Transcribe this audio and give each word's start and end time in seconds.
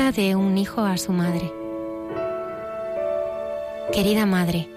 De 0.00 0.34
un 0.34 0.58
hijo 0.58 0.80
a 0.80 0.96
su 0.96 1.12
madre. 1.12 1.52
Querida 3.92 4.26
madre, 4.26 4.68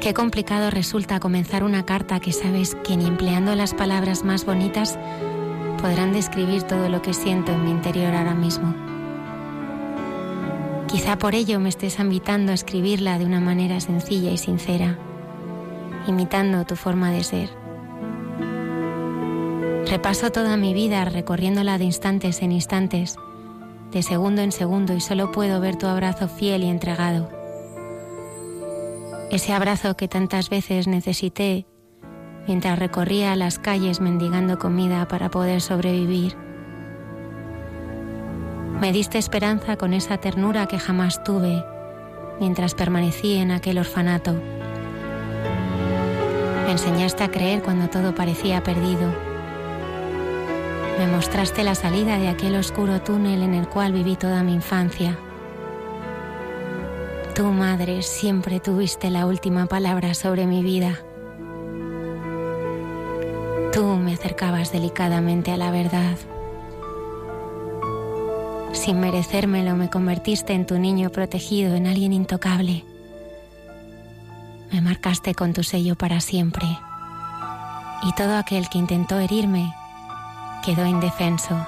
qué 0.00 0.12
complicado 0.12 0.70
resulta 0.70 1.20
comenzar 1.20 1.62
una 1.62 1.84
carta 1.84 2.18
que 2.18 2.32
sabes 2.32 2.74
que 2.82 2.96
ni 2.96 3.06
empleando 3.06 3.54
las 3.54 3.74
palabras 3.74 4.24
más 4.24 4.44
bonitas 4.44 4.98
podrán 5.80 6.12
describir 6.12 6.64
todo 6.64 6.88
lo 6.88 7.00
que 7.00 7.14
siento 7.14 7.52
en 7.52 7.64
mi 7.64 7.70
interior 7.70 8.12
ahora 8.12 8.34
mismo. 8.34 8.74
Quizá 10.88 11.16
por 11.16 11.36
ello 11.36 11.60
me 11.60 11.68
estés 11.68 12.00
invitando 12.00 12.50
a 12.50 12.56
escribirla 12.56 13.18
de 13.18 13.26
una 13.26 13.40
manera 13.40 13.78
sencilla 13.78 14.32
y 14.32 14.38
sincera, 14.38 14.98
imitando 16.08 16.64
tu 16.64 16.74
forma 16.74 17.12
de 17.12 17.22
ser. 17.22 17.50
Repaso 19.86 20.32
toda 20.32 20.56
mi 20.56 20.74
vida 20.74 21.04
recorriéndola 21.04 21.78
de 21.78 21.84
instantes 21.84 22.42
en 22.42 22.50
instantes 22.50 23.16
de 23.92 24.02
segundo 24.02 24.40
en 24.40 24.52
segundo 24.52 24.94
y 24.94 25.00
solo 25.00 25.32
puedo 25.32 25.60
ver 25.60 25.76
tu 25.76 25.86
abrazo 25.86 26.26
fiel 26.26 26.64
y 26.64 26.70
entregado. 26.70 27.28
Ese 29.30 29.52
abrazo 29.52 29.96
que 29.96 30.08
tantas 30.08 30.48
veces 30.50 30.86
necesité 30.86 31.66
mientras 32.46 32.78
recorría 32.78 33.36
las 33.36 33.58
calles 33.58 34.00
mendigando 34.00 34.58
comida 34.58 35.06
para 35.08 35.30
poder 35.30 35.60
sobrevivir. 35.60 36.36
Me 38.80 38.92
diste 38.92 39.18
esperanza 39.18 39.76
con 39.76 39.92
esa 39.94 40.16
ternura 40.18 40.66
que 40.66 40.78
jamás 40.78 41.22
tuve 41.22 41.62
mientras 42.40 42.74
permanecí 42.74 43.36
en 43.36 43.52
aquel 43.52 43.78
orfanato. 43.78 44.34
Me 46.64 46.72
enseñaste 46.72 47.22
a 47.24 47.30
creer 47.30 47.62
cuando 47.62 47.88
todo 47.88 48.14
parecía 48.14 48.62
perdido 48.62 49.31
me 50.98 51.06
mostraste 51.06 51.64
la 51.64 51.74
salida 51.74 52.18
de 52.18 52.28
aquel 52.28 52.54
oscuro 52.56 53.00
túnel 53.00 53.42
en 53.42 53.54
el 53.54 53.68
cual 53.68 53.92
viví 53.92 54.16
toda 54.16 54.42
mi 54.42 54.54
infancia. 54.54 55.18
Tu 57.34 57.44
madre, 57.44 58.02
siempre 58.02 58.60
tuviste 58.60 59.10
la 59.10 59.26
última 59.26 59.66
palabra 59.66 60.14
sobre 60.14 60.46
mi 60.46 60.62
vida. 60.62 60.98
Tú 63.72 63.84
me 63.96 64.12
acercabas 64.12 64.70
delicadamente 64.70 65.50
a 65.50 65.56
la 65.56 65.70
verdad. 65.70 66.16
Sin 68.72 69.00
merecérmelo 69.00 69.76
me 69.76 69.88
convertiste 69.88 70.52
en 70.52 70.66
tu 70.66 70.78
niño 70.78 71.10
protegido, 71.10 71.74
en 71.74 71.86
alguien 71.86 72.12
intocable. 72.12 72.84
Me 74.70 74.82
marcaste 74.82 75.34
con 75.34 75.52
tu 75.54 75.62
sello 75.62 75.96
para 75.96 76.20
siempre. 76.20 76.66
Y 78.02 78.12
todo 78.14 78.36
aquel 78.36 78.68
que 78.68 78.78
intentó 78.78 79.18
herirme 79.18 79.72
quedó 80.62 80.86
indefenso. 80.86 81.66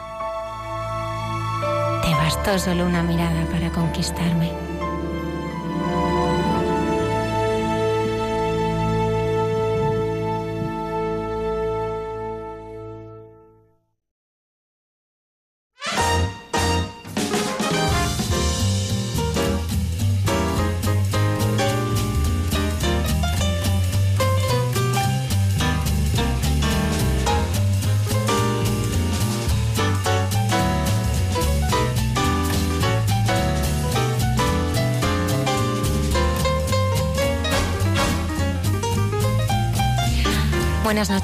Te 2.03 2.11
bastó 2.15 2.59
solo 2.59 2.87
una 2.87 3.03
mirada 3.03 3.45
para 3.51 3.71
conquistarme. 3.71 4.64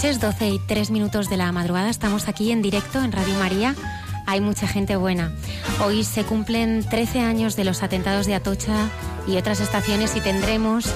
Noches, 0.01 0.19
12 0.19 0.49
y 0.49 0.59
3 0.59 0.93
minutos 0.93 1.29
de 1.29 1.37
la 1.37 1.53
madrugada. 1.53 1.91
Estamos 1.91 2.27
aquí 2.27 2.53
en 2.53 2.63
directo 2.63 3.05
en 3.05 3.13
Radio 3.13 3.35
María. 3.35 3.75
Hay 4.27 4.41
mucha 4.41 4.67
gente 4.67 4.97
buena. 4.97 5.31
Hoy 5.85 6.05
se 6.05 6.25
cumplen 6.25 6.83
13 6.89 7.21
años 7.21 7.55
de 7.55 7.65
los 7.65 7.83
atentados 7.83 8.25
de 8.25 8.35
Atocha 8.35 8.89
y 9.27 9.37
otras 9.37 9.61
estaciones 9.61 10.17
y 10.17 10.23
tendremos 10.23 10.87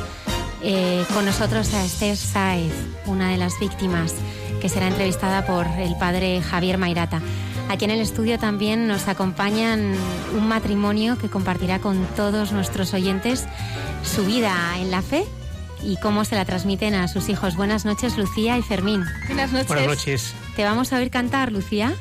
eh, 0.62 1.04
con 1.12 1.26
nosotros 1.26 1.74
a 1.74 1.84
Esther 1.84 2.16
Saez, 2.16 2.72
una 3.04 3.28
de 3.28 3.36
las 3.36 3.60
víctimas, 3.60 4.14
que 4.62 4.70
será 4.70 4.88
entrevistada 4.88 5.44
por 5.44 5.66
el 5.66 5.94
padre 5.98 6.40
Javier 6.40 6.78
Mairata. 6.78 7.20
Aquí 7.68 7.84
en 7.84 7.90
el 7.90 8.00
estudio 8.00 8.38
también 8.38 8.86
nos 8.86 9.06
acompañan 9.06 9.92
un 10.34 10.48
matrimonio 10.48 11.18
que 11.18 11.28
compartirá 11.28 11.78
con 11.78 12.06
todos 12.16 12.52
nuestros 12.52 12.94
oyentes 12.94 13.44
su 14.02 14.24
vida 14.24 14.54
en 14.78 14.90
la 14.90 15.02
fe 15.02 15.26
y 15.84 15.96
cómo 15.96 16.24
se 16.24 16.34
la 16.34 16.44
transmiten 16.44 16.94
a 16.94 17.08
sus 17.08 17.28
hijos. 17.28 17.56
Buenas 17.56 17.84
noches, 17.84 18.16
Lucía 18.16 18.58
y 18.58 18.62
Fermín. 18.62 19.04
Buenas 19.26 19.52
noches. 19.52 19.68
Buenas 19.68 19.86
noches. 19.86 20.34
¿Te 20.56 20.64
vamos 20.64 20.92
a 20.92 20.98
oír 20.98 21.10
cantar, 21.10 21.52
Lucía? 21.52 21.94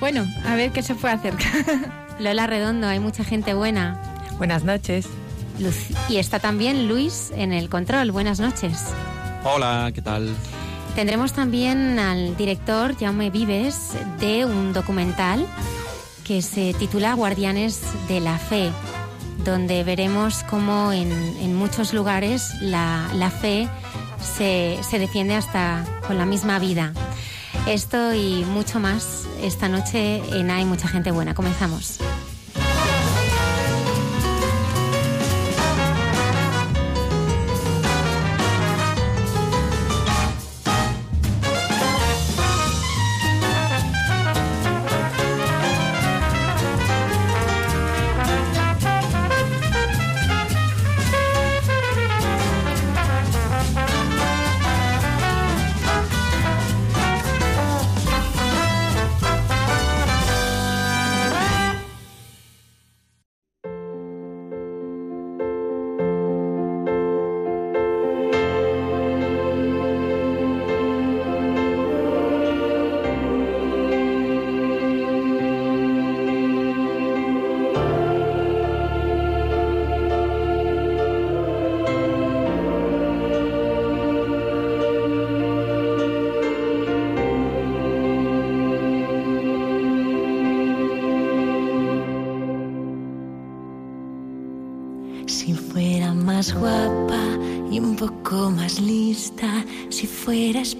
Bueno, 0.00 0.26
a 0.46 0.54
ver 0.54 0.72
qué 0.72 0.82
se 0.82 0.94
puede 0.94 1.14
hacer. 1.14 1.34
Lola 2.18 2.46
Redondo, 2.46 2.86
hay 2.86 2.98
mucha 2.98 3.24
gente 3.24 3.54
buena. 3.54 4.00
Buenas 4.38 4.64
noches. 4.64 5.06
y 6.08 6.16
está 6.16 6.38
también 6.38 6.88
Luis 6.88 7.32
en 7.36 7.52
el 7.52 7.68
control. 7.68 8.10
Buenas 8.10 8.40
noches. 8.40 8.78
Hola, 9.44 9.90
¿qué 9.94 10.02
tal? 10.02 10.34
Tendremos 10.94 11.32
también 11.32 11.98
al 11.98 12.36
director 12.36 12.96
Jaume 12.98 13.30
Vives 13.30 13.92
de 14.18 14.46
un 14.46 14.72
documental 14.72 15.46
que 16.24 16.42
se 16.42 16.74
titula 16.74 17.14
Guardianes 17.14 17.82
de 18.08 18.20
la 18.20 18.38
Fe 18.38 18.72
donde 19.50 19.84
veremos 19.84 20.42
cómo 20.44 20.92
en, 20.92 21.54
muchos 21.54 21.94
lugares 21.94 22.50
la, 22.60 23.30
fe 23.40 23.68
se, 24.20 24.78
se 24.82 24.98
defiende 24.98 25.34
hasta 25.34 25.84
con 26.06 26.18
la 26.18 26.26
misma 26.26 26.58
vida. 26.58 26.92
Esto 27.66 28.14
y 28.14 28.44
mucho 28.44 28.78
más 28.78 29.26
esta 29.42 29.68
noche 29.68 30.22
en 30.38 30.50
Hay 30.50 30.64
mucha 30.64 30.88
gente 30.88 31.10
buena. 31.10 31.34
Comenzamos. 31.34 31.98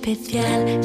Especial, 0.07 0.76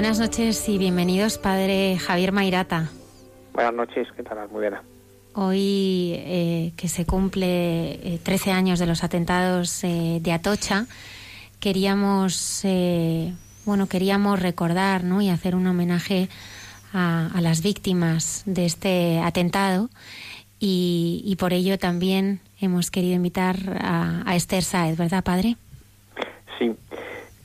Buenas 0.00 0.18
noches 0.18 0.66
y 0.70 0.78
bienvenidos, 0.78 1.36
Padre 1.36 1.98
Javier 1.98 2.32
Mairata. 2.32 2.88
Buenas 3.52 3.74
noches, 3.74 4.08
¿qué 4.16 4.22
tal, 4.22 4.38
Almudena? 4.38 4.82
Hoy 5.34 6.14
eh, 6.16 6.72
que 6.78 6.88
se 6.88 7.04
cumple 7.04 8.14
eh, 8.14 8.18
13 8.22 8.50
años 8.50 8.78
de 8.78 8.86
los 8.86 9.04
atentados 9.04 9.84
eh, 9.84 10.18
de 10.22 10.32
Atocha, 10.32 10.86
queríamos, 11.60 12.62
eh, 12.64 13.34
bueno, 13.66 13.88
queríamos 13.88 14.40
recordar, 14.40 15.04
¿no? 15.04 15.20
Y 15.20 15.28
hacer 15.28 15.54
un 15.54 15.66
homenaje 15.66 16.30
a, 16.94 17.26
a 17.34 17.40
las 17.42 17.62
víctimas 17.62 18.42
de 18.46 18.64
este 18.64 19.20
atentado 19.20 19.90
y, 20.58 21.20
y 21.26 21.36
por 21.36 21.52
ello 21.52 21.78
también 21.78 22.40
hemos 22.58 22.90
querido 22.90 23.16
invitar 23.16 23.56
a, 23.78 24.22
a 24.24 24.34
Esther 24.34 24.62
Saez, 24.62 24.96
¿verdad, 24.96 25.22
Padre? 25.22 25.58
Sí, 26.58 26.74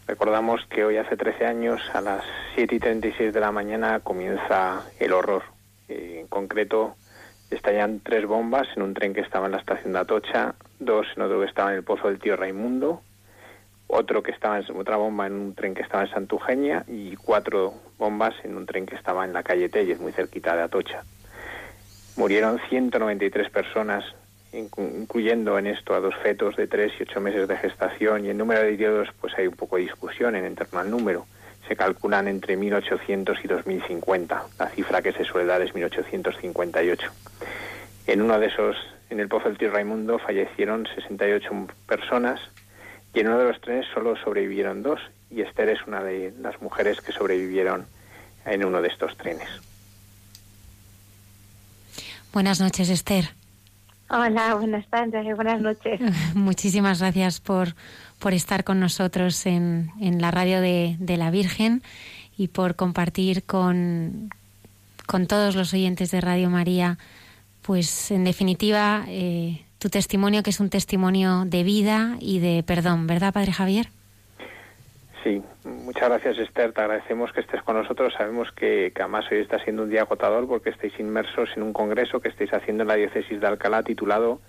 recordamos 0.07 0.65
que 0.69 0.85
hoy 0.85 0.97
hace 0.97 1.17
13 1.17 1.45
años, 1.45 1.81
a 1.93 2.01
las 2.01 2.23
7 2.55 2.75
y 2.75 2.79
36 2.79 3.33
de 3.33 3.39
la 3.39 3.51
mañana, 3.51 3.99
comienza 3.99 4.83
el 4.99 5.13
horror. 5.13 5.43
Eh, 5.87 6.19
en 6.21 6.27
concreto, 6.27 6.95
estallan 7.49 7.99
tres 7.99 8.25
bombas 8.25 8.67
en 8.75 8.83
un 8.83 8.93
tren 8.93 9.13
que 9.13 9.21
estaba 9.21 9.45
en 9.45 9.53
la 9.53 9.59
estación 9.59 9.93
de 9.93 9.99
Atocha, 9.99 10.55
dos 10.79 11.07
en 11.15 11.23
otro 11.23 11.39
que 11.39 11.47
estaba 11.47 11.71
en 11.71 11.77
el 11.77 11.83
pozo 11.83 12.07
del 12.07 12.19
tío 12.19 12.35
Raimundo, 12.35 13.01
otro 13.87 14.23
que 14.23 14.31
estaba 14.31 14.59
en, 14.59 14.65
otra 14.77 14.97
bomba 14.97 15.27
en 15.27 15.33
un 15.33 15.55
tren 15.55 15.75
que 15.75 15.81
estaba 15.81 16.03
en 16.03 16.09
Santujeña 16.09 16.83
y 16.87 17.15
cuatro 17.15 17.73
bombas 17.97 18.33
en 18.43 18.57
un 18.57 18.65
tren 18.65 18.85
que 18.85 18.95
estaba 18.95 19.25
en 19.25 19.33
la 19.33 19.43
calle 19.43 19.69
Telles, 19.69 19.99
muy 19.99 20.11
cerquita 20.11 20.55
de 20.55 20.63
Atocha. 20.63 21.03
Murieron 22.17 22.59
193 22.69 23.49
personas, 23.49 24.03
incluyendo 24.55 25.57
en 25.59 25.67
esto 25.67 25.93
a 25.93 25.99
dos 25.99 26.15
fetos 26.15 26.55
de 26.55 26.67
3 26.67 26.93
y 26.99 27.03
8 27.03 27.21
meses 27.21 27.47
de 27.47 27.57
gestación 27.57 28.25
y 28.25 28.29
el 28.29 28.37
número 28.37 28.61
de 28.61 28.73
heridos 28.73 29.09
pues 29.19 29.33
hay 29.37 29.47
un 29.47 29.55
poco 29.55 29.75
de 29.75 29.83
discusión 29.83 30.35
en 30.35 30.55
torno 30.55 30.79
al 30.79 30.89
número. 30.89 31.25
Se 31.67 31.75
calculan 31.75 32.27
entre 32.27 32.55
1800 32.55 33.37
y 33.43 33.47
2050. 33.47 34.43
La 34.59 34.69
cifra 34.69 35.01
que 35.01 35.11
se 35.11 35.23
suele 35.23 35.47
dar 35.47 35.61
es 35.61 35.73
1858. 35.73 37.11
En 38.07 38.21
uno 38.21 38.39
de 38.39 38.47
esos, 38.47 38.75
en 39.09 39.19
el 39.19 39.27
Pozo 39.27 39.49
del 39.49 39.57
Tío 39.57 39.71
Raimundo, 39.71 40.19
fallecieron 40.19 40.87
68 40.95 41.49
personas 41.87 42.39
y 43.13 43.19
en 43.19 43.27
uno 43.27 43.39
de 43.39 43.45
los 43.45 43.61
trenes 43.61 43.87
solo 43.93 44.15
sobrevivieron 44.15 44.83
dos 44.83 44.99
y 45.31 45.41
Esther 45.41 45.69
es 45.69 45.85
una 45.87 46.03
de 46.03 46.33
las 46.39 46.61
mujeres 46.61 47.01
que 47.01 47.11
sobrevivieron 47.11 47.87
en 48.45 48.63
uno 48.63 48.81
de 48.81 48.89
estos 48.89 49.17
trenes. 49.17 49.49
Buenas 52.31 52.59
noches, 52.59 52.89
Esther. 52.89 53.29
Hola, 54.09 54.55
buenas 54.55 54.87
tardes, 54.87 55.35
buenas 55.35 55.61
noches. 55.61 55.99
Muchísimas 56.35 56.99
gracias 56.99 57.39
por, 57.39 57.75
por 58.19 58.33
estar 58.33 58.63
con 58.63 58.79
nosotros 58.79 59.45
en, 59.45 59.91
en 59.99 60.21
la 60.21 60.31
radio 60.31 60.61
de, 60.61 60.95
de 60.99 61.17
la 61.17 61.31
Virgen 61.31 61.81
y 62.37 62.49
por 62.49 62.75
compartir 62.75 63.43
con, 63.43 64.29
con 65.07 65.25
todos 65.25 65.55
los 65.55 65.73
oyentes 65.73 66.11
de 66.11 66.21
Radio 66.21 66.49
María, 66.49 66.97
pues 67.61 68.11
en 68.11 68.23
definitiva, 68.25 69.05
eh, 69.07 69.63
tu 69.79 69.89
testimonio 69.89 70.43
que 70.43 70.51
es 70.51 70.59
un 70.59 70.69
testimonio 70.69 71.45
de 71.45 71.63
vida 71.63 72.17
y 72.19 72.39
de 72.39 72.63
perdón, 72.63 73.07
¿verdad, 73.07 73.33
Padre 73.33 73.53
Javier? 73.53 73.89
Sí, 75.25 75.41
muchas 75.63 76.07
gracias 76.07 76.37
Esther, 76.37 76.71
te 76.71 76.81
agradecemos 76.81 77.33
que 77.33 77.39
estés 77.41 77.63
con 77.63 77.75
nosotros. 77.75 78.13
Sabemos 78.15 78.51
que, 78.51 78.91
que, 78.95 79.01
además 79.01 79.25
hoy 79.31 79.39
está 79.39 79.57
siendo 79.63 79.81
un 79.81 79.89
día 79.89 80.01
agotador 80.01 80.47
porque 80.47 80.69
estáis 80.69 80.93
inmersos 80.99 81.49
en 81.55 81.63
un 81.63 81.73
congreso 81.73 82.19
que 82.19 82.29
estáis 82.29 82.53
haciendo 82.53 82.83
en 82.83 82.89
la 82.89 82.93
diócesis 82.93 83.41
de 83.41 83.47
Alcalá 83.47 83.81
titulado 83.81 84.39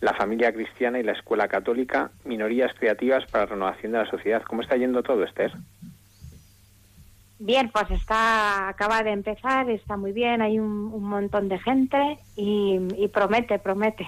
La 0.00 0.14
familia 0.14 0.52
cristiana 0.52 1.00
y 1.00 1.02
la 1.02 1.12
escuela 1.12 1.48
católica, 1.48 2.12
minorías 2.24 2.72
creativas 2.78 3.28
para 3.28 3.42
la 3.46 3.50
renovación 3.50 3.90
de 3.90 3.98
la 3.98 4.08
sociedad. 4.08 4.44
¿Cómo 4.44 4.62
está 4.62 4.76
yendo 4.76 5.02
todo, 5.02 5.24
Esther? 5.24 5.50
Bien, 7.40 7.68
pues 7.68 7.90
está, 7.90 8.68
acaba 8.68 9.02
de 9.02 9.10
empezar, 9.10 9.68
está 9.68 9.96
muy 9.96 10.12
bien, 10.12 10.42
hay 10.42 10.60
un, 10.60 11.02
montón 11.02 11.48
de 11.48 11.58
gente 11.58 12.18
y 12.36 13.08
promete, 13.08 13.58
promete. 13.58 14.06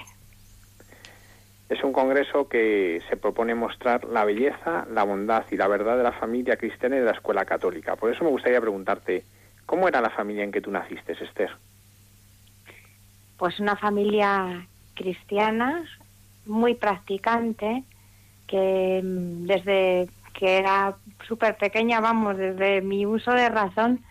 Es 1.73 1.83
un 1.83 1.95
congreso 1.95 2.51
que 2.51 3.01
se 3.09 3.17
propone 3.17 3.55
mostrar 3.55 4.05
la 4.05 4.27
belleza, 4.27 4.87
la 4.93 5.05
bondad 5.05 5.47
y 5.51 5.57
la 5.57 5.69
verdad 5.69 5.97
de 5.97 6.03
la 6.03 6.13
familia 6.13 6.59
cristiana 6.59 6.97
y 6.97 6.99
de 6.99 7.07
la 7.07 7.13
escuela 7.13 7.47
católica. 7.47 7.97
Por 7.97 8.13
eso 8.13 8.25
me 8.25 8.29
gustaría 8.29 8.61
preguntarte, 8.61 9.25
¿cómo 9.65 9.89
era 9.89 10.03
la 10.03 10.11
familia 10.11 10.45
en 10.45 10.53
que 10.53 10.61
tú 10.61 10.71
naciste, 10.71 11.13
Esther? 11.13 11.51
Pues 13.39 13.59
una 13.59 13.75
familia 13.75 14.67
cristiana, 14.93 15.83
muy 16.45 16.75
practicante, 16.75 17.85
que 18.47 19.01
mm, 19.03 19.47
desde 19.47 20.11
que 20.35 20.59
era 20.59 20.95
súper 21.27 21.57
pequeña, 21.57 22.01
vamos, 22.01 22.37
desde 22.37 22.83
mi 22.83 23.07
uso 23.07 23.33
de 23.33 23.49
razón, 23.49 24.05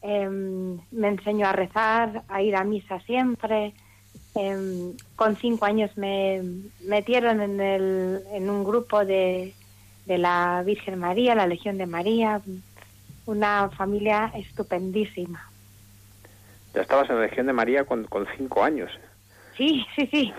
eh, 0.00 0.30
me 0.30 1.08
enseñó 1.08 1.46
a 1.46 1.52
rezar, 1.52 2.22
a 2.26 2.40
ir 2.40 2.56
a 2.56 2.64
misa 2.64 3.00
siempre, 3.00 3.74
eh, 4.36 4.92
con 5.16 5.36
cinco 5.36 5.64
años 5.64 5.96
me 5.96 6.42
metieron 6.84 7.40
en, 7.40 7.60
el, 7.60 8.22
en 8.32 8.50
un 8.50 8.64
grupo 8.64 9.04
de, 9.04 9.54
de, 10.04 10.18
la 10.18 10.62
Virgen 10.64 10.98
María, 10.98 11.34
la 11.34 11.46
Legión 11.46 11.78
de 11.78 11.86
María, 11.86 12.40
una 13.26 13.70
familia 13.70 14.32
estupendísima. 14.34 15.50
Ya 16.74 16.82
estabas 16.82 17.08
en 17.08 17.16
la 17.16 17.22
Legión 17.22 17.46
de 17.46 17.52
María 17.52 17.84
con, 17.84 18.04
con 18.04 18.26
cinco 18.36 18.62
años. 18.62 18.90
Sí, 19.56 19.86
sí, 19.94 20.06
sí. 20.10 20.32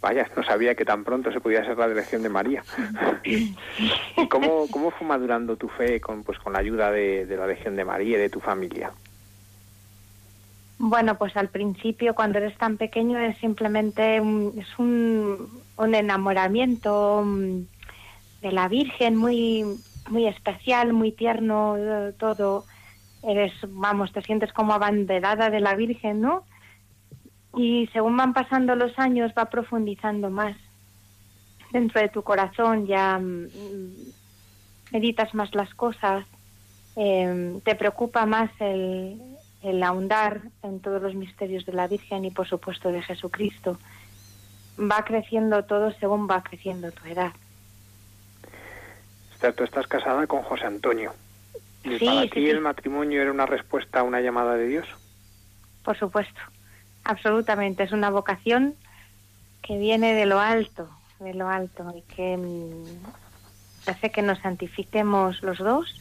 Vaya, 0.00 0.28
no 0.36 0.42
sabía 0.42 0.74
que 0.74 0.84
tan 0.84 1.04
pronto 1.04 1.32
se 1.32 1.40
podía 1.40 1.64
ser 1.64 1.78
la 1.78 1.86
Legión 1.86 2.22
de 2.22 2.28
María. 2.28 2.64
¿Y 3.24 3.54
cómo, 4.28 4.66
cómo 4.70 4.90
fue 4.90 5.06
madurando 5.06 5.56
tu 5.56 5.68
fe 5.68 6.00
con, 6.00 6.24
pues, 6.24 6.38
con 6.38 6.52
la 6.52 6.58
ayuda 6.58 6.90
de, 6.90 7.26
de 7.26 7.36
la 7.36 7.46
Legión 7.46 7.76
de 7.76 7.84
María 7.84 8.16
y 8.16 8.20
de 8.20 8.30
tu 8.30 8.40
familia? 8.40 8.92
Bueno, 10.84 11.16
pues 11.16 11.36
al 11.36 11.48
principio, 11.48 12.12
cuando 12.12 12.38
eres 12.38 12.58
tan 12.58 12.76
pequeño, 12.76 13.16
es 13.16 13.38
simplemente 13.38 14.20
un, 14.20 14.52
es 14.58 14.66
un, 14.80 15.62
un, 15.76 15.94
enamoramiento 15.94 17.24
de 17.24 18.50
la 18.50 18.66
Virgen 18.66 19.14
muy, 19.14 19.64
muy 20.10 20.26
especial, 20.26 20.92
muy 20.92 21.12
tierno, 21.12 21.76
todo. 22.18 22.64
Eres, 23.22 23.52
vamos, 23.68 24.10
te 24.10 24.22
sientes 24.22 24.52
como 24.52 24.72
abanderada 24.72 25.50
de 25.50 25.60
la 25.60 25.76
Virgen, 25.76 26.20
¿no? 26.20 26.42
Y 27.54 27.88
según 27.92 28.16
van 28.16 28.32
pasando 28.32 28.74
los 28.74 28.98
años, 28.98 29.30
va 29.38 29.44
profundizando 29.44 30.30
más. 30.30 30.56
Dentro 31.70 32.00
de 32.00 32.08
tu 32.08 32.24
corazón 32.24 32.88
ya 32.88 33.20
meditas 34.90 35.32
más 35.32 35.54
las 35.54 35.72
cosas, 35.76 36.26
eh, 36.96 37.60
te 37.64 37.76
preocupa 37.76 38.26
más 38.26 38.50
el, 38.58 39.31
el 39.62 39.82
ahondar 39.82 40.42
en 40.62 40.80
todos 40.80 41.00
los 41.00 41.14
misterios 41.14 41.64
de 41.64 41.72
la 41.72 41.86
Virgen 41.86 42.24
y 42.24 42.30
por 42.30 42.48
supuesto 42.48 42.90
de 42.90 43.02
Jesucristo. 43.02 43.78
Va 44.78 45.04
creciendo 45.04 45.64
todo 45.64 45.92
según 45.92 46.28
va 46.28 46.42
creciendo 46.42 46.90
tu 46.90 47.06
edad. 47.06 47.32
Esther, 49.34 49.54
tú 49.54 49.64
estás 49.64 49.86
casada 49.86 50.26
con 50.26 50.42
José 50.42 50.66
Antonio. 50.66 51.12
¿Y 51.84 51.98
sí, 51.98 52.06
para 52.06 52.22
sí, 52.22 52.28
ti 52.30 52.44
sí. 52.44 52.50
el 52.50 52.60
matrimonio 52.60 53.22
era 53.22 53.30
una 53.30 53.46
respuesta 53.46 54.00
a 54.00 54.02
una 54.02 54.20
llamada 54.20 54.54
de 54.54 54.66
Dios? 54.66 54.88
Por 55.84 55.96
supuesto, 55.98 56.40
absolutamente. 57.04 57.82
Es 57.82 57.92
una 57.92 58.10
vocación 58.10 58.74
que 59.62 59.78
viene 59.78 60.14
de 60.14 60.26
lo 60.26 60.40
alto, 60.40 60.88
de 61.20 61.34
lo 61.34 61.48
alto, 61.48 61.92
y 61.96 62.02
que 62.14 62.36
mmm, 62.36 62.84
hace 63.88 64.10
que 64.10 64.22
nos 64.22 64.38
santifiquemos 64.40 65.42
los 65.42 65.58
dos, 65.58 66.00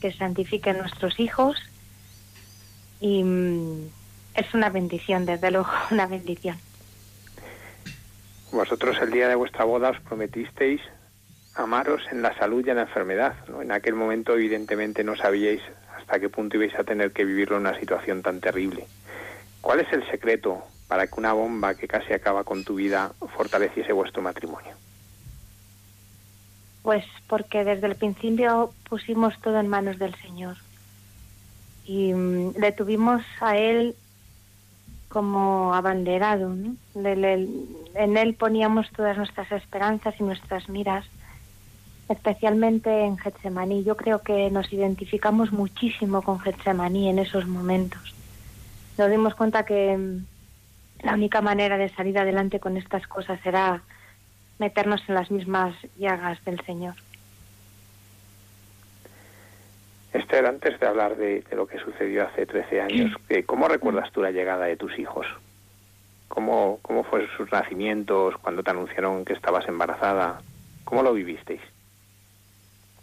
que 0.00 0.12
santifiquen 0.12 0.78
nuestros 0.78 1.20
hijos 1.20 1.56
y 3.00 3.24
mmm, 3.24 3.88
es 4.34 4.54
una 4.54 4.70
bendición, 4.70 5.26
desde 5.26 5.50
luego, 5.50 5.70
una 5.90 6.06
bendición. 6.06 6.56
Vosotros 8.52 8.96
el 9.00 9.10
día 9.10 9.28
de 9.28 9.34
vuestra 9.34 9.64
boda 9.64 9.90
os 9.90 10.00
prometisteis 10.00 10.80
amaros 11.54 12.02
en 12.10 12.22
la 12.22 12.36
salud 12.36 12.64
y 12.66 12.70
en 12.70 12.76
la 12.76 12.82
enfermedad. 12.82 13.34
¿no? 13.48 13.62
En 13.62 13.72
aquel 13.72 13.94
momento 13.94 14.34
evidentemente 14.34 15.04
no 15.04 15.16
sabíais 15.16 15.62
hasta 15.96 16.18
qué 16.18 16.28
punto 16.28 16.56
ibais 16.56 16.74
a 16.78 16.84
tener 16.84 17.12
que 17.12 17.24
vivirlo 17.24 17.56
en 17.56 17.62
una 17.62 17.78
situación 17.78 18.22
tan 18.22 18.40
terrible. 18.40 18.86
¿Cuál 19.60 19.80
es 19.80 19.92
el 19.92 20.08
secreto 20.10 20.62
para 20.88 21.06
que 21.06 21.14
una 21.16 21.32
bomba 21.32 21.74
que 21.74 21.86
casi 21.86 22.12
acaba 22.12 22.44
con 22.44 22.64
tu 22.64 22.74
vida 22.74 23.12
fortaleciese 23.36 23.92
vuestro 23.92 24.22
matrimonio? 24.22 24.74
Pues 26.82 27.04
porque 27.28 27.62
desde 27.62 27.86
el 27.86 27.94
principio 27.94 28.72
pusimos 28.88 29.38
todo 29.40 29.60
en 29.60 29.68
manos 29.68 29.98
del 29.98 30.14
Señor 30.16 30.56
y 31.90 32.14
mmm, 32.14 32.52
le 32.56 32.70
tuvimos 32.70 33.20
a 33.40 33.56
él 33.56 33.96
como 35.08 35.74
abanderado, 35.74 36.50
¿no? 36.50 36.76
En 36.94 38.16
él 38.16 38.34
poníamos 38.38 38.88
todas 38.92 39.16
nuestras 39.16 39.50
esperanzas 39.50 40.14
y 40.20 40.22
nuestras 40.22 40.68
miras, 40.68 41.04
especialmente 42.08 43.04
en 43.04 43.18
Getsemaní. 43.18 43.82
Yo 43.82 43.96
creo 43.96 44.22
que 44.22 44.50
nos 44.52 44.72
identificamos 44.72 45.50
muchísimo 45.50 46.22
con 46.22 46.38
Getsemaní 46.38 47.08
en 47.08 47.18
esos 47.18 47.48
momentos. 47.48 48.14
Nos 48.96 49.10
dimos 49.10 49.34
cuenta 49.34 49.64
que 49.64 49.96
mmm, 49.96 50.24
la 51.02 51.14
única 51.14 51.40
manera 51.40 51.76
de 51.76 51.88
salir 51.88 52.16
adelante 52.20 52.60
con 52.60 52.76
estas 52.76 53.04
cosas 53.08 53.40
era 53.44 53.82
meternos 54.60 55.02
en 55.08 55.16
las 55.16 55.32
mismas 55.32 55.74
llagas 55.98 56.38
del 56.44 56.60
Señor. 56.64 56.94
Esther, 60.12 60.46
antes 60.46 60.78
de 60.80 60.86
hablar 60.86 61.16
de, 61.16 61.42
de, 61.42 61.56
lo 61.56 61.66
que 61.66 61.78
sucedió 61.78 62.26
hace 62.26 62.46
13 62.46 62.80
años, 62.80 63.16
¿cómo 63.46 63.68
recuerdas 63.68 64.10
tú 64.12 64.22
la 64.22 64.32
llegada 64.32 64.64
de 64.64 64.76
tus 64.76 64.98
hijos? 64.98 65.26
¿Cómo, 66.28 66.78
¿Cómo 66.82 67.04
fue 67.04 67.28
sus 67.36 67.50
nacimientos, 67.52 68.36
cuando 68.38 68.62
te 68.62 68.70
anunciaron 68.70 69.24
que 69.24 69.32
estabas 69.32 69.66
embarazada? 69.68 70.40
¿Cómo 70.84 71.02
lo 71.02 71.12
vivisteis? 71.12 71.60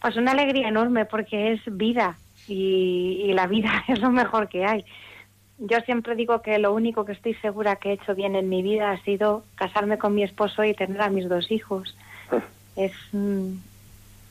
Pues 0.02 0.16
una 0.18 0.32
alegría 0.32 0.68
enorme 0.68 1.06
porque 1.06 1.54
es 1.54 1.62
vida 1.66 2.18
y, 2.48 3.22
y 3.26 3.34
la 3.34 3.48
vida 3.48 3.84
es 3.88 4.00
lo 4.00 4.12
mejor 4.12 4.48
que 4.50 4.66
hay. 4.66 4.86
Yo 5.60 5.80
siempre 5.82 6.16
digo 6.16 6.42
que 6.42 6.60
lo 6.60 6.74
único 6.74 7.04
que 7.04 7.14
estoy 7.14 7.34
segura 7.36 7.78
que 7.78 7.90
he 7.90 7.94
hecho 7.94 8.14
bien 8.14 8.36
en 8.36 8.48
mi 8.48 8.62
vida 8.62 8.92
ha 8.92 9.02
sido 9.04 9.44
casarme 9.56 9.98
con 9.98 10.14
mi 10.14 10.24
esposo 10.24 10.64
y 10.64 10.74
tener 10.74 11.02
a 11.02 11.10
mis 11.10 11.28
dos 11.28 11.52
hijos. 11.52 11.96
Es 12.76 12.94
mmm, 13.12 13.56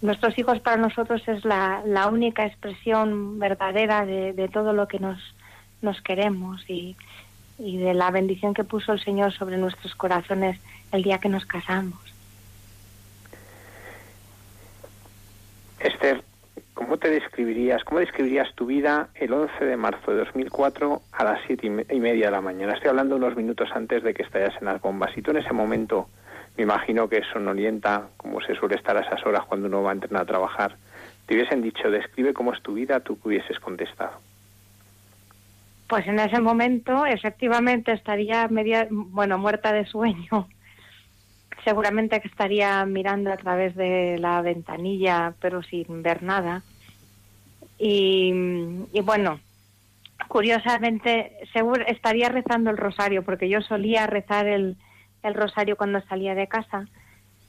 nuestros 0.06 0.38
hijos 0.38 0.60
para 0.60 0.76
nosotros 0.76 1.26
es 1.26 1.44
la, 1.44 1.82
la 1.84 2.06
única 2.06 2.46
expresión 2.46 3.38
verdadera 3.38 4.06
de, 4.06 4.48
todo 4.52 4.72
lo 4.72 4.88
que 4.88 4.98
nos, 4.98 5.18
nos 5.82 6.00
queremos 6.00 6.64
y, 6.70 6.96
y 7.58 7.76
de 7.78 7.92
la 7.92 8.10
bendición 8.10 8.54
que 8.54 8.64
puso 8.64 8.92
el 8.92 9.00
Señor 9.00 9.32
sobre 9.32 9.58
nuestros 9.58 9.94
corazones 9.94 10.58
el 10.92 11.02
día 11.02 11.18
que 11.18 11.28
nos 11.28 11.44
casamos. 11.44 11.98
Esther, 15.80 16.22
¿cómo 16.72 16.98
te 16.98 17.10
describirías, 17.10 17.82
cómo 17.84 18.00
describirías 18.00 18.54
tu 18.54 18.66
vida 18.66 19.08
el 19.16 19.32
11 19.32 19.64
de 19.64 19.76
marzo 19.76 20.12
de 20.12 20.18
2004 20.18 21.02
a 21.12 21.24
las 21.24 21.40
siete 21.46 21.66
y 21.66 22.00
media 22.00 22.26
de 22.26 22.32
la 22.32 22.40
mañana? 22.40 22.74
Estoy 22.74 22.90
hablando 22.90 23.16
unos 23.16 23.36
minutos 23.36 23.68
antes 23.74 24.02
de 24.02 24.14
que 24.14 24.22
estallasen 24.22 24.66
las 24.66 24.80
bombas. 24.80 25.16
Y 25.16 25.22
tú 25.22 25.32
en 25.32 25.38
ese 25.38 25.52
momento, 25.52 26.08
me 26.56 26.62
imagino 26.62 27.08
que 27.08 27.22
sonolienta, 27.32 28.08
como 28.16 28.40
se 28.40 28.54
suele 28.54 28.76
estar 28.76 28.96
a 28.96 29.00
esas 29.00 29.24
horas 29.26 29.44
cuando 29.46 29.66
uno 29.66 29.82
va 29.82 29.90
a 29.90 29.94
entrenar 29.94 30.22
a 30.22 30.26
trabajar, 30.26 30.76
te 31.26 31.34
hubiesen 31.34 31.60
dicho, 31.60 31.90
describe 31.90 32.32
cómo 32.32 32.52
es 32.52 32.62
tu 32.62 32.74
vida, 32.74 33.00
tú 33.00 33.20
que 33.20 33.28
hubieses 33.28 33.58
contestado. 33.60 34.18
Pues 35.88 36.06
en 36.06 36.18
ese 36.18 36.40
momento, 36.40 37.04
efectivamente, 37.06 37.92
estaría 37.92 38.48
media, 38.48 38.88
bueno, 38.90 39.38
muerta 39.38 39.72
de 39.72 39.84
sueño. 39.86 40.48
Seguramente 41.64 42.20
que 42.20 42.28
estaría 42.28 42.84
mirando 42.86 43.32
a 43.32 43.36
través 43.36 43.74
de 43.76 44.18
la 44.18 44.40
ventanilla, 44.40 45.34
pero 45.40 45.62
sin 45.62 46.02
ver 46.02 46.22
nada. 46.22 46.62
Y, 47.78 48.32
y 48.92 49.00
bueno, 49.02 49.40
curiosamente, 50.28 51.32
seguro 51.52 51.84
estaría 51.86 52.28
rezando 52.28 52.70
el 52.70 52.76
rosario, 52.76 53.24
porque 53.24 53.48
yo 53.48 53.60
solía 53.60 54.06
rezar 54.06 54.46
el, 54.46 54.76
el 55.28 55.34
rosario 55.34 55.76
cuando 55.76 56.00
salía 56.02 56.34
de 56.34 56.48
casa, 56.48 56.86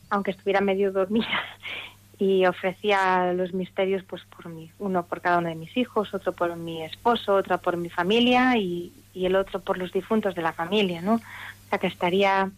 aunque 0.09 0.31
estuviera 0.31 0.61
medio 0.61 0.91
dormida, 0.91 1.27
y 2.19 2.45
ofrecía 2.45 3.31
los 3.33 3.53
misterios 3.53 4.03
pues 4.03 4.23
por 4.25 4.49
mí, 4.49 4.71
uno 4.79 5.05
por 5.05 5.21
cada 5.21 5.37
uno 5.37 5.49
de 5.49 5.55
mis 5.55 5.75
hijos, 5.77 6.13
otro 6.13 6.33
por 6.33 6.55
mi 6.55 6.83
esposo, 6.83 7.35
otro 7.35 7.59
por 7.59 7.77
mi 7.77 7.89
familia 7.89 8.57
y, 8.57 8.91
y 9.13 9.25
el 9.25 9.35
otro 9.35 9.59
por 9.59 9.77
los 9.77 9.91
difuntos 9.91 10.33
de 10.33 10.41
la 10.41 10.53
familia, 10.53 11.01
¿no? 11.01 11.15
O 11.15 11.69
sea 11.69 11.77
que 11.77 11.87
estaría 11.87 12.49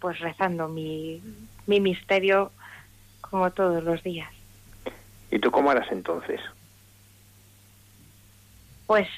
pues 0.00 0.18
rezando 0.18 0.68
mi, 0.68 1.22
mi 1.66 1.80
misterio 1.80 2.50
como 3.20 3.50
todos 3.50 3.82
los 3.82 4.02
días. 4.02 4.28
tú 5.40 5.50
cómo 5.50 5.72
eras 5.72 5.90
entonces? 5.90 6.40
Pues 8.86 9.08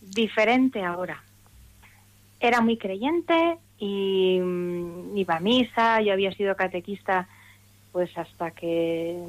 diferente 0.00 0.82
ahora. 0.82 1.22
Era 2.40 2.60
muy 2.60 2.76
creyente 2.76 3.58
y 3.82 4.38
mm, 4.40 5.16
iba 5.16 5.34
a 5.34 5.40
misa, 5.40 6.00
yo 6.02 6.12
había 6.12 6.30
sido 6.32 6.54
catequista 6.54 7.26
pues 7.90 8.16
hasta 8.16 8.52
que 8.52 9.20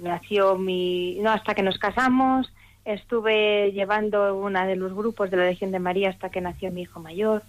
nació 0.00 0.56
mi, 0.56 1.18
no, 1.20 1.32
hasta 1.32 1.56
que 1.56 1.64
nos 1.64 1.76
casamos, 1.76 2.52
estuve 2.84 3.72
llevando 3.72 4.36
una 4.36 4.64
de 4.64 4.76
los 4.76 4.94
grupos 4.94 5.28
de 5.32 5.38
la 5.38 5.46
Legión 5.46 5.72
de 5.72 5.80
María 5.80 6.10
hasta 6.10 6.30
que 6.30 6.40
nació 6.40 6.70
mi 6.70 6.82
hijo 6.82 7.00
mayor, 7.00 7.42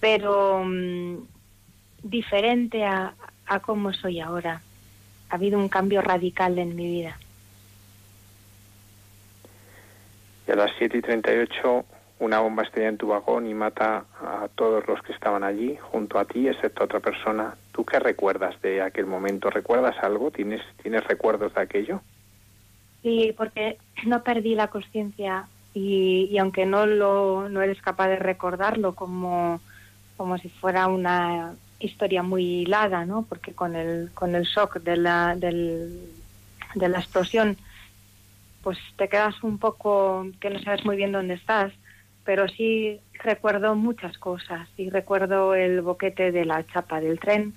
pero 0.00 0.64
mm, 0.64 1.18
diferente 2.02 2.84
a, 2.84 3.14
a 3.46 3.60
cómo 3.60 3.92
soy 3.92 4.18
ahora. 4.18 4.60
Ha 5.30 5.34
habido 5.36 5.56
un 5.56 5.68
cambio 5.68 6.02
radical 6.02 6.58
en 6.58 6.74
mi 6.74 6.90
vida. 6.90 7.16
Y 10.48 10.50
a 10.50 10.56
las 10.56 10.72
7 10.78 10.98
y 10.98 11.00
38 11.00 11.84
una 12.22 12.38
bomba 12.38 12.62
estalla 12.62 12.88
en 12.88 12.98
tu 12.98 13.08
vagón 13.08 13.48
y 13.48 13.54
mata 13.54 14.04
a 14.20 14.48
todos 14.54 14.86
los 14.86 15.02
que 15.02 15.12
estaban 15.12 15.42
allí 15.42 15.76
junto 15.90 16.20
a 16.20 16.24
ti, 16.24 16.46
excepto 16.46 16.82
a 16.82 16.84
otra 16.84 17.00
persona. 17.00 17.56
¿Tú 17.72 17.84
qué 17.84 17.98
recuerdas 17.98 18.60
de 18.62 18.80
aquel 18.80 19.06
momento? 19.06 19.50
¿Recuerdas 19.50 19.96
algo? 20.02 20.30
¿Tienes, 20.30 20.62
¿tienes 20.80 21.02
recuerdos 21.04 21.52
de 21.54 21.60
aquello? 21.60 22.00
Sí, 23.02 23.34
porque 23.36 23.76
no 24.06 24.22
perdí 24.22 24.54
la 24.54 24.68
conciencia 24.68 25.48
y, 25.74 26.28
y, 26.30 26.38
aunque 26.38 26.64
no 26.64 26.86
lo 26.86 27.48
no 27.48 27.60
eres 27.60 27.82
capaz 27.82 28.06
de 28.06 28.16
recordarlo 28.16 28.94
como, 28.94 29.60
como 30.16 30.38
si 30.38 30.48
fuera 30.48 30.86
una 30.86 31.54
historia 31.80 32.22
muy 32.22 32.44
hilada, 32.62 33.04
¿no? 33.04 33.22
Porque 33.28 33.52
con 33.52 33.74
el 33.74 34.12
con 34.14 34.36
el 34.36 34.44
shock 34.44 34.78
de 34.78 34.96
la 34.96 35.34
del, 35.34 35.98
de 36.76 36.88
la 36.88 37.00
explosión, 37.00 37.56
pues 38.62 38.78
te 38.96 39.08
quedas 39.08 39.42
un 39.42 39.58
poco 39.58 40.24
que 40.38 40.50
no 40.50 40.60
sabes 40.60 40.84
muy 40.84 40.94
bien 40.94 41.10
dónde 41.10 41.34
estás 41.34 41.72
pero 42.24 42.48
sí 42.48 43.00
recuerdo 43.14 43.74
muchas 43.74 44.18
cosas. 44.18 44.68
Y 44.76 44.90
recuerdo 44.90 45.54
el 45.54 45.80
boquete 45.80 46.32
de 46.32 46.44
la 46.44 46.64
chapa 46.66 47.00
del 47.00 47.18
tren, 47.18 47.54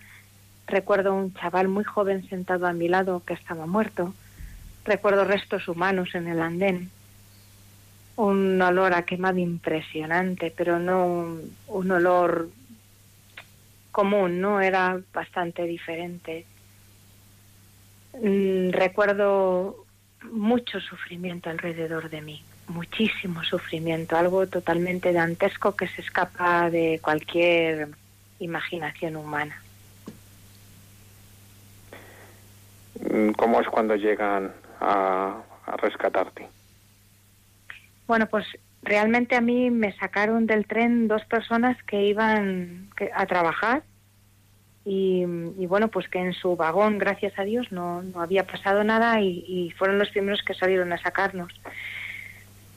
recuerdo 0.68 1.14
un 1.14 1.34
chaval 1.34 1.68
muy 1.68 1.84
joven 1.84 2.28
sentado 2.30 2.66
a 2.68 2.74
mi 2.74 2.88
lado 2.88 3.24
que 3.26 3.34
estaba 3.34 3.66
muerto, 3.66 4.14
recuerdo 4.84 5.26
restos 5.26 5.68
humanos 5.68 6.16
en 6.16 6.28
el 6.28 6.42
andén, 6.42 6.90
un 8.16 8.62
olor 8.62 8.94
a 8.94 9.04
quemado 9.04 9.38
impresionante, 9.38 10.54
pero 10.56 10.80
no 10.80 11.06
un, 11.06 11.56
un 11.68 11.92
olor 11.92 12.50
común, 13.92 14.42
no 14.42 14.62
era 14.62 15.00
bastante 15.14 15.64
diferente. 15.64 16.46
Mm, 18.22 18.72
recuerdo 18.72 19.86
mucho 20.32 20.80
sufrimiento 20.80 21.50
alrededor 21.50 22.10
de 22.10 22.22
mí 22.22 22.42
muchísimo 22.68 23.44
sufrimiento, 23.44 24.18
algo 24.18 24.48
totalmente 24.48 25.14
dantesco 25.14 25.76
que 25.76 25.88
se 25.88 26.02
escapa 26.02 26.70
de 26.70 27.00
cualquier 27.02 27.90
imaginación 28.40 29.16
humana. 29.16 29.62
Mm, 33.00 33.32
¿Cómo 33.32 33.62
es 33.62 33.68
cuando 33.68 33.96
llegan 33.96 34.52
a, 34.80 35.42
a 35.66 35.78
rescatarte? 35.78 36.48
Bueno, 38.08 38.28
pues 38.28 38.46
realmente 38.84 39.36
a 39.36 39.42
mí 39.42 39.70
me 39.72 39.92
sacaron 39.94 40.46
del 40.46 40.68
tren 40.68 41.08
dos 41.08 41.26
personas 41.26 41.82
que 41.84 42.06
iban 42.06 42.90
a 43.14 43.26
trabajar 43.26 43.84
y, 44.86 45.26
y, 45.58 45.66
bueno, 45.66 45.88
pues 45.88 46.08
que 46.08 46.20
en 46.20 46.34
su 46.34 46.56
vagón, 46.56 47.00
gracias 47.00 47.38
a 47.40 47.44
Dios, 47.44 47.72
no, 47.72 48.04
no 48.04 48.22
había 48.22 48.46
pasado 48.46 48.84
nada 48.84 49.20
y, 49.20 49.44
y, 49.48 49.72
fueron 49.72 49.98
los 49.98 50.10
primeros 50.10 50.44
que 50.44 50.54
salieron 50.54 50.94
a 50.94 51.02
sacarnos. 51.02 51.52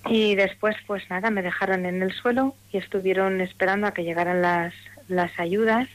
Y 0.08 0.34
después, 0.34 0.76
pues 0.86 1.08
nada, 1.10 1.30
me 1.30 1.42
dejaron 1.42 1.84
en 1.84 2.02
el 2.02 2.12
suelo 2.12 2.54
y 2.72 2.78
estuvieron 2.78 3.40
esperando 3.40 3.86
a 3.86 3.92
que 3.92 4.04
llegaran 4.04 4.40
las, 4.40 4.74
las 5.08 5.38
ayudas. 5.38 5.88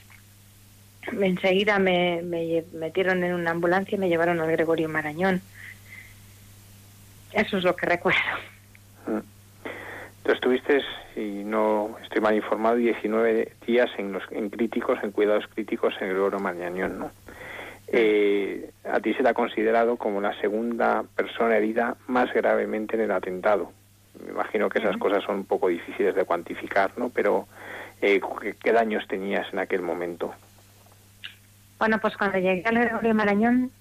Enseguida 1.11 1.79
me, 1.79 2.21
me 2.23 2.63
metieron 2.73 3.23
en 3.23 3.33
una 3.33 3.51
ambulancia 3.51 3.95
y 3.95 3.99
me 3.99 4.09
llevaron 4.09 4.39
al 4.39 4.51
Gregorio 4.51 4.87
Marañón. 4.87 5.41
Eso 7.33 7.57
es 7.57 7.63
lo 7.63 7.75
que 7.75 7.87
recuerdo. 7.87 8.19
Tú 10.23 10.31
estuviste, 10.31 10.81
si 11.13 11.43
no 11.43 11.97
estoy 12.03 12.21
mal 12.21 12.35
informado, 12.35 12.75
19 12.75 13.51
días 13.65 13.89
en, 13.97 14.13
los, 14.13 14.23
en 14.31 14.49
críticos, 14.49 14.99
en 15.03 15.11
cuidados 15.11 15.45
críticos 15.53 15.93
en 15.99 16.07
el 16.07 16.13
Gregorio 16.13 16.39
Marañón, 16.39 16.99
¿no? 16.99 17.11
Eh, 17.87 18.71
a 18.85 18.99
ti 19.01 19.13
se 19.13 19.21
te 19.21 19.29
ha 19.29 19.33
considerado 19.33 19.97
como 19.97 20.21
la 20.21 20.39
segunda 20.39 21.03
persona 21.15 21.57
herida 21.57 21.97
más 22.07 22.33
gravemente 22.33 22.95
en 22.95 23.01
el 23.01 23.11
atentado. 23.11 23.71
Me 24.21 24.31
imagino 24.31 24.69
que 24.69 24.79
esas 24.79 24.97
cosas 24.97 25.23
son 25.23 25.37
un 25.37 25.45
poco 25.45 25.69
difíciles 25.69 26.15
de 26.15 26.25
cuantificar, 26.25 26.91
¿no? 26.97 27.09
Pero, 27.09 27.47
eh, 28.01 28.21
¿qué 28.61 28.71
daños 28.71 29.07
tenías 29.07 29.51
en 29.51 29.59
aquel 29.59 29.81
momento? 29.81 30.33
Bueno, 31.79 31.99
pues 31.99 32.15
cuando 32.15 32.37
llegué 32.37 32.63
al 32.65 32.77
Gregorio 32.77 33.15
Marañón 33.15 33.71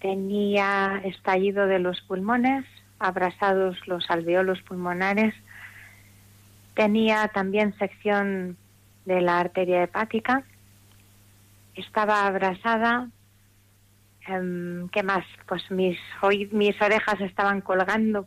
tenía 0.00 1.00
estallido 1.04 1.66
de 1.66 1.78
los 1.78 2.00
pulmones, 2.00 2.64
abrasados 2.98 3.76
los 3.86 4.10
alveolos 4.10 4.62
pulmonares, 4.62 5.34
tenía 6.74 7.28
también 7.28 7.76
sección 7.78 8.56
de 9.04 9.20
la 9.20 9.38
arteria 9.38 9.82
hepática, 9.82 10.42
estaba 11.74 12.26
abrasada, 12.26 13.08
eh, 14.28 14.86
¿qué 14.90 15.02
más? 15.02 15.24
Pues 15.46 15.70
mis, 15.70 15.98
mis 16.50 16.80
orejas 16.80 17.20
estaban 17.20 17.60
colgando 17.60 18.26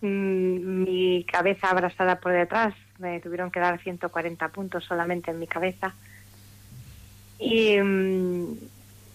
mi 0.00 1.24
cabeza 1.24 1.70
abrazada 1.70 2.20
por 2.20 2.32
detrás. 2.32 2.74
Me 2.98 3.20
tuvieron 3.20 3.50
que 3.50 3.60
dar 3.60 3.80
140 3.80 4.48
puntos 4.48 4.84
solamente 4.84 5.30
en 5.30 5.38
mi 5.38 5.46
cabeza. 5.46 5.94
Y 7.38 7.78
mm, 7.80 8.58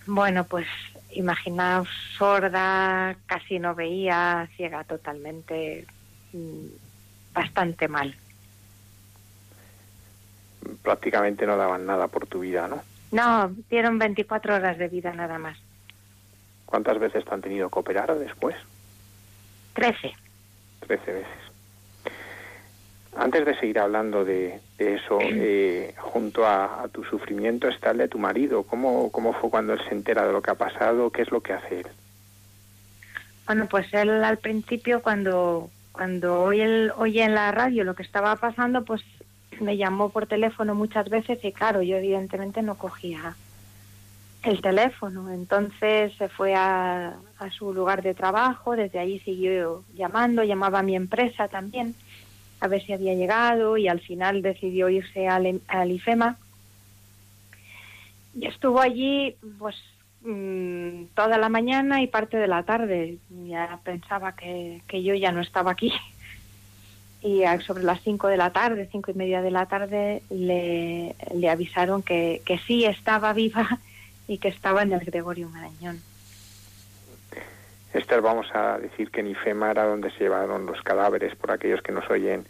bueno, 0.08 0.46
pues 0.46 0.68
imaginaos 1.12 1.88
sorda, 2.18 3.16
casi 3.26 3.60
no 3.60 3.76
veía, 3.76 4.48
ciega 4.56 4.84
totalmente, 4.84 5.86
mm, 6.32 6.66
bastante 7.34 7.88
mal. 7.88 8.16
Prácticamente 10.82 11.46
no 11.46 11.58
daban 11.58 11.86
nada 11.86 12.08
por 12.08 12.26
tu 12.26 12.40
vida, 12.40 12.68
¿no? 12.68 12.82
No, 13.12 13.54
dieron 13.70 14.00
24 14.00 14.56
horas 14.56 14.78
de 14.78 14.88
vida 14.88 15.14
nada 15.14 15.38
más. 15.38 15.58
¿Cuántas 16.66 16.98
veces 16.98 17.24
te 17.24 17.34
han 17.34 17.42
tenido 17.42 17.70
que 17.70 17.80
operar 17.80 18.18
después? 18.18 18.56
Trece. 19.74 20.14
13 20.86 21.14
veces. 21.14 21.28
Antes 23.16 23.46
de 23.46 23.60
seguir 23.60 23.80
hablando 23.80 24.26
de, 24.26 24.60
de 24.78 24.96
eso, 24.96 25.20
eh, 25.22 25.94
junto 25.98 26.46
a, 26.46 26.84
a, 26.84 26.88
tu 26.88 27.04
sufrimiento 27.04 27.68
está 27.68 27.92
el 27.92 28.00
de 28.00 28.08
tu 28.08 28.20
marido. 28.20 28.64
¿Cómo, 28.64 29.12
¿Cómo 29.12 29.34
fue 29.34 29.50
cuando 29.50 29.74
él 29.74 29.82
se 29.88 29.94
entera 29.94 30.26
de 30.26 30.34
lo 30.34 30.42
que 30.42 30.52
ha 30.52 30.56
pasado? 30.56 31.10
¿Qué 31.10 31.22
es 31.22 31.32
lo 31.32 31.42
que 31.42 31.54
hace 31.54 31.82
él? 31.82 31.88
Bueno, 33.46 33.68
pues 33.68 33.94
él 33.94 34.24
al 34.24 34.38
principio 34.38 35.02
cuando, 35.02 35.70
cuando 35.92 36.52
él 36.52 36.92
oye 36.98 37.24
en 37.24 37.36
la 37.36 37.52
radio 37.52 37.84
lo 37.84 37.94
que 37.94 38.04
estaba 38.04 38.36
pasando, 38.38 38.86
pues 38.86 39.02
me 39.60 39.78
llamó 39.78 40.10
por 40.10 40.28
teléfono 40.28 40.76
muchas 40.76 41.10
veces 41.10 41.44
y 41.44 41.52
claro, 41.52 41.82
yo 41.82 41.98
evidentemente 41.98 42.62
no 42.62 42.76
cogía 42.76 43.36
el 44.44 44.62
teléfono. 44.62 45.32
Entonces 45.32 46.14
se 46.18 46.30
fue 46.30 46.54
a, 46.54 47.16
su 47.58 47.74
lugar 47.74 48.04
de 48.04 48.14
trabajo, 48.14 48.76
desde 48.76 49.00
allí 49.00 49.20
siguió 49.20 49.84
llamando, 49.96 50.44
llamaba 50.44 50.80
a 50.80 50.84
mi 50.84 50.96
empresa 50.96 51.48
también 51.48 51.96
a 52.60 52.68
ver 52.68 52.82
si 52.86 52.94
había 52.94 53.14
llegado 53.14 53.76
y 53.76 53.90
al 53.90 54.00
final 54.00 54.42
decidió 54.42 54.88
irse 54.88 55.28
al, 55.28 55.60
al 55.68 55.92
IFEMA. 55.92 56.38
Y 58.36 58.48
estuvo 58.48 58.80
allí 58.80 59.36
pues 59.60 59.76
mmm, 60.22 61.06
toda 61.14 61.38
la 61.38 61.50
mañana 61.50 62.02
y 62.02 62.08
parte 62.08 62.38
de 62.38 62.48
la 62.48 62.64
tarde. 62.64 63.18
Ya 63.30 63.80
pensaba 63.84 64.34
que, 64.38 64.82
que 64.88 65.04
yo 65.04 65.14
ya 65.14 65.34
no 65.34 65.42
estaba 65.42 65.72
aquí. 65.72 65.92
Y 67.22 67.44
sobre 67.66 67.84
las 67.84 68.02
cinco 68.02 68.28
de 68.28 68.36
la 68.36 68.52
tarde, 68.52 68.90
cinco 68.92 69.12
y 69.12 69.14
media 69.14 69.42
de 69.42 69.52
la 69.52 69.66
tarde, 69.66 70.24
le, 70.30 71.16
le 71.34 71.50
avisaron 71.50 72.02
que, 72.02 72.42
que 72.46 72.58
sí 72.60 72.84
estaba 72.84 73.32
viva 73.32 73.80
y 74.28 74.38
que 74.38 74.48
estaba 74.48 74.82
en 74.84 74.94
el 74.94 75.00
Gregorio 75.02 75.50
Marañón. 75.50 76.02
Esther, 77.94 78.22
vamos 78.22 78.48
a 78.54 78.80
decir 78.80 79.12
que 79.12 79.20
en 79.20 79.28
IFEMA 79.28 79.72
era 79.72 79.86
donde 79.86 80.10
se 80.12 80.24
llevaron 80.24 80.66
los 80.66 80.82
cadáveres, 80.82 81.36
por 81.36 81.52
aquellos 81.52 81.82
que 81.82 81.92
nos 81.92 82.10
oyen 82.10 82.46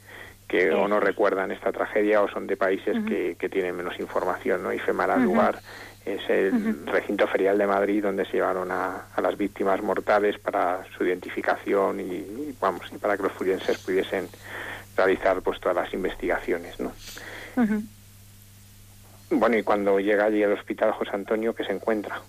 que 0.47 0.71
o 0.71 0.87
no 0.87 0.99
recuerdan 0.99 1.51
esta 1.51 1.71
tragedia 1.71 2.21
o 2.21 2.29
son 2.29 2.47
de 2.47 2.55
países 2.55 2.95
uh 2.95 2.99
-huh. 2.99 3.07
que, 3.07 3.35
que, 3.39 3.49
tienen 3.49 3.75
menos 3.75 3.99
información, 3.99 4.61
¿no? 4.61 4.71
IFEMA 4.71 5.05
era 5.05 5.15
el 5.15 5.21
uh 5.21 5.23
-huh. 5.23 5.33
lugar, 5.33 5.59
es 6.05 6.29
el 6.29 6.53
uh 6.53 6.57
-huh. 6.57 6.91
recinto 6.91 7.27
ferial 7.27 7.57
de 7.57 7.67
Madrid 7.67 8.03
donde 8.03 8.25
se 8.25 8.33
llevaron 8.33 8.71
a, 8.71 9.07
a, 9.15 9.21
las 9.21 9.37
víctimas 9.37 9.81
mortales 9.81 10.37
para 10.39 10.83
su 10.95 11.05
identificación 11.05 11.99
y, 11.99 12.03
y, 12.03 12.55
vamos, 12.59 12.85
y 12.93 12.97
para 12.97 13.17
que 13.17 13.23
los 13.23 13.31
forenses 13.31 13.77
pudiesen 13.79 14.27
realizar 14.95 15.41
pues 15.41 15.59
todas 15.59 15.75
las 15.75 15.93
investigaciones, 15.93 16.79
¿no? 16.79 16.91
Bueno, 19.39 19.57
y 19.57 19.63
cuando 19.63 19.99
llega 19.99 20.25
allí 20.25 20.43
al 20.43 20.53
hospital 20.53 20.91
José 20.91 21.11
Antonio, 21.13 21.53
¿qué 21.55 21.63
se 21.63 21.71
encuentra? 21.71 22.21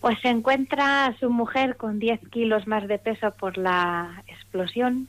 Pues 0.00 0.18
se 0.20 0.28
encuentra 0.28 1.06
a 1.06 1.18
su 1.18 1.30
mujer 1.30 1.76
con 1.76 1.98
10 1.98 2.28
kilos 2.30 2.66
más 2.66 2.86
de 2.86 2.98
peso 2.98 3.30
por 3.32 3.58
la 3.58 4.22
explosión, 4.26 5.08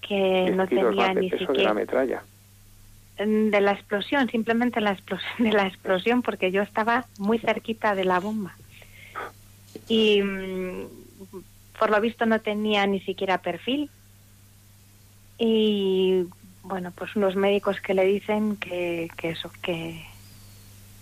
que 0.00 0.52
no 0.54 0.66
tenía 0.66 1.14
ni 1.14 1.30
siquiera... 1.30 1.52
De 1.52 1.62
la 1.62 1.74
metralla. 1.74 2.22
Mm, 3.18 3.50
de 3.50 3.60
la 3.60 3.72
explosión, 3.72 4.28
simplemente 4.28 4.80
la 4.80 4.92
explosión, 4.92 5.32
de 5.38 5.52
la 5.52 5.66
explosión, 5.66 6.22
porque 6.22 6.50
yo 6.50 6.62
estaba 6.62 7.06
muy 7.18 7.38
cerquita 7.38 7.94
de 7.94 8.04
la 8.04 8.20
bomba. 8.20 8.54
Y 9.88 10.22
mm, 10.22 10.86
por 11.78 11.90
lo 11.90 12.00
visto 12.00 12.26
no 12.26 12.40
tenía 12.40 12.86
ni 12.86 13.00
siquiera 13.00 13.38
perfil. 13.38 13.90
Y 15.38 16.24
bueno, 16.62 16.92
pues 16.92 17.16
unos 17.16 17.36
médicos 17.36 17.80
que 17.80 17.94
le 17.94 18.04
dicen 18.04 18.56
que, 18.56 19.08
que 19.16 19.30
eso, 19.30 19.50
que, 19.62 20.04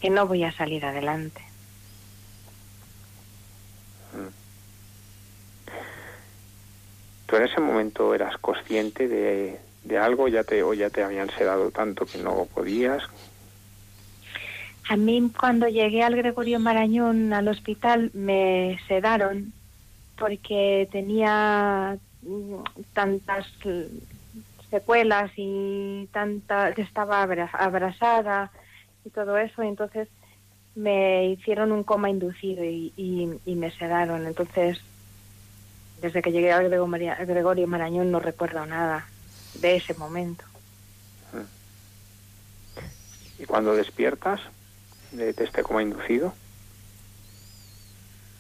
que 0.01 0.11
no 0.11 0.27
voy 0.27 0.45
a 0.45 0.53
salir 0.53 0.85
adelante. 0.85 1.41
¿Tú 7.27 7.37
en 7.37 7.43
ese 7.43 7.61
momento 7.61 8.15
eras 8.15 8.39
consciente 8.39 9.07
de, 9.07 9.61
de 9.85 9.99
algo 9.99 10.29
ya 10.29 10.45
te, 10.45 10.63
o 10.63 10.73
ya 10.73 10.89
te 10.89 11.03
habían 11.03 11.29
sedado 11.31 11.71
tanto 11.71 12.07
que 12.07 12.19
no 12.19 12.47
podías? 12.47 13.03
A 14.89 14.97
mí 14.97 15.31
cuando 15.39 15.69
llegué 15.69 16.03
al 16.03 16.17
Gregorio 16.17 16.59
Marañón 16.59 17.35
al 17.35 17.49
hospital 17.49 18.11
me 18.15 18.79
sedaron 18.89 19.53
porque 20.17 20.89
tenía 20.91 21.99
mm, 22.23 22.55
tantas 22.95 23.47
secuelas 24.71 25.31
y 25.37 26.09
tanta 26.13 26.73
que 26.75 26.83
estaba 26.83 27.23
abrasada 27.23 28.51
y 29.05 29.11
todo 29.11 29.39
eso, 29.39 29.63
entonces 29.63 30.09
me 30.75 31.27
hicieron 31.27 31.73
un 31.73 31.83
coma 31.83 32.11
inducido 32.11 32.65
y, 32.65 32.93
y 32.97 33.55
me 33.55 33.71
sedaron. 33.71 34.27
Entonces 34.27 34.81
desde 36.01 36.23
que 36.23 36.33
llegué 36.33 36.53
a 36.53 36.61
Gregorio 36.61 37.67
Marañón 37.67 38.11
no 38.11 38.21
recuerdo 38.21 38.65
nada 38.67 39.07
de 39.55 39.77
ese 39.77 39.95
momento. 39.95 40.45
¿Y 43.39 43.45
cuando 43.45 43.75
despiertas 43.75 44.41
de, 45.13 45.31
este 45.31 45.63
coma 45.63 45.83
inducido? 45.83 46.35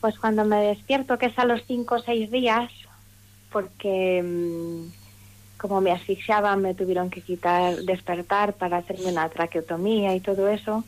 Pues 0.00 0.18
cuando 0.18 0.44
me 0.44 0.60
despierto, 0.60 1.18
que 1.18 1.26
es 1.26 1.38
a 1.38 1.44
los 1.44 1.64
cinco 1.66 1.96
o 1.96 2.02
seis 2.02 2.30
días, 2.30 2.70
porque 3.50 4.22
mm, 4.22 5.07
como 5.58 5.80
me 5.80 5.92
asfixiaban, 5.92 6.62
me 6.62 6.74
tuvieron 6.74 7.10
que 7.10 7.20
quitar, 7.20 7.76
despertar 7.82 8.54
para 8.54 8.78
hacerme 8.78 9.10
una 9.10 9.28
traqueotomía 9.28 10.14
y 10.14 10.20
todo 10.20 10.48
eso. 10.48 10.84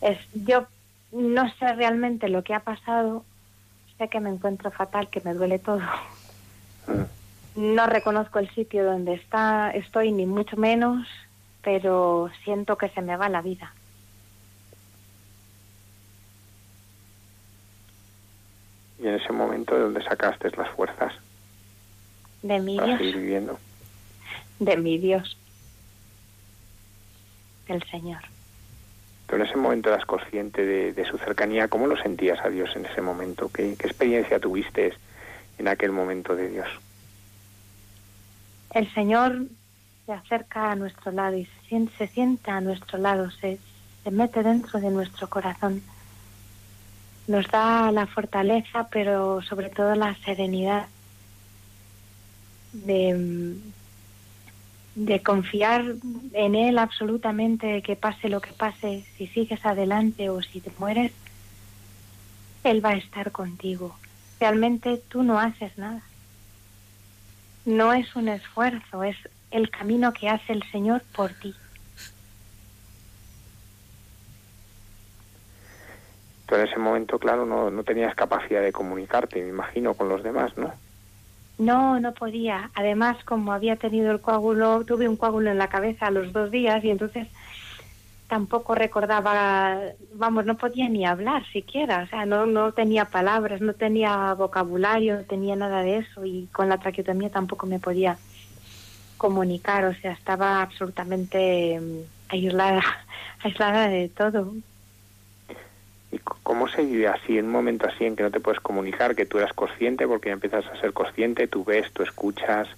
Es, 0.00 0.18
yo 0.34 0.66
no 1.12 1.48
sé 1.58 1.72
realmente 1.74 2.28
lo 2.28 2.42
que 2.42 2.54
ha 2.54 2.60
pasado, 2.60 3.24
sé 3.98 4.08
que 4.08 4.20
me 4.20 4.30
encuentro 4.30 4.70
fatal, 4.70 5.08
que 5.08 5.20
me 5.20 5.34
duele 5.34 5.58
todo. 5.58 5.82
Mm. 6.86 7.74
No 7.74 7.86
reconozco 7.86 8.38
el 8.38 8.50
sitio 8.50 8.84
donde 8.84 9.14
está, 9.14 9.70
estoy, 9.70 10.12
ni 10.12 10.26
mucho 10.26 10.56
menos, 10.56 11.06
pero 11.62 12.30
siento 12.44 12.76
que 12.76 12.88
se 12.90 13.02
me 13.02 13.16
va 13.16 13.28
la 13.28 13.42
vida. 13.42 13.72
¿Y 18.98 19.06
en 19.06 19.14
ese 19.14 19.32
momento 19.32 19.74
de 19.74 19.82
dónde 19.82 20.02
sacaste 20.02 20.50
las 20.56 20.70
fuerzas? 20.70 21.12
De 22.42 22.58
mi 22.60 22.76
para 22.76 22.88
Dios. 22.88 22.98
Seguir 22.98 23.16
viviendo? 23.18 23.58
De 24.58 24.76
mi 24.76 24.98
Dios. 24.98 25.36
Del 27.68 27.82
Señor. 27.90 28.22
Pero 29.26 29.42
en 29.42 29.48
ese 29.48 29.58
momento 29.58 29.88
eras 29.90 30.06
consciente 30.06 30.64
de, 30.64 31.04
su 31.04 31.18
cercanía. 31.18 31.68
¿Cómo 31.68 31.86
lo 31.86 31.96
sentías 31.96 32.38
a 32.44 32.48
Dios 32.48 32.70
en 32.76 32.86
ese 32.86 33.02
momento? 33.02 33.50
¿Qué, 33.52 33.72
experiencia 33.72 34.38
tuviste 34.38 34.94
en 35.58 35.68
aquel 35.68 35.90
momento 35.90 36.36
de 36.36 36.48
Dios? 36.48 36.68
El 38.72 38.92
Señor 38.94 39.46
se 40.06 40.12
acerca 40.12 40.70
a 40.70 40.76
nuestro 40.76 41.10
lado 41.10 41.36
y 41.36 41.48
se, 41.98 42.06
sienta 42.06 42.56
a 42.56 42.60
nuestro 42.60 42.98
lado, 42.98 43.30
se, 43.32 43.58
se 44.04 44.10
mete 44.12 44.42
dentro 44.42 44.80
de 44.80 44.90
nuestro 44.90 45.28
corazón. 45.28 45.82
Nos 47.26 47.48
da 47.48 47.90
la 47.90 48.06
fortaleza, 48.06 48.88
pero 48.90 49.42
sobre 49.42 49.70
todo 49.70 49.96
la 49.96 50.14
serenidad 50.24 50.86
de 52.72 53.56
de 54.96 55.22
confiar 55.22 55.84
en 56.32 56.54
Él 56.54 56.78
absolutamente, 56.78 57.82
que 57.82 57.96
pase 57.96 58.30
lo 58.30 58.40
que 58.40 58.52
pase, 58.52 59.04
si 59.16 59.26
sigues 59.26 59.64
adelante 59.64 60.30
o 60.30 60.40
si 60.40 60.60
te 60.62 60.72
mueres, 60.78 61.12
Él 62.64 62.84
va 62.84 62.90
a 62.90 62.96
estar 62.96 63.30
contigo. 63.30 63.94
Realmente 64.40 65.02
tú 65.08 65.22
no 65.22 65.38
haces 65.38 65.76
nada. 65.76 66.00
No 67.66 67.92
es 67.92 68.16
un 68.16 68.28
esfuerzo, 68.28 69.04
es 69.04 69.16
el 69.50 69.70
camino 69.70 70.14
que 70.14 70.30
hace 70.30 70.54
el 70.54 70.62
Señor 70.72 71.02
por 71.14 71.30
ti. 71.34 71.54
Tú 76.46 76.54
en 76.54 76.62
ese 76.62 76.78
momento, 76.78 77.18
claro, 77.18 77.44
no, 77.44 77.70
no 77.70 77.84
tenías 77.84 78.14
capacidad 78.14 78.62
de 78.62 78.72
comunicarte, 78.72 79.42
me 79.42 79.48
imagino, 79.50 79.92
con 79.92 80.08
los 80.08 80.22
demás, 80.22 80.56
¿no? 80.56 80.72
No, 81.58 81.98
no 82.00 82.12
podía. 82.12 82.70
Además, 82.74 83.16
como 83.24 83.52
había 83.52 83.76
tenido 83.76 84.12
el 84.12 84.20
coágulo, 84.20 84.84
tuve 84.84 85.08
un 85.08 85.16
coágulo 85.16 85.50
en 85.50 85.58
la 85.58 85.68
cabeza 85.68 86.06
a 86.06 86.10
los 86.10 86.32
dos 86.32 86.50
días 86.50 86.84
y 86.84 86.90
entonces 86.90 87.28
tampoco 88.28 88.74
recordaba, 88.74 89.80
vamos, 90.14 90.44
no 90.46 90.56
podía 90.56 90.88
ni 90.88 91.06
hablar 91.06 91.46
siquiera, 91.52 92.02
o 92.04 92.06
sea, 92.08 92.26
no, 92.26 92.44
no 92.46 92.72
tenía 92.72 93.06
palabras, 93.06 93.60
no 93.60 93.74
tenía 93.74 94.34
vocabulario, 94.34 95.16
no 95.18 95.24
tenía 95.24 95.56
nada 95.56 95.82
de 95.82 95.98
eso 95.98 96.24
y 96.24 96.48
con 96.52 96.68
la 96.68 96.78
traqueotomía 96.78 97.30
tampoco 97.30 97.66
me 97.66 97.78
podía 97.78 98.18
comunicar, 99.16 99.84
o 99.86 99.94
sea, 99.94 100.12
estaba 100.12 100.60
absolutamente 100.62 101.80
mm, 101.80 102.00
aislada, 102.28 102.82
aislada 103.44 103.88
de 103.88 104.08
todo. 104.08 104.54
¿Y 106.16 106.18
cómo 106.20 106.66
se 106.66 106.82
vive 106.82 107.08
así, 107.08 107.36
en 107.36 107.44
un 107.44 107.52
momento 107.52 107.86
así 107.86 108.06
en 108.06 108.16
que 108.16 108.22
no 108.22 108.30
te 108.30 108.40
puedes 108.40 108.60
comunicar, 108.60 109.14
que 109.14 109.26
tú 109.26 109.36
eras 109.36 109.52
consciente, 109.52 110.06
porque 110.06 110.30
ya 110.30 110.32
empiezas 110.32 110.64
a 110.66 110.80
ser 110.80 110.94
consciente, 110.94 111.46
tú 111.46 111.62
ves, 111.62 111.92
tú 111.92 112.02
escuchas, 112.02 112.68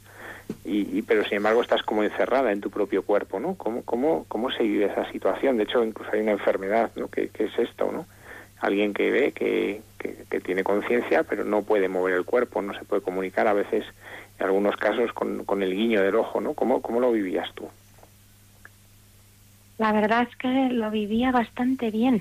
y, 0.65 1.03
pero 1.03 1.23
sin 1.23 1.37
embargo 1.37 1.63
estás 1.63 1.85
como 1.85 2.03
encerrada 2.03 2.51
en 2.51 2.61
tu 2.61 2.69
propio 2.69 3.05
cuerpo, 3.05 3.39
¿no? 3.39 3.55
¿Cómo, 3.55 3.85
cómo, 3.85 4.25
cómo 4.27 4.51
se 4.51 4.65
vive 4.65 4.87
esa 4.87 5.09
situación? 5.13 5.57
De 5.57 5.63
hecho, 5.63 5.85
incluso 5.85 6.11
hay 6.13 6.23
una 6.23 6.33
enfermedad, 6.33 6.91
¿no? 6.97 7.07
¿Qué, 7.07 7.31
es 7.33 7.59
esto, 7.59 7.93
no? 7.93 8.07
Alguien 8.61 8.93
que 8.93 9.09
ve, 9.13 9.31
que, 9.31 9.83
que, 10.01 10.41
tiene 10.41 10.65
conciencia, 10.65 11.23
pero 11.23 11.45
no 11.45 11.63
puede 11.63 11.89
mover 11.89 12.15
el 12.15 12.25
cuerpo, 12.25 12.61
no 12.61 12.75
se 12.75 12.85
puede 12.85 13.03
comunicar, 13.03 13.47
a 13.47 13.53
veces, 13.53 13.85
en 14.41 14.47
algunos 14.47 14.77
casos, 14.77 15.13
con, 15.13 15.45
con 15.45 15.63
el 15.63 15.77
guiño 15.77 16.03
del 16.03 16.17
ojo, 16.17 16.41
¿no? 16.41 16.55
¿Cómo, 16.55 16.83
¿Cómo 16.83 16.99
lo 16.99 17.13
vivías 17.13 17.55
tú? 17.55 17.69
La 19.79 19.93
verdad 19.93 20.27
es 20.29 20.35
que 20.35 20.71
lo 20.71 20.91
vivía 20.91 21.31
bastante 21.31 21.93
bien 21.93 22.21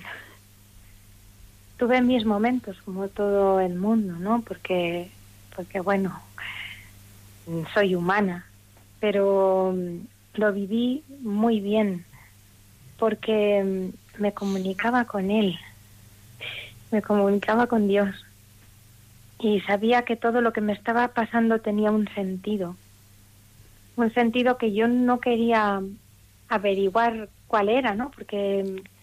tuve 1.77 2.01
mis 2.01 2.25
momentos 2.25 2.75
como 2.83 3.07
todo 3.07 3.59
el 3.59 3.75
mundo, 3.75 4.13
¿no? 4.13 4.41
Porque, 4.41 5.09
porque 5.55 5.79
bueno, 5.79 6.19
soy 7.73 7.95
humana, 7.95 8.45
pero 8.99 9.73
mm, 9.75 10.39
lo 10.39 10.53
viví 10.53 11.03
muy 11.21 11.59
bien 11.59 12.05
porque 12.97 13.63
mm, 13.63 14.21
me 14.21 14.33
comunicaba 14.33 15.05
con 15.05 15.31
él, 15.31 15.57
me 16.91 17.01
comunicaba 17.01 17.67
con 17.67 17.87
Dios 17.87 18.09
y 19.39 19.61
sabía 19.61 20.01
que 20.01 20.15
todo 20.15 20.41
lo 20.41 20.51
que 20.51 20.61
me 20.61 20.73
estaba 20.73 21.09
pasando 21.09 21.59
tenía 21.59 21.91
un 21.91 22.07
sentido, 22.15 22.75
un 23.95 24.11
sentido 24.13 24.57
que 24.57 24.73
yo 24.73 24.87
no 24.87 25.19
quería 25.19 25.81
averiguar 26.49 27.29
cuál 27.47 27.69
era, 27.69 27.93
¿no? 27.93 28.09
Porque 28.11 28.63
mm, 28.63 28.96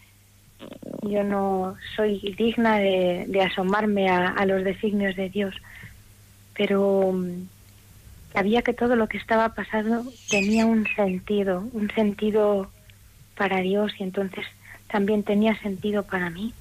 yo 1.02 1.22
no 1.22 1.76
soy 1.96 2.34
digna 2.36 2.78
de, 2.78 3.42
asomarme 3.42 4.08
a, 4.08 4.44
los 4.46 4.64
designios 4.64 5.16
de 5.16 5.28
Dios, 5.28 5.54
pero 6.56 7.12
mm, 7.12 7.48
sabía 8.32 8.62
que 8.62 8.72
todo 8.72 8.96
lo 8.96 9.08
que 9.08 9.18
estaba 9.18 9.50
pasando 9.50 10.04
tenía 10.30 10.66
un 10.66 10.86
sentido, 10.94 11.64
un 11.72 11.90
sentido 11.90 12.70
para 13.36 13.58
Dios 13.58 13.92
y 13.98 14.04
entonces 14.04 14.44
también 14.90 15.22
tenía 15.22 15.58
sentido 15.60 16.04
para 16.04 16.30
mí. 16.30 16.52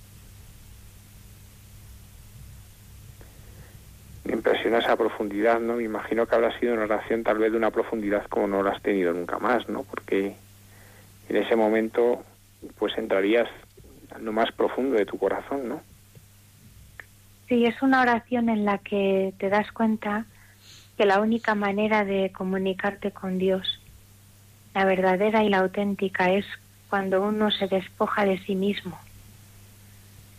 Me 4.25 4.33
impresiona 4.33 4.79
esa 4.79 4.95
profundidad, 4.95 5.59
¿no? 5.59 5.75
Me 5.75 5.83
imagino 5.83 6.25
que 6.25 6.35
habrá 6.35 6.57
sido 6.59 6.73
una 6.73 6.83
oración 6.83 7.23
tal 7.23 7.37
vez 7.37 7.51
de 7.51 7.57
una 7.57 7.71
profundidad 7.71 8.25
como 8.27 8.47
no 8.47 8.63
la 8.63 8.71
has 8.71 8.81
tenido 8.81 9.13
nunca 9.13 9.37
más, 9.37 9.67
¿no? 9.67 9.83
Porque 9.83 10.35
en 11.29 11.35
ese 11.35 11.55
momento 11.55 12.23
pues 12.79 12.97
entrarías 12.97 13.49
lo 14.19 14.31
más 14.31 14.51
profundo 14.51 14.95
de 14.95 15.05
tu 15.05 15.17
corazón, 15.17 15.67
¿no? 15.67 15.81
Sí, 17.47 17.65
es 17.65 17.81
una 17.81 18.01
oración 18.01 18.49
en 18.49 18.65
la 18.65 18.77
que 18.77 19.33
te 19.37 19.49
das 19.49 19.71
cuenta 19.71 20.25
que 20.97 21.05
la 21.05 21.19
única 21.19 21.55
manera 21.55 22.05
de 22.05 22.31
comunicarte 22.31 23.11
con 23.11 23.37
Dios, 23.37 23.81
la 24.73 24.85
verdadera 24.85 25.43
y 25.43 25.49
la 25.49 25.59
auténtica, 25.59 26.31
es 26.31 26.45
cuando 26.89 27.21
uno 27.21 27.49
se 27.51 27.67
despoja 27.67 28.23
de 28.23 28.37
sí 28.45 28.53
mismo 28.53 28.99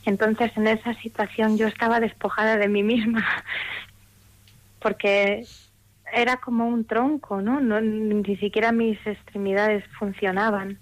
Entonces 0.06 0.52
en 0.56 0.68
esa 0.68 0.94
situación 0.94 1.58
yo 1.58 1.66
estaba 1.66 1.98
despojada 1.98 2.56
de 2.56 2.68
mí 2.68 2.82
misma, 2.82 3.24
porque 4.80 5.44
era 6.12 6.36
como 6.36 6.68
un 6.68 6.84
tronco, 6.84 7.42
¿no? 7.42 7.60
no 7.60 7.80
ni 7.80 8.36
siquiera 8.36 8.70
mis 8.70 9.04
extremidades 9.06 9.84
funcionaban 9.98 10.78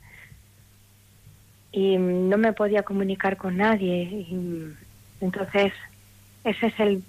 y 1.72 1.96
no 1.96 2.36
me 2.36 2.52
podía 2.52 2.82
comunicar 2.82 3.36
con 3.36 3.56
nadie. 3.56 4.02
Y 4.04 4.74
entonces, 5.20 5.72
esa 6.44 6.66
es 6.66 6.80
el, 6.80 7.02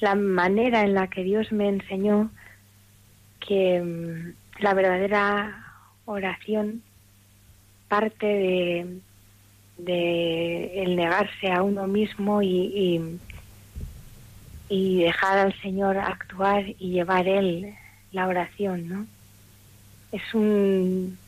la 0.00 0.14
manera 0.14 0.82
en 0.82 0.94
la 0.94 1.08
que 1.08 1.22
Dios 1.22 1.52
me 1.52 1.68
enseñó 1.68 2.30
que 3.38 3.80
mm, 3.80 4.62
la 4.62 4.74
verdadera 4.74 5.64
oración 6.06 6.82
parte 7.88 8.26
de, 8.26 9.00
de 9.78 10.82
el 10.82 10.96
negarse 10.96 11.50
a 11.50 11.62
uno 11.62 11.86
mismo 11.86 12.42
y, 12.42 13.18
y, 14.68 15.02
dejar 15.02 15.38
al 15.38 15.60
Señor 15.60 15.98
actuar 15.98 16.64
y 16.78 16.90
llevar 16.90 17.26
Él 17.26 17.74
la 18.12 18.28
oración, 18.28 18.88
¿no? 18.88 19.06
Es 20.12 20.22
un, 20.34 21.18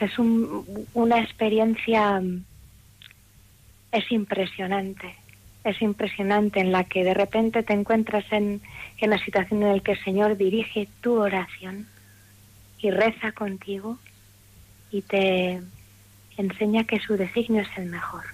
es 0.00 0.18
un, 0.18 0.86
una 0.94 1.20
experiencia, 1.20 2.22
es 3.92 4.12
impresionante, 4.12 5.14
es 5.64 5.80
impresionante 5.82 6.60
en 6.60 6.72
la 6.72 6.84
que 6.84 7.04
de 7.04 7.14
repente 7.14 7.62
te 7.62 7.72
encuentras 7.72 8.24
en, 8.30 8.60
en 8.98 9.10
la 9.10 9.18
situación 9.18 9.62
en 9.62 9.76
la 9.76 9.80
que 9.80 9.92
el 9.92 10.04
Señor 10.04 10.36
dirige 10.36 10.88
tu 11.00 11.20
oración 11.20 11.86
y 12.78 12.90
reza 12.90 13.32
contigo 13.32 13.98
y 14.90 15.02
te 15.02 15.60
enseña 16.36 16.84
que 16.84 17.00
su 17.00 17.16
designio 17.16 17.62
es 17.62 17.78
el 17.78 17.86
mejor. 17.86 18.24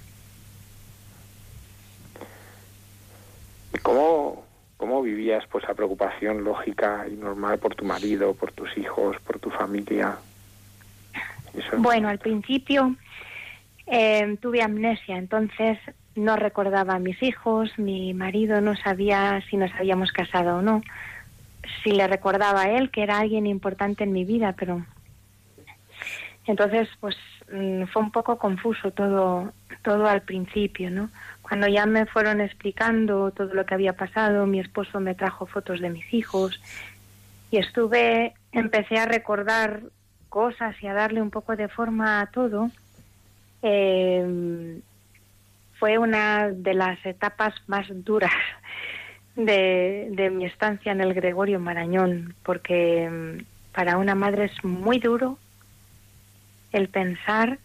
¿Y 3.73 3.79
cómo, 3.79 4.45
cómo 4.77 5.03
vivías 5.03 5.45
pues 5.51 5.65
esa 5.65 5.75
preocupación 5.75 6.45
lógica 6.45 7.07
y 7.11 7.15
normal 7.15 7.59
por 7.59 7.75
tu 7.75 7.85
marido, 7.85 8.35
por 8.35 8.53
tus 8.53 8.77
hijos, 8.77 9.17
por 9.21 9.39
tu 9.39 9.51
familia? 9.51 10.19
Bueno, 11.79 12.09
al 12.09 12.19
principio 12.19 12.95
eh, 13.87 14.37
tuve 14.41 14.63
amnesia, 14.63 15.17
entonces 15.17 15.79
no 16.15 16.37
recordaba 16.37 16.95
a 16.95 16.99
mis 16.99 17.23
hijos, 17.23 17.71
mi 17.79 18.15
marido 18.15 18.61
no 18.61 18.77
sabía 18.77 19.43
si 19.49 19.57
nos 19.57 19.73
habíamos 19.75 20.13
casado 20.13 20.59
o 20.59 20.63
no, 20.63 20.83
si 21.83 21.93
le 21.93 22.07
recordaba 22.07 22.63
a 22.63 22.71
él 22.71 22.91
que 22.91 23.03
era 23.03 23.19
alguien 23.19 23.47
importante 23.47 24.05
en 24.05 24.13
mi 24.13 24.25
vida, 24.25 24.55
pero 24.59 24.85
entonces 26.47 26.89
pues 27.01 27.17
mm, 27.53 27.85
fue 27.85 28.03
un 28.03 28.11
poco 28.11 28.39
confuso 28.39 28.91
todo 28.91 29.53
todo 29.83 30.07
al 30.09 30.23
principio, 30.23 30.91
¿no? 30.91 31.11
Cuando 31.41 31.67
ya 31.67 31.87
me 31.87 32.07
fueron 32.07 32.41
explicando 32.41 33.31
todo 33.31 33.55
lo 33.55 33.65
que 33.65 33.75
había 33.75 33.95
pasado, 33.95 34.47
mi 34.47 34.61
esposo 34.61 35.01
me 35.01 35.15
trajo 35.15 35.47
fotos 35.47 35.81
de 35.81 35.91
mis 35.91 36.13
hijos 36.13 36.61
y 37.51 37.57
estuve 37.57 38.35
empecé 38.53 38.99
a 38.99 39.07
recordar 39.07 39.81
cosas 40.31 40.75
y 40.83 40.87
a 40.87 40.95
darle 40.95 41.21
un 41.21 41.31
poco 41.31 41.57
de 41.57 41.69
forma 41.69 42.23
a 42.23 42.27
todo, 42.27 42.71
eh, 43.63 44.81
fue 45.79 45.99
una 45.99 46.49
de 46.49 46.75
las 46.75 47.05
etapas 47.05 47.55
más 47.67 47.87
duras 47.91 48.33
de, 49.37 50.31
mi 50.33 50.45
estancia 50.45 50.93
en 50.93 51.01
el 51.01 51.15
Gregorio 51.15 51.59
Marañón, 51.61 52.35
porque 52.43 53.09
mm, 53.11 53.45
para 53.75 53.97
una 53.97 54.15
madre 54.15 54.45
es 54.45 54.65
muy 54.65 54.99
duro 54.99 55.39
el 56.73 56.89
pensar 56.89 57.59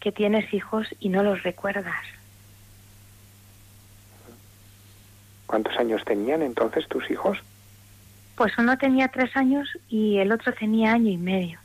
que 0.00 0.12
tienes 0.12 0.52
hijos 0.54 0.86
y 1.00 1.08
no 1.08 1.22
los 1.22 1.42
recuerdas. 1.42 2.04
¿Cuántos 5.46 5.76
años 5.76 6.04
tenían 6.04 6.42
entonces 6.42 6.86
tus 6.88 7.10
hijos? 7.10 7.38
Pues 8.36 8.56
uno 8.58 8.76
tenía 8.78 9.08
tres 9.08 9.36
años 9.36 9.68
y 9.88 10.18
el 10.18 10.32
otro 10.32 10.52
tenía 10.52 10.92
año 10.92 11.10
y 11.10 11.16
medio. 11.18 11.58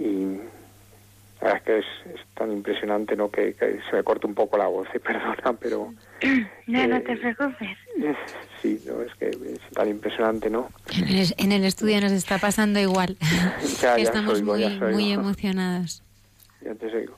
Y 0.00 0.40
la 1.40 1.54
verdad 1.54 1.56
es 1.56 1.62
que 1.64 1.78
es, 2.14 2.20
tan 2.34 2.52
impresionante 2.52 3.16
no 3.16 3.30
que, 3.30 3.54
se 3.58 3.96
me 3.96 4.02
corta 4.02 4.26
un 4.26 4.34
poco 4.34 4.56
la 4.56 4.66
voz 4.66 4.88
eh, 4.94 5.00
perdona 5.00 5.52
pero 5.58 5.92
no 6.66 6.86
no 6.86 7.02
te 7.02 7.16
preocupes. 7.16 7.76
sí 8.62 8.82
no 8.86 9.02
es 9.02 9.14
que 9.14 9.28
es 9.28 9.60
tan 9.74 9.88
impresionante 9.88 10.48
no 10.48 10.70
en 10.90 11.52
el, 11.52 11.64
estudio 11.64 12.00
nos 12.00 12.12
está 12.12 12.38
pasando 12.38 12.80
igual. 12.80 13.16
Estamos 13.96 14.42
muy 14.42 14.66
muy 14.92 15.12
emocionados. 15.12 16.02
Ya 16.62 16.74
te 16.74 16.86
digo 16.86 17.16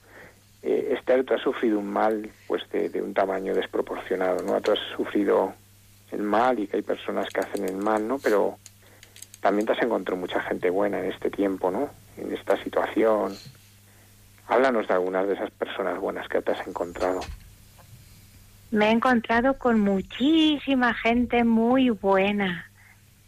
eh, 0.62 0.94
Esther 0.98 1.24
tú 1.24 1.34
has 1.34 1.42
sufrido 1.42 1.78
un 1.78 1.88
mal 1.88 2.28
pues 2.46 2.62
de, 2.70 2.88
de, 2.88 3.02
un 3.02 3.14
tamaño 3.14 3.54
desproporcionado 3.54 4.42
no 4.44 4.60
tú 4.60 4.72
has 4.72 4.80
sufrido 4.96 5.52
el 6.10 6.22
mal 6.22 6.58
y 6.58 6.66
que 6.66 6.76
hay 6.76 6.82
personas 6.82 7.28
que 7.32 7.40
hacen 7.40 7.64
el 7.64 7.76
mal 7.76 8.06
no 8.06 8.18
pero 8.18 8.58
también 9.42 9.66
te 9.66 9.72
has 9.72 9.82
encontrado 9.82 10.18
mucha 10.18 10.40
gente 10.40 10.70
buena 10.70 11.00
en 11.00 11.12
este 11.12 11.28
tiempo 11.28 11.70
no 11.70 11.90
en 12.16 12.32
esta 12.32 12.62
situación. 12.62 13.34
Háblanos 14.46 14.86
de 14.86 14.94
algunas 14.94 15.26
de 15.26 15.34
esas 15.34 15.50
personas 15.50 15.98
buenas 15.98 16.28
que 16.28 16.40
te 16.42 16.52
has 16.52 16.66
encontrado. 16.66 17.20
Me 18.70 18.86
he 18.86 18.90
encontrado 18.90 19.58
con 19.58 19.80
muchísima 19.80 20.94
gente 20.94 21.44
muy 21.44 21.90
buena. 21.90 22.70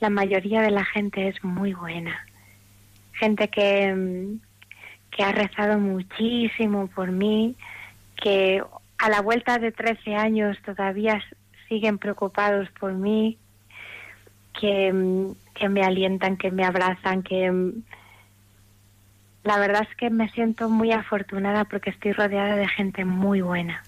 La 0.01 0.09
mayoría 0.09 0.63
de 0.63 0.71
la 0.71 0.85
gente 0.85 1.29
es 1.29 1.43
muy 1.43 1.73
buena. 1.73 2.27
Gente 3.13 3.49
que, 3.49 4.37
que 5.11 5.23
ha 5.23 5.33
rezado 5.33 5.79
muchísimo 5.79 6.87
por 6.89 7.11
mí, 7.11 7.57
que 8.17 8.63
a 8.99 9.09
la 9.09 9.21
vuelta 9.21 9.59
de 9.59 9.73
13 9.73 10.15
años 10.15 10.59
todavía 10.65 11.23
siguen 11.69 11.99
preocupados 11.99 12.69
por 12.79 12.93
mí, 12.93 13.39
que, 14.59 15.35
que 15.55 15.69
me 15.69 15.83
alientan, 15.83 16.37
que 16.37 16.51
me 16.51 16.65
abrazan, 16.65 17.23
que 17.23 17.73
la 19.45 19.59
verdad 19.59 19.87
es 19.89 19.97
que 19.97 20.11
me 20.11 20.29
siento 20.31 20.69
muy 20.69 20.93
afortunada 20.93 21.65
porque 21.65 21.91
estoy 21.91 22.13
rodeada 22.13 22.57
de 22.57 22.67
gente 22.67 23.05
muy 23.05 23.43
buena. 23.43 23.83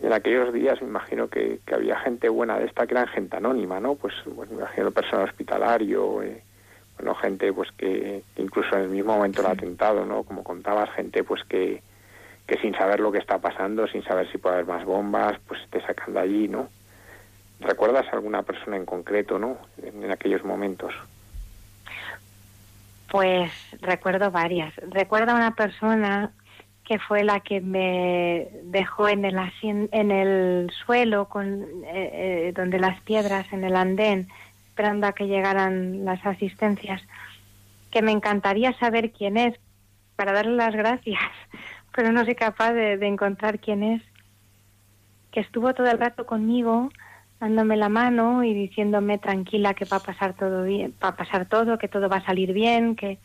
En 0.00 0.12
aquellos 0.14 0.52
días 0.54 0.80
me 0.80 0.88
imagino 0.88 1.28
que, 1.28 1.60
había 1.70 1.98
gente 2.00 2.30
buena 2.30 2.58
de 2.58 2.64
esta 2.64 2.86
que 2.86 2.94
eran 2.94 3.08
gente 3.08 3.36
anónima, 3.36 3.78
¿no? 3.78 3.94
Pues 3.94 4.14
bueno, 4.24 4.52
me 4.52 4.58
imagino 4.62 4.90
personal 4.90 5.28
hospitalario, 5.28 6.22
eh, 6.22 6.42
bueno, 6.96 7.14
gente 7.16 7.52
pues 7.52 7.70
que, 7.72 8.22
incluso 8.38 8.74
en 8.74 8.84
el 8.84 8.88
mismo 8.88 9.14
momento 9.14 9.42
del 9.42 9.52
atentado, 9.52 10.06
¿no? 10.06 10.22
Como 10.22 10.42
contabas, 10.42 10.90
gente 10.92 11.22
pues 11.22 11.44
que, 11.44 11.82
que 12.46 12.58
sin 12.60 12.74
saber 12.74 13.00
lo 13.00 13.12
que 13.12 13.18
está 13.18 13.38
pasando, 13.38 13.86
sin 13.86 14.02
saber 14.02 14.32
si 14.32 14.38
puede 14.38 14.54
haber 14.54 14.66
más 14.66 14.86
bombas, 14.86 15.38
pues 15.46 15.60
te 15.68 15.82
sacan 15.82 16.14
de 16.14 16.20
allí, 16.20 16.48
¿no? 16.48 16.68
¿Recuerdas 17.60 18.06
alguna 18.12 18.42
persona 18.42 18.76
en 18.76 18.86
concreto, 18.86 19.38
¿no? 19.38 19.58
en 19.82 20.10
aquellos 20.10 20.44
momentos. 20.44 20.94
Pues 23.10 23.50
recuerdo 23.80 24.30
varias. 24.30 24.74
Recuerdo 24.76 25.32
a 25.32 25.36
una 25.36 25.54
persona 25.54 26.32
que 26.84 26.98
fue 26.98 27.24
la 27.24 27.40
que 27.40 27.60
me 27.60 28.48
dejó 28.64 29.08
en 29.08 29.24
el 29.24 29.38
en 29.62 30.10
el 30.10 30.70
suelo 30.86 31.28
con 31.28 31.62
eh, 31.84 31.88
eh, 31.92 32.52
donde 32.56 32.78
las 32.78 33.00
piedras 33.02 33.46
en 33.52 33.64
el 33.64 33.76
andén 33.76 34.28
esperando 34.68 35.06
a 35.06 35.12
que 35.12 35.26
llegaran 35.26 36.06
las 36.06 36.24
asistencias 36.24 37.02
que 37.90 38.00
me 38.00 38.12
encantaría 38.12 38.72
saber 38.78 39.12
quién 39.12 39.36
es 39.36 39.54
para 40.16 40.32
darle 40.32 40.56
las 40.56 40.74
gracias 40.74 41.20
pero 41.94 42.10
no 42.10 42.24
soy 42.24 42.34
capaz 42.34 42.72
de 42.72 43.06
encontrar 43.06 43.58
quién 43.58 43.82
es 43.82 44.02
que 45.30 45.40
estuvo 45.40 45.74
todo 45.74 45.90
el 45.90 45.98
rato 45.98 46.24
conmigo 46.24 46.88
dándome 47.40 47.76
la 47.76 47.88
mano 47.88 48.42
y 48.44 48.52
diciéndome 48.54 49.18
tranquila 49.18 49.74
que 49.74 49.84
va 49.84 49.98
a 49.98 50.02
pasar 50.02 50.34
todo 50.34 50.64
bien, 50.64 50.94
va 51.02 51.08
a 51.08 51.16
pasar 51.16 51.46
todo, 51.46 51.78
que 51.78 51.88
todo 51.88 52.08
va 52.08 52.16
a 52.16 52.24
salir 52.24 52.52
bien, 52.52 52.96
que 52.96 53.18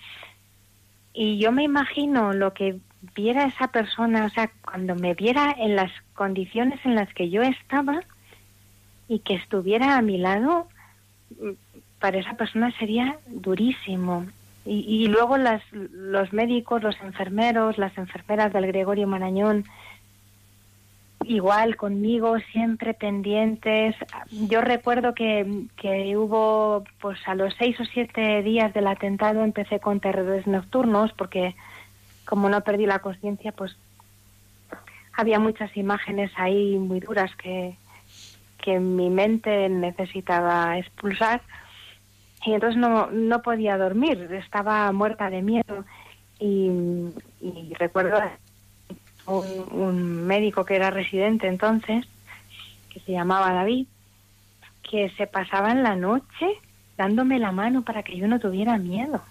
y 1.13 1.37
yo 1.37 1.51
me 1.51 1.63
imagino 1.63 2.33
lo 2.33 2.53
que 2.53 2.79
viera 3.15 3.45
esa 3.45 3.67
persona, 3.67 4.25
o 4.25 4.29
sea, 4.29 4.49
cuando 4.63 4.95
me 4.95 5.13
viera 5.13 5.55
en 5.57 5.75
las 5.75 5.91
condiciones 6.15 6.79
en 6.85 6.95
las 6.95 7.13
que 7.13 7.29
yo 7.29 7.43
estaba 7.43 8.01
y 9.07 9.19
que 9.19 9.35
estuviera 9.35 9.97
a 9.97 10.01
mi 10.01 10.17
lado, 10.17 10.67
para 11.99 12.17
esa 12.17 12.33
persona 12.33 12.71
sería 12.79 13.17
durísimo. 13.27 14.25
Y, 14.65 14.79
y 14.87 15.07
luego 15.07 15.37
las, 15.37 15.61
los 15.71 16.33
médicos, 16.33 16.81
los 16.81 16.99
enfermeros, 17.01 17.77
las 17.77 17.95
enfermeras 17.97 18.51
del 18.53 18.67
Gregorio 18.67 19.07
Marañón, 19.07 19.65
igual 21.25 21.75
conmigo, 21.75 22.37
siempre 22.51 22.93
pendientes. 22.93 23.95
Yo 24.31 24.61
recuerdo 24.61 25.13
que, 25.13 25.65
que, 25.75 26.15
hubo, 26.17 26.83
pues 26.99 27.19
a 27.27 27.35
los 27.35 27.53
seis 27.57 27.79
o 27.79 27.85
siete 27.85 28.41
días 28.43 28.73
del 28.73 28.87
atentado 28.87 29.43
empecé 29.43 29.79
con 29.79 29.99
terrores 29.99 30.47
nocturnos 30.47 31.11
porque 31.13 31.55
como 32.25 32.49
no 32.49 32.61
perdí 32.61 32.85
la 32.85 32.99
conciencia, 32.99 33.51
pues 33.51 33.75
había 35.13 35.39
muchas 35.39 35.75
imágenes 35.77 36.31
ahí 36.35 36.77
muy 36.77 36.99
duras 36.99 37.35
que, 37.35 37.75
que 38.57 38.79
mi 38.79 39.09
mente 39.09 39.69
necesitaba 39.69 40.77
expulsar. 40.77 41.41
y 42.45 42.53
entonces 42.53 42.79
no, 42.79 43.11
no 43.11 43.41
podía 43.41 43.77
dormir, 43.77 44.29
estaba 44.33 44.91
muerta 44.91 45.29
de 45.29 45.41
miedo 45.41 45.85
y, 46.39 47.11
recuerdo 47.79 48.21
un, 49.25 49.67
un 49.71 50.27
médico 50.27 50.65
que 50.65 50.75
era 50.75 50.91
residente 50.91 51.47
entonces, 51.47 52.05
que 52.89 52.99
se 53.01 53.11
llamaba 53.11 53.53
David, 53.53 53.87
que 54.89 55.09
se 55.11 55.27
pasaba 55.27 55.71
en 55.71 55.83
la 55.83 55.95
noche 55.95 56.47
dándome 56.97 57.39
la 57.39 57.51
mano 57.51 57.83
para 57.83 58.03
que 58.03 58.17
yo 58.17 58.27
no 58.27 58.39
tuviera 58.39 58.77
miedo. 58.77 59.21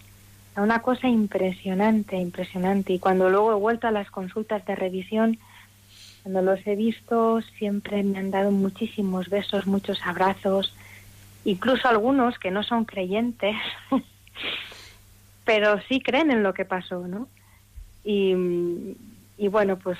Una 0.57 0.83
cosa 0.83 1.09
impresionante, 1.09 2.17
impresionante. 2.17 2.93
Y 2.93 2.99
cuando 2.99 3.31
luego 3.31 3.53
he 3.53 3.57
vuelto 3.57 3.87
a 3.87 3.93
las 3.93 4.11
consultas 4.11 4.65
de 4.67 4.75
revisión, 4.75 5.39
cuando 6.23 6.43
los 6.43 6.67
he 6.67 6.77
visto, 6.77 7.41
siempre 7.59 8.03
me 8.03 8.19
han 8.19 8.31
dado 8.31 8.51
muchísimos 8.51 9.29
besos, 9.29 9.67
muchos 9.67 9.99
abrazos, 10.05 10.75
incluso 11.45 11.89
algunos 11.89 12.39
que 12.39 12.51
no 12.51 12.63
son 12.63 12.85
creyentes, 12.85 13.57
pero 15.45 15.81
sí 15.89 16.01
creen 16.01 16.31
en 16.31 16.43
lo 16.43 16.53
que 16.53 16.65
pasó, 16.65 17.07
¿no? 17.09 17.29
Y, 18.05 18.35
y 19.43 19.49
bueno, 19.49 19.77
pues 19.77 19.99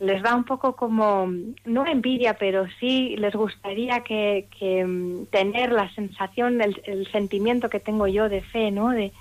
les 0.00 0.22
da 0.22 0.34
un 0.34 0.44
poco 0.44 0.74
como, 0.74 1.30
no 1.66 1.86
envidia, 1.86 2.32
pero 2.32 2.66
sí 2.80 3.14
les 3.18 3.34
gustaría 3.34 4.00
que, 4.00 4.48
mm, 4.86 5.26
tener 5.26 5.70
la 5.70 5.90
sensación, 5.90 6.62
el, 6.62 7.06
sentimiento 7.12 7.68
que 7.68 7.78
tengo 7.78 8.06
yo 8.06 8.30
de 8.30 8.40
fe, 8.40 8.70
¿no? 8.70 8.88
De, 8.88 9.12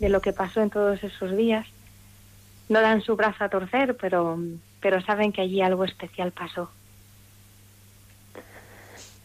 lo 0.00 0.20
que 0.20 0.32
pasó 0.32 0.62
en 0.62 0.70
todos 0.70 1.02
esos 1.04 1.36
días. 1.36 1.64
No 2.68 2.80
dan 2.80 3.02
su 3.02 3.14
brazo 3.14 3.44
a 3.44 3.48
torcer, 3.48 3.96
pero, 3.96 4.36
pero 4.80 5.00
saben 5.00 5.30
que 5.32 5.42
allí 5.42 5.62
algo 5.62 5.84
especial 5.84 6.32
pasó. 6.32 6.68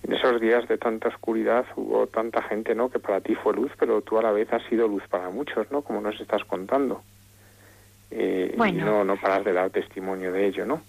En 0.04 0.13
esos 0.13 0.39
días 0.39 0.67
de 0.67 0.77
tanta 0.77 1.08
oscuridad 1.10 1.65
hubo 1.75 2.06
tanta 2.06 2.43
gente, 2.43 2.75
¿no? 2.75 2.89
Que 2.89 2.99
para 2.99 3.21
ti 3.21 3.34
fue 3.34 3.56
luz, 3.56 3.71
pero 3.80 4.04
tú 4.04 4.19
a 4.19 4.21
la 4.21 4.32
vez 4.32 4.54
has 4.54 4.63
sido 4.69 4.88
luz 4.88 5.04
para 5.10 5.32
muchos, 5.32 5.71
¿no? 5.71 5.82
Como 5.82 5.99
nos 5.99 6.21
estás 6.21 6.45
contando. 6.45 7.01
Eh, 8.12 8.56
y 8.56 8.71
no, 8.74 9.04
no 9.04 9.15
paras 9.17 9.45
de 9.45 9.54
dar 9.54 9.69
testimonio 9.69 10.32
de 10.32 10.47
ello, 10.47 10.65
¿no? 10.65 10.82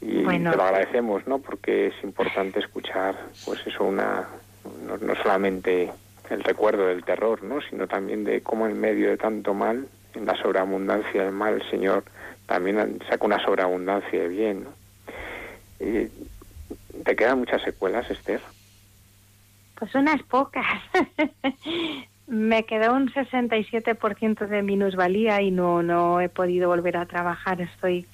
y 0.00 0.24
te 0.24 0.38
lo 0.38 0.62
agradecemos, 0.62 1.26
¿no? 1.26 1.40
Porque 1.40 1.88
es 1.88 1.94
importante 2.02 2.60
escuchar, 2.60 3.16
pues 3.44 3.60
eso, 3.66 3.84
una 3.84 4.26
no, 4.86 5.14
solamente 5.16 5.90
el 6.30 6.42
recuerdo 6.42 6.86
del 6.86 7.04
terror, 7.04 7.42
¿no? 7.42 7.60
Sino 7.60 7.86
también 7.86 8.24
de 8.24 8.40
cómo 8.40 8.66
en 8.66 8.80
medio 8.80 9.10
de 9.10 9.16
tanto 9.16 9.52
mal, 9.52 9.86
en 10.14 10.26
la 10.26 10.36
sobreabundancia 10.36 11.24
del 11.24 11.32
mal, 11.32 11.54
el 11.54 11.70
Señor 11.70 12.04
también 12.46 12.98
saca 13.08 13.26
una 13.26 13.42
sobreabundancia 13.44 14.22
de 14.22 14.28
bien, 14.28 14.64
¿no? 14.64 14.70
¿Te 17.04 17.16
quedan 17.16 17.38
muchas 17.38 17.62
secuelas, 17.62 18.10
Esther? 18.10 18.40
Pues 19.78 19.94
unas 19.94 20.22
pocas. 20.24 20.82
Me 22.30 22.62
quedó 22.62 22.94
un 22.94 23.12
67% 23.12 24.46
de 24.46 24.62
minusvalía 24.62 25.42
y 25.42 25.50
no, 25.50 25.82
no 25.82 26.20
he 26.20 26.28
podido 26.28 26.68
volver 26.68 26.96
a 26.96 27.06
trabajar. 27.06 27.60
Estoy 27.60 28.06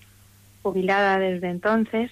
jubilada 0.62 1.18
desde 1.18 1.50
entonces. 1.50 2.10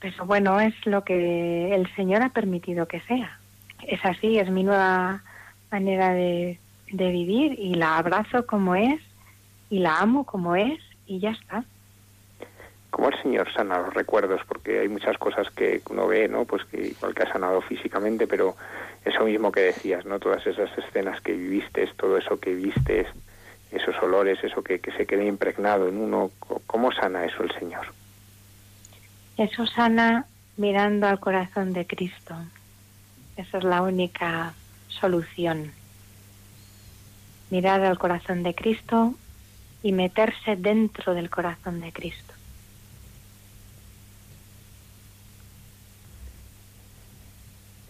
Pero 0.00 0.26
bueno, 0.26 0.58
es 0.58 0.74
lo 0.86 1.04
que 1.04 1.72
el 1.72 1.88
Señor 1.94 2.22
ha 2.22 2.30
permitido 2.30 2.88
que 2.88 3.00
sea. 3.02 3.38
Es 3.86 4.04
así, 4.04 4.40
es 4.40 4.50
mi 4.50 4.64
nueva 4.64 5.22
manera 5.70 6.12
de, 6.12 6.58
de 6.90 7.12
vivir 7.12 7.56
y 7.56 7.74
la 7.74 7.98
abrazo 7.98 8.44
como 8.44 8.74
es 8.74 9.00
y 9.70 9.78
la 9.78 10.00
amo 10.00 10.24
como 10.24 10.56
es 10.56 10.80
y 11.06 11.20
ya 11.20 11.30
está. 11.30 11.64
¿Cómo 12.90 13.10
el 13.10 13.22
Señor 13.22 13.52
sana 13.52 13.78
los 13.78 13.94
recuerdos? 13.94 14.40
Porque 14.46 14.80
hay 14.80 14.88
muchas 14.88 15.18
cosas 15.18 15.50
que 15.50 15.82
uno 15.90 16.06
ve, 16.06 16.28
¿no? 16.28 16.44
Pues 16.44 16.64
que 16.64 16.88
igual 16.88 17.14
que 17.14 17.22
ha 17.22 17.32
sanado 17.32 17.60
físicamente, 17.60 18.26
pero 18.26 18.56
eso 19.04 19.24
mismo 19.24 19.52
que 19.52 19.60
decías, 19.60 20.06
¿no? 20.06 20.18
Todas 20.18 20.46
esas 20.46 20.70
escenas 20.78 21.20
que 21.20 21.32
viviste, 21.32 21.86
todo 21.96 22.16
eso 22.16 22.40
que 22.40 22.54
viste, 22.54 23.06
esos 23.70 23.94
olores, 24.02 24.42
eso 24.42 24.62
que, 24.62 24.80
que 24.80 24.92
se 24.92 25.06
quede 25.06 25.26
impregnado 25.26 25.88
en 25.88 25.98
uno, 25.98 26.30
¿cómo 26.66 26.90
sana 26.92 27.24
eso 27.24 27.42
el 27.42 27.52
Señor? 27.52 27.86
Eso 29.36 29.66
sana 29.66 30.26
mirando 30.56 31.06
al 31.06 31.20
corazón 31.20 31.72
de 31.72 31.86
Cristo. 31.86 32.34
Esa 33.36 33.58
es 33.58 33.64
la 33.64 33.82
única 33.82 34.54
solución. 34.88 35.72
Mirar 37.50 37.82
al 37.82 37.98
corazón 37.98 38.42
de 38.42 38.54
Cristo 38.54 39.14
y 39.82 39.92
meterse 39.92 40.56
dentro 40.56 41.14
del 41.14 41.30
corazón 41.30 41.80
de 41.80 41.92
Cristo. 41.92 42.34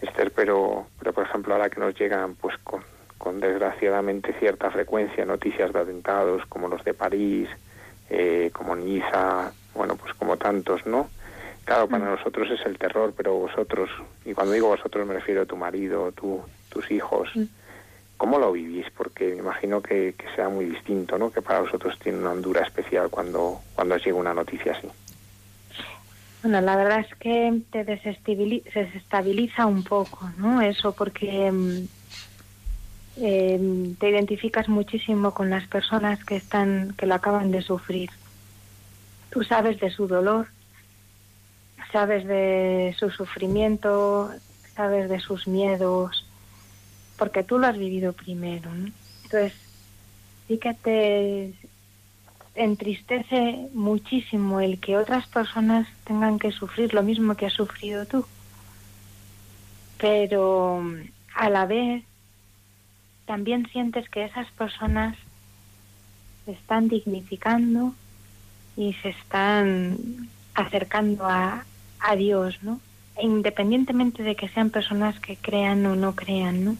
Esther, 0.01 0.28
pero, 0.39 0.87
pero 0.97 1.11
por 1.11 1.25
ejemplo 1.25 1.53
ahora 1.53 1.69
que 1.69 1.81
nos 1.81 1.93
llegan 1.99 2.35
pues 2.35 2.57
con 2.59 2.81
con 3.17 3.41
desgraciadamente 3.41 4.31
cierta 4.39 4.71
frecuencia 4.71 5.25
noticias 5.25 5.73
de 5.73 5.79
atentados 5.79 6.45
como 6.45 6.69
los 6.69 6.81
de 6.85 6.93
París, 6.93 7.49
eh, 8.09 8.49
como 8.53 8.73
Niza, 8.77 9.51
bueno, 9.75 9.97
pues 9.97 10.13
como 10.13 10.37
tantos, 10.37 10.85
¿no? 10.85 11.09
Claro, 11.65 11.89
para 11.89 12.05
mm. 12.05 12.11
nosotros 12.11 12.49
es 12.51 12.65
el 12.65 12.77
terror, 12.77 13.13
pero 13.17 13.33
vosotros, 13.33 13.89
y 14.23 14.33
cuando 14.33 14.53
digo 14.53 14.69
vosotros 14.69 15.05
me 15.05 15.15
refiero 15.15 15.41
a 15.41 15.45
tu 15.45 15.57
marido, 15.57 16.13
tu, 16.13 16.41
tus 16.69 16.89
hijos, 16.89 17.29
mm. 17.35 17.43
¿cómo 18.15 18.39
lo 18.39 18.53
vivís? 18.53 18.85
Porque 18.95 19.33
me 19.33 19.39
imagino 19.39 19.81
que, 19.81 20.13
que 20.17 20.33
sea 20.37 20.47
muy 20.47 20.63
distinto, 20.63 21.17
¿no? 21.17 21.33
Que 21.33 21.41
para 21.41 21.59
vosotros 21.59 21.99
tiene 21.99 22.19
una 22.19 22.31
hondura 22.31 22.61
especial 22.61 23.09
cuando, 23.09 23.59
cuando 23.75 23.95
os 23.95 24.05
llega 24.05 24.15
una 24.15 24.33
noticia 24.33 24.71
así. 24.71 24.87
Bueno, 26.41 26.61
la 26.61 26.77
verdad 26.77 26.99
es 26.99 27.15
que 27.19 27.61
te 27.71 27.83
desestabiliza 27.83 29.65
un 29.65 29.83
poco, 29.83 30.29
¿no? 30.37 30.61
Eso, 30.61 30.95
porque 30.95 31.51
mm, 31.51 31.87
eh, 33.17 33.95
te 33.99 34.09
identificas 34.09 34.69
muchísimo 34.69 35.33
con 35.33 35.49
las 35.49 35.67
personas 35.67 36.23
que 36.23 36.37
están 36.37 36.95
que 36.97 37.05
lo 37.05 37.15
acaban 37.15 37.51
de 37.51 37.61
sufrir. 37.61 38.09
Tú 39.29 39.43
sabes 39.43 39.79
de 39.81 39.89
su 39.91 40.07
dolor, 40.07 40.47
sabes 41.91 42.25
de 42.25 42.95
su 42.97 43.09
sufrimiento, 43.09 44.31
sabes 44.75 45.09
de 45.09 45.19
sus 45.19 45.45
miedos, 45.45 46.25
porque 47.17 47.43
tú 47.43 47.59
lo 47.59 47.67
has 47.67 47.77
vivido 47.77 48.13
primero. 48.13 48.71
Entonces, 49.23 49.53
sí 50.47 50.57
que 50.57 50.73
te 50.75 51.68
entristece 52.59 53.69
muchísimo 53.73 54.59
el 54.59 54.79
que 54.79 54.97
otras 54.97 55.25
personas 55.27 55.87
tengan 56.03 56.39
que 56.39 56.51
sufrir 56.51 56.93
lo 56.93 57.03
mismo 57.03 57.35
que 57.35 57.45
has 57.45 57.53
sufrido 57.53 58.05
tú. 58.05 58.25
Pero 59.97 60.83
a 61.35 61.49
la 61.49 61.65
vez 61.65 62.03
también 63.25 63.65
sientes 63.71 64.09
que 64.09 64.25
esas 64.25 64.51
personas 64.51 65.15
se 66.45 66.51
están 66.51 66.89
dignificando 66.89 67.93
y 68.75 68.93
se 69.01 69.09
están 69.09 70.27
acercando 70.53 71.27
a, 71.27 71.63
a 72.01 72.15
Dios, 72.17 72.59
¿no? 72.61 72.81
Independientemente 73.21 74.21
de 74.23 74.35
que 74.35 74.49
sean 74.49 74.69
personas 74.69 75.17
que 75.21 75.37
crean 75.37 75.85
o 75.85 75.95
no 75.95 76.13
crean, 76.13 76.65
¿no? 76.65 76.75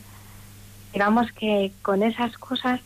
Digamos 0.91 1.31
que 1.31 1.71
con 1.81 2.03
esas 2.03 2.37
cosas 2.37 2.81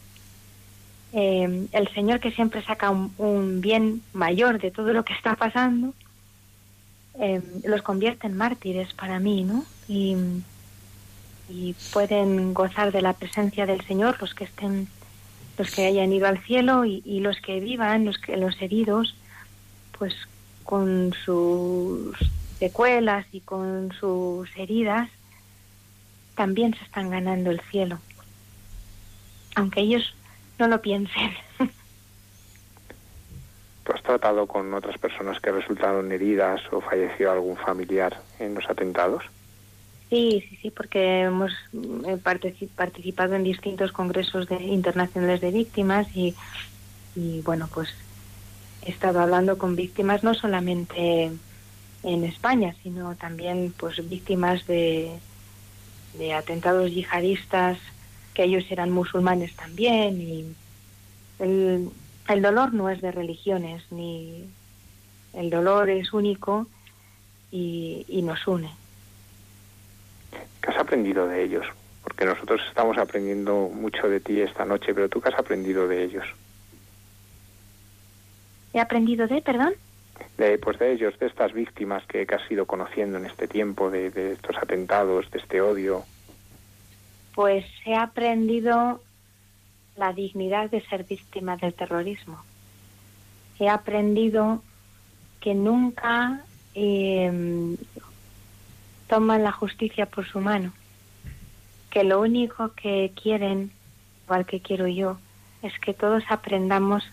eh, 1.13 1.67
el 1.71 1.87
Señor 1.93 2.19
que 2.19 2.31
siempre 2.31 2.63
saca 2.63 2.89
un, 2.89 3.61
bien 3.61 4.01
mayor 4.13 4.59
de 4.59 4.71
todo 4.71 4.93
lo 4.93 5.05
que 5.05 5.13
está 5.13 5.35
pasando, 5.35 5.93
eh, 7.19 7.41
los 7.63 7.83
convierte 7.83 8.27
en 8.27 8.35
mártires 8.35 8.93
para 8.93 9.19
mí, 9.19 9.43
¿no? 9.43 9.63
Y, 9.87 10.15
y 11.49 11.75
pueden 11.91 12.53
gozar 12.53 12.91
de 12.91 13.01
la 13.01 13.13
presencia 13.13 13.65
del 13.65 13.81
Señor 13.85 14.17
los 14.19 14.33
que 14.33 14.45
estén 14.45 14.87
los 15.57 15.69
que 15.69 15.85
hayan 15.85 16.11
ido 16.11 16.27
al 16.27 16.39
cielo 16.39 16.83
y, 16.83 17.19
los 17.19 17.39
que 17.39 17.59
vivan 17.59 18.05
los 18.05 18.17
que 18.17 18.37
los 18.37 18.59
heridos 18.59 19.15
pues 19.97 20.15
con 20.63 21.13
sus 21.23 22.17
secuelas 22.57 23.27
y 23.31 23.41
con 23.41 23.91
sus 23.99 24.49
heridas 24.57 25.09
también 26.33 26.73
se 26.73 26.83
están 26.83 27.11
ganando 27.11 27.51
el 27.51 27.61
cielo 27.69 27.99
aunque 29.55 29.81
ellos 29.81 30.15
no 30.59 30.67
lo 30.67 30.81
piensen 30.81 31.31
¿Tú 33.83 33.91
has 33.91 34.01
tratado 34.01 34.47
con 34.47 34.73
otras 34.73 34.97
personas 34.97 35.39
que 35.41 35.51
resultaron 35.51 36.11
heridas 36.11 36.61
o 36.71 36.79
falleció 36.79 37.31
algún 37.31 37.57
familiar 37.57 38.21
en 38.39 38.55
los 38.55 38.69
atentados? 38.69 39.23
Sí, 40.09 40.43
sí, 40.47 40.57
sí, 40.61 40.69
porque 40.71 41.21
hemos 41.21 41.51
eh, 42.07 42.17
participado 42.75 43.35
en 43.35 43.43
distintos 43.43 43.91
congresos 43.91 44.47
de, 44.47 44.55
internacionales 44.63 45.41
de 45.41 45.51
víctimas 45.51 46.07
y, 46.15 46.35
bueno, 47.43 47.67
pues 47.73 47.89
he 48.83 48.91
estado 48.91 49.19
hablando 49.19 49.57
con 49.57 49.75
víctimas 49.75 50.23
no 50.23 50.33
solamente 50.33 51.31
en 52.03 52.23
España, 52.23 52.75
sino 52.83 53.15
también 53.15 53.73
pues 53.75 54.07
víctimas 54.07 54.65
de, 54.65 55.11
de 56.17 56.33
atentados 56.33 56.91
yihadistas, 56.91 57.79
que 58.33 58.43
ellos 58.43 58.65
eran 58.69 58.91
musulmanes 58.91 59.55
también 59.55 60.19
y 60.21 60.55
el, 61.39 61.89
el 62.29 62.41
dolor 62.41 62.73
no 62.73 62.89
es 62.89 63.01
de 63.01 63.11
religiones, 63.11 63.83
ni 63.91 64.45
el 65.33 65.49
dolor 65.49 65.89
es 65.89 66.13
único 66.13 66.67
y, 67.51 68.05
y 68.07 68.21
nos 68.21 68.47
une. 68.47 68.71
¿Qué 70.61 70.71
has 70.71 70.77
aprendido 70.77 71.27
de 71.27 71.43
ellos? 71.43 71.65
Porque 72.03 72.25
nosotros 72.25 72.61
estamos 72.67 72.97
aprendiendo 72.97 73.69
mucho 73.73 74.09
de 74.09 74.19
ti 74.19 74.41
esta 74.41 74.65
noche, 74.65 74.93
pero 74.93 75.09
tú 75.09 75.21
qué 75.21 75.29
has 75.29 75.39
aprendido 75.39 75.87
de 75.87 76.03
ellos? 76.03 76.25
¿He 78.73 78.79
aprendido 78.79 79.27
de, 79.27 79.41
perdón? 79.41 79.73
De, 80.37 80.57
pues 80.57 80.79
de 80.79 80.93
ellos, 80.93 81.17
de 81.19 81.27
estas 81.27 81.53
víctimas 81.53 82.05
que, 82.07 82.25
que 82.25 82.35
has 82.35 82.51
ido 82.51 82.65
conociendo 82.65 83.17
en 83.17 83.25
este 83.25 83.47
tiempo, 83.47 83.89
de, 83.89 84.09
de 84.09 84.33
estos 84.33 84.57
atentados, 84.57 85.29
de 85.31 85.39
este 85.39 85.61
odio. 85.61 86.05
Pues 87.33 87.65
he 87.85 87.95
aprendido 87.95 89.01
la 89.97 90.13
dignidad 90.13 90.69
de 90.69 90.81
ser 90.81 91.03
víctima 91.03 91.57
del 91.57 91.73
terrorismo. 91.73 92.39
He 93.59 93.69
aprendido 93.69 94.61
que 95.39 95.53
nunca 95.53 96.43
eh, 96.73 97.75
toman 99.07 99.43
la 99.43 99.51
justicia 99.51 100.05
por 100.05 100.27
su 100.27 100.39
mano, 100.39 100.73
que 101.91 102.03
lo 102.03 102.21
único 102.21 102.71
que 102.73 103.11
quieren, 103.21 103.71
igual 104.25 104.45
que 104.45 104.59
quiero 104.59 104.87
yo, 104.87 105.17
es 105.61 105.77
que 105.79 105.93
todos 105.93 106.23
aprendamos 106.29 107.03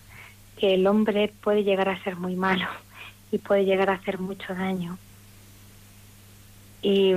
que 0.57 0.73
el 0.73 0.87
hombre 0.87 1.31
puede 1.41 1.63
llegar 1.63 1.89
a 1.89 2.03
ser 2.03 2.15
muy 2.15 2.35
malo 2.35 2.67
y 3.31 3.37
puede 3.37 3.65
llegar 3.65 3.89
a 3.89 3.93
hacer 3.93 4.19
mucho 4.19 4.53
daño. 4.53 4.97
Y, 6.81 7.13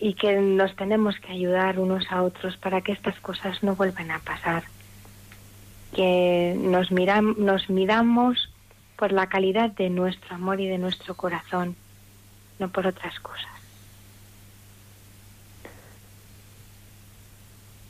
y 0.00 0.14
que 0.14 0.34
nos 0.40 0.74
tenemos 0.76 1.20
que 1.20 1.32
ayudar 1.32 1.78
unos 1.78 2.10
a 2.10 2.22
otros 2.22 2.56
para 2.56 2.80
que 2.80 2.92
estas 2.92 3.20
cosas 3.20 3.62
no 3.62 3.76
vuelvan 3.76 4.10
a 4.10 4.18
pasar. 4.18 4.64
Que 5.94 6.56
nos, 6.58 6.90
miram, 6.90 7.36
nos 7.38 7.68
miramos 7.68 8.50
por 8.96 9.12
la 9.12 9.28
calidad 9.28 9.70
de 9.70 9.90
nuestro 9.90 10.34
amor 10.34 10.58
y 10.60 10.68
de 10.68 10.78
nuestro 10.78 11.14
corazón, 11.14 11.76
no 12.58 12.70
por 12.70 12.86
otras 12.86 13.20
cosas. 13.20 13.46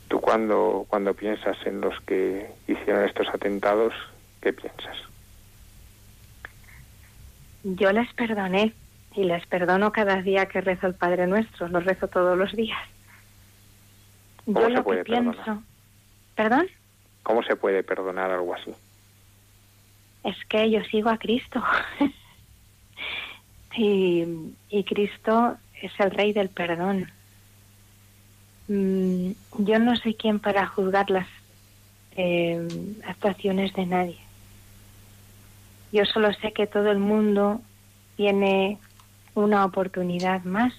Tú 0.09 0.19
cuando, 0.19 0.85
cuando 0.89 1.13
piensas 1.13 1.57
en 1.65 1.79
los 1.79 1.97
que 2.01 2.51
hicieron 2.67 3.05
estos 3.05 3.29
atentados, 3.29 3.93
¿qué 4.41 4.51
piensas? 4.51 4.97
Yo 7.63 7.93
les 7.93 8.11
perdoné 8.13 8.73
y 9.15 9.23
les 9.23 9.45
perdono 9.45 9.91
cada 9.91 10.21
día 10.21 10.45
que 10.47 10.61
rezo 10.61 10.87
el 10.87 10.93
Padre 10.93 11.27
Nuestro, 11.27 11.67
lo 11.67 11.79
rezo 11.79 12.07
todos 12.07 12.37
los 12.37 12.53
días. 12.53 12.79
¿Cómo 14.45 14.61
Yo 14.61 14.67
se 14.67 14.73
lo 14.73 14.83
puede 14.83 14.99
que 14.99 15.11
pienso? 15.11 15.63
¿perdón? 16.35 16.67
¿Cómo 17.23 17.43
se 17.43 17.55
puede 17.55 17.83
perdonar 17.83 18.31
algo 18.31 18.55
así? 18.55 18.73
Es 20.23 20.35
que 20.45 20.69
yo 20.71 20.83
sigo 20.85 21.09
a 21.09 21.17
Cristo. 21.17 21.63
y, 23.75 24.25
y 24.69 24.83
Cristo 24.83 25.57
es 25.81 25.91
el 25.99 26.11
Rey 26.11 26.33
del 26.33 26.49
perdón. 26.49 27.11
Mm, 28.67 29.31
yo 29.59 29.79
no 29.79 29.95
soy 29.95 30.13
quien 30.13 30.39
para 30.39 30.65
juzgar 30.67 31.09
las 31.09 31.27
eh, 32.15 32.65
actuaciones 33.05 33.73
de 33.73 33.85
nadie. 33.85 34.17
Yo 35.91 36.05
solo 36.05 36.31
sé 36.33 36.53
que 36.53 36.67
todo 36.67 36.89
el 36.91 36.99
mundo 36.99 37.61
tiene 38.15 38.77
una 39.35 39.65
oportunidad 39.65 40.43
más 40.43 40.73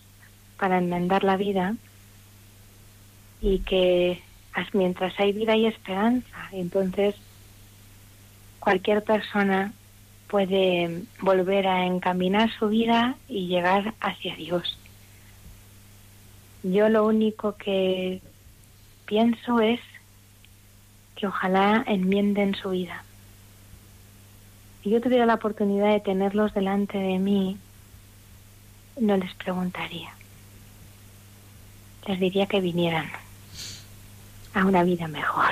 para 0.59 0.79
enmendar 0.79 1.25
la 1.25 1.37
vida 1.37 1.75
y 3.41 3.59
que 3.61 4.23
as- 4.53 4.75
mientras 4.75 5.19
hay 5.19 5.33
vida 5.33 5.55
hay 5.55 5.67
esperanza. 5.67 6.49
Entonces, 6.53 7.15
cualquier 8.61 9.03
persona 9.03 9.73
puede 10.29 11.03
volver 11.21 11.67
a 11.67 11.85
encaminar 11.87 12.51
su 12.59 12.69
vida 12.69 13.17
y 13.29 13.47
llegar 13.49 13.95
hacia 14.01 14.35
Dios. 14.37 14.79
Yo 16.63 16.89
lo 16.89 17.05
único 17.07 17.57
que 17.57 18.23
pienso 19.07 19.61
es 19.61 19.81
que 21.17 21.27
ojalá 21.27 21.85
enmienden 21.87 22.55
su 22.55 22.71
vida. 22.71 23.05
Si 24.83 24.91
yo 24.91 25.01
tuviera 25.01 25.27
la 25.27 25.35
oportunidad 25.35 25.93
de 25.93 26.01
tenerlos 26.01 26.55
delante 26.55 26.99
de 26.99 27.19
mí, 27.19 27.57
no 28.99 29.17
les 29.17 29.35
preguntaría. 29.35 30.11
Les 32.07 32.19
diría 32.19 32.47
que 32.47 32.61
vinieran 32.61 33.07
a 34.55 34.65
una 34.67 34.83
vida 34.83 35.09
mejor. 35.09 35.51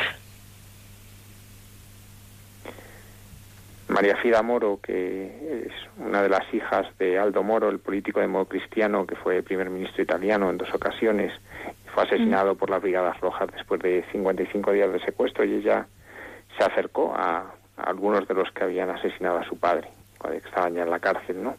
María 3.88 4.16
Fida 4.16 4.42
Moro, 4.42 4.78
que 4.80 5.66
es 5.66 5.72
una 5.98 6.22
de 6.22 6.28
las 6.28 6.42
hijas 6.54 6.86
de 6.98 7.18
Aldo 7.18 7.42
Moro, 7.42 7.68
el 7.68 7.80
político 7.80 8.20
democristiano 8.20 9.04
que 9.04 9.16
fue 9.16 9.42
primer 9.42 9.68
ministro 9.68 10.02
italiano 10.02 10.48
en 10.48 10.58
dos 10.58 10.72
ocasiones, 10.72 11.32
fue 11.92 12.04
asesinado 12.04 12.54
por 12.54 12.70
las 12.70 12.80
Brigadas 12.80 13.18
Rojas 13.20 13.48
después 13.52 13.80
de 13.80 14.04
55 14.12 14.72
días 14.72 14.92
de 14.92 15.00
secuestro 15.00 15.44
y 15.44 15.54
ella 15.54 15.86
se 16.56 16.64
acercó 16.64 17.12
a, 17.16 17.52
a 17.76 17.82
algunos 17.82 18.28
de 18.28 18.34
los 18.34 18.50
que 18.52 18.62
habían 18.62 18.90
asesinado 18.90 19.38
a 19.38 19.44
su 19.44 19.58
padre, 19.58 19.88
cuando 20.18 20.38
estaban 20.38 20.74
ya 20.74 20.82
en 20.82 20.90
la 20.90 21.00
cárcel, 21.00 21.42
¿no? 21.42 21.56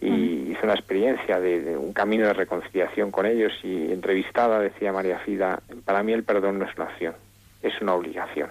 Y 0.00 0.50
hizo 0.52 0.60
una 0.64 0.72
experiencia 0.74 1.38
de, 1.40 1.60
de 1.60 1.76
un 1.76 1.92
camino 1.92 2.26
de 2.26 2.32
reconciliación 2.32 3.10
con 3.10 3.26
ellos 3.26 3.52
y 3.62 3.92
entrevistada 3.92 4.58
decía 4.58 4.92
María 4.92 5.18
Fida, 5.18 5.60
para 5.84 6.02
mí 6.02 6.12
el 6.12 6.24
perdón 6.24 6.58
no 6.58 6.64
es 6.64 6.74
una 6.76 6.86
opción, 6.86 7.14
es 7.62 7.78
una 7.82 7.94
obligación. 7.94 8.50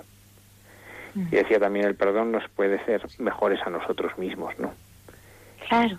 Y 1.16 1.36
decía 1.36 1.60
también, 1.60 1.86
el 1.88 1.96
perdón 1.96 2.32
nos 2.32 2.48
puede 2.50 2.76
hacer 2.76 3.02
mejores 3.18 3.60
a 3.66 3.72
nosotros 3.72 4.16
mismos, 4.20 4.54
¿no? 4.60 4.72
Claro, 5.68 5.98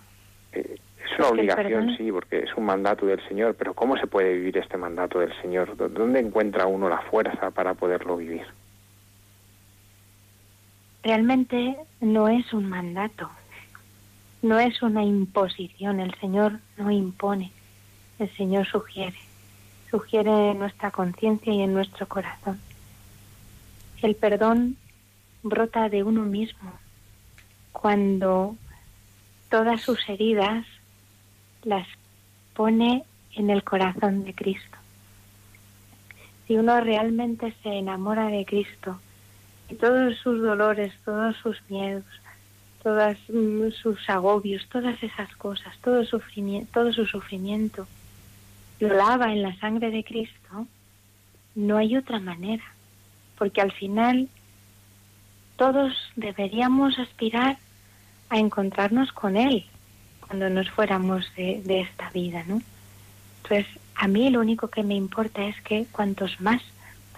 Eh, 0.53 0.77
es 1.05 1.19
una 1.19 1.29
obligación, 1.29 1.97
sí, 1.97 2.13
porque 2.13 2.39
es 2.45 2.55
un 2.57 2.65
mandato 2.67 3.05
del 3.07 3.21
Señor, 3.27 3.57
pero 3.59 3.75
¿cómo 3.75 3.97
se 3.97 4.07
puede 4.07 4.33
vivir 4.35 4.57
este 4.59 4.77
mandato 4.77 5.19
del 5.19 5.33
Señor? 5.43 5.77
¿Dó- 5.77 5.89
¿Dónde 5.89 6.21
encuentra 6.21 6.67
uno 6.67 6.89
la 6.89 6.99
fuerza 7.03 7.51
para 7.51 7.75
poderlo 7.75 8.17
vivir? 8.17 8.45
realmente 11.03 11.77
no 12.01 12.29
es 12.29 12.53
un 12.53 12.69
mandato, 12.69 13.31
no 14.43 14.59
es 14.59 14.83
una 14.83 15.05
imposición, 15.05 16.01
el 16.01 16.15
Señor 16.21 16.61
no 16.77 16.91
impone, 16.91 17.53
el 18.19 18.35
Señor 18.37 18.67
sugiere, 18.67 19.19
sugiere 19.91 20.51
en 20.51 20.59
nuestra 20.59 20.91
conciencia 20.91 21.53
y 21.53 21.63
en 21.63 21.75
nuestro 21.75 22.07
corazón. 22.07 22.59
El 24.03 24.15
perdón 24.15 24.77
brota 25.43 25.89
de 25.89 26.03
uno 26.03 26.23
mismo 26.23 26.73
cuando 27.73 28.57
todas 29.51 29.81
sus 29.81 30.09
heridas 30.09 30.67
las 31.65 31.87
pone 32.55 33.05
en 33.35 33.51
el 33.51 33.63
corazón 33.63 34.25
de 34.25 34.35
Cristo. 34.35 34.77
Si 36.47 36.57
uno 36.57 36.81
realmente 36.81 37.55
se 37.63 37.69
enamora 37.79 38.27
de 38.27 38.45
Cristo, 38.45 38.99
y 39.71 39.77
todos 39.77 40.17
sus 40.17 40.43
dolores, 40.43 40.93
todos 41.05 41.37
sus 41.37 41.57
miedos, 41.69 42.05
todos 42.83 43.17
sus 43.83 44.09
agobios, 44.09 44.67
todas 44.69 45.03
esas 45.03 45.35
cosas, 45.37 45.77
todo, 45.83 46.05
sufrimiento, 46.05 46.71
todo 46.73 46.93
su 46.93 47.07
sufrimiento, 47.07 47.87
lo 48.79 48.95
lava 48.95 49.33
en 49.33 49.43
la 49.43 49.57
sangre 49.59 49.91
de 49.91 50.05
Cristo, 50.05 50.67
no 51.55 51.77
hay 51.77 51.97
otra 51.97 52.21
manera, 52.21 52.65
porque 53.37 53.61
al 53.61 53.73
final 53.73 54.29
todos 55.57 55.93
deberíamos 56.17 56.99
aspirar 56.99 57.59
a 58.31 58.39
encontrarnos 58.39 59.13
con 59.13 59.37
Él 59.37 59.67
cuando 60.27 60.49
nos 60.49 60.71
fuéramos 60.71 61.27
de, 61.37 61.61
de 61.65 61.81
esta 61.81 62.09
vida, 62.11 62.45
¿no? 62.47 62.63
Entonces, 63.43 63.67
a 63.95 64.09
mí 64.09 64.31
lo 64.31 64.41
único 64.41 64.69
que 64.69 64.83
me 64.83 64.95
importa 64.95 65.45
es 65.45 65.61
que 65.63 65.87
cuantos 65.93 66.41
más 66.41 66.63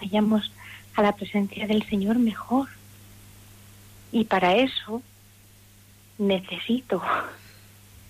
vayamos 0.01 0.51
a 0.95 1.01
la 1.01 1.15
presencia 1.15 1.67
del 1.67 1.83
Señor 1.87 2.19
mejor. 2.19 2.67
Y 4.11 4.25
para 4.25 4.55
eso 4.55 5.01
necesito 6.27 7.01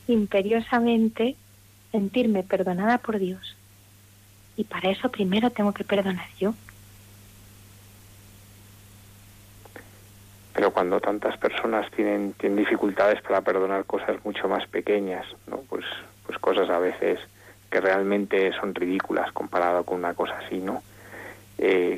imperiosamente 0.08 1.36
sentirme 1.92 2.44
perdonada 2.44 2.98
por 2.98 3.20
Dios. 3.20 3.56
Y 4.56 4.64
para 4.66 4.90
eso 4.90 5.10
primero 5.10 5.50
tengo 5.50 5.74
que 5.74 5.84
perdonar 5.84 6.28
yo. 6.40 6.54
Pero 10.54 10.72
cuando 10.72 11.00
tantas 11.00 11.36
personas 11.38 11.90
tienen, 11.92 12.36
dificultades 12.40 13.22
para 13.22 13.42
perdonar 13.42 13.86
cosas 13.86 14.24
mucho 14.24 14.48
más 14.48 14.68
pequeñas, 14.68 15.26
¿no? 15.48 15.58
Pues, 15.68 15.86
pues 16.28 16.38
cosas 16.38 16.70
a 16.70 16.78
veces 16.78 17.20
que 17.72 17.82
realmente 17.82 18.54
son 18.60 18.76
ridículas 18.76 19.32
comparado 19.32 19.84
con 19.84 19.98
una 19.98 20.14
cosa 20.14 20.38
así, 20.46 20.60
¿no? 20.60 20.84
Eh, 21.58 21.98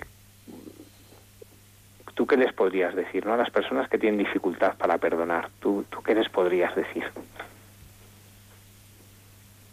¿Tú 2.15 2.25
qué 2.25 2.37
les 2.37 2.53
podrías 2.53 2.95
decir, 2.95 3.25
no? 3.25 3.33
A 3.33 3.37
las 3.37 3.49
personas 3.49 3.89
que 3.89 3.97
tienen 3.97 4.17
dificultad 4.17 4.75
para 4.77 4.97
perdonar, 4.97 5.49
¿tú, 5.59 5.85
tú 5.89 6.01
qué 6.01 6.15
les 6.15 6.29
podrías 6.29 6.73
decir? 6.75 7.03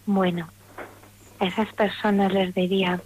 Bueno, 0.07 0.49
a 1.38 1.47
esas 1.47 1.72
personas 1.72 2.32
les 2.32 2.53
diría 2.53 3.01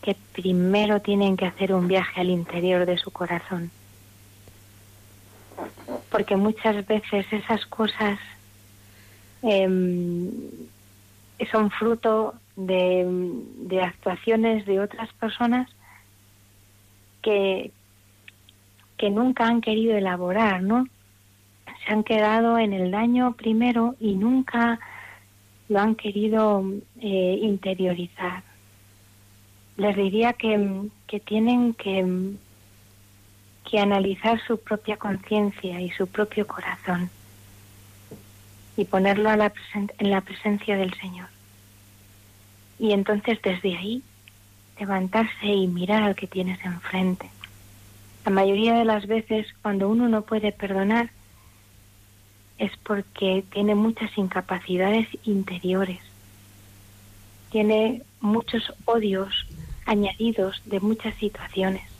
que 0.00 0.16
primero 0.32 1.00
tienen 1.00 1.36
que 1.36 1.44
hacer 1.44 1.74
un 1.74 1.86
viaje 1.86 2.22
al 2.22 2.30
interior 2.30 2.86
de 2.86 2.96
su 2.96 3.10
corazón. 3.10 3.70
Porque 6.10 6.36
muchas 6.36 6.86
veces 6.86 7.26
esas 7.30 7.66
cosas 7.66 8.18
em, 9.42 10.30
son 11.52 11.70
fruto 11.70 12.34
de, 12.56 13.06
de 13.56 13.82
actuaciones 13.82 14.64
de 14.64 14.80
otras 14.80 15.12
personas 15.12 15.68
que, 17.20 17.70
que 19.00 19.08
nunca 19.08 19.46
han 19.46 19.62
querido 19.62 19.96
elaborar, 19.96 20.62
¿no? 20.62 20.86
Se 21.86 21.90
han 21.90 22.04
quedado 22.04 22.58
en 22.58 22.74
el 22.74 22.90
daño 22.90 23.32
primero 23.32 23.96
y 23.98 24.14
nunca 24.14 24.78
lo 25.70 25.80
han 25.80 25.94
querido 25.94 26.62
eh, 27.00 27.38
interiorizar. 27.40 28.42
Les 29.78 29.96
diría 29.96 30.34
que, 30.34 30.90
que 31.06 31.18
tienen 31.18 31.72
que, 31.72 32.34
que 33.70 33.78
analizar 33.80 34.38
su 34.46 34.60
propia 34.60 34.98
conciencia 34.98 35.80
y 35.80 35.88
su 35.92 36.06
propio 36.06 36.46
corazón 36.46 37.08
y 38.76 38.84
ponerlo 38.84 39.30
en 39.30 40.10
la 40.10 40.20
presencia 40.20 40.76
del 40.76 40.92
Señor. 41.00 41.28
Y 42.78 42.92
entonces 42.92 43.40
desde 43.42 43.78
ahí 43.78 44.02
levantarse 44.78 45.46
y 45.46 45.66
mirar 45.68 46.02
al 46.02 46.14
que 46.14 46.26
tienes 46.26 46.62
enfrente. 46.66 47.30
La 48.24 48.30
mayoría 48.30 48.74
de 48.74 48.84
las 48.84 49.06
veces 49.06 49.46
cuando 49.62 49.88
uno 49.88 50.08
no 50.08 50.22
puede 50.22 50.52
perdonar 50.52 51.10
es 52.58 52.72
porque 52.84 53.44
tiene 53.52 53.74
muchas 53.74 54.16
incapacidades 54.18 55.08
interiores, 55.24 56.00
tiene 57.50 58.02
muchos 58.20 58.72
odios 58.84 59.46
añadidos 59.86 60.62
de 60.66 60.80
muchas 60.80 61.14
situaciones. 61.16 61.90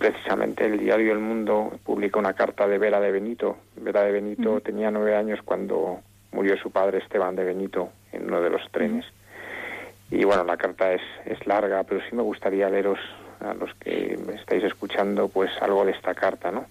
precisamente 0.00 0.64
el 0.64 0.78
diario 0.78 1.12
El 1.12 1.18
Mundo 1.18 1.78
publica 1.84 2.18
una 2.18 2.32
carta 2.32 2.66
de 2.66 2.78
Vera 2.78 3.00
de 3.00 3.12
Benito. 3.12 3.58
Vera 3.76 4.02
de 4.02 4.12
Benito 4.12 4.60
tenía 4.62 4.90
nueve 4.90 5.14
años 5.14 5.40
cuando 5.44 6.00
murió 6.32 6.56
su 6.56 6.70
padre 6.70 6.98
Esteban 6.98 7.36
de 7.36 7.44
Benito 7.44 7.90
en 8.10 8.24
uno 8.24 8.40
de 8.40 8.48
los 8.48 8.62
trenes. 8.72 9.04
Y 10.10 10.24
bueno, 10.24 10.44
la 10.44 10.56
carta 10.56 10.92
es, 10.92 11.02
es 11.24 11.46
larga, 11.46 11.84
pero 11.84 12.00
sí 12.08 12.16
me 12.16 12.22
gustaría 12.22 12.68
leeros 12.68 12.98
a 13.40 13.54
los 13.54 13.72
que 13.74 14.18
me 14.26 14.34
estáis 14.34 14.64
escuchando 14.64 15.28
pues 15.28 15.50
algo 15.60 15.84
de 15.84 15.92
esta 15.92 16.14
carta, 16.14 16.50
¿no? 16.50 16.66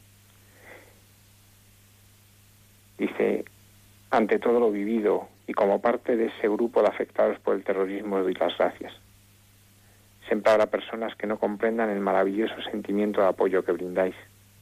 Dice, 2.97 3.45
ante 4.11 4.39
todo 4.39 4.59
lo 4.59 4.71
vivido 4.71 5.29
y 5.47 5.53
como 5.53 5.81
parte 5.81 6.17
de 6.17 6.27
ese 6.27 6.49
grupo 6.49 6.81
de 6.81 6.89
afectados 6.89 7.39
por 7.39 7.55
el 7.55 7.63
terrorismo 7.63 8.19
doy 8.19 8.33
las 8.33 8.57
gracias. 8.57 8.93
Siempre 10.27 10.51
habrá 10.51 10.67
personas 10.67 11.15
que 11.15 11.25
no 11.25 11.39
comprendan 11.39 11.89
el 11.89 12.01
maravilloso 12.01 12.61
sentimiento 12.69 13.21
de 13.21 13.27
apoyo 13.27 13.63
que 13.63 13.71
brindáis, 13.71 14.15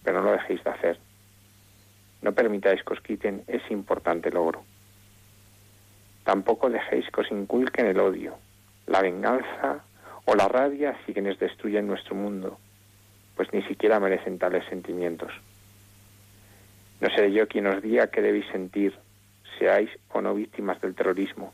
pero 0.03 0.21
no 0.21 0.27
lo 0.27 0.31
dejéis 0.33 0.63
de 0.63 0.69
hacer. 0.69 0.99
No 2.21 2.31
permitáis 2.31 2.83
que 2.83 2.93
os 2.93 3.01
quiten 3.01 3.43
ese 3.47 3.73
importante 3.73 4.29
logro. 4.31 4.63
Tampoco 6.23 6.69
dejéis 6.69 7.09
que 7.09 7.21
os 7.21 7.31
inculquen 7.31 7.87
el 7.87 7.99
odio, 7.99 8.37
la 8.87 9.01
venganza 9.01 9.83
o 10.25 10.35
la 10.35 10.47
rabia 10.47 10.91
hacia 10.91 11.13
quienes 11.13 11.39
destruyen 11.39 11.87
nuestro 11.87 12.15
mundo, 12.15 12.57
pues 13.35 13.51
ni 13.53 13.61
siquiera 13.63 13.99
merecen 13.99 14.39
tales 14.39 14.65
sentimientos. 14.69 15.31
No 16.99 17.09
seré 17.09 17.31
yo 17.31 17.47
quien 17.47 17.67
os 17.67 17.81
diga 17.81 18.07
qué 18.07 18.21
debéis 18.21 18.47
sentir, 18.51 18.97
seáis 19.59 19.89
o 20.11 20.21
no 20.21 20.33
víctimas 20.33 20.81
del 20.81 20.95
terrorismo, 20.95 21.53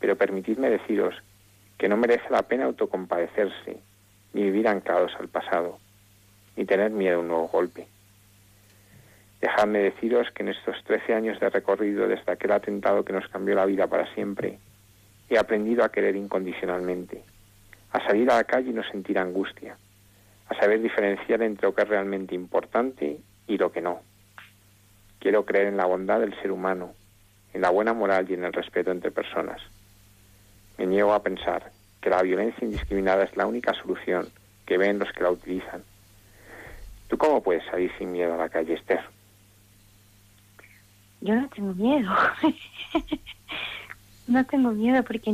pero 0.00 0.16
permitidme 0.16 0.70
deciros 0.70 1.14
que 1.78 1.88
no 1.88 1.96
merece 1.96 2.28
la 2.30 2.42
pena 2.42 2.64
autocompadecerse, 2.64 3.78
ni 4.32 4.42
vivir 4.42 4.66
anclados 4.66 5.12
al 5.20 5.28
pasado, 5.28 5.78
ni 6.56 6.64
tener 6.64 6.90
miedo 6.90 7.18
a 7.18 7.20
un 7.20 7.28
nuevo 7.28 7.48
golpe. 7.48 7.86
Dejadme 9.40 9.78
deciros 9.80 10.30
que 10.32 10.42
en 10.42 10.48
estos 10.48 10.82
trece 10.84 11.14
años 11.14 11.38
de 11.38 11.50
recorrido 11.50 12.08
desde 12.08 12.32
aquel 12.32 12.52
atentado 12.52 13.04
que 13.04 13.12
nos 13.12 13.28
cambió 13.28 13.54
la 13.54 13.66
vida 13.66 13.86
para 13.86 14.12
siempre, 14.14 14.58
he 15.28 15.38
aprendido 15.38 15.84
a 15.84 15.90
querer 15.90 16.16
incondicionalmente, 16.16 17.22
a 17.92 18.00
salir 18.06 18.30
a 18.30 18.36
la 18.36 18.44
calle 18.44 18.70
y 18.70 18.74
no 18.74 18.82
sentir 18.84 19.18
angustia, 19.18 19.76
a 20.48 20.54
saber 20.54 20.80
diferenciar 20.80 21.42
entre 21.42 21.66
lo 21.66 21.74
que 21.74 21.82
es 21.82 21.88
realmente 21.88 22.34
importante 22.34 23.18
y 23.46 23.58
lo 23.58 23.72
que 23.72 23.80
no. 23.80 24.00
Quiero 25.18 25.44
creer 25.44 25.68
en 25.68 25.76
la 25.76 25.86
bondad 25.86 26.20
del 26.20 26.34
ser 26.40 26.52
humano, 26.52 26.94
en 27.52 27.60
la 27.60 27.70
buena 27.70 27.92
moral 27.92 28.26
y 28.28 28.34
en 28.34 28.44
el 28.44 28.52
respeto 28.52 28.90
entre 28.90 29.10
personas. 29.10 29.60
Me 30.78 30.86
niego 30.86 31.12
a 31.12 31.22
pensar 31.22 31.72
que 32.00 32.10
la 32.10 32.22
violencia 32.22 32.64
indiscriminada 32.64 33.24
es 33.24 33.36
la 33.36 33.46
única 33.46 33.72
solución 33.74 34.28
que 34.66 34.78
ven 34.78 34.98
los 34.98 35.10
que 35.12 35.22
la 35.22 35.30
utilizan. 35.30 35.82
¿Tú 37.08 37.16
cómo 37.16 37.42
puedes 37.42 37.64
salir 37.66 37.90
sin 37.98 38.12
miedo 38.12 38.34
a 38.34 38.36
la 38.36 38.48
calle, 38.48 38.74
Esther? 38.74 39.00
Yo 41.20 41.34
no 41.34 41.48
tengo 41.48 41.74
miedo. 41.74 42.10
no 44.26 44.44
tengo 44.44 44.72
miedo 44.72 45.02
porque 45.04 45.32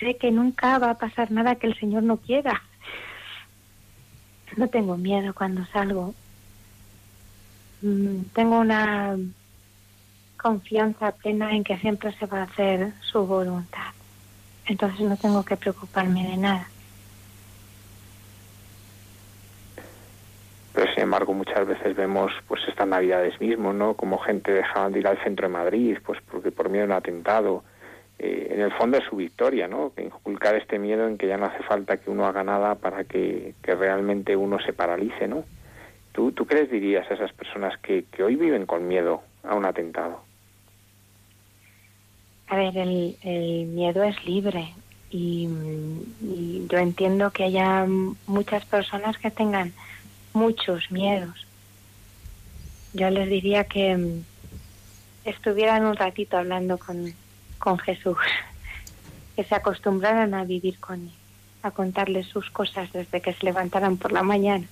sé 0.00 0.16
que 0.16 0.30
nunca 0.30 0.78
va 0.78 0.90
a 0.90 0.98
pasar 0.98 1.30
nada 1.30 1.56
que 1.56 1.66
el 1.66 1.78
Señor 1.78 2.02
no 2.02 2.16
quiera. 2.16 2.62
No 4.56 4.68
tengo 4.68 4.96
miedo 4.96 5.34
cuando 5.34 5.64
salgo. 5.66 6.14
Mm, 7.82 8.22
tengo 8.32 8.60
una 8.60 9.16
confianza 10.40 11.12
plena 11.12 11.52
en 11.52 11.64
que 11.64 11.78
siempre 11.78 12.12
se 12.18 12.26
va 12.26 12.40
a 12.40 12.44
hacer 12.44 12.92
su 13.00 13.26
voluntad. 13.26 13.92
Entonces 14.66 15.00
no 15.00 15.16
tengo 15.16 15.44
que 15.44 15.56
preocuparme 15.56 16.28
de 16.28 16.36
nada. 16.36 16.68
pero 20.74 20.92
sin 20.92 21.04
embargo 21.04 21.32
muchas 21.32 21.66
veces 21.66 21.94
vemos 21.94 22.32
pues 22.48 22.60
estas 22.66 22.88
navidades 22.88 23.40
mismo 23.40 23.72
no 23.72 23.94
como 23.94 24.18
gente 24.18 24.50
dejaban 24.50 24.92
de 24.92 24.98
ir 24.98 25.06
al 25.06 25.22
centro 25.22 25.46
de 25.46 25.52
Madrid 25.54 25.98
pues 26.04 26.20
porque 26.28 26.50
por 26.50 26.68
miedo 26.68 26.82
a 26.82 26.86
un 26.86 26.92
atentado 26.92 27.62
eh, 28.18 28.48
en 28.50 28.60
el 28.60 28.72
fondo 28.72 28.98
es 28.98 29.04
su 29.04 29.16
victoria 29.16 29.68
no 29.68 29.92
inculcar 29.96 30.54
este 30.54 30.78
miedo 30.78 31.06
en 31.06 31.18
que 31.18 31.26
ya 31.26 31.36
no 31.36 31.46
hace 31.46 31.62
falta 31.62 31.96
que 31.96 32.10
uno 32.10 32.26
haga 32.26 32.44
nada 32.44 32.74
para 32.76 33.04
que, 33.04 33.54
realmente 33.62 34.36
uno 34.36 34.58
se 34.60 34.72
paralice 34.72 35.28
no 35.28 35.44
tú 36.12 36.32
tú 36.32 36.46
qué 36.46 36.56
les 36.56 36.70
dirías 36.70 37.10
a 37.10 37.14
esas 37.14 37.32
personas 37.32 37.78
que, 37.78 38.04
que 38.12 38.22
hoy 38.22 38.36
viven 38.36 38.66
con 38.66 38.86
miedo 38.86 39.22
a 39.42 39.54
un 39.54 39.64
atentado 39.64 40.20
a 42.48 42.56
ver 42.56 42.76
el, 42.76 43.16
el 43.22 43.66
miedo 43.66 44.02
es 44.04 44.24
libre 44.24 44.74
y, 45.10 45.48
y 46.20 46.66
yo 46.68 46.78
entiendo 46.78 47.30
que 47.30 47.44
haya 47.44 47.86
muchas 48.26 48.64
personas 48.64 49.16
que 49.16 49.30
tengan 49.30 49.72
muchos 50.34 50.90
miedos. 50.90 51.46
Yo 52.92 53.08
les 53.10 53.28
diría 53.28 53.64
que 53.64 53.96
mm, 53.96 54.24
estuvieran 55.24 55.86
un 55.86 55.96
ratito 55.96 56.36
hablando 56.36 56.78
con, 56.78 57.14
con 57.58 57.78
Jesús, 57.78 58.18
que 59.36 59.44
se 59.44 59.54
acostumbraran 59.54 60.34
a 60.34 60.44
vivir 60.44 60.78
con 60.78 61.02
él, 61.02 61.12
a 61.62 61.70
contarles 61.70 62.26
sus 62.26 62.50
cosas 62.50 62.92
desde 62.92 63.20
que 63.20 63.32
se 63.32 63.44
levantaran 63.44 63.96
por 63.96 64.12
la 64.12 64.22
mañana. 64.22 64.66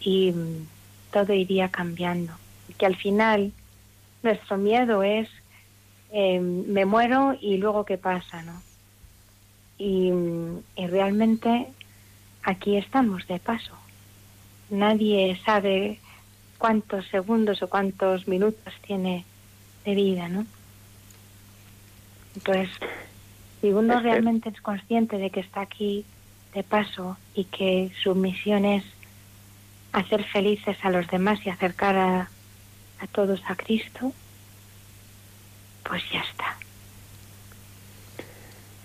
Y 0.00 0.32
mm, 0.32 0.66
todo 1.12 1.32
iría 1.32 1.68
cambiando. 1.68 2.32
Que 2.78 2.86
al 2.86 2.96
final 2.96 3.52
nuestro 4.22 4.56
miedo 4.56 5.02
es 5.02 5.28
em, 6.12 6.64
me 6.66 6.84
muero 6.84 7.36
y 7.40 7.56
luego 7.56 7.84
qué 7.84 7.98
pasa, 7.98 8.42
¿no? 8.42 8.62
Y, 9.78 10.10
mm, 10.10 10.62
y 10.76 10.86
realmente 10.86 11.66
aquí 12.42 12.76
estamos 12.76 13.26
de 13.26 13.38
paso 13.38 13.80
nadie 14.70 15.38
sabe 15.44 15.98
cuántos 16.58 17.06
segundos 17.08 17.62
o 17.62 17.68
cuántos 17.68 18.28
minutos 18.28 18.72
tiene 18.86 19.24
de 19.84 19.94
vida, 19.94 20.28
¿no? 20.28 20.46
Entonces, 22.36 22.68
si 23.60 23.72
uno 23.72 24.00
realmente 24.00 24.48
es 24.48 24.60
consciente 24.60 25.18
de 25.18 25.30
que 25.30 25.40
está 25.40 25.62
aquí 25.62 26.04
de 26.54 26.62
paso 26.62 27.16
y 27.34 27.44
que 27.44 27.90
su 28.02 28.14
misión 28.14 28.64
es 28.64 28.84
hacer 29.92 30.24
felices 30.24 30.76
a 30.82 30.90
los 30.90 31.06
demás 31.08 31.44
y 31.44 31.50
acercar 31.50 31.96
a, 31.96 32.30
a 33.00 33.06
todos 33.12 33.42
a 33.48 33.54
Cristo, 33.56 34.12
pues 35.82 36.02
ya 36.10 36.20
está. 36.20 36.56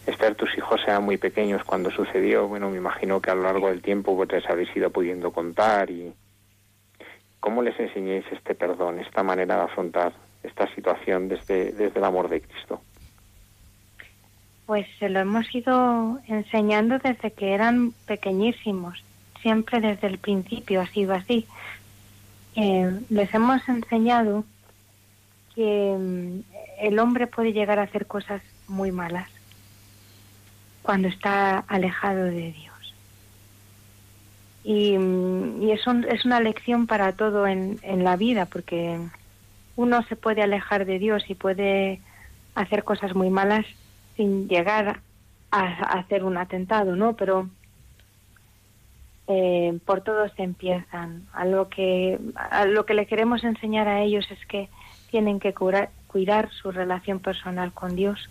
Esther, 0.05 0.35
tus 0.35 0.55
hijos 0.57 0.81
eran 0.85 1.03
muy 1.03 1.17
pequeños 1.17 1.63
cuando 1.63 1.89
sucedió. 1.89 2.47
Bueno, 2.47 2.69
me 2.69 2.77
imagino 2.77 3.21
que 3.21 3.31
a 3.31 3.35
lo 3.35 3.43
largo 3.43 3.69
del 3.69 3.81
tiempo 3.81 4.15
vos 4.15 4.27
les 4.31 4.47
habéis 4.49 4.75
ido 4.75 4.89
pudiendo 4.91 5.31
contar 5.31 5.89
y 5.89 6.13
cómo 7.39 7.61
les 7.61 7.79
enseñéis 7.79 8.25
este 8.31 8.55
perdón, 8.55 8.99
esta 8.99 9.23
manera 9.23 9.55
de 9.55 9.61
afrontar 9.63 10.13
esta 10.43 10.73
situación 10.75 11.27
desde, 11.27 11.71
desde 11.71 11.99
el 11.99 12.05
amor 12.05 12.29
de 12.29 12.41
Cristo. 12.41 12.81
Pues 14.65 14.87
se 14.99 15.09
lo 15.09 15.19
hemos 15.19 15.53
ido 15.53 16.19
enseñando 16.27 16.97
desde 16.97 17.31
que 17.31 17.53
eran 17.53 17.91
pequeñísimos, 18.07 19.03
siempre 19.41 19.79
desde 19.79 20.07
el 20.07 20.17
principio 20.17 20.81
ha 20.81 20.87
sido 20.87 21.13
así. 21.13 21.45
Eh, 22.55 22.99
les 23.09 23.33
hemos 23.33 23.67
enseñado 23.67 24.43
que 25.53 25.95
mm, 25.97 26.39
el 26.79 26.99
hombre 26.99 27.27
puede 27.27 27.53
llegar 27.53 27.79
a 27.79 27.83
hacer 27.83 28.07
cosas 28.07 28.41
muy 28.67 28.91
malas 28.91 29.29
cuando 30.81 31.07
está 31.07 31.59
alejado 31.67 32.25
de 32.25 32.51
Dios. 32.51 32.93
Y, 34.63 34.95
y 34.95 35.71
es, 35.71 35.81
es, 36.09 36.25
una 36.25 36.39
lección 36.39 36.87
para 36.87 37.11
todo 37.11 37.45
en, 37.45 37.79
la 38.03 38.15
vida, 38.15 38.45
porque 38.45 38.99
uno 39.75 40.03
se 40.03 40.15
puede 40.15 40.41
alejar 40.41 40.85
de 40.85 40.97
Dios 40.97 41.23
y 41.27 41.35
puede 41.35 41.99
hacer 42.55 42.83
cosas 42.83 43.13
muy 43.13 43.29
malas 43.29 43.65
sin 44.15 44.47
llegar 44.47 45.01
a, 45.51 45.65
hacer 45.99 46.23
un 46.23 46.37
atentado, 46.37 46.95
¿no? 46.95 47.15
Pero 47.15 47.49
eh, 49.27 49.79
por 49.85 50.01
todo 50.01 50.27
se 50.29 50.43
empiezan. 50.43 51.27
A 51.33 51.45
lo 51.45 51.69
que 51.69 52.19
a 52.35 52.65
lo 52.65 52.85
que 52.85 52.93
le 52.93 53.07
queremos 53.07 53.43
enseñar 53.43 53.87
a 53.87 54.01
ellos 54.01 54.29
es 54.31 54.45
que 54.45 54.69
tienen 55.09 55.39
que 55.39 55.53
cuidar 55.53 56.51
su 56.51 56.71
relación 56.71 57.19
personal 57.19 57.71
con 57.73 57.95
Dios, 57.95 58.29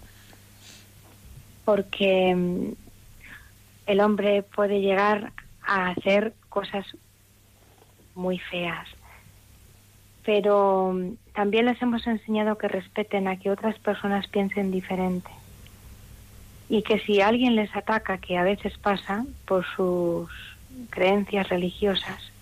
porque 1.64 2.35
mm, 2.35 2.72
el 3.87 4.01
hombre 4.01 4.43
puede 4.43 4.80
llegar 4.80 5.32
a 5.66 5.89
hacer 5.91 6.35
cosas 6.49 6.87
muy 8.14 8.39
feas. 8.39 8.87
Pero 10.24 10.93
mm, 10.95 11.32
también 11.35 11.66
les 11.66 11.80
hemos 11.82 12.07
enseñado 12.07 12.59
que 12.59 12.68
respeten 12.68 13.28
a 13.28 13.39
que 13.39 13.51
otras 13.51 13.78
personas 13.78 14.26
piensen 14.28 14.70
diferente. 14.70 15.30
Y 16.68 16.82
que 16.82 16.98
si 17.00 17.20
alguien 17.20 17.56
les 17.56 17.74
ataca, 17.76 18.18
que 18.18 18.38
a 18.38 18.44
veces 18.44 18.76
pasa 18.78 19.24
por 19.46 19.64
sus 19.76 20.30
creencias 20.90 21.48
religiosas, 21.48 22.32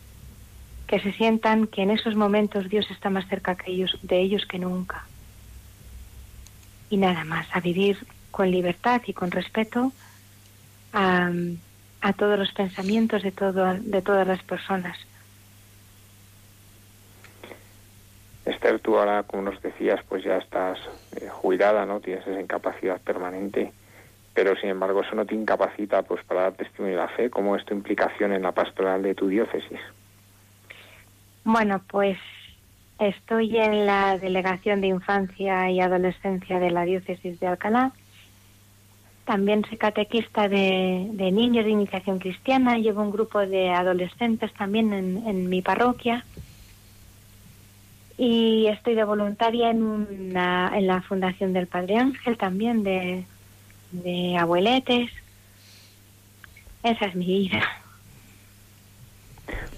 que 0.86 1.00
se 1.00 1.12
sientan 1.12 1.66
que 1.66 1.82
en 1.82 1.90
esos 1.90 2.14
momentos 2.14 2.68
Dios 2.68 2.90
está 2.90 3.10
más 3.10 3.26
cerca 3.28 3.56
que 3.56 3.72
ellos, 3.72 3.98
de 4.02 4.20
ellos 4.20 4.46
que 4.46 4.58
nunca. 4.58 5.04
Y 6.90 6.98
nada 6.98 7.24
más, 7.24 7.46
a 7.52 7.60
vivir 7.60 7.98
con 8.30 8.50
libertad 8.50 9.02
y 9.06 9.12
con 9.12 9.30
respeto 9.30 9.92
a, 10.92 11.30
a 12.00 12.12
todos 12.12 12.38
los 12.38 12.52
pensamientos 12.52 13.22
de, 13.22 13.32
todo, 13.32 13.74
de 13.74 14.02
todas 14.02 14.26
las 14.26 14.42
personas 14.42 14.98
Esther, 18.44 18.80
tú 18.80 18.98
ahora, 18.98 19.22
como 19.22 19.42
nos 19.42 19.62
decías, 19.62 20.00
pues 20.08 20.24
ya 20.24 20.36
estás 20.36 20.78
eh, 21.16 21.28
jubilada, 21.28 21.86
¿no? 21.86 22.00
Tienes 22.00 22.26
esa 22.26 22.40
incapacidad 22.40 23.00
permanente, 23.00 23.72
pero 24.34 24.56
sin 24.56 24.70
embargo 24.70 25.02
eso 25.02 25.14
no 25.14 25.26
te 25.26 25.34
incapacita 25.34 26.02
pues 26.02 26.24
para 26.24 26.42
dar 26.42 26.52
testimonio 26.54 26.96
de 26.96 27.02
la 27.02 27.08
fe. 27.08 27.30
¿Cómo 27.30 27.56
es 27.56 27.64
tu 27.64 27.74
implicación 27.74 28.32
en 28.32 28.42
la 28.42 28.52
pastoral 28.52 29.02
de 29.02 29.14
tu 29.14 29.28
diócesis? 29.28 29.78
Bueno, 31.44 31.82
pues 31.88 32.18
estoy 32.98 33.56
en 33.58 33.86
la 33.86 34.16
Delegación 34.18 34.80
de 34.80 34.88
Infancia 34.88 35.70
y 35.70 35.80
Adolescencia 35.80 36.58
de 36.58 36.70
la 36.70 36.84
Diócesis 36.84 37.38
de 37.40 37.46
Alcalá. 37.46 37.92
También 39.24 39.64
soy 39.68 39.78
catequista 39.78 40.48
de, 40.48 41.10
niños 41.32 41.64
de 41.64 41.70
iniciación 41.70 42.18
cristiana. 42.18 42.78
Llevo 42.78 43.02
un 43.02 43.12
grupo 43.12 43.40
de 43.40 43.70
adolescentes 43.70 44.52
también 44.54 44.92
en 44.92 45.48
mi 45.48 45.62
parroquia 45.62 46.24
y 48.18 48.66
estoy 48.66 48.94
de 48.94 49.04
voluntaria 49.04 49.70
en, 49.70 49.82
una, 49.82 50.70
en 50.76 50.86
la 50.86 51.02
Fundación 51.02 51.52
del 51.52 51.66
Padre 51.66 51.96
Ángel 51.96 52.36
también, 52.36 52.84
de, 52.84 53.24
de 53.92 54.36
abueletes. 54.36 55.10
Esa 56.82 57.06
es 57.06 57.14
mi 57.14 57.26
vida. 57.26 57.62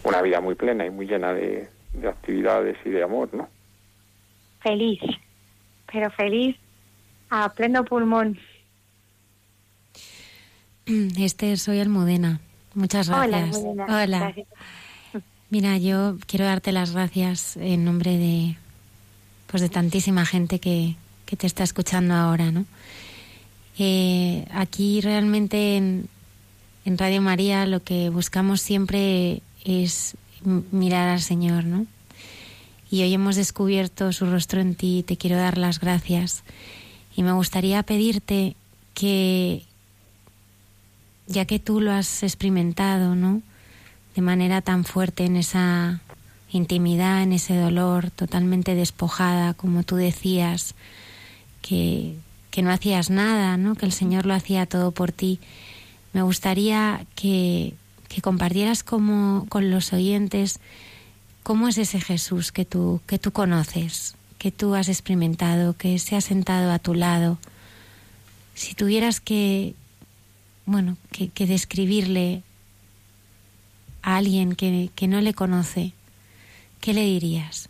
Una 0.03 0.23
vida 0.23 0.41
muy 0.41 0.55
plena 0.55 0.87
y 0.87 0.91
muy 0.91 1.07
llena 1.07 1.33
de, 1.33 1.69
de 1.93 2.09
actividades 2.09 2.77
y 2.85 2.91
de 2.91 3.03
amor, 3.03 3.33
¿no? 3.33 3.49
Feliz, 4.61 5.01
pero 5.91 6.11
feliz 6.11 6.57
a 7.31 7.49
pleno 7.51 7.85
pulmón. 7.85 8.39
Este 11.19 11.57
soy 11.57 11.81
Almudena. 11.81 12.41
Muchas 12.75 13.09
gracias. 13.09 13.57
Hola. 13.57 13.87
Hola. 13.89 14.35
Mira, 15.51 15.79
yo 15.79 16.17
quiero 16.27 16.47
darte 16.47 16.73
las 16.73 16.93
gracias 16.93 17.57
en 17.57 17.85
nombre 17.85 18.19
de, 18.19 18.57
pues 19.47 19.63
de 19.63 19.69
tantísima 19.69 20.27
gente 20.27 20.59
que, 20.59 20.97
que 21.27 21.37
te 21.37 21.47
está 21.47 21.63
escuchando 21.63 22.15
ahora, 22.15 22.51
¿no? 22.51 22.65
Eh, 23.79 24.47
aquí 24.53 25.01
realmente 25.01 25.77
en, 25.77 26.09
en 26.85 26.99
Radio 26.99 27.21
María 27.21 27.67
lo 27.67 27.83
que 27.83 28.09
buscamos 28.11 28.61
siempre 28.61 29.43
es 29.65 30.17
mirar 30.71 31.09
al 31.09 31.21
Señor, 31.21 31.65
¿no? 31.65 31.87
Y 32.91 33.03
hoy 33.03 33.15
hemos 33.15 33.37
descubierto 33.37 34.13
su 34.13 34.27
rostro 34.27 34.61
en 34.61 34.75
ti, 34.75 35.03
te 35.07 35.17
quiero 35.17 35.37
dar 35.37 35.59
las 35.59 35.81
gracias. 35.81 36.45
Y 37.17 37.23
me 37.23 37.33
gustaría 37.33 37.83
pedirte 37.83 38.55
que, 38.93 39.63
ya 41.27 41.45
que 41.45 41.59
tú 41.59 41.81
lo 41.81 41.93
has 41.93 42.23
experimentado, 42.23 43.15
¿no? 43.17 43.43
de 44.15 44.23
manera 44.23 44.63
tan 44.63 44.85
fuerte 44.85 45.25
en 45.25 45.37
esa 45.37 46.01
intimidad, 46.51 47.23
en 47.23 47.33
ese 47.33 47.57
dolor, 47.57 48.11
totalmente 48.11 48.75
despojada, 48.75 49.55
como 49.55 49.83
tú 49.83 49.97
decías, 49.97 50.75
que, 51.63 52.15
que 52.55 52.63
no 52.63 52.71
hacías 52.71 53.11
nada, 53.11 53.57
¿no? 53.57 53.75
que 53.75 53.85
el 53.85 53.91
Señor 53.91 54.27
lo 54.27 54.33
hacía 54.33 54.65
todo 54.65 54.93
por 54.93 55.11
ti. 55.11 55.41
Me 56.13 56.23
gustaría 56.23 57.05
que, 57.17 57.75
que 58.09 58.23
compartieras 58.23 58.85
como, 58.85 59.45
con 59.49 59.73
los 59.73 59.93
oyentes 59.93 60.61
cómo 61.43 61.67
es 61.67 61.79
ese 61.79 62.01
Jesús 62.01 62.53
que 62.53 62.65
tú, 62.65 63.01
que 63.09 63.19
tú 63.19 63.33
conoces, 63.33 64.15
que 64.39 64.53
tú 64.53 64.77
has 64.77 64.89
experimentado, 64.89 65.77
que 65.77 65.99
se 65.99 66.15
ha 66.15 66.21
sentado 66.21 66.71
a 66.71 66.79
tu 66.79 66.95
lado. 66.95 67.39
Si 68.55 68.75
tuvieras 68.75 69.21
que, 69.21 69.75
bueno, 70.65 70.97
que, 71.11 71.31
que 71.31 71.49
describirle 71.49 72.45
a 74.03 74.19
alguien 74.19 74.55
que, 74.55 74.91
que 74.95 75.09
no 75.09 75.21
le 75.21 75.35
conoce, 75.35 75.93
¿qué 76.81 76.95
le 76.95 77.03
dirías? 77.03 77.69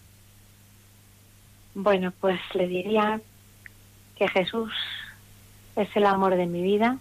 Bueno, 1.74 2.12
pues 2.20 2.38
le 2.52 2.68
diría 2.68 3.22
que 4.16 4.28
Jesús 4.28 4.72
es 5.76 5.88
el 5.96 6.06
amor 6.06 6.36
de 6.36 6.46
mi 6.46 6.62
vida, 6.62 6.98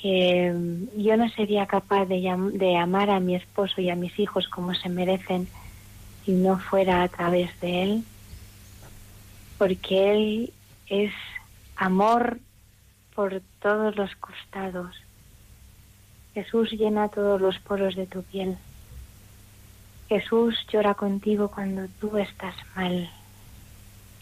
que 0.00 0.54
yo 0.96 1.16
no 1.16 1.28
sería 1.30 1.66
capaz 1.66 2.06
de, 2.06 2.20
de, 2.54 2.76
amar 2.76 3.10
a 3.10 3.20
mi 3.20 3.36
esposo 3.36 3.80
y 3.80 3.90
a 3.90 3.96
mis 3.96 4.18
hijos 4.18 4.48
como 4.48 4.74
se 4.74 4.88
merecen 4.88 5.48
si 6.24 6.32
no 6.32 6.58
fuera 6.58 7.02
a 7.02 7.08
través 7.08 7.58
de 7.60 7.82
Él, 7.82 8.04
porque 9.58 10.12
Él 10.12 10.52
es 10.88 11.12
amor 11.76 12.38
por 13.14 13.40
todos 13.60 13.96
los 13.96 14.14
costados. 14.16 14.96
Jesús 16.34 16.70
llena 16.72 17.08
todos 17.08 17.40
los 17.40 17.58
poros 17.58 17.94
de 17.94 18.06
tu 18.06 18.22
piel. 18.22 18.56
Jesús 20.08 20.54
llora 20.70 20.94
contigo 20.94 21.48
cuando 21.48 21.86
tú 22.00 22.16
estás 22.16 22.54
mal. 22.74 23.10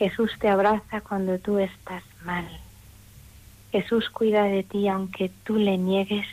Jesús 0.00 0.32
te 0.40 0.48
abraza 0.48 1.00
cuando 1.00 1.38
tú 1.38 1.60
estás 1.60 2.02
mal. 2.24 2.48
Jesús 3.70 4.10
cuida 4.10 4.42
de 4.42 4.64
ti 4.64 4.88
aunque 4.88 5.30
tú 5.44 5.58
le 5.58 5.78
niegues, 5.78 6.26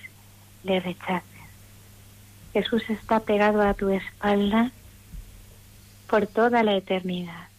le 0.64 0.80
rechaces. 0.80 1.24
Jesús 2.54 2.90
está 2.90 3.20
pegado 3.20 3.62
a 3.62 3.76
tu 3.76 3.90
espalda 3.90 4.72
por 6.10 6.26
toda 6.26 6.64
la 6.64 6.76
eternidad. 6.76 7.50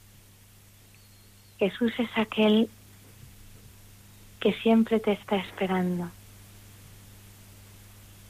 Jesús 1.61 1.93
es 1.99 2.11
aquel 2.17 2.69
que 4.41 4.53
siempre 4.55 4.99
te 4.99 5.13
está 5.13 5.37
esperando 5.37 6.11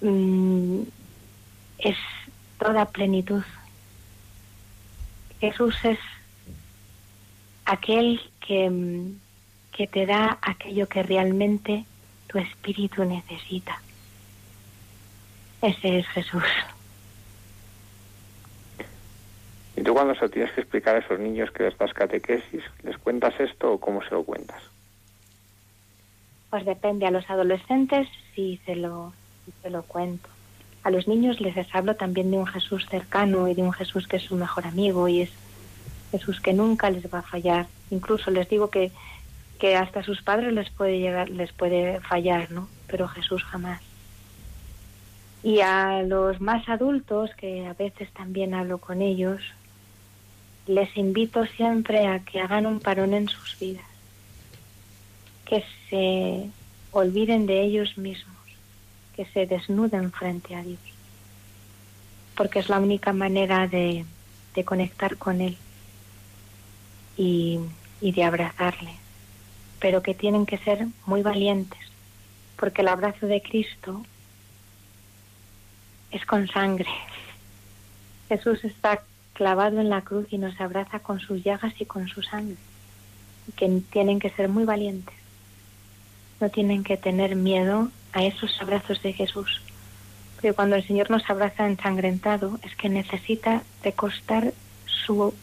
Mm, 0.01 0.83
es 1.79 1.97
toda 2.59 2.85
plenitud. 2.87 3.43
Jesús 5.41 5.75
es 5.85 5.99
aquel 7.69 8.21
que, 8.41 8.71
mm, 8.71 9.21
que 9.73 9.87
te 9.87 10.07
da 10.07 10.39
aquello 10.41 10.89
que 10.89 11.03
realmente 11.03 11.85
tu 12.27 12.39
espíritu 12.39 13.05
necesita. 13.05 13.81
Ese 15.61 15.99
es 15.99 16.07
Jesús. 16.09 16.45
¿Y 19.77 19.83
tú 19.83 19.93
cuando 19.93 20.15
se 20.15 20.29
tienes 20.29 20.51
que 20.53 20.63
explicar 20.63 20.97
a 20.97 21.01
esos 21.01 21.21
niños 21.21 21.51
que 21.51 21.67
estas 21.67 21.93
catequesis, 21.93 22.63
les 22.83 22.97
cuentas 22.99 23.39
esto 23.39 23.75
o 23.75 23.79
cómo 23.79 24.03
se 24.03 24.11
lo 24.11 24.25
cuentas? 24.25 24.63
Pues 26.51 26.65
depende. 26.65 27.07
A 27.07 27.11
los 27.11 27.29
adolescentes 27.29 28.09
si 28.35 28.61
se 28.65 28.77
lo 28.77 29.13
te 29.63 29.71
lo 29.71 29.83
cuento. 29.83 30.29
A 30.85 30.91
los 30.91 31.07
niños 31.07 31.41
les 31.41 31.55
hablo 31.75 31.97
también 31.97 32.31
de 32.31 32.39
un 32.39 32.47
Jesús 32.47 32.87
cercano 32.89 33.49
y 33.49 33.55
de 33.55 33.63
un 33.63 33.73
Jesús 33.73 34.07
que 34.07 34.17
es 34.17 34.23
su 34.23 34.37
mejor 34.37 34.67
amigo 34.67 35.09
y 35.09 35.23
es 35.23 35.31
Jesús 36.11 36.41
que 36.41 36.53
nunca 36.53 36.91
les 36.91 37.13
va 37.13 37.21
a 37.21 37.31
fallar. 37.31 37.67
Incluso 37.91 38.31
les 38.31 38.49
digo 38.49 38.71
que, 38.71 38.91
que 39.59 39.77
hasta 39.77 40.03
sus 40.03 40.23
padres 40.23 40.53
les 40.53 40.71
puede 40.71 40.99
llegar, 40.99 41.29
les 41.31 41.53
puede 41.53 42.01
fallar, 42.01 42.51
¿no? 42.51 42.69
Pero 42.87 43.09
Jesús 43.09 43.43
jamás. 43.45 43.81
Y 45.43 45.61
a 45.61 46.03
los 46.03 46.41
más 46.41 46.69
adultos, 46.69 47.31
que 47.37 47.67
a 47.67 47.75
veces 47.75 48.11
también 48.13 48.55
hablo 48.55 48.79
con 48.79 49.03
ellos, 49.03 49.41
les 50.67 50.95
invito 50.97 51.47
siempre 51.47 52.07
a 52.07 52.21
que 52.21 52.41
hagan 52.41 52.67
un 52.67 52.81
parón 52.81 53.15
en 53.15 53.29
sus 53.29 53.59
vidas, 53.59 53.85
que 55.45 55.65
se 55.89 56.51
olviden 56.91 57.47
de 57.47 57.63
ellos 57.63 57.97
mismos 57.97 58.39
que 59.19 59.27
se 59.27 59.47
desnuden 59.47 60.13
frente 60.13 60.55
a 60.55 60.63
Dios, 60.63 60.79
porque 62.37 62.61
es 62.61 62.69
la 62.69 62.79
única 62.79 63.13
manera 63.13 63.67
de, 63.67 64.05
conectar 64.65 65.17
con 65.17 65.41
Él. 65.41 65.57
Y, 67.19 67.61
y 68.01 68.13
de 68.13 68.25
abrazarle, 68.25 68.93
pero 69.81 70.03
que 70.03 70.15
tienen 70.15 70.47
que 70.47 70.57
ser 70.57 70.87
muy 71.05 71.23
valientes, 71.23 71.81
porque 72.57 72.81
el 72.81 72.89
abrazo 72.89 73.27
de 73.27 73.43
Cristo 73.43 74.03
es 76.11 76.25
con 76.25 76.49
sangre. 76.49 76.89
Jesús 78.29 78.65
está 78.65 79.03
clavado 79.35 79.81
en 79.81 79.89
la 79.89 80.03
cruz 80.03 80.27
y 80.31 80.39
nos 80.39 80.61
abraza 80.61 81.01
con 81.01 81.21
sus 81.21 81.45
llagas 81.45 81.73
y 81.79 81.85
con 81.85 82.09
su 82.09 82.23
sangre. 82.23 82.57
Y 83.47 83.53
que 83.53 83.83
tienen 83.91 84.19
que 84.19 84.31
ser 84.31 84.49
muy 84.49 84.65
valientes. 84.65 85.15
No 86.41 86.51
tienen 86.51 86.85
que 86.85 86.97
tener 86.97 87.37
miedo 87.37 87.91
a 88.13 88.25
esos 88.25 88.61
abrazos 88.61 89.03
de 89.03 89.13
Jesús. 89.13 89.63
Porque 90.35 90.53
cuando 90.53 90.77
el 90.77 90.87
Señor 90.87 91.11
nos 91.11 91.29
abraza 91.29 91.67
ensangrentado 91.67 92.59
es 92.63 92.75
que 92.77 92.89
necesita 92.89 93.63
recostar 93.83 94.53
su 94.87 95.35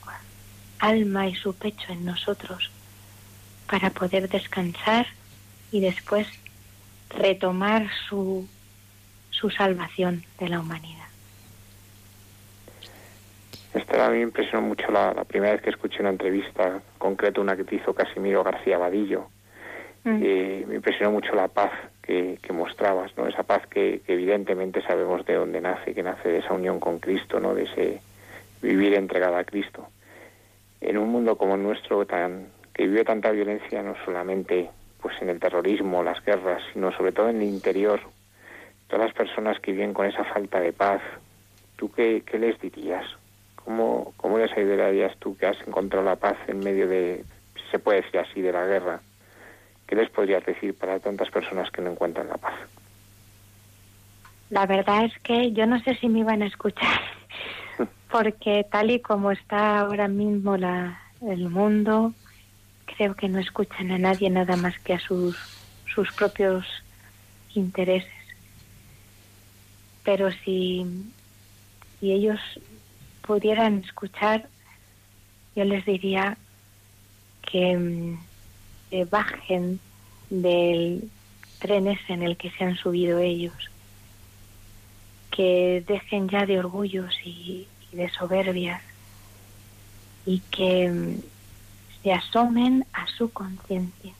alma 0.79 1.27
y 1.27 1.35
su 1.35 1.53
pecho 1.53 1.91
en 1.91 2.05
nosotros 2.05 2.71
para 3.69 3.89
poder 3.89 4.29
descansar 4.29 5.07
y 5.71 5.79
después 5.81 6.27
retomar 7.09 7.87
su, 8.07 8.47
su 9.31 9.49
salvación 9.49 10.23
de 10.39 10.49
la 10.49 10.59
humanidad. 10.59 11.05
Esta 13.73 14.05
a 14.05 14.09
mí 14.09 14.17
me 14.17 14.23
impresionó 14.23 14.61
mucho 14.61 14.89
la, 14.89 15.13
primera 15.25 15.53
vez 15.53 15.61
que 15.61 15.69
escuché 15.69 15.99
una 15.99 16.09
entrevista, 16.09 16.79
concreto 16.97 17.41
una 17.41 17.57
que 17.57 17.65
te 17.65 17.75
hizo 17.75 17.93
Casimiro 17.93 18.43
García 18.43 18.77
Vadillo. 18.77 19.27
Mm. 20.05 20.19
me 20.67 20.75
impresionó 20.75 21.11
mucho 21.11 21.33
la 21.33 21.47
paz 21.47 21.71
que, 22.01 22.37
mostrabas, 22.53 23.11
¿no? 23.17 23.27
Esa 23.27 23.43
paz 23.43 23.65
que, 23.67 24.01
evidentemente 24.07 24.81
sabemos 24.83 25.25
de 25.25 25.33
dónde 25.33 25.59
nace, 25.59 25.93
que 25.93 26.03
nace 26.03 26.29
de 26.29 26.37
esa 26.37 26.53
unión 26.53 26.79
con 26.79 26.99
Cristo, 26.99 27.39
¿no? 27.39 27.53
De 27.55 27.63
ese 27.63 28.01
vivir 28.61 28.93
entregado 28.93 29.35
a 29.35 29.43
Cristo. 29.43 29.87
En 30.85 30.99
un 30.99 31.09
mundo 31.09 31.35
como 31.35 31.55
el 31.55 31.63
nuestro, 31.63 32.05
tan, 32.05 32.49
que 32.71 32.85
vive 32.85 33.03
tanta 33.03 33.31
violencia, 33.31 33.81
no 33.81 33.95
solamente 34.05 34.69
pues 35.01 35.19
en 35.19 35.29
el 35.29 35.39
terrorismo, 35.39 36.03
las 36.03 36.23
guerras, 36.23 36.61
sino 36.73 36.91
sobre 36.91 37.11
todo 37.11 37.29
en 37.29 37.37
el 37.37 37.47
interior, 37.47 37.99
todas 38.87 39.07
las 39.07 39.15
personas 39.15 39.59
que 39.59 39.71
viven 39.71 39.95
con 39.95 40.05
esa 40.05 40.23
falta 40.25 40.59
de 40.59 40.73
paz, 40.73 41.01
¿tú 41.75 41.91
qué, 41.91 42.21
qué 42.23 42.37
les 42.37 42.61
dirías? 42.61 43.03
¿Cómo, 43.55 44.13
¿Cómo 44.17 44.37
les 44.37 44.55
ayudarías 44.55 45.17
tú 45.17 45.35
que 45.35 45.47
has 45.47 45.57
encontrado 45.67 46.05
la 46.05 46.17
paz 46.17 46.37
en 46.47 46.59
medio 46.59 46.87
de, 46.87 47.25
se 47.71 47.79
puede 47.79 48.03
decir 48.03 48.19
así, 48.19 48.41
de 48.41 48.51
la 48.51 48.67
guerra? 48.67 49.01
¿Qué 49.87 49.95
les 49.95 50.11
podrías 50.11 50.45
decir 50.45 50.77
para 50.77 50.99
tantas 50.99 51.31
personas 51.31 51.71
que 51.71 51.81
no 51.81 51.91
encuentran 51.91 52.27
la 52.27 52.37
paz? 52.37 52.53
La 54.51 54.67
verdad 54.67 55.05
es 55.05 55.17
que 55.23 55.51
yo 55.51 55.65
no 55.65 55.79
sé 55.79 55.95
si 55.95 56.09
me 56.09 56.19
iban 56.19 56.43
a 56.43 56.45
escuchar, 56.45 57.01
porque 58.11 58.65
tal 58.69 58.91
y 58.91 58.99
como 58.99 59.31
está 59.31 59.79
ahora 59.79 60.07
mismo 60.07 60.57
la, 60.57 60.99
el 61.21 61.49
mundo, 61.49 62.13
creo 62.85 63.15
que 63.15 63.27
no 63.27 63.39
escuchan 63.39 63.91
a 63.91 63.97
nadie 63.97 64.29
nada 64.29 64.55
más 64.55 64.77
que 64.79 64.93
a 64.93 64.99
sus, 64.99 65.37
sus 65.93 66.11
propios 66.13 66.65
intereses. 67.53 68.11
Pero 70.03 70.31
si, 70.31 70.85
si 71.99 72.11
ellos 72.11 72.39
pudieran 73.21 73.83
escuchar, 73.83 74.47
yo 75.55 75.63
les 75.63 75.85
diría 75.85 76.37
que, 77.41 77.77
mm, 77.77 78.19
bajen 79.09 79.79
del 80.29 81.09
tren 81.59 81.87
ese 81.87 82.13
en 82.13 82.23
el 82.23 82.37
que 82.37 82.51
se 82.51 82.63
han 82.63 82.77
subido 82.77 83.19
ellos, 83.19 83.71
que 85.31 85.83
dejen 85.85 86.29
ya 86.29 86.45
de 86.45 86.59
orgullos 86.59 87.13
y, 87.25 87.67
de 87.95 88.09
soberbias 88.09 88.81
y 90.25 90.39
que 90.51 90.89
mm, 90.89 91.21
se 92.03 92.13
asomen 92.13 92.85
a 92.93 93.07
su 93.07 93.31
conciencia 93.31 94.13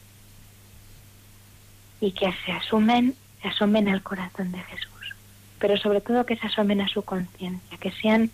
y 2.02 2.12
que 2.12 2.34
se 2.46 2.52
asumen, 2.52 3.16
se 3.42 3.48
asomen 3.48 3.90
al 3.90 4.02
corazón 4.04 4.52
de 4.52 4.60
Jesús, 4.60 5.16
pero 5.60 5.78
sobre 5.78 6.02
todo 6.02 6.26
que 6.26 6.38
se 6.38 6.48
asomen 6.48 6.82
a 6.82 6.88
su 6.88 7.04
conciencia, 7.04 7.78
que 7.78 7.92
sean 7.92 8.30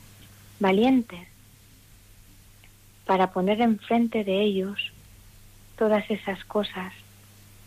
valientes 0.59 1.27
para 3.05 3.31
poner 3.31 3.61
enfrente 3.61 4.23
de 4.23 4.41
ellos 4.41 4.91
todas 5.77 6.09
esas 6.09 6.43
cosas 6.45 6.93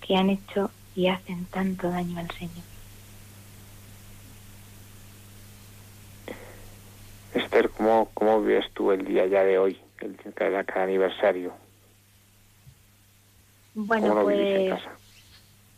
que 0.01 0.17
han 0.17 0.31
hecho 0.31 0.71
y 0.95 1.09
hacen 1.09 1.45
tanto 1.47 1.91
daño 1.91 2.19
al 2.19 2.31
Señor. 2.31 2.74
Esther, 7.35 7.71
¿cómo, 7.71 8.11
cómo 8.15 8.41
vives 8.41 8.67
tú 8.75 8.93
el 8.93 9.05
día 9.05 9.27
ya 9.27 9.43
de 9.45 9.59
hoy, 9.59 9.79
el 10.01 10.17
cada, 10.35 10.63
cada 10.65 10.85
aniversario? 10.85 11.53
Bueno, 13.75 14.23
pues 14.23 14.83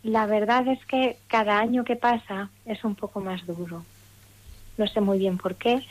la 0.03 0.27
verdad 0.27 0.67
es 0.67 0.85
que 0.85 1.17
cada 1.27 1.59
año 1.59 1.83
que 1.83 1.95
pasa 1.95 2.51
es 2.65 2.83
un 2.83 2.95
poco 2.95 3.19
más 3.19 3.45
duro. 3.47 3.83
No 4.77 4.87
sé 4.87 5.01
muy 5.01 5.17
bien 5.17 5.39
por 5.39 5.55
qué, 5.55 5.83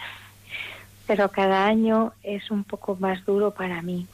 pero 1.07 1.31
cada 1.33 1.67
año 1.67 2.13
es 2.23 2.51
un 2.53 2.63
poco 2.63 2.97
más 2.97 3.25
duro 3.27 3.51
para 3.51 3.83
mí. 3.83 4.07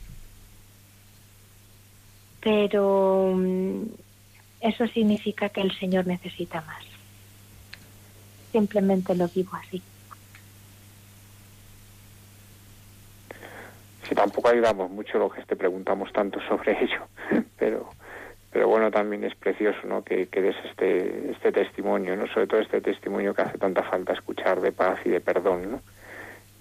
Pero 2.41 3.35
mm, 3.37 3.83
eso 4.61 4.87
significa 4.89 5.51
que 5.51 5.61
el 5.61 5.79
Señor 5.79 6.07
necesita 6.07 6.63
más. 6.63 6.85
Simplemente 8.51 9.15
lo 9.15 9.29
vivo 9.29 9.51
así. 9.55 9.83
Si 14.09 14.15
tampoco 14.15 14.49
ayudamos 14.49 14.91
mucho 14.91 15.19
lo 15.19 15.31
que 15.31 15.43
te 15.43 15.57
preguntamos 15.57 16.13
tanto 16.13 16.41
sobre 16.49 16.73
ello, 16.83 17.07
pero 17.59 17.89
pero 18.53 18.69
bueno 18.69 18.91
también 18.91 19.25
es 19.25 19.35
precioso 19.35 19.79
no 19.87 20.05
que, 20.05 20.27
que 20.27 20.43
des 20.43 20.57
este 20.67 21.31
este 21.31 21.53
testimonio 21.53 22.15
no 22.17 22.27
sobre 22.27 22.47
todo 22.47 22.61
este 22.61 22.83
testimonio 22.83 23.33
que 23.33 23.41
hace 23.41 23.57
tanta 23.57 23.83
falta 23.83 24.13
escuchar 24.13 24.61
de 24.61 24.73
paz 24.73 25.01
y 25.07 25.09
de 25.09 25.23
perdón 25.23 25.73
no 25.73 25.81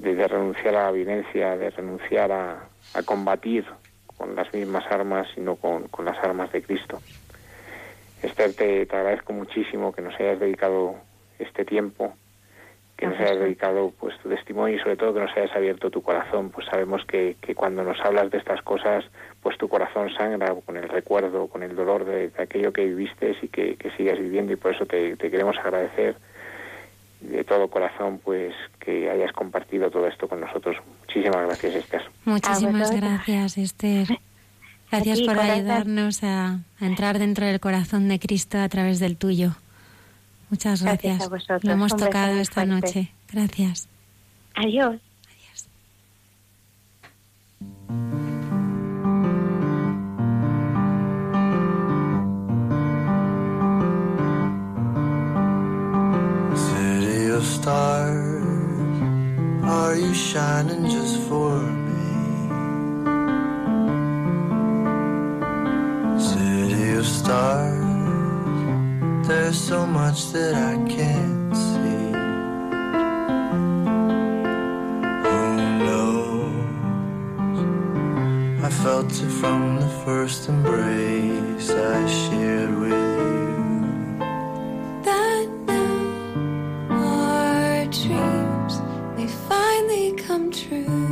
de, 0.02 0.28
renunciar 0.28 0.76
a 0.76 0.84
la 0.86 0.92
violencia, 0.92 1.56
de 1.58 1.70
renunciar 1.70 2.32
a, 2.32 2.70
combatir 3.06 3.66
con 4.18 4.36
las 4.36 4.54
mismas 4.54 4.84
armas, 4.92 5.28
sino 5.36 5.56
con, 5.56 5.88
con 5.88 6.06
las 6.06 6.18
armas 6.24 6.52
de 6.52 6.62
Cristo. 6.62 7.00
Esther, 8.22 8.54
te, 8.54 8.82
agradezco 8.82 9.34
muchísimo 9.34 9.94
que 9.94 10.02
nos 10.02 10.20
hayas 10.20 10.40
dedicado 10.40 10.96
este 11.40 11.66
tiempo, 11.66 12.14
que 13.02 13.08
nos 13.08 13.20
hayas 13.20 13.40
dedicado 13.40 13.92
pues 14.00 14.16
tu 14.20 14.30
testimonio 14.30 14.76
y 14.76 14.80
sobre 14.80 14.96
todo 14.96 15.16
que 15.16 15.22
nos 15.22 15.36
hayas 15.36 15.56
abierto 15.56 15.90
tu 15.90 16.04
corazón. 16.04 16.52
Pues 16.52 16.68
sabemos 16.68 17.04
que, 17.06 17.36
que 17.42 17.56
cuando 17.56 17.84
nos 17.84 18.00
hablas 18.02 18.30
de 18.30 18.38
estas 18.38 18.62
cosas, 18.62 19.04
pues 19.42 19.58
tu 19.58 19.68
corazón 19.68 20.12
sangra 20.16 20.54
con 20.54 20.78
el 20.78 20.88
recuerdo, 20.88 21.48
con 21.48 21.64
el 21.64 21.76
dolor 21.76 22.06
de, 22.06 22.32
aquello 22.38 22.72
que 22.72 22.86
viviste 22.86 23.36
y 23.42 23.48
que, 23.48 23.76
que 23.76 23.90
sigues 23.98 24.20
viviendo 24.20 24.54
y 24.54 24.56
por 24.56 24.76
eso 24.76 24.86
te, 24.86 25.18
te 25.18 25.32
queremos 25.32 25.58
agradecer 25.58 26.16
de 27.22 27.44
todo 27.44 27.70
corazón 27.70 28.20
pues 28.24 28.54
que 28.80 29.10
hayas 29.10 29.32
compartido 29.32 29.90
todo 29.90 30.06
esto 30.06 30.28
con 30.28 30.40
nosotros. 30.40 30.78
Muchísimas 31.00 31.48
gracias, 31.48 31.76
Esther. 31.76 32.04
Muchísimas 32.26 32.92
gracias, 32.92 33.58
Esther. 33.58 34.08
Gracias 34.92 35.22
por 35.22 35.40
ayudarnos 35.40 36.24
a, 36.24 36.60
entrar 36.80 37.18
dentro 37.18 37.48
del 37.48 37.60
corazón 37.60 38.10
de 38.10 38.20
Cristo 38.20 38.60
a 38.60 38.70
través 38.70 39.00
del 39.00 39.18
tuyo. 39.18 39.56
Muchas 40.52 40.84
gracias. 40.84 41.30
Lo 41.64 41.72
hemos 41.72 41.96
tocado 41.96 42.34
esta 42.34 42.66
noche. 42.66 43.10
Gracias. 43.32 43.88
Adiós. 44.54 45.00
Adiós. 45.26 45.68
stars 57.44 58.42
are 59.64 59.96
you 59.96 60.14
shining 60.14 60.90
just 60.90 61.18
for 61.28 61.60
me? 61.60 62.02
City 66.20 66.92
of 66.98 67.06
stars, 67.06 67.91
there's 69.28 69.60
so 69.60 69.86
much 69.86 70.32
that 70.32 70.56
I 70.56 70.76
can't 70.90 71.56
see. 71.56 72.12
Who 75.24 75.40
knows? 75.86 77.58
I 78.64 78.70
felt 78.84 79.12
it 79.12 79.32
from 79.42 79.80
the 79.80 79.90
first 80.06 80.50
embrace 80.50 81.70
I 81.70 82.08
shared 82.08 82.78
with 82.80 83.02
of 90.32 90.80
the 90.80 90.92
crowd. 90.92 91.11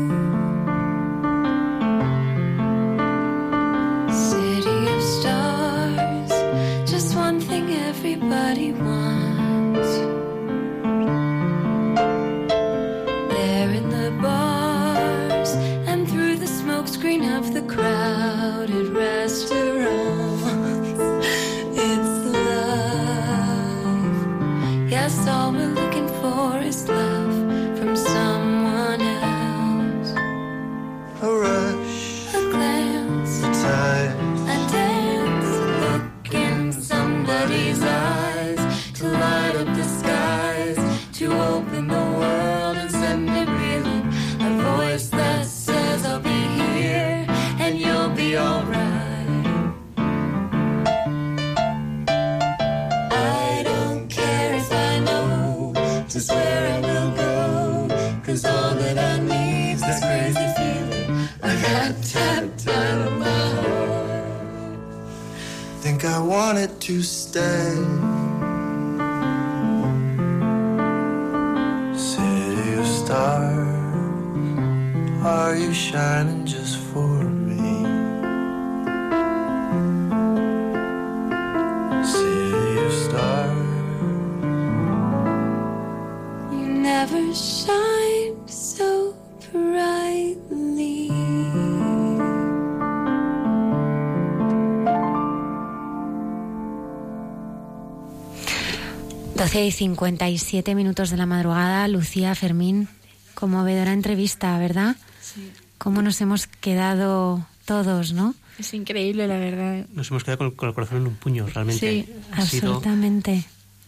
57 99.79 100.75
minutos 100.75 101.09
de 101.09 101.15
la 101.15 101.25
madrugada, 101.25 101.87
Lucía 101.87 102.35
Fermín, 102.35 102.89
conmovedora 103.33 103.93
entrevista, 103.93 104.57
¿verdad? 104.57 104.97
Sí. 105.21 105.51
Cómo 105.77 106.01
nos 106.01 106.19
hemos 106.19 106.47
quedado 106.47 107.47
todos, 107.63 108.11
¿no? 108.11 108.35
Es 108.59 108.73
increíble, 108.73 109.25
la 109.25 109.37
verdad. 109.37 109.85
Nos 109.93 110.11
hemos 110.11 110.25
quedado 110.25 110.39
con, 110.39 110.51
con 110.51 110.67
el 110.67 110.75
corazón 110.75 110.97
en 110.97 111.07
un 111.07 111.15
puño, 111.15 111.47
realmente. 111.47 111.79
Sí, 111.79 112.13
ha 112.33 112.45
sido, 112.45 112.73
Absolutamente. 112.73 113.45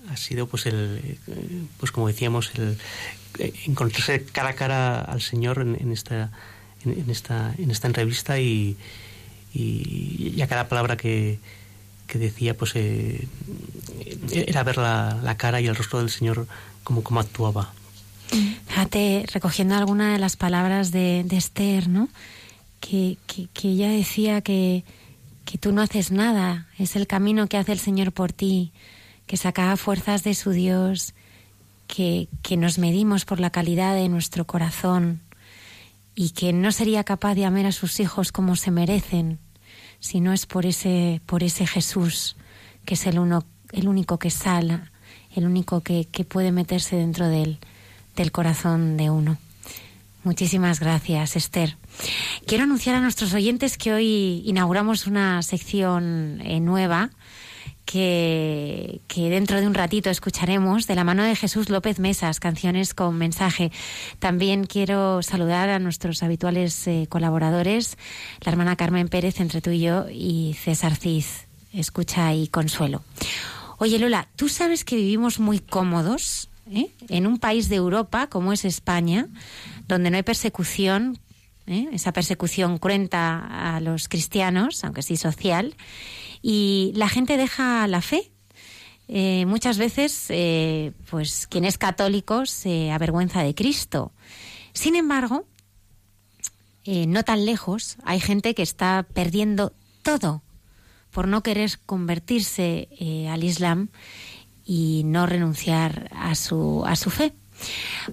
ha 0.10 0.16
sido, 0.16 0.48
pues, 0.48 0.66
el, 0.66 1.20
pues 1.78 1.92
como 1.92 2.08
decíamos, 2.08 2.54
el 2.56 2.78
encontrarse 3.66 4.24
cara 4.24 4.52
a 4.52 4.54
cara 4.54 5.02
al 5.02 5.20
Señor 5.20 5.60
en, 5.60 5.76
en 5.76 5.92
esta, 5.92 6.32
en, 6.86 7.02
en 7.02 7.10
esta, 7.10 7.54
en 7.58 7.70
esta 7.70 7.88
entrevista 7.88 8.40
y, 8.40 8.78
y, 9.54 10.32
y 10.38 10.42
a 10.42 10.48
cada 10.48 10.70
palabra 10.70 10.96
que, 10.96 11.38
que 12.12 12.20
decía, 12.20 12.58
pues, 12.58 12.74
eh, 12.76 13.26
era 14.32 14.64
ver 14.64 14.76
la, 14.76 15.18
la 15.24 15.38
cara 15.38 15.62
y 15.62 15.68
el 15.68 15.76
rostro 15.78 16.00
del 16.00 16.10
Señor 16.10 16.46
como, 16.84 17.04
como 17.04 17.22
actuaba. 17.22 17.72
Fíjate, 18.68 19.26
recogiendo 19.32 19.76
alguna 19.76 20.12
de 20.12 20.20
las 20.20 20.36
palabras 20.36 20.92
de, 20.92 21.24
de 21.26 21.38
Esther, 21.38 21.88
¿no? 21.88 22.10
Que, 22.82 23.18
que, 23.28 23.48
que 23.54 23.70
ella 23.70 23.90
decía 23.90 24.42
que, 24.42 24.84
que 25.46 25.58
tú 25.58 25.72
no 25.72 25.82
haces 25.82 26.12
nada, 26.12 26.68
es 26.78 26.98
el 26.98 27.08
camino 27.08 27.48
que 27.48 27.56
hace 27.56 27.72
el 27.72 27.80
Señor 27.80 28.12
por 28.12 28.34
ti, 28.34 28.74
que 29.26 29.38
sacaba 29.38 29.78
fuerzas 29.78 30.26
de 30.26 30.34
su 30.34 30.52
Dios, 30.52 31.14
que, 31.88 32.28
que 32.42 32.58
nos 32.58 32.78
medimos 32.78 33.24
por 33.24 33.40
la 33.40 33.52
calidad 33.52 33.96
de 33.96 34.10
nuestro 34.10 34.46
corazón 34.46 35.22
y 36.14 36.32
que 36.32 36.52
no 36.52 36.74
sería 36.74 37.06
capaz 37.06 37.36
de 37.36 37.46
amar 37.46 37.68
a 37.68 37.72
sus 37.72 38.02
hijos 38.02 38.34
como 38.34 38.58
se 38.58 38.70
merecen, 38.70 39.40
si 40.02 40.20
no 40.20 40.34
es 40.34 40.46
por 40.46 40.66
ese, 40.66 41.22
por 41.26 41.44
ese 41.44 41.66
Jesús, 41.66 42.36
que 42.84 42.96
es 42.96 43.06
el, 43.06 43.20
uno, 43.20 43.46
el 43.72 43.88
único 43.88 44.20
que 44.20 44.32
sala, 44.32 44.92
el 45.34 45.46
único 45.46 45.80
que, 45.80 46.06
que 46.12 46.26
puede 46.26 46.52
meterse 46.52 46.98
dentro 46.98 47.30
de 47.30 47.44
él 47.44 47.60
del 48.18 48.34
corazón 48.34 48.98
de 48.98 49.10
uno. 49.10 49.38
Muchísimas 50.24 50.80
gracias, 50.80 51.36
Esther. 51.36 51.78
Quiero 52.46 52.66
anunciar 52.66 52.96
a 52.96 53.02
nuestros 53.02 53.34
oyentes 53.34 53.78
que 53.78 53.94
hoy 53.94 54.44
inauguramos 54.46 55.08
una 55.08 55.42
sección 55.42 56.42
eh, 56.44 56.60
nueva 56.60 57.12
que, 57.92 59.02
dentro 59.16 59.60
de 59.60 59.68
un 59.68 59.74
ratito 59.74 60.10
escucharemos 60.10 60.88
de 60.88 60.96
la 60.96 61.04
mano 61.04 61.24
de 61.24 61.36
Jesús 61.36 61.70
López 61.70 62.00
Mesas, 62.00 62.40
canciones 62.40 62.94
con 62.94 63.18
mensaje. 63.18 63.72
También 64.20 64.66
quiero 64.66 65.22
saludar 65.22 65.70
a 65.70 65.80
nuestros 65.80 66.24
habituales 66.24 66.88
eh, 66.88 67.08
colaboradores, 67.10 67.98
la 68.46 68.52
hermana 68.52 68.78
Carmen 68.78 69.10
Pérez, 69.10 69.42
entre 69.42 69.62
tú 69.62 69.72
y 69.72 69.82
yo, 69.82 70.06
y 70.10 70.56
César 70.62 70.96
Cid, 70.96 71.26
escucha 71.74 72.34
y 72.34 72.48
consuelo. 72.48 73.04
Oye, 73.78 74.00
Lola, 74.00 74.28
¿tú 74.38 74.48
sabes 74.48 74.86
que 74.86 74.96
vivimos 74.96 75.40
muy 75.40 75.60
cómodos? 75.60 76.50
¿eh? 76.72 76.90
en 77.10 77.28
un 77.28 77.40
país 77.40 77.68
de 77.68 77.76
Europa 77.76 78.28
como 78.28 78.54
es 78.54 78.64
España, 78.64 79.28
donde 79.88 80.12
no 80.12 80.16
hay 80.16 80.24
persecución, 80.24 81.20
¿eh? 81.68 81.90
esa 81.92 82.14
persecución 82.14 82.78
cruenta 82.78 83.76
a 83.76 83.80
los 83.80 84.08
cristianos, 84.08 84.84
aunque 84.84 85.02
sí 85.02 85.18
social, 85.18 85.76
y 86.42 86.92
la 86.96 87.10
gente 87.10 87.38
deja 87.38 87.88
la 87.88 88.02
fe. 88.02 88.32
Eh, 89.08 89.46
muchas 89.46 89.78
veces, 89.78 90.28
eh, 90.30 90.94
pues 91.10 91.48
quien 91.48 91.66
es 91.66 91.78
católico 91.78 92.46
se 92.46 92.92
avergüenza 92.92 93.44
de 93.44 93.56
Cristo. 93.56 94.12
Sin 94.74 94.96
embargo, 94.96 95.46
no 96.86 97.24
tan 97.24 97.46
lejos, 97.46 97.98
hay 98.04 98.20
gente 98.20 98.56
que 98.56 98.64
está 98.64 99.06
perdiendo 99.14 99.74
todo 100.02 100.42
por 101.12 101.28
no 101.28 101.44
querer 101.44 101.78
convertirse 101.86 102.90
al 103.30 103.44
Islam 103.44 103.90
y 104.66 105.04
no 105.06 105.28
renunciar 105.28 106.10
a 106.12 106.34
su, 106.36 106.84
a 106.86 106.96
su 106.96 107.12
fe. 107.12 107.34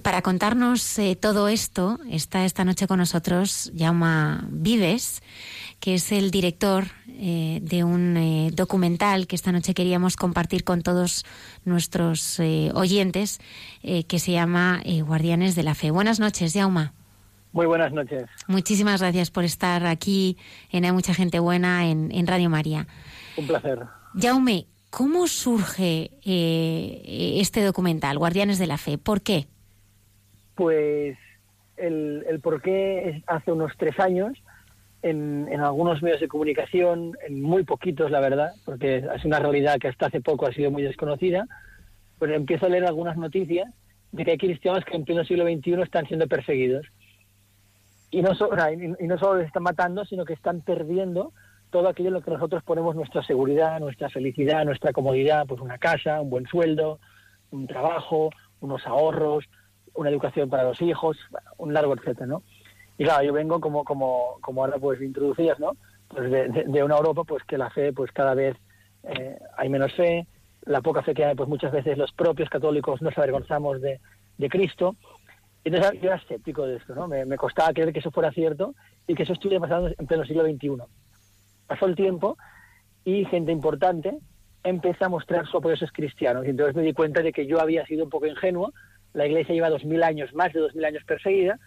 Para 0.02 0.22
contarnos 0.22 0.98
eh, 0.98 1.16
todo 1.16 1.48
esto 1.48 1.98
está 2.10 2.44
esta 2.44 2.64
noche 2.64 2.86
con 2.86 2.98
nosotros 2.98 3.72
Jaume 3.76 4.38
Vives, 4.50 5.22
que 5.80 5.94
es 5.94 6.12
el 6.12 6.30
director 6.30 6.84
eh, 7.08 7.60
de 7.62 7.84
un 7.84 8.16
eh, 8.16 8.50
documental 8.52 9.26
que 9.26 9.36
esta 9.36 9.52
noche 9.52 9.74
queríamos 9.74 10.16
compartir 10.16 10.64
con 10.64 10.82
todos 10.82 11.24
nuestros 11.64 12.40
oyentes, 12.74 13.40
que 13.82 14.18
se 14.18 14.32
llama 14.32 14.82
Guardianes 14.84 15.54
de 15.54 15.62
la 15.62 15.74
Fe. 15.74 15.90
Buenas 15.90 16.20
noches, 16.20 16.52
Jaume. 16.54 16.90
Muy 17.52 17.66
buenas 17.66 17.92
noches. 17.92 18.26
Muchísimas 18.46 19.00
gracias 19.00 19.30
por 19.30 19.44
estar 19.44 19.86
aquí 19.86 20.36
en 20.70 20.84
Hay 20.84 20.92
Mucha 20.92 21.14
Gente 21.14 21.38
Buena 21.38 21.88
en, 21.88 22.10
en 22.12 22.26
Radio 22.26 22.50
María. 22.50 22.86
Un 23.36 23.46
placer. 23.46 23.86
Jaume, 24.14 24.66
¿Cómo 24.90 25.26
surge 25.26 26.10
eh, 26.24 27.36
este 27.40 27.62
documental, 27.62 28.18
Guardianes 28.18 28.58
de 28.58 28.66
la 28.66 28.78
Fe? 28.78 28.96
¿Por 28.96 29.20
qué? 29.20 29.46
Pues 30.54 31.16
el, 31.76 32.24
el 32.28 32.40
por 32.40 32.62
qué 32.62 33.22
hace 33.26 33.52
unos 33.52 33.72
tres 33.76 33.98
años, 34.00 34.32
en, 35.02 35.46
en, 35.50 35.60
algunos 35.60 36.02
medios 36.02 36.20
de 36.20 36.28
comunicación, 36.28 37.12
en 37.26 37.42
muy 37.42 37.64
poquitos, 37.64 38.10
la 38.10 38.20
verdad, 38.20 38.52
porque 38.64 38.96
es 38.96 39.24
una 39.24 39.38
realidad 39.38 39.78
que 39.78 39.88
hasta 39.88 40.06
hace 40.06 40.20
poco 40.20 40.46
ha 40.46 40.52
sido 40.52 40.70
muy 40.70 40.82
desconocida, 40.82 41.46
pues 42.18 42.32
empiezo 42.32 42.66
a 42.66 42.70
leer 42.70 42.86
algunas 42.86 43.16
noticias 43.16 43.72
de 44.12 44.24
que 44.24 44.32
hay 44.32 44.38
cristianos 44.38 44.84
que 44.84 44.96
en 44.96 45.04
pleno 45.04 45.24
siglo 45.24 45.44
XXI 45.44 45.82
están 45.82 46.06
siendo 46.06 46.26
perseguidos. 46.26 46.86
Y 48.10 48.22
no, 48.22 48.34
so, 48.34 48.48
y 48.98 49.06
no 49.06 49.18
solo 49.18 49.38
les 49.38 49.48
están 49.48 49.62
matando, 49.62 50.04
sino 50.06 50.24
que 50.24 50.32
están 50.32 50.62
perdiendo 50.62 51.32
todo 51.70 51.88
aquello 51.88 52.08
en 52.08 52.14
lo 52.14 52.22
que 52.22 52.30
nosotros 52.30 52.62
ponemos 52.62 52.96
nuestra 52.96 53.22
seguridad, 53.22 53.80
nuestra 53.80 54.08
felicidad, 54.08 54.64
nuestra 54.64 54.92
comodidad, 54.92 55.46
pues 55.46 55.60
una 55.60 55.78
casa, 55.78 56.20
un 56.20 56.30
buen 56.30 56.46
sueldo, 56.46 56.98
un 57.50 57.66
trabajo, 57.66 58.30
unos 58.60 58.86
ahorros, 58.86 59.44
una 59.94 60.10
educación 60.10 60.48
para 60.48 60.64
los 60.64 60.80
hijos, 60.80 61.18
un 61.56 61.74
largo 61.74 61.94
etcétera, 61.94 62.26
¿no? 62.26 62.42
Y 62.96 63.04
claro, 63.04 63.24
yo 63.24 63.32
vengo 63.32 63.60
como, 63.60 63.84
como, 63.84 64.38
como 64.40 64.64
ahora 64.64 64.78
pues 64.78 65.00
introducías, 65.00 65.58
¿no? 65.58 65.72
Pues 66.08 66.30
de, 66.30 66.48
de, 66.48 66.64
de 66.64 66.84
una 66.84 66.96
Europa 66.96 67.24
pues 67.24 67.44
que 67.44 67.58
la 67.58 67.70
fe 67.70 67.92
pues 67.92 68.10
cada 68.12 68.34
vez 68.34 68.56
eh, 69.04 69.38
hay 69.56 69.68
menos 69.68 69.92
fe, 69.92 70.26
la 70.62 70.80
poca 70.80 71.02
fe 71.02 71.14
que 71.14 71.24
hay 71.24 71.34
pues 71.34 71.48
muchas 71.48 71.72
veces 71.72 71.98
los 71.98 72.12
propios 72.12 72.48
católicos 72.48 73.02
nos 73.02 73.16
avergonzamos 73.16 73.80
de, 73.80 74.00
de 74.38 74.48
Cristo. 74.48 74.96
Entonces 75.64 76.00
yo 76.00 76.08
era 76.08 76.16
escéptico 76.16 76.66
de 76.66 76.76
esto, 76.76 76.94
¿no? 76.94 77.08
Me, 77.08 77.24
me 77.26 77.36
costaba 77.36 77.72
creer 77.72 77.92
que 77.92 77.98
eso 77.98 78.10
fuera 78.10 78.32
cierto 78.32 78.74
y 79.06 79.14
que 79.14 79.24
eso 79.24 79.34
estuviera 79.34 79.60
pasando 79.60 79.90
en 79.96 80.06
pleno 80.06 80.24
siglo 80.24 80.44
XXI 80.44 80.70
pasó 81.68 81.86
el 81.86 81.94
tiempo 81.94 82.36
y 83.04 83.24
gente 83.26 83.52
importante 83.52 84.18
empezó 84.64 85.04
a 85.04 85.08
mostrar 85.08 85.46
su 85.46 85.56
apoyo 85.56 85.74
a 85.74 85.76
esos 85.76 85.92
cristianos. 85.92 86.44
Y 86.44 86.50
entonces 86.50 86.74
me 86.74 86.82
di 86.82 86.92
cuenta 86.92 87.22
de 87.22 87.32
que 87.32 87.46
yo 87.46 87.60
había 87.60 87.86
sido 87.86 88.04
un 88.04 88.10
poco 88.10 88.26
ingenuo. 88.26 88.72
La 89.12 89.26
iglesia 89.26 89.54
lleva 89.54 89.70
dos 89.70 89.84
mil 89.84 90.02
años, 90.02 90.34
más 90.34 90.52
de 90.52 90.60
dos 90.60 90.74
mil 90.74 90.84
años 90.84 91.04
perseguida, 91.04 91.58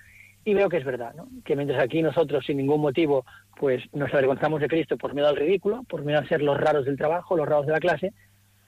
y 0.43 0.53
veo 0.53 0.67
que 0.69 0.77
es 0.77 0.85
verdad. 0.85 1.15
Que 1.45 1.55
mientras 1.55 1.81
aquí 1.81 2.01
nosotros, 2.01 2.45
sin 2.45 2.57
ningún 2.57 2.81
motivo, 2.81 3.25
pues 3.57 3.83
nos 3.93 4.13
avergonzamos 4.13 4.59
de 4.59 4.67
Cristo 4.67 4.97
por 4.97 5.13
miedo 5.13 5.27
al 5.27 5.37
ridículo, 5.37 5.83
por 5.87 6.03
miedo 6.03 6.19
a 6.19 6.27
ser 6.27 6.41
los 6.41 6.57
raros 6.57 6.85
del 6.85 6.97
trabajo, 6.97 7.37
los 7.37 7.47
raros 7.47 7.65
de 7.65 7.71
la 7.71 7.79
clase, 7.79 8.13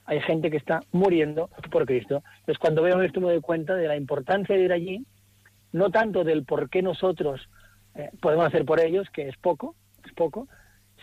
hay 0.06 0.20
gente 0.20 0.50
que 0.50 0.56
está 0.56 0.80
muriendo 0.92 1.48
por 1.70 1.86
Cristo. 1.86 2.22
Entonces, 2.40 2.58
cuando 2.58 2.82
veo 2.82 3.00
esto 3.02 3.20
me 3.20 3.28
doy 3.28 3.40
cuenta 3.40 3.74
de 3.74 3.88
la 3.88 3.96
importancia 3.96 4.54
de 4.54 4.62
ir 4.62 4.72
allí, 4.72 5.06
no 5.72 5.90
tanto 5.90 6.24
del 6.24 6.44
por 6.44 6.68
qué 6.68 6.82
nosotros 6.82 7.48
eh, 7.94 8.10
podemos 8.20 8.46
hacer 8.46 8.64
por 8.64 8.80
ellos, 8.80 9.08
que 9.10 9.28
es 9.28 9.36
poco, 9.36 9.74
es 10.04 10.12
poco, 10.12 10.48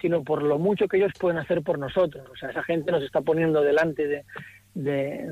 sino 0.02 0.24
por 0.24 0.42
lo 0.42 0.58
mucho 0.58 0.88
que 0.88 0.98
ellos 0.98 1.14
pueden 1.20 1.38
hacer 1.38 1.62
por 1.62 1.78
nosotros. 1.78 2.28
O 2.30 2.36
sea, 2.36 2.50
esa 2.50 2.64
gente 2.64 2.92
nos 2.92 3.04
está 3.04 3.22
poniendo 3.22 3.62
delante 3.62 4.08
de, 4.08 4.26
de, 4.74 5.28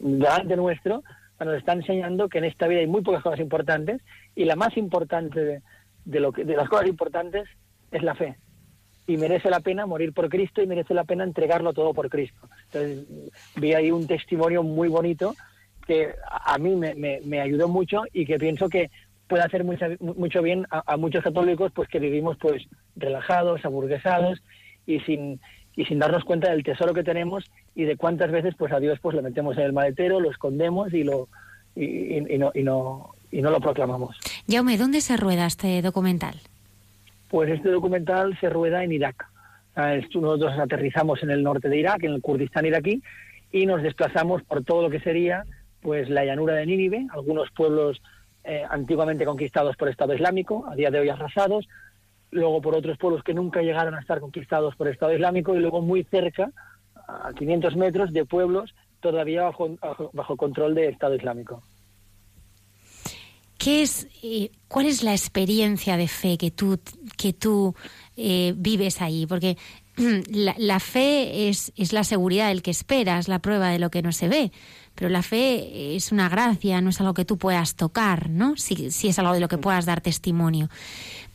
delante 0.00 0.56
nuestro, 0.56 1.02
nos 1.44 1.56
está 1.56 1.72
enseñando 1.72 2.28
que 2.28 2.38
en 2.38 2.44
esta 2.44 2.68
vida 2.68 2.80
hay 2.80 2.86
muy 2.86 3.02
pocas 3.02 3.22
cosas 3.22 3.40
importantes 3.40 4.02
y 4.34 4.44
la 4.44 4.56
más 4.56 4.76
importante 4.76 5.62
de, 6.04 6.20
lo 6.20 6.32
que, 6.32 6.44
de 6.44 6.54
las 6.54 6.68
cosas 6.68 6.86
importantes 6.86 7.48
es 7.90 8.02
la 8.02 8.14
fe. 8.14 8.36
Y 9.06 9.16
merece 9.16 9.50
la 9.50 9.60
pena 9.60 9.86
morir 9.86 10.12
por 10.12 10.28
Cristo 10.28 10.62
y 10.62 10.66
merece 10.66 10.92
la 10.94 11.04
pena 11.04 11.24
entregarlo 11.24 11.72
todo 11.72 11.94
por 11.94 12.10
Cristo. 12.10 12.48
Entonces, 12.66 13.06
vi 13.56 13.72
ahí 13.72 13.90
un 13.90 14.06
testimonio 14.06 14.62
muy 14.62 14.88
bonito 14.88 15.34
que 15.86 16.14
a 16.28 16.58
mí 16.58 16.76
me, 16.76 16.94
me 16.94 17.40
ayudó 17.40 17.68
mucho 17.68 18.02
y 18.12 18.26
que 18.26 18.38
pienso 18.38 18.68
que 18.68 18.90
puede 19.30 19.44
hacer 19.44 19.64
mucha, 19.64 19.88
mucho 20.00 20.42
bien 20.42 20.66
a, 20.70 20.82
a, 20.92 20.96
muchos 20.96 21.22
católicos 21.22 21.70
pues 21.72 21.88
que 21.88 22.00
vivimos 22.00 22.36
pues 22.38 22.64
relajados, 22.96 23.64
aburguesados 23.64 24.42
y 24.86 24.98
sin 25.00 25.40
y 25.76 25.84
sin 25.84 26.00
darnos 26.00 26.24
cuenta 26.24 26.50
del 26.50 26.64
tesoro 26.64 26.92
que 26.92 27.04
tenemos 27.04 27.44
y 27.76 27.84
de 27.84 27.96
cuántas 27.96 28.32
veces 28.32 28.54
pues 28.58 28.72
a 28.72 28.80
Dios 28.80 28.98
pues 29.00 29.14
le 29.14 29.22
metemos 29.22 29.56
en 29.56 29.62
el 29.62 29.72
maletero, 29.72 30.18
lo 30.18 30.30
escondemos 30.30 30.92
y 30.92 31.04
lo 31.04 31.28
y, 31.76 32.18
y 32.34 32.38
no, 32.38 32.50
y 32.52 32.64
no 32.64 33.14
y 33.30 33.40
no 33.40 33.50
lo 33.50 33.60
proclamamos. 33.60 34.18
Jaume, 34.48 34.76
¿dónde 34.76 35.00
se 35.00 35.16
rueda 35.16 35.46
este 35.46 35.80
documental? 35.80 36.34
Pues 37.28 37.48
este 37.50 37.70
documental 37.70 38.36
se 38.40 38.50
rueda 38.50 38.82
en 38.82 38.90
Irak. 38.90 39.26
Nosotros 39.76 40.58
aterrizamos 40.58 41.22
en 41.22 41.30
el 41.30 41.44
norte 41.44 41.68
de 41.68 41.78
Irak, 41.78 42.02
en 42.02 42.14
el 42.14 42.20
Kurdistán 42.20 42.66
iraquí, 42.66 43.00
y 43.52 43.64
nos 43.64 43.82
desplazamos 43.82 44.42
por 44.42 44.64
todo 44.64 44.82
lo 44.82 44.90
que 44.90 44.98
sería 44.98 45.44
pues 45.80 46.10
la 46.10 46.24
llanura 46.24 46.54
de 46.54 46.66
Nínive, 46.66 47.06
algunos 47.12 47.48
pueblos 47.52 48.02
eh, 48.44 48.64
antiguamente 48.68 49.24
conquistados 49.24 49.76
por 49.76 49.88
Estado 49.88 50.14
Islámico, 50.14 50.66
a 50.70 50.74
día 50.74 50.90
de 50.90 51.00
hoy 51.00 51.08
arrasados, 51.08 51.68
luego 52.30 52.60
por 52.60 52.74
otros 52.74 52.96
pueblos 52.98 53.22
que 53.22 53.34
nunca 53.34 53.62
llegaron 53.62 53.94
a 53.94 54.00
estar 54.00 54.20
conquistados 54.20 54.76
por 54.76 54.88
Estado 54.88 55.14
Islámico, 55.14 55.54
y 55.54 55.60
luego 55.60 55.80
muy 55.80 56.04
cerca, 56.04 56.50
a 57.06 57.32
500 57.34 57.76
metros, 57.76 58.12
de 58.12 58.24
pueblos 58.24 58.74
todavía 59.00 59.42
bajo, 59.42 59.76
bajo 60.12 60.36
control 60.36 60.74
del 60.74 60.90
Estado 60.90 61.14
Islámico. 61.14 61.62
¿Qué 63.58 63.82
es, 63.82 64.08
eh, 64.22 64.52
¿Cuál 64.68 64.86
es 64.86 65.02
la 65.02 65.12
experiencia 65.12 65.98
de 65.98 66.08
fe 66.08 66.38
que 66.38 66.50
tú, 66.50 66.78
que 67.18 67.34
tú 67.34 67.74
eh, 68.16 68.54
vives 68.56 69.02
ahí? 69.02 69.26
Porque 69.26 69.58
la, 70.30 70.54
la, 70.56 70.80
fe 70.80 71.50
es, 71.50 71.70
es 71.76 71.92
la 71.92 72.04
seguridad 72.04 72.48
del 72.48 72.62
que 72.62 72.70
espera, 72.70 73.18
es 73.18 73.28
la 73.28 73.40
prueba 73.40 73.68
de 73.68 73.78
lo 73.78 73.90
que 73.90 74.00
no 74.00 74.12
se 74.12 74.28
ve. 74.28 74.50
Pero 74.94 75.08
la 75.08 75.22
fe 75.22 75.96
es 75.96 76.12
una 76.12 76.28
gracia, 76.28 76.80
no 76.80 76.90
es 76.90 77.00
algo 77.00 77.14
que 77.14 77.24
tú 77.24 77.38
puedas 77.38 77.74
tocar, 77.74 78.28
¿no? 78.28 78.56
Si, 78.56 78.90
si 78.90 79.08
es 79.08 79.18
algo 79.18 79.32
de 79.32 79.40
lo 79.40 79.48
que 79.48 79.58
puedas 79.58 79.86
dar 79.86 80.00
testimonio. 80.00 80.68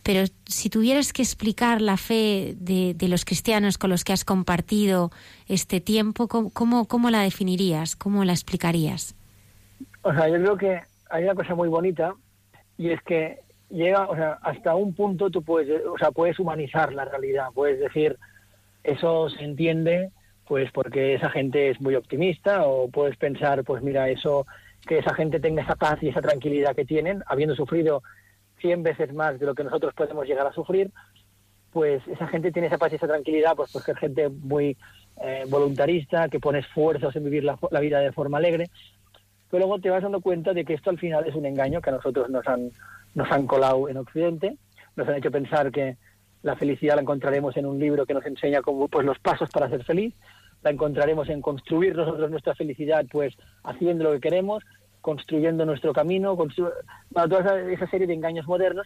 Pero 0.04 0.28
si 0.46 0.70
tuvieras 0.70 1.14
que 1.14 1.24
explicar 1.24 1.82
la 1.82 1.98
fe 1.98 2.54
de, 2.60 2.94
de 2.94 3.08
los 3.08 3.26
cristianos 3.26 3.80
con 3.80 3.90
los 3.90 4.04
que 4.04 4.14
has 4.14 4.24
compartido 4.24 5.10
este 5.48 5.82
tiempo, 5.82 6.28
¿cómo, 6.28 6.86
¿cómo, 6.86 7.10
la 7.10 7.22
definirías? 7.22 7.96
¿Cómo 7.96 8.24
la 8.24 8.34
explicarías? 8.34 9.16
O 10.04 10.14
sea, 10.14 10.30
yo 10.30 10.36
creo 10.36 10.58
que 10.58 10.82
hay 11.10 11.24
una 11.24 11.34
cosa 11.34 11.56
muy 11.56 11.70
bonita 11.70 12.14
y 12.78 12.92
es 12.92 13.02
que 13.02 13.40
llega, 13.72 14.08
o 14.08 14.16
sea, 14.16 14.38
hasta 14.44 14.76
un 14.76 14.94
punto 14.94 15.32
tú 15.32 15.42
puedes, 15.42 15.82
o 15.88 15.98
sea, 15.98 16.12
puedes 16.12 16.38
humanizar 16.38 16.94
la 16.94 17.06
realidad, 17.06 17.48
puedes 17.56 17.80
decir, 17.80 18.16
eso 18.84 19.30
se 19.30 19.44
entiende 19.44 20.12
pues 20.48 20.72
porque 20.72 21.16
esa 21.16 21.30
gente 21.30 21.72
es 21.72 21.82
muy 21.82 21.96
optimista 21.96 22.66
o 22.66 22.88
puedes 22.90 23.18
pensar, 23.18 23.64
pues 23.64 23.82
mira, 23.82 24.10
eso 24.10 24.46
que 24.86 25.00
esa 25.00 25.14
gente 25.16 25.40
tenga 25.40 25.64
esa 25.64 25.76
paz 25.76 25.98
y 26.02 26.10
esa 26.10 26.22
tranquilidad 26.22 26.76
que 26.76 26.86
tienen, 26.86 27.24
habiendo 27.26 27.56
sufrido 27.56 28.04
100 28.60 28.84
veces 28.84 29.14
más 29.14 29.40
de 29.40 29.46
lo 29.46 29.56
que 29.56 29.64
nosotros 29.64 29.94
podemos 29.94 30.28
llegar 30.28 30.46
a 30.46 30.54
sufrir, 30.54 30.92
pues 31.72 32.08
esa 32.08 32.28
gente 32.28 32.52
tiene 32.52 32.68
esa 32.68 32.78
paz 32.78 32.94
y 32.94 32.96
esa 32.96 33.08
tranquilidad, 33.08 33.56
pues 33.56 33.72
porque 33.72 33.92
es 33.92 33.98
gente 33.98 34.30
muy 34.30 34.78
eh, 35.22 35.44
voluntarista, 35.50 36.30
que 36.30 36.40
pone 36.40 36.60
esfuerzos 36.60 37.16
en 37.16 37.24
vivir 37.24 37.44
la, 37.44 37.58
la, 37.72 37.80
vida 37.80 38.00
de 38.00 38.12
forma 38.12 38.38
alegre, 38.38 38.70
pero 39.50 39.66
luego 39.66 39.82
te 39.82 39.90
vas 39.90 40.04
dando 40.04 40.22
cuenta 40.22 40.54
de 40.54 40.64
que 40.64 40.74
esto 40.74 40.90
al 40.90 41.00
final 41.00 41.28
es 41.28 41.36
un 41.36 41.46
engaño 41.46 41.82
que 41.82 41.90
a 41.90 41.94
nosotros 41.94 42.30
nos 42.30 42.48
han, 42.48 42.72
nos 43.14 43.32
han 43.32 43.48
colado 43.48 43.90
en 43.90 43.98
Occidente, 43.98 44.58
nos 44.96 45.08
han 45.08 45.16
hecho 45.16 45.32
pensar 45.32 45.72
que 45.72 45.98
la 46.46 46.56
felicidad 46.56 46.94
la 46.94 47.02
encontraremos 47.02 47.58
en 47.58 47.66
un 47.66 47.80
libro 47.80 48.06
que 48.06 48.14
nos 48.14 48.24
enseña 48.24 48.62
cómo, 48.62 48.88
pues, 48.88 49.04
los 49.04 49.18
pasos 49.18 49.50
para 49.50 49.68
ser 49.68 49.84
feliz. 49.84 50.14
La 50.62 50.70
encontraremos 50.70 51.28
en 51.30 51.42
construir 51.42 51.96
nosotros 51.96 52.30
nuestra 52.30 52.54
felicidad, 52.54 53.04
pues 53.12 53.34
haciendo 53.64 54.04
lo 54.04 54.12
que 54.12 54.20
queremos, 54.20 54.64
construyendo 55.02 55.66
nuestro 55.66 55.92
camino, 55.92 56.38
constru 56.38 56.70
toda 57.12 57.60
esa, 57.72 57.88
serie 57.88 58.06
de 58.06 58.14
engaños 58.14 58.46
modernos. 58.46 58.86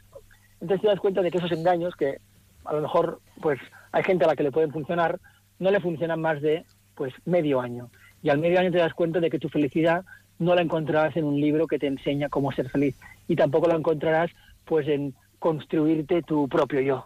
Entonces 0.61 0.81
te 0.83 0.87
das 0.87 1.01
cuenta 1.01 1.21
de 1.21 1.31
que 1.31 1.37
esos 1.37 1.51
engaños, 1.51 1.97
que 1.97 2.19
a 2.63 2.73
lo 2.73 2.81
mejor 2.81 3.19
pues 3.41 3.59
hay 3.91 4.03
gente 4.03 4.23
a 4.23 4.27
la 4.27 4.37
que 4.37 4.43
le 4.43 4.53
pueden 4.53 4.71
funcionar, 4.71 5.19
no 5.59 5.69
le 5.69 5.81
funcionan 5.81 6.21
más 6.21 6.41
de 6.41 6.63
pues 6.95 7.13
medio 7.25 7.59
año. 7.59 7.89
Y 8.23 8.29
al 8.29 8.37
medio 8.37 8.61
año 8.61 8.71
te 8.71 8.77
das 8.77 8.93
cuenta 8.93 9.19
de 9.19 9.29
que 9.29 9.39
tu 9.39 9.49
felicidad 9.49 10.05
no 10.37 10.55
la 10.55 10.61
encontrarás 10.61 11.17
en 11.17 11.25
un 11.25 11.41
libro 11.41 11.67
que 11.67 11.77
te 11.77 11.87
enseña 11.87 12.29
cómo 12.29 12.53
ser 12.53 12.69
feliz. 12.69 12.97
Y 13.27 13.35
tampoco 13.35 13.67
la 13.67 13.75
encontrarás 13.75 14.31
pues 14.63 14.87
en 14.87 15.13
construirte 15.39 16.21
tu 16.21 16.47
propio 16.47 16.79
yo 16.79 17.05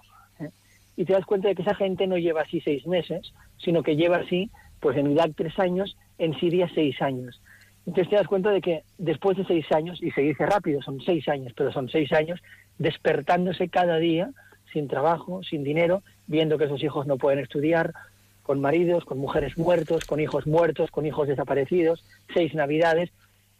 y 0.95 1.05
te 1.05 1.13
das 1.13 1.25
cuenta 1.25 1.47
de 1.47 1.55
que 1.55 1.61
esa 1.63 1.75
gente 1.75 2.07
no 2.07 2.17
lleva 2.17 2.41
así 2.41 2.61
seis 2.61 2.85
meses, 2.85 3.33
sino 3.57 3.83
que 3.83 3.95
lleva 3.95 4.17
así, 4.17 4.49
pues 4.79 4.97
en 4.97 5.11
Irak 5.11 5.31
tres 5.35 5.57
años, 5.59 5.97
en 6.17 6.37
Siria 6.39 6.69
seis 6.73 7.01
años. 7.01 7.41
Entonces 7.85 8.09
te 8.09 8.15
das 8.15 8.27
cuenta 8.27 8.51
de 8.51 8.61
que 8.61 8.83
después 8.97 9.37
de 9.37 9.45
seis 9.45 9.69
años, 9.71 10.01
y 10.01 10.11
se 10.11 10.21
dice 10.21 10.45
rápido, 10.45 10.81
son 10.81 11.01
seis 11.01 11.27
años, 11.27 11.53
pero 11.55 11.71
son 11.71 11.89
seis 11.89 12.11
años, 12.13 12.41
despertándose 12.77 13.69
cada 13.69 13.97
día, 13.97 14.29
sin 14.71 14.87
trabajo, 14.87 15.43
sin 15.43 15.63
dinero, 15.63 16.01
viendo 16.27 16.57
que 16.57 16.67
sus 16.67 16.83
hijos 16.83 17.05
no 17.07 17.17
pueden 17.17 17.39
estudiar, 17.39 17.93
con 18.41 18.61
maridos, 18.61 19.05
con 19.05 19.17
mujeres 19.19 19.57
muertos, 19.57 20.05
con 20.05 20.19
hijos 20.19 20.47
muertos, 20.47 20.91
con 20.91 21.05
hijos 21.05 21.27
desaparecidos, 21.27 22.03
seis 22.33 22.53
navidades, 22.53 23.11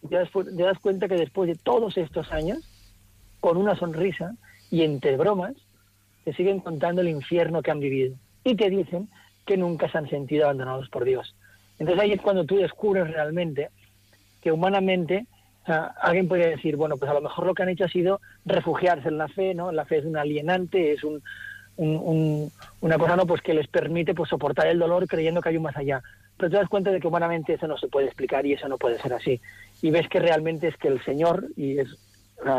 te 0.07 0.15
das, 0.15 0.29
te 0.31 0.63
das 0.63 0.79
cuenta 0.79 1.07
que 1.07 1.15
después 1.15 1.47
de 1.47 1.55
todos 1.55 1.97
estos 1.97 2.31
años, 2.31 2.59
con 3.39 3.57
una 3.57 3.75
sonrisa 3.75 4.35
y 4.69 4.83
entre 4.83 5.15
bromas, 5.17 5.53
te 6.23 6.33
siguen 6.33 6.59
contando 6.59 7.01
el 7.01 7.09
infierno 7.09 7.61
que 7.61 7.71
han 7.71 7.79
vivido 7.79 8.15
y 8.43 8.55
te 8.55 8.69
dicen 8.69 9.09
que 9.45 9.57
nunca 9.57 9.89
se 9.89 9.97
han 9.97 10.09
sentido 10.09 10.45
abandonados 10.45 10.89
por 10.89 11.03
Dios. 11.03 11.35
Entonces 11.79 12.03
ahí 12.03 12.11
es 12.11 12.21
cuando 12.21 12.45
tú 12.45 12.57
descubres 12.57 13.09
realmente 13.09 13.69
que 14.41 14.51
humanamente 14.51 15.25
alguien 15.65 16.27
puede 16.27 16.49
decir, 16.49 16.75
bueno, 16.75 16.97
pues 16.97 17.09
a 17.09 17.13
lo 17.13 17.21
mejor 17.21 17.45
lo 17.45 17.53
que 17.53 17.63
han 17.63 17.69
hecho 17.69 17.85
ha 17.85 17.89
sido 17.89 18.19
refugiarse 18.45 19.07
en 19.07 19.17
la 19.17 19.27
fe, 19.27 19.53
¿no? 19.53 19.71
La 19.71 19.85
fe 19.85 19.99
es 19.99 20.05
un 20.05 20.17
alienante, 20.17 20.93
es 20.93 21.03
un, 21.03 21.21
un, 21.77 21.95
un, 21.95 22.51
una 22.81 22.97
cosa 22.97 23.15
no 23.15 23.25
pues 23.25 23.41
que 23.41 23.53
les 23.53 23.67
permite 23.67 24.13
pues 24.13 24.29
soportar 24.29 24.67
el 24.67 24.79
dolor 24.79 25.07
creyendo 25.07 25.41
que 25.41 25.49
hay 25.49 25.57
un 25.57 25.63
más 25.63 25.77
allá. 25.77 26.01
Pero 26.37 26.49
te 26.49 26.57
das 26.57 26.69
cuenta 26.69 26.91
de 26.91 26.99
que 26.99 27.07
humanamente 27.07 27.53
eso 27.53 27.67
no 27.67 27.77
se 27.77 27.87
puede 27.87 28.07
explicar 28.07 28.45
y 28.45 28.53
eso 28.53 28.67
no 28.67 28.77
puede 28.77 28.99
ser 28.99 29.13
así. 29.13 29.39
Y 29.81 29.91
ves 29.91 30.09
que 30.09 30.19
realmente 30.19 30.67
es 30.67 30.77
que 30.77 30.89
el 30.89 31.03
Señor, 31.03 31.47
y 31.55 31.79
es 31.79 31.87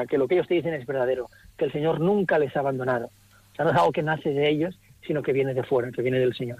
que 0.08 0.18
lo 0.18 0.26
que 0.26 0.36
ellos 0.36 0.48
te 0.48 0.54
dicen 0.54 0.74
es 0.74 0.86
verdadero, 0.86 1.28
que 1.58 1.66
el 1.66 1.72
Señor 1.72 2.00
nunca 2.00 2.38
les 2.38 2.56
ha 2.56 2.60
abandonado. 2.60 3.10
Sea, 3.56 3.64
no 3.64 3.70
es 3.70 3.76
algo 3.76 3.92
que 3.92 4.02
nace 4.02 4.30
de 4.30 4.50
ellos, 4.50 4.74
sino 5.06 5.22
que 5.22 5.32
viene 5.32 5.54
de 5.54 5.62
fuera, 5.62 5.90
que 5.90 6.02
viene 6.02 6.18
del 6.18 6.34
Señor. 6.34 6.58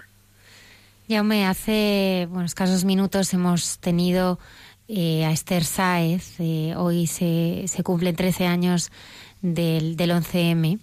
me 1.08 1.46
hace 1.46 2.26
bueno, 2.30 2.46
escasos 2.46 2.84
minutos 2.84 3.32
hemos 3.34 3.78
tenido 3.78 4.38
eh, 4.88 5.24
a 5.24 5.32
Esther 5.32 5.64
Sáez. 5.64 6.38
Eh, 6.38 6.74
hoy 6.76 7.06
se, 7.06 7.64
se, 7.66 7.82
cumplen 7.82 8.16
13 8.16 8.46
años 8.46 8.90
del, 9.42 9.96
del 9.96 10.10
11M. 10.10 10.78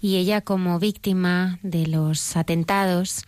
Y 0.00 0.16
ella, 0.16 0.42
como 0.42 0.78
víctima 0.78 1.58
de 1.62 1.86
los 1.88 2.36
atentados, 2.36 3.24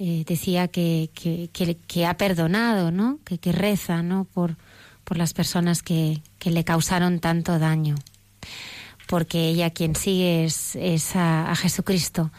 eh, 0.00 0.24
decía 0.26 0.68
que, 0.68 1.10
que, 1.14 1.48
que, 1.52 1.76
que, 1.76 2.06
ha 2.06 2.16
perdonado, 2.16 2.90
¿no? 2.90 3.18
Que, 3.24 3.38
que 3.38 3.52
reza, 3.52 4.02
¿no? 4.02 4.24
Por, 4.24 4.56
por 5.04 5.16
las 5.16 5.32
personas 5.32 5.82
que, 5.82 6.22
que 6.38 6.50
le 6.50 6.64
causaron 6.64 7.20
tanto 7.20 7.58
daño 7.58 7.94
porque 9.08 9.48
ella 9.48 9.70
quien 9.70 9.96
sigue 9.96 10.44
es, 10.44 10.76
es 10.76 11.16
a, 11.16 11.54
Jesucristo. 11.56 12.30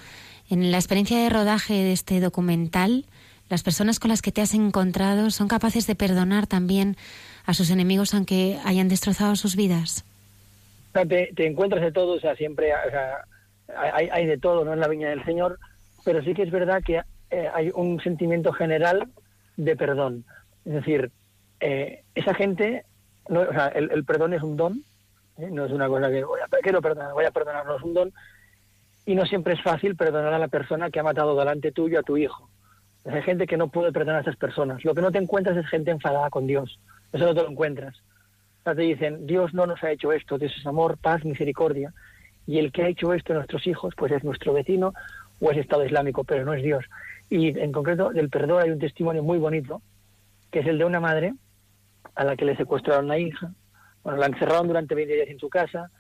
En 0.50 0.72
la 0.72 0.78
experiencia 0.78 1.20
de 1.20 1.30
rodaje 1.30 1.74
de 1.74 1.92
este 1.92 2.20
documental, 2.20 3.06
las 3.50 3.64
personas 3.64 4.00
con 4.00 4.10
las 4.10 4.22
que 4.22 4.32
te 4.32 4.42
has 4.42 4.54
encontrado 4.54 5.32
son 5.32 5.48
capaces 5.48 5.88
de 5.88 5.96
perdonar 5.96 6.48
también 6.48 6.96
a 7.46 7.54
sus 7.54 7.72
enemigos 7.72 8.14
aunque 8.14 8.58
hayan 8.64 8.88
destrozado 8.88 9.36
sus 9.36 9.56
vidas. 9.56 10.06
Te, 10.94 11.46
encuentras 11.46 11.82
de 11.82 11.92
todo, 11.92 12.14
o 12.14 12.20
sea, 12.20 12.36
siempre 12.36 12.72
hay, 13.76 14.10
hay, 14.12 14.26
de 14.26 14.38
todo, 14.38 14.66
¿no? 14.66 14.74
En 14.74 14.80
la 14.80 14.88
viña 14.88 15.10
del 15.10 15.24
Señor, 15.26 15.60
pero 16.04 16.24
sí 16.24 16.34
que 16.34 16.44
es 16.44 16.52
verdad 16.52 16.82
que 16.86 17.02
eh, 17.32 17.50
hay 17.54 17.72
un 17.74 18.00
sentimiento 18.02 18.52
general 18.52 19.08
de 19.58 19.76
perdón. 19.76 20.26
Es 20.66 20.74
decir, 20.74 21.12
eh, 21.60 22.04
esa 22.16 22.34
gente, 22.34 22.84
no, 23.28 23.42
o 23.42 23.52
sea, 23.52 23.68
el, 23.68 24.04
perdón 24.06 24.34
es 24.34 24.42
un 24.42 24.58
don. 24.58 24.84
No 25.52 25.66
es 25.66 25.72
una 25.72 25.88
cosa 25.88 26.10
que 26.10 26.24
voy 26.24 26.40
a, 26.42 26.48
quiero 26.62 26.82
perdonar, 26.82 27.14
voy 27.14 27.26
a 27.26 27.32
perdonarnos 27.32 27.82
un 27.84 27.94
don, 27.94 28.14
y 29.06 29.16
no 29.16 29.26
siempre 29.26 29.54
es 29.54 29.62
fácil 29.62 29.96
perdonar 29.96 30.34
a 30.34 30.40
la 30.40 30.48
persona 30.48 30.90
que 30.90 31.00
ha 31.00 31.04
matado 31.04 31.38
delante 31.38 31.72
tuyo 31.72 32.00
a 32.00 32.04
tu 32.04 32.18
hijo. 32.18 32.50
Hay 33.06 33.22
gente 33.22 33.48
que 33.48 33.58
no 33.58 33.70
puede 33.70 33.92
perdonar 33.92 34.18
a 34.18 34.22
esas 34.22 34.36
personas. 34.36 34.84
Lo 34.84 34.94
que 34.94 35.02
no 35.02 35.12
te 35.12 35.18
encuentras 35.18 35.58
es 35.58 35.68
gente 35.68 35.92
enfadada 35.92 36.30
con 36.30 36.46
Dios. 36.46 36.80
Eso 37.12 37.26
no 37.26 37.34
te 37.34 37.42
lo 37.42 37.50
encuentras. 37.50 37.96
O 38.66 38.76
te 38.76 38.82
dicen, 38.82 39.26
Dios 39.26 39.54
no 39.54 39.66
nos 39.66 39.84
ha 39.84 39.92
hecho 39.92 40.12
esto, 40.12 40.38
Dios 40.38 40.54
es 40.56 40.66
amor, 40.68 40.98
paz, 40.98 41.26
misericordia. 41.26 41.94
Y 42.46 42.60
el 42.60 42.72
que 42.72 42.84
ha 42.84 42.88
hecho 42.88 43.14
esto 43.14 43.34
a 43.34 43.38
nuestros 43.38 43.66
hijos, 43.66 43.96
pues 43.96 44.12
es 44.12 44.24
nuestro 44.24 44.54
vecino 44.54 44.94
o 45.40 45.52
es 45.52 45.58
Estado 45.58 45.86
Islámico, 45.86 46.24
pero 46.24 46.46
no 46.46 46.54
es 46.54 46.62
Dios. 46.62 46.86
Y 47.30 47.58
en 47.58 47.72
concreto, 47.72 48.10
del 48.10 48.30
perdón 48.30 48.62
hay 48.62 48.72
un 48.72 48.80
testimonio 48.80 49.24
muy 49.24 49.38
bonito, 49.38 49.82
que 50.52 50.60
es 50.60 50.68
el 50.68 50.78
de 50.78 50.86
una 50.86 51.00
madre 51.00 51.34
a 52.16 52.24
la 52.24 52.36
que 52.36 52.46
le 52.46 52.58
secuestraron 52.58 53.08
la 53.08 53.18
hija, 53.18 53.54
bueno, 54.04 54.20
la 54.20 54.28
encerraron 54.28 54.68
durante 54.68 54.96
20 54.96 55.14
días 55.14 55.30
en 55.30 55.40
su 55.40 55.50
casa, 55.50 55.92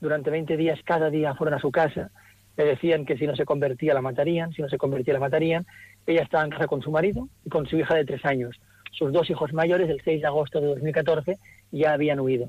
durante 0.00 0.30
20 0.30 0.56
días 0.56 0.78
cada 0.84 1.10
día 1.10 1.34
fueron 1.34 1.54
a 1.54 1.60
su 1.60 1.70
casa, 1.70 2.10
le 2.56 2.64
decían 2.64 3.04
que 3.04 3.18
si 3.18 3.26
no 3.26 3.36
se 3.36 3.44
convertía 3.44 3.94
la 3.94 4.00
matarían, 4.00 4.52
si 4.52 4.62
no 4.62 4.68
se 4.68 4.78
convertía 4.78 5.14
la 5.14 5.20
matarían. 5.20 5.66
Ella 6.06 6.22
estaba 6.22 6.44
en 6.44 6.50
casa 6.50 6.66
con 6.66 6.82
su 6.82 6.90
marido 6.90 7.28
y 7.44 7.50
con 7.50 7.66
su 7.66 7.76
hija 7.76 7.94
de 7.94 8.04
tres 8.04 8.24
años. 8.24 8.58
Sus 8.92 9.12
dos 9.12 9.28
hijos 9.28 9.52
mayores, 9.52 9.90
el 9.90 10.00
6 10.02 10.22
de 10.22 10.26
agosto 10.26 10.60
de 10.60 10.68
2014, 10.68 11.36
ya 11.70 11.92
habían 11.92 12.20
huido. 12.20 12.48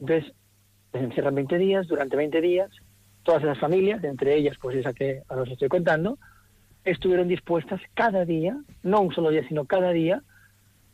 Entonces, 0.00 0.32
les 0.94 1.02
encierran 1.02 1.34
20 1.34 1.58
días, 1.58 1.86
durante 1.86 2.16
20 2.16 2.40
días, 2.40 2.70
todas 3.24 3.42
esas 3.42 3.58
familias, 3.58 4.02
entre 4.04 4.36
ellas 4.36 4.56
pues 4.60 4.76
esa 4.76 4.92
que 4.92 5.22
ahora 5.28 5.42
os 5.42 5.50
estoy 5.50 5.68
contando, 5.68 6.18
estuvieron 6.84 7.28
dispuestas 7.28 7.80
cada 7.94 8.24
día, 8.24 8.56
no 8.82 9.00
un 9.00 9.14
solo 9.14 9.30
día, 9.30 9.46
sino 9.48 9.66
cada 9.66 9.90
día, 9.90 10.22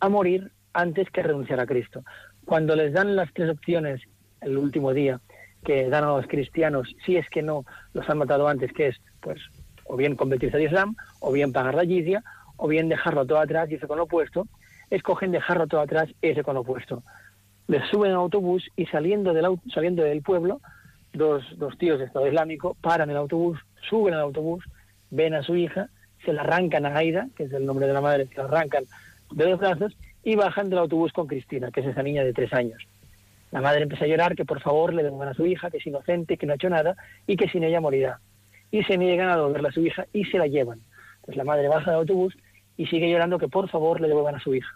a 0.00 0.08
morir 0.08 0.50
antes 0.72 1.10
que 1.10 1.22
renunciar 1.22 1.60
a 1.60 1.66
Cristo. 1.66 2.02
Cuando 2.50 2.74
les 2.74 2.92
dan 2.92 3.14
las 3.14 3.32
tres 3.32 3.48
opciones 3.48 4.00
el 4.40 4.58
último 4.58 4.92
día 4.92 5.20
que 5.64 5.88
dan 5.88 6.02
a 6.02 6.16
los 6.16 6.26
cristianos, 6.26 6.92
si 7.06 7.16
es 7.16 7.30
que 7.30 7.42
no 7.42 7.64
los 7.92 8.10
han 8.10 8.18
matado 8.18 8.48
antes, 8.48 8.72
que 8.72 8.88
es, 8.88 8.96
pues, 9.20 9.38
o 9.84 9.96
bien 9.96 10.16
convertirse 10.16 10.56
al 10.56 10.64
Islam, 10.64 10.96
o 11.20 11.30
bien 11.30 11.52
pagar 11.52 11.76
la 11.76 11.84
jizya, 11.84 12.24
o 12.56 12.66
bien 12.66 12.88
dejarlo 12.88 13.24
todo 13.24 13.38
atrás 13.38 13.70
y 13.70 13.76
ese 13.76 13.86
con 13.86 13.98
lo 13.98 14.02
opuesto, 14.02 14.48
escogen 14.90 15.30
dejarlo 15.30 15.68
todo 15.68 15.80
atrás 15.80 16.08
y 16.20 16.30
ese 16.30 16.42
con 16.42 16.56
lo 16.56 16.62
opuesto. 16.62 17.04
Les 17.68 17.88
suben 17.88 18.10
al 18.10 18.16
autobús 18.16 18.68
y 18.74 18.86
saliendo 18.86 19.32
del, 19.32 19.46
saliendo 19.72 20.02
del 20.02 20.20
pueblo, 20.20 20.60
dos, 21.12 21.44
dos 21.56 21.78
tíos 21.78 22.00
de 22.00 22.06
Estado 22.06 22.26
Islámico 22.26 22.76
paran 22.80 23.10
el 23.10 23.16
autobús, 23.16 23.60
suben 23.88 24.14
al 24.14 24.22
autobús, 24.22 24.64
ven 25.10 25.34
a 25.34 25.44
su 25.44 25.54
hija, 25.54 25.88
se 26.24 26.32
la 26.32 26.42
arrancan 26.42 26.84
a 26.84 26.96
Aida, 26.96 27.28
que 27.36 27.44
es 27.44 27.52
el 27.52 27.64
nombre 27.64 27.86
de 27.86 27.92
la 27.92 28.00
madre, 28.00 28.26
se 28.26 28.38
la 28.38 28.46
arrancan 28.46 28.86
de 29.30 29.50
los 29.50 29.60
brazos 29.60 29.96
y 30.22 30.36
bajan 30.36 30.70
del 30.70 30.78
autobús 30.78 31.12
con 31.12 31.26
Cristina, 31.26 31.70
que 31.70 31.80
es 31.80 31.86
esa 31.86 32.02
niña 32.02 32.24
de 32.24 32.32
tres 32.32 32.52
años. 32.52 32.86
La 33.50 33.60
madre 33.60 33.82
empieza 33.82 34.04
a 34.04 34.08
llorar 34.08 34.36
que 34.36 34.44
por 34.44 34.60
favor 34.60 34.94
le 34.94 35.02
devuelvan 35.02 35.28
a 35.30 35.34
su 35.34 35.46
hija, 35.46 35.70
que 35.70 35.78
es 35.78 35.86
inocente, 35.86 36.36
que 36.36 36.46
no 36.46 36.52
ha 36.52 36.56
hecho 36.56 36.70
nada 36.70 36.96
y 37.26 37.36
que 37.36 37.48
sin 37.48 37.64
ella 37.64 37.80
morirá. 37.80 38.20
Y 38.70 38.84
se 38.84 38.96
niegan 38.96 39.28
a 39.28 39.36
devolverla 39.36 39.70
a 39.70 39.72
su 39.72 39.84
hija 39.84 40.06
y 40.12 40.24
se 40.26 40.38
la 40.38 40.46
llevan. 40.46 40.80
Entonces 41.16 41.36
la 41.36 41.44
madre 41.44 41.68
baja 41.68 41.90
del 41.90 42.00
autobús 42.00 42.36
y 42.76 42.86
sigue 42.86 43.10
llorando 43.10 43.38
que 43.38 43.48
por 43.48 43.68
favor 43.68 44.00
le 44.00 44.08
devuelvan 44.08 44.36
a 44.36 44.40
su 44.40 44.54
hija. 44.54 44.70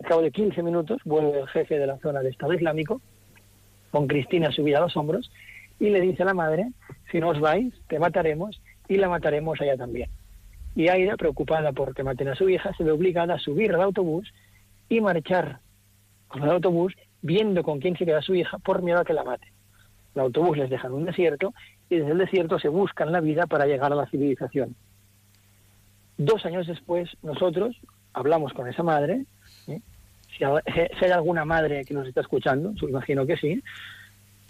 Al 0.00 0.06
cabo 0.06 0.22
de 0.22 0.30
15 0.30 0.62
minutos 0.62 1.00
vuelve 1.04 1.40
el 1.40 1.48
jefe 1.48 1.78
de 1.78 1.86
la 1.86 1.98
zona 1.98 2.20
de 2.20 2.30
Estado 2.30 2.52
Islámico 2.52 3.00
con 3.90 4.08
Cristina 4.08 4.50
subida 4.50 4.78
a 4.78 4.82
los 4.82 4.96
hombros 4.96 5.30
y 5.78 5.90
le 5.90 6.00
dice 6.00 6.22
a 6.22 6.26
la 6.26 6.34
madre, 6.34 6.72
si 7.10 7.20
no 7.20 7.28
os 7.28 7.40
vais, 7.40 7.72
te 7.88 7.98
mataremos 7.98 8.60
y 8.88 8.96
la 8.96 9.08
mataremos 9.08 9.60
a 9.60 9.64
ella 9.64 9.76
también. 9.76 10.10
Y 10.74 10.88
Aida, 10.88 11.16
preocupada 11.16 11.72
por 11.72 11.94
que 11.94 12.02
maten 12.02 12.28
a 12.28 12.34
su 12.34 12.48
hija, 12.48 12.74
se 12.76 12.84
ve 12.84 12.90
obligada 12.90 13.34
a 13.34 13.38
subir 13.38 13.72
al 13.72 13.80
autobús 13.80 14.30
y 14.88 15.00
marchar 15.00 15.58
con 16.28 16.42
el 16.42 16.50
autobús 16.50 16.94
viendo 17.22 17.62
con 17.62 17.80
quién 17.80 17.96
se 17.96 18.04
queda 18.06 18.22
su 18.22 18.34
hija 18.34 18.58
por 18.58 18.82
miedo 18.82 19.00
a 19.00 19.04
que 19.04 19.12
la 19.14 19.24
mate. 19.24 19.52
El 20.14 20.22
autobús 20.22 20.56
les 20.56 20.70
deja 20.70 20.86
en 20.88 20.94
un 20.94 21.04
desierto 21.04 21.52
y 21.90 21.96
desde 21.96 22.12
el 22.12 22.18
desierto 22.18 22.58
se 22.58 22.68
buscan 22.68 23.12
la 23.12 23.20
vida 23.20 23.46
para 23.46 23.66
llegar 23.66 23.92
a 23.92 23.96
la 23.96 24.06
civilización. 24.06 24.74
Dos 26.18 26.44
años 26.46 26.66
después, 26.66 27.10
nosotros 27.22 27.76
hablamos 28.14 28.52
con 28.54 28.68
esa 28.68 28.82
madre. 28.82 29.24
¿eh? 29.68 29.80
Si, 30.36 30.44
ha- 30.44 30.62
si 30.98 31.04
hay 31.04 31.10
alguna 31.10 31.44
madre 31.44 31.84
que 31.84 31.94
nos 31.94 32.06
está 32.08 32.22
escuchando, 32.22 32.72
yo 32.74 32.88
imagino 32.88 33.26
que 33.26 33.36
sí, 33.36 33.62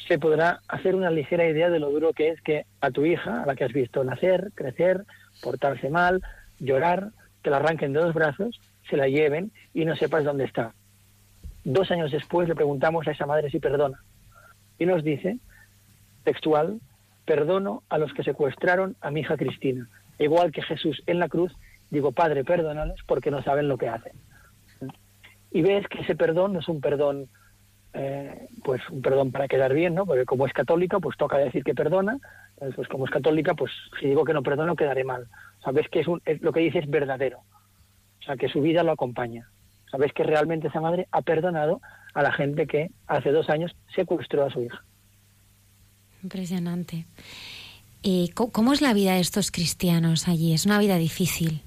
se 0.07 0.18
podrá 0.18 0.61
hacer 0.68 0.95
una 0.95 1.11
ligera 1.11 1.49
idea 1.49 1.68
de 1.68 1.80
lo 1.80 1.91
duro 1.91 2.12
que 2.12 2.28
es 2.28 2.41
que 2.43 2.64
a 2.80 2.91
tu 2.91 3.05
hija, 3.05 3.43
a 3.43 3.47
la 3.47 3.57
que 3.57 3.64
has 3.64 3.72
visto 3.72 4.05
nacer, 4.05 4.53
crecer, 4.55 5.05
portarse 5.43 5.91
mal, 5.91 6.22
llorar, 6.61 7.11
te 7.43 7.51
la 7.51 7.57
arranquen 7.57 7.93
de 7.93 8.01
los 8.03 8.14
brazos, 8.14 8.61
se 8.89 8.97
la 8.97 9.09
lleven 9.09 9.51
y 9.74 9.84
no 9.84 9.97
sepas 9.97 10.24
dónde 10.24 10.45
está. 10.45 10.72
Dos 11.64 11.91
años 11.91 12.11
después 12.12 12.49
le 12.49 12.55
preguntamos 12.55 13.07
a 13.09 13.11
esa 13.12 13.26
madre 13.26 13.51
si 13.51 13.59
perdona. 13.59 14.01
Y 14.78 14.87
nos 14.87 15.03
dice, 15.03 15.39
textual, 16.24 16.80
perdono 17.24 17.82
a 17.89 17.99
los 17.99 18.12
que 18.12 18.22
secuestraron 18.22 18.97
a 19.01 19.11
mi 19.11 19.20
hija 19.20 19.37
Cristina. 19.37 19.89
Igual 20.18 20.53
que 20.53 20.62
Jesús 20.62 21.03
en 21.07 21.18
la 21.18 21.28
cruz, 21.28 21.53
digo, 21.91 22.12
Padre, 22.12 22.45
perdónalos 22.45 23.01
porque 23.07 23.30
no 23.30 23.43
saben 23.43 23.68
lo 23.68 23.78
que 23.78 23.89
hacen. 23.89 24.12
Y 25.51 25.62
ves 25.62 25.87
que 25.89 26.01
ese 26.01 26.14
perdón 26.14 26.53
no 26.53 26.61
es 26.61 26.68
un 26.68 26.80
perdón, 26.80 27.28
eh, 27.95 28.49
pues 28.64 28.82
un 28.91 29.01
perdón 29.03 29.32
para 29.32 29.49
quedar 29.49 29.72
bien, 29.72 29.95
¿no? 29.95 30.05
Porque 30.07 30.24
como 30.24 30.47
es 30.47 30.53
católica, 30.53 31.01
pues 31.01 31.16
toca 31.16 31.39
decir 31.39 31.64
que 31.64 31.74
perdona. 31.74 32.18
Pues 32.74 32.89
como 32.89 33.05
es 33.05 33.11
católica, 33.11 33.55
pues 33.55 33.70
si 34.01 34.07
digo 34.07 34.24
que 34.24 34.32
no 34.32 34.43
perdono, 34.43 34.76
quedaré 34.76 35.05
mal. 35.05 35.26
Sabes 35.62 35.89
que 35.91 36.01
es 36.01 36.09
un, 36.09 36.22
es- 36.24 36.41
lo 36.43 36.53
que 36.53 36.61
dice 36.61 36.78
es 36.78 36.89
verdadero. 36.89 37.41
O 38.27 38.29
sea, 38.29 38.37
que 38.37 38.49
su 38.49 38.61
vida 38.61 38.83
lo 38.83 38.91
acompaña. 38.91 39.49
Sabes 39.88 40.13
que 40.13 40.25
realmente 40.25 40.67
esa 40.67 40.80
madre 40.80 41.07
ha 41.13 41.22
perdonado 41.22 41.80
a 42.13 42.22
la 42.22 42.33
gente 42.33 42.67
que 42.67 42.91
hace 43.07 43.30
dos 43.30 43.49
años 43.49 43.71
secuestró 43.95 44.45
a 44.45 44.51
su 44.51 44.63
hija. 44.63 44.83
Impresionante. 46.25 47.05
Eh, 48.03 48.30
¿co- 48.34 48.51
¿Cómo 48.51 48.72
es 48.72 48.83
la 48.83 48.95
vida 48.95 49.14
de 49.14 49.21
estos 49.21 49.51
cristianos 49.53 50.26
allí? 50.26 50.53
Es 50.55 50.67
una 50.67 50.79
vida 50.80 50.96
difícil. 50.96 51.61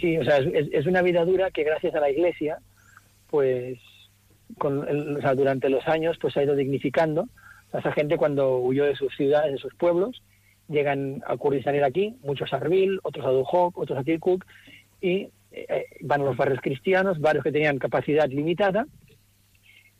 Sí, 0.00 0.16
o 0.18 0.24
sea, 0.24 0.38
es, 0.38 0.46
es- 0.52 0.68
es 0.72 0.86
una 0.86 1.02
vida 1.02 1.24
dura 1.24 1.50
que 1.52 1.62
gracias 1.64 1.94
a 1.94 2.00
la 2.00 2.10
Iglesia, 2.10 2.58
pues, 3.30 3.78
con 4.58 4.88
el- 4.88 5.16
o 5.16 5.20
sea, 5.20 5.34
durante 5.34 5.68
los 5.68 5.86
años, 5.86 6.16
pues 6.20 6.36
ha 6.36 6.42
ido 6.42 6.56
dignificando. 6.56 7.22
O 7.22 7.70
sea, 7.70 7.80
esa 7.80 7.92
gente 7.92 8.16
cuando 8.16 8.58
huyó 8.58 8.84
de 8.84 8.96
sus 8.96 9.14
ciudades, 9.16 9.52
de 9.52 9.58
sus 9.58 9.74
pueblos, 9.74 10.22
llegan 10.68 11.22
a 11.26 11.36
Kurdistán 11.36 11.82
aquí, 11.84 12.16
muchos 12.22 12.52
a 12.52 12.56
Arbil, 12.56 12.98
otros 13.04 13.24
a 13.26 13.30
Duhok, 13.30 13.78
otros 13.78 13.98
a 13.98 14.04
Kirkuk, 14.04 14.44
y 15.00 15.28
eh, 15.50 15.86
van 16.02 16.20
a 16.22 16.24
los 16.24 16.36
barrios 16.36 16.60
cristianos, 16.60 17.20
barrios 17.20 17.44
que 17.44 17.52
tenían 17.52 17.78
capacidad 17.78 18.28
limitada, 18.28 18.86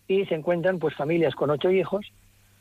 y 0.07 0.25
se 0.27 0.35
encuentran 0.35 0.79
pues 0.79 0.95
familias 0.95 1.35
con 1.35 1.51
ocho 1.51 1.71
hijos 1.71 2.07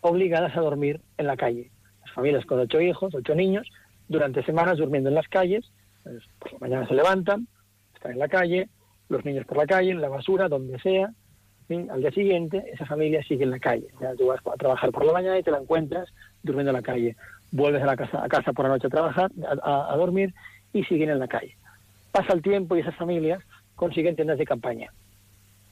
obligadas 0.01 0.55
a 0.55 0.61
dormir 0.61 1.01
en 1.17 1.27
la 1.27 1.37
calle. 1.37 1.71
Las 2.05 2.13
familias 2.13 2.45
con 2.45 2.59
ocho 2.59 2.79
hijos, 2.81 3.13
ocho 3.15 3.35
niños, 3.35 3.67
durante 4.07 4.43
semanas 4.43 4.77
durmiendo 4.77 5.09
en 5.09 5.15
las 5.15 5.27
calles, 5.27 5.65
pues, 6.03 6.23
por 6.39 6.53
la 6.53 6.59
mañana 6.59 6.87
se 6.87 6.93
levantan, 6.93 7.47
están 7.93 8.13
en 8.13 8.19
la 8.19 8.27
calle, 8.27 8.69
los 9.09 9.23
niños 9.25 9.45
por 9.45 9.57
la 9.57 9.65
calle, 9.65 9.91
en 9.91 10.01
la 10.01 10.09
basura, 10.09 10.47
donde 10.47 10.79
sea. 10.79 11.11
Al 11.69 11.99
día 11.99 12.11
siguiente, 12.11 12.63
esa 12.71 12.85
familia 12.85 13.21
sigue 13.23 13.43
en 13.43 13.51
la 13.51 13.59
calle. 13.59 13.87
Ya 13.99 14.15
tú 14.15 14.27
vas 14.27 14.39
a 14.45 14.55
trabajar 14.55 14.89
por 14.91 15.05
la 15.05 15.11
mañana 15.11 15.37
y 15.37 15.43
te 15.43 15.51
la 15.51 15.57
encuentras 15.57 16.07
durmiendo 16.41 16.71
en 16.71 16.77
la 16.77 16.81
calle. 16.81 17.17
Vuelves 17.51 17.83
a, 17.83 17.85
la 17.85 17.97
casa, 17.97 18.23
a 18.23 18.29
casa 18.29 18.53
por 18.53 18.65
la 18.65 18.71
noche 18.71 18.87
a 18.87 18.89
trabajar, 18.89 19.29
a 19.61 19.95
dormir 19.97 20.33
y 20.71 20.83
siguen 20.85 21.09
en 21.09 21.19
la 21.19 21.27
calle. 21.27 21.57
Pasa 22.17 22.33
el 22.33 22.41
tiempo 22.41 22.75
y 22.75 22.79
esas 22.79 22.95
familias 22.95 23.43
consiguen 23.75 24.15
tiendas 24.15 24.39
de 24.39 24.45
campaña. 24.45 24.91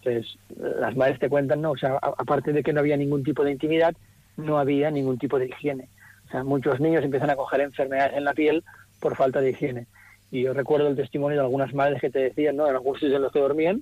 Entonces, 0.03 0.37
las 0.79 0.95
madres 0.95 1.17
te 1.17 1.27
cuentan, 1.27 1.59
¿no? 1.59 1.71
O 1.71 1.77
sea, 1.77 1.97
aparte 1.99 2.53
de 2.53 2.61
que 2.61 2.71
no 2.71 2.81
había 2.81 2.97
ningún 2.97 3.23
tipo 3.23 3.43
de 3.43 3.51
intimidad, 3.51 3.95
no 4.37 4.59
había 4.59 4.91
ningún 4.91 5.17
tipo 5.17 5.39
de 5.39 5.47
higiene. 5.47 5.89
O 6.27 6.29
sea, 6.29 6.43
muchos 6.43 6.79
niños 6.79 7.03
empiezan 7.03 7.31
a 7.31 7.35
coger 7.35 7.61
enfermedades 7.61 8.15
en 8.15 8.25
la 8.25 8.35
piel 8.35 8.63
por 8.99 9.15
falta 9.15 9.41
de 9.41 9.49
higiene. 9.49 9.87
Y 10.29 10.43
yo 10.43 10.53
recuerdo 10.53 10.87
el 10.87 10.95
testimonio 10.95 11.39
de 11.39 11.45
algunas 11.45 11.73
madres 11.73 11.99
que 11.99 12.11
te 12.11 12.19
decían, 12.19 12.57
¿no? 12.57 12.67
En 12.67 12.75
algunos 12.75 12.99
sitios 12.99 13.15
en 13.15 13.23
los 13.23 13.31
que 13.31 13.39
dormían, 13.39 13.81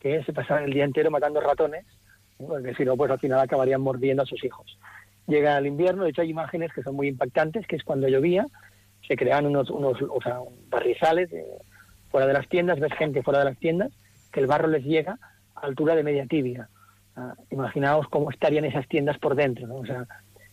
que 0.00 0.24
se 0.24 0.32
pasaban 0.32 0.64
el 0.64 0.72
día 0.72 0.84
entero 0.84 1.10
matando 1.10 1.42
ratones, 1.42 1.84
porque 2.38 2.74
si 2.76 2.86
no, 2.86 2.96
pues 2.96 3.10
al 3.10 3.20
final 3.20 3.40
acabarían 3.40 3.82
mordiendo 3.82 4.22
a 4.22 4.26
sus 4.26 4.42
hijos. 4.42 4.78
Llega 5.26 5.58
el 5.58 5.66
invierno, 5.66 6.04
de 6.04 6.10
hecho 6.10 6.22
hay 6.22 6.30
imágenes 6.30 6.72
que 6.72 6.82
son 6.82 6.96
muy 6.96 7.08
impactantes, 7.08 7.66
que 7.66 7.76
es 7.76 7.84
cuando 7.84 8.08
llovía, 8.08 8.46
se 9.06 9.16
crean 9.16 9.44
unos, 9.44 9.68
unos 9.68 10.00
o 10.00 10.20
sea, 10.22 10.38
barrizales 10.70 11.30
eh, 11.30 11.44
fuera 12.14 12.28
de 12.28 12.32
las 12.32 12.48
tiendas, 12.48 12.78
ves 12.78 12.92
gente 12.96 13.24
fuera 13.24 13.40
de 13.40 13.46
las 13.46 13.58
tiendas, 13.58 13.90
que 14.30 14.38
el 14.38 14.46
barro 14.46 14.68
les 14.68 14.84
llega 14.84 15.18
a 15.56 15.66
altura 15.66 15.96
de 15.96 16.04
media 16.04 16.24
tibia. 16.26 16.68
Ah, 17.16 17.34
imaginaos 17.50 18.06
cómo 18.06 18.30
estarían 18.30 18.64
esas 18.64 18.86
tiendas 18.86 19.18
por 19.18 19.34
dentro. 19.34 19.74
O 19.74 19.84
sea, 19.84 20.06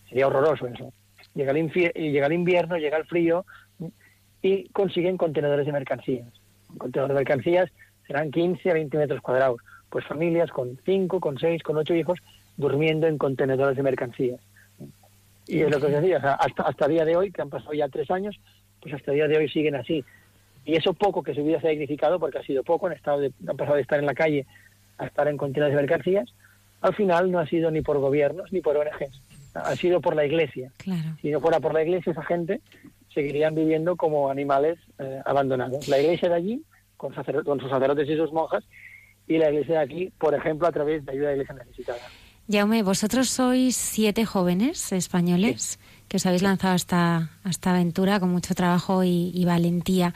sería 0.09 0.25
horroroso 0.25 0.65
eso. 0.65 0.91
Llega 1.35 1.51
el, 1.51 1.71
llega 1.71 2.25
el 2.25 2.33
invierno, 2.33 2.77
llega 2.77 2.97
el 2.97 3.05
frío 3.05 3.45
y 4.41 4.69
consiguen 4.69 5.17
contenedores 5.17 5.67
de 5.67 5.71
mercancías. 5.71 6.29
Un 6.71 6.79
contenedor 6.79 7.09
de 7.09 7.19
mercancías 7.19 7.69
serán 8.07 8.31
15 8.31 8.71
a 8.71 8.73
20 8.73 8.97
metros 8.97 9.21
cuadrados. 9.21 9.61
Pues 9.91 10.03
familias 10.07 10.49
con 10.49 10.79
5, 10.83 11.19
con 11.19 11.37
6, 11.37 11.61
con 11.61 11.77
8 11.77 11.93
hijos 11.93 12.17
durmiendo 12.57 13.05
en 13.05 13.19
contenedores 13.19 13.77
de 13.77 13.83
mercancías. 13.83 14.39
Y 15.45 15.61
es 15.61 15.69
lo 15.69 15.79
que 15.79 15.85
os 15.85 15.91
decía, 15.91 16.17
hasta, 16.17 16.63
hasta 16.63 16.87
día 16.87 17.05
de 17.05 17.15
hoy, 17.15 17.31
que 17.31 17.43
han 17.43 17.51
pasado 17.51 17.73
ya 17.73 17.87
tres 17.87 18.09
años, 18.09 18.39
pues 18.81 18.95
hasta 18.95 19.11
día 19.11 19.27
de 19.27 19.37
hoy 19.37 19.47
siguen 19.47 19.75
así. 19.75 20.03
Y 20.65 20.75
eso 20.75 20.93
poco 20.93 21.23
que 21.23 21.33
su 21.33 21.43
vida 21.43 21.59
se 21.59 21.67
ha 21.67 21.71
dignificado, 21.71 22.19
porque 22.19 22.37
ha 22.37 22.43
sido 22.43 22.63
poco, 22.63 22.87
han, 22.87 22.93
estado 22.93 23.19
de- 23.19 23.33
han 23.47 23.57
pasado 23.57 23.75
de 23.75 23.81
estar 23.81 23.99
en 23.99 24.05
la 24.05 24.13
calle 24.13 24.45
a 24.97 25.05
estar 25.07 25.27
en 25.27 25.37
de 25.69 25.75
mercancías, 25.75 26.29
al 26.81 26.93
final 26.95 27.31
no 27.31 27.39
ha 27.39 27.47
sido 27.47 27.71
ni 27.71 27.81
por 27.81 27.97
gobiernos 27.99 28.51
ni 28.53 28.61
por 28.61 28.77
ONGs, 28.77 29.19
ha 29.55 29.75
sido 29.75 29.99
por 30.01 30.15
la 30.15 30.25
Iglesia. 30.25 30.71
Claro. 30.77 31.15
Si 31.21 31.29
no 31.31 31.39
fuera 31.41 31.59
por 31.59 31.73
la 31.73 31.81
Iglesia, 31.83 32.11
esa 32.11 32.23
gente 32.23 32.61
seguirían 33.13 33.55
viviendo 33.55 33.95
como 33.95 34.29
animales 34.29 34.77
eh, 34.99 35.21
abandonados. 35.25 35.87
La 35.87 35.99
Iglesia 35.99 36.29
de 36.29 36.35
allí, 36.35 36.63
con, 36.97 37.13
sacer- 37.15 37.43
con 37.43 37.59
sus 37.59 37.69
sacerdotes 37.69 38.07
y 38.07 38.15
sus 38.15 38.31
monjas, 38.31 38.63
y 39.27 39.37
la 39.37 39.49
Iglesia 39.49 39.75
de 39.79 39.81
aquí, 39.83 40.13
por 40.19 40.33
ejemplo, 40.35 40.67
a 40.67 40.71
través 40.71 41.03
de 41.05 41.11
ayuda 41.13 41.29
de 41.29 41.37
la 41.37 41.41
Iglesia 41.43 41.55
necesitada. 41.65 41.99
Jaume, 42.49 42.83
vosotros 42.83 43.29
sois 43.29 43.75
siete 43.75 44.25
jóvenes 44.25 44.91
españoles 44.91 45.79
que 46.11 46.17
os 46.17 46.25
habéis 46.25 46.41
lanzado 46.41 46.73
a 46.73 46.75
esta, 46.75 47.71
aventura 47.71 48.19
con 48.19 48.29
mucho 48.33 48.53
trabajo 48.53 49.01
y, 49.05 49.45
valentía. 49.45 50.13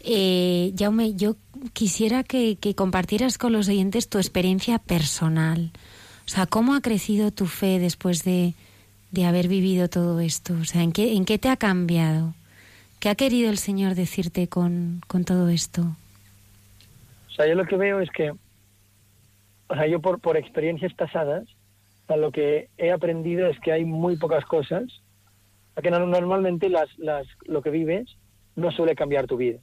Eh, 0.00 0.72
yo 0.74 1.36
quisiera 1.72 2.24
que, 2.24 2.58
compartieras 2.76 3.38
con 3.38 3.54
los 3.54 3.70
oyentes 3.70 4.10
tu 4.10 4.18
experiencia 4.18 4.78
personal. 4.78 5.70
O 6.26 6.28
sea, 6.28 6.44
¿cómo 6.44 6.74
ha 6.74 6.82
crecido 6.82 7.30
tu 7.30 7.46
fe 7.46 7.78
después 7.78 8.22
de, 8.22 8.52
de 9.12 9.24
haber 9.24 9.48
vivido 9.48 9.88
todo 9.88 10.20
esto? 10.20 10.52
O 10.60 10.66
sea, 10.66 10.82
¿en 10.82 10.92
qué, 10.92 11.14
¿en 11.14 11.24
qué 11.24 11.38
te 11.38 11.48
ha 11.48 11.56
cambiado? 11.56 12.34
¿Qué 13.00 13.08
ha 13.08 13.14
querido 13.14 13.48
el 13.48 13.56
Señor 13.56 13.94
decirte 13.94 14.48
con, 14.48 15.00
con 15.08 15.24
todo 15.24 15.48
esto? 15.48 15.96
O 17.28 17.32
sea, 17.34 17.48
yo 17.48 17.54
lo 17.54 17.64
que 17.64 17.78
veo 17.78 18.00
es 18.00 18.10
que, 18.10 18.30
o 18.30 19.74
sea, 19.74 19.86
yo 19.86 20.00
por, 20.02 20.20
por 20.20 20.36
experiencias 20.36 20.92
pasadas, 20.92 21.44
lo 22.14 22.30
que 22.30 22.68
he 22.76 22.92
aprendido 22.92 23.46
es 23.46 23.58
que 23.60 23.72
hay 23.72 23.86
muy 23.86 24.16
pocas 24.16 24.44
cosas, 24.44 24.84
que 25.82 25.90
no- 25.90 26.06
normalmente 26.06 26.68
las, 26.68 26.88
las, 26.98 27.26
lo 27.46 27.62
que 27.62 27.70
vives 27.70 28.16
no 28.56 28.70
suele 28.70 28.94
cambiar 28.94 29.26
tu 29.26 29.36
vida. 29.36 29.58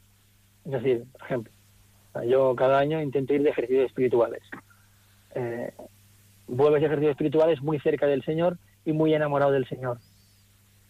Es 0.65 0.71
decir, 0.71 1.05
por 1.11 1.21
ejemplo, 1.23 1.53
yo 2.27 2.55
cada 2.55 2.79
año 2.79 3.01
intento 3.01 3.33
ir 3.33 3.43
de 3.43 3.49
ejercicios 3.49 3.85
espirituales. 3.87 4.43
Eh, 5.35 5.71
vuelves 6.47 6.81
de 6.81 6.87
ejercicios 6.87 7.11
espirituales 7.11 7.61
muy 7.61 7.79
cerca 7.79 8.05
del 8.05 8.23
Señor 8.23 8.57
y 8.85 8.91
muy 8.91 9.13
enamorado 9.13 9.51
del 9.51 9.67
Señor. 9.67 9.99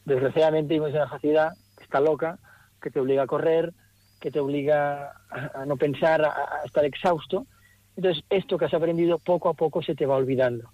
Desgraciadamente 0.05 0.73
vivimos 0.73 0.89
en 0.89 1.01
una 1.01 1.09
sociedad 1.09 1.51
que 1.77 1.83
está 1.83 1.99
loca, 1.99 2.39
que 2.81 2.89
te 2.89 2.99
obliga 2.99 3.23
a 3.23 3.27
correr, 3.27 3.73
que 4.19 4.31
te 4.31 4.39
obliga 4.39 5.13
a, 5.29 5.65
no 5.65 5.77
pensar, 5.77 6.23
a, 6.23 6.61
estar 6.65 6.85
exhausto. 6.85 7.45
Entonces, 7.95 8.23
esto 8.29 8.57
que 8.57 8.65
has 8.65 8.73
aprendido 8.73 9.19
poco 9.19 9.49
a 9.49 9.53
poco 9.53 9.83
se 9.83 9.95
te 9.95 10.05
va 10.05 10.15
olvidando. 10.15 10.71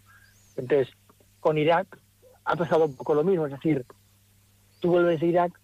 Entonces, 0.56 0.88
con 1.40 1.57
Irak 1.57 1.99
ha 2.45 2.56
pasado 2.56 2.86
un 2.86 2.95
poco 2.95 3.14
lo 3.14 3.24
mismo, 3.24 3.45
es 3.45 3.52
decir, 3.52 3.86
tú 4.80 4.90
vuelves 4.91 5.20
de 5.20 5.28
Irak, 5.28 5.60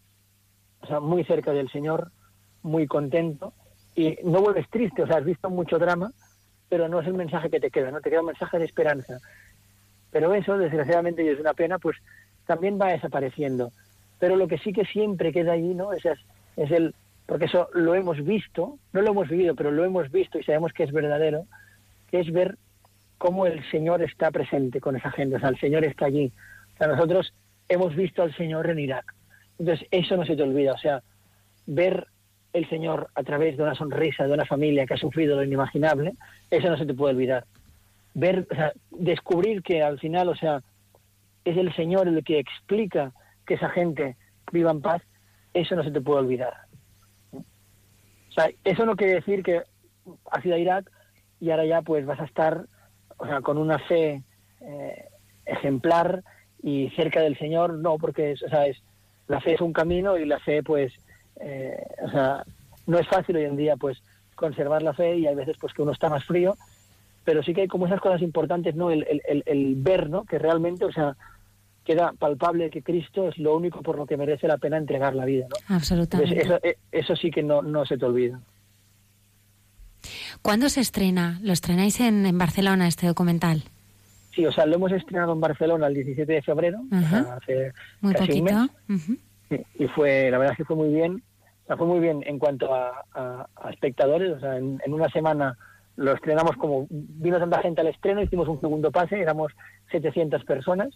o 0.82 0.88
sea, 0.88 1.00
muy 1.00 1.24
cerca 1.24 1.52
del 1.52 1.70
Señor, 1.70 2.12
muy 2.62 2.88
contento, 2.88 3.54
y 3.96 4.18
no 4.24 4.42
vuelves 4.42 4.70
triste, 4.70 5.04
o 5.04 5.08
sea, 5.08 5.18
has 5.18 5.26
visto 5.26 5.50
mucho 5.50 5.78
drama, 5.80 6.12
pero 6.70 6.88
no 6.88 7.00
es 7.00 7.08
el 7.08 7.14
mensaje 7.14 7.50
que 7.50 7.60
te 7.60 7.70
queda, 7.70 7.92
no 7.92 8.02
te 8.02 8.10
queda 8.10 8.22
un 8.22 8.28
mensaje 8.28 8.58
de 8.58 8.66
esperanza. 8.66 9.20
Pero 10.12 10.34
eso, 10.34 10.58
desgraciadamente, 10.58 11.24
y 11.24 11.28
es 11.28 11.40
una 11.40 11.54
pena, 11.54 11.80
pues 11.80 11.98
también 12.46 12.80
va 12.80 12.92
desapareciendo. 12.92 13.72
Pero 14.20 14.36
lo 14.36 14.48
que 14.48 14.58
sí 14.58 14.74
que 14.74 14.86
siempre 14.86 15.32
queda 15.32 15.54
ahí, 15.54 15.74
¿no? 15.74 15.94
Es, 15.94 16.06
es 16.06 16.72
el, 16.72 16.96
porque 17.26 17.46
eso 17.46 17.70
lo 17.74 17.96
hemos 17.96 18.24
visto, 18.24 18.78
no 18.92 19.02
lo 19.02 19.12
hemos 19.12 19.30
vivido, 19.30 19.56
pero 19.56 19.72
lo 19.72 19.86
hemos 19.86 20.12
visto 20.12 20.40
y 20.40 20.44
sabemos 20.44 20.74
que 20.74 20.84
es 20.84 20.92
verdadero, 20.92 21.46
que 22.10 22.20
es 22.20 22.32
ver 22.32 22.58
cómo 23.18 23.46
el 23.46 23.64
Señor 23.72 24.02
está 24.02 24.32
presente 24.32 24.82
con 24.82 24.96
esa 24.96 25.12
gente, 25.12 25.38
o 25.38 25.40
sea, 25.40 25.50
el 25.50 25.60
Señor 25.60 25.86
está 25.86 26.06
allí. 26.06 26.32
O 26.76 26.78
sea, 26.78 26.88
nosotros 26.88 27.34
hemos 27.70 27.96
visto 27.96 28.24
al 28.24 28.36
Señor 28.36 28.70
en 28.70 28.80
Irak. 28.80 29.14
Entonces, 29.60 29.88
eso 29.92 30.18
no 30.18 30.26
se 30.26 30.36
te 30.36 30.44
olvida, 30.44 30.74
o 30.74 30.78
sea, 30.78 31.02
ver 31.66 32.08
el 32.54 32.70
Señor 32.70 33.10
a 33.16 33.24
través 33.24 33.58
de 33.58 33.64
una 33.64 33.76
sonrisa 33.76 34.26
de 34.26 34.34
una 34.34 34.46
familia 34.46 34.86
que 34.86 34.94
ha 34.94 34.98
sufrido 34.98 35.36
lo 35.36 35.44
inimaginable, 35.44 36.14
eso 36.52 36.70
no 36.70 36.78
se 36.78 36.86
te 36.86 36.94
puede 36.94 37.14
olvidar. 37.14 37.46
Ver, 38.14 38.48
o 38.52 38.56
sea, 38.56 38.74
descubrir 38.92 39.64
que 39.64 39.82
al 39.82 40.00
final, 40.00 40.30
o 40.30 40.36
sea, 40.36 40.62
es 41.46 41.58
el 41.58 41.74
Señor 41.76 42.08
el 42.08 42.24
que 42.24 42.40
explica 42.40 43.12
que 43.46 43.56
esa 43.56 43.70
gente 43.70 44.16
viva 44.52 44.72
en 44.72 44.82
paz, 44.82 45.02
eso 45.54 45.76
no 45.76 45.84
se 45.84 45.92
te 45.92 46.02
puede 46.02 46.22
olvidar. 46.22 46.54
O 47.34 48.32
sea, 48.36 48.50
eso 48.64 48.86
no 48.86 48.96
quiere 48.96 49.16
decir 49.16 49.44
que 49.44 49.62
has 50.32 50.46
ido 50.46 50.56
a 50.56 50.60
Irak 50.60 50.92
y 51.40 51.52
ahora 51.52 51.66
ya 51.66 51.82
pues 51.82 52.06
vas 52.06 52.20
a 52.20 52.26
estar 52.26 52.66
o 53.18 53.26
sea, 53.26 53.42
con 53.42 53.58
una 53.58 53.80
fe 53.80 54.24
eh, 54.62 55.06
ejemplar 55.46 56.24
y 56.64 56.90
cerca 56.96 57.22
del 57.22 57.38
Señor, 57.38 57.74
no, 57.74 57.98
porque 57.98 58.34
o 58.34 58.50
sea, 58.50 58.66
es, 58.66 58.78
la 59.28 59.42
fe 59.42 59.54
es 59.54 59.62
un 59.62 59.74
camino 59.74 60.18
y 60.18 60.26
la 60.26 60.40
fe 60.40 60.64
pues, 60.64 60.92
eh, 61.40 61.78
o 62.02 62.10
sea, 62.10 62.44
no 62.88 62.98
es 62.98 63.08
fácil 63.08 63.36
hoy 63.36 63.44
en 63.44 63.58
día 63.58 63.76
pues 63.76 64.02
conservar 64.36 64.82
la 64.82 64.94
fe 64.94 65.18
y 65.18 65.28
hay 65.28 65.36
veces 65.36 65.58
pues 65.60 65.74
que 65.74 65.82
uno 65.82 65.92
está 65.92 66.10
más 66.10 66.26
frío, 66.26 66.56
pero 67.24 67.44
sí 67.44 67.54
que 67.54 67.62
hay 67.62 67.68
como 67.68 67.86
esas 67.86 68.02
cosas 68.02 68.22
importantes, 68.22 68.76
¿no? 68.76 68.90
El, 68.90 69.06
el, 69.28 69.44
el 69.46 69.76
ver, 69.76 70.10
¿no? 70.10 70.26
Que 70.26 70.40
realmente, 70.40 70.86
o 70.86 70.92
sea, 70.92 71.16
queda 71.84 72.14
palpable 72.14 72.70
que 72.70 72.82
Cristo 72.82 73.28
es 73.28 73.38
lo 73.38 73.56
único 73.56 73.82
por 73.82 73.98
lo 73.98 74.06
que 74.06 74.18
merece 74.18 74.48
la 74.48 74.58
pena 74.58 74.78
entregar 74.78 75.16
la 75.16 75.26
vida. 75.26 75.48
¿no? 75.50 75.76
Absolutamente. 75.76 76.42
eso, 76.42 76.60
eh, 76.64 76.78
eso, 76.92 77.16
sí 77.16 77.30
que 77.30 77.44
no, 77.44 77.62
no 77.62 77.86
se 77.86 77.98
te 77.98 78.06
olvida. 78.06 78.40
¿Cuándo 80.42 80.70
se 80.70 80.82
estrena? 80.82 81.40
¿Lo 81.42 81.54
estrenáis 81.54 82.00
en, 82.00 82.26
en, 82.26 82.38
Barcelona 82.38 82.88
este 82.88 83.08
documental? 83.08 83.64
Sí, 84.36 84.46
o 84.46 84.52
sea, 84.52 84.66
lo 84.66 84.76
hemos 84.76 84.92
estrenado 84.92 85.34
en 85.34 85.42
Barcelona 85.42 85.88
el 85.88 85.94
17 85.94 86.32
de 86.32 86.42
febrero, 86.42 86.80
hace 86.92 87.72
muy 88.02 88.14
casi 88.14 88.28
poquito. 88.28 88.70
Un 88.90 89.20
mes. 89.50 89.62
y 89.76 89.88
fue, 89.90 90.32
la 90.32 90.38
verdad 90.38 90.54
es 90.54 90.58
que 90.58 90.66
fue 90.66 90.76
muy 90.76 90.90
bien. 90.90 91.24
O 91.64 91.68
sea, 91.68 91.78
fue 91.78 91.88
muy 91.88 92.00
bien 92.00 92.24
en 92.26 92.40
cuanto 92.40 92.74
a, 92.74 93.06
a, 93.14 93.48
a 93.56 93.70
espectadores. 93.70 94.32
O 94.32 94.40
sea, 94.40 94.58
en, 94.58 94.82
en, 94.86 94.94
una 94.94 95.10
semana 95.10 95.58
lo 95.96 96.14
estrenamos 96.14 96.56
como 96.58 96.88
vino 96.90 97.40
tanta 97.40 97.62
gente 97.62 97.82
al 97.82 97.88
estreno, 97.88 98.22
hicimos 98.22 98.48
un 98.48 98.60
segundo 98.60 98.92
pase, 98.92 99.20
éramos 99.20 99.52
700 99.92 100.44
personas 100.44 100.90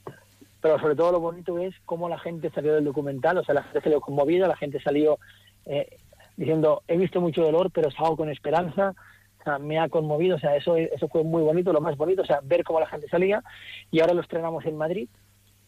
pero 0.62 0.80
sobre 0.80 0.96
todo 0.96 1.12
lo 1.12 1.20
bonito 1.20 1.58
es 1.60 1.76
cómo 1.86 2.10
la 2.10 2.20
gente 2.20 2.50
salió 2.52 2.74
del 2.74 2.86
documental, 2.86 3.38
o 3.38 3.44
sea, 3.44 3.56
la 3.56 3.64
gente 3.64 3.82
salió 3.82 4.02
conmovida, 4.02 4.48
la 4.48 4.58
gente 4.58 4.82
salió 4.82 5.20
eh, 5.66 5.98
diciendo, 6.36 6.84
he 6.88 6.98
visto 6.98 7.22
mucho 7.22 7.44
dolor, 7.44 7.72
pero 7.72 7.92
salgo 7.92 8.18
con 8.18 8.30
esperanza, 8.30 8.92
o 8.92 8.96
me 9.60 9.80
ha 9.80 9.90
conmovido, 9.90 10.36
o 10.36 10.40
sea, 10.40 10.56
eso, 10.56 10.76
eso 10.76 11.08
fue 11.08 11.24
muy 11.24 11.42
bonito, 11.42 11.72
lo 11.74 11.82
más 11.82 11.96
bonito, 11.98 12.22
o 12.22 12.26
sea, 12.26 12.40
ver 12.44 12.64
cómo 12.64 12.80
la 12.80 12.88
gente 12.88 13.08
salía, 13.08 13.44
y 13.92 14.00
ahora 14.00 14.14
lo 14.14 14.22
estrenamos 14.22 14.66
en 14.66 14.78
Madrid, 14.78 15.08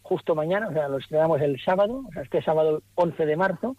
justo 0.02 0.36
mañana, 0.36 0.68
o 0.68 0.74
sea, 0.74 0.88
lo 0.88 0.98
estrenamos 0.98 1.42
el 1.42 1.60
sábado, 1.62 2.04
o 2.08 2.12
sea, 2.12 2.24
este 2.24 2.42
sábado 2.42 2.82
11 2.96 3.26
de 3.26 3.38
marzo, 3.38 3.76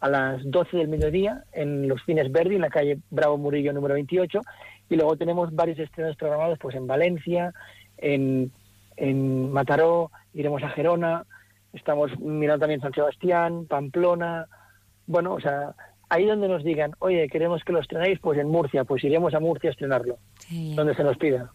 a 0.00 0.08
las 0.08 0.50
12 0.50 0.76
del 0.76 0.88
mediodía, 0.88 1.44
en 1.52 1.88
los 1.88 2.02
Cines 2.04 2.30
Verdi, 2.32 2.54
en 2.54 2.62
la 2.62 2.70
calle 2.70 2.98
Bravo 3.10 3.36
Murillo 3.36 3.72
número 3.72 3.94
28, 3.94 4.40
y 4.88 4.96
luego 4.96 5.16
tenemos 5.16 5.54
varios 5.54 5.78
estrenos 5.78 6.16
programados, 6.16 6.58
pues 6.58 6.74
en 6.76 6.86
Valencia, 6.86 7.52
en, 7.98 8.50
en 8.96 9.52
Mataró, 9.52 10.10
iremos 10.32 10.62
a 10.62 10.70
Gerona, 10.70 11.24
estamos 11.72 12.18
mirando 12.18 12.60
también 12.60 12.80
San 12.80 12.94
Sebastián, 12.94 13.66
Pamplona, 13.66 14.46
bueno, 15.06 15.34
o 15.34 15.40
sea, 15.40 15.74
ahí 16.10 16.26
donde 16.26 16.48
nos 16.48 16.62
digan, 16.62 16.92
oye, 16.98 17.28
queremos 17.28 17.62
que 17.64 17.72
lo 17.72 17.80
estrenéis, 17.80 18.18
pues 18.20 18.38
en 18.38 18.48
Murcia, 18.48 18.84
pues 18.84 19.02
iremos 19.04 19.32
a 19.32 19.40
Murcia 19.40 19.70
a 19.70 19.72
estrenarlo, 19.72 20.18
sí. 20.46 20.74
donde 20.74 20.94
se 20.94 21.02
nos 21.02 21.16
pida. 21.16 21.50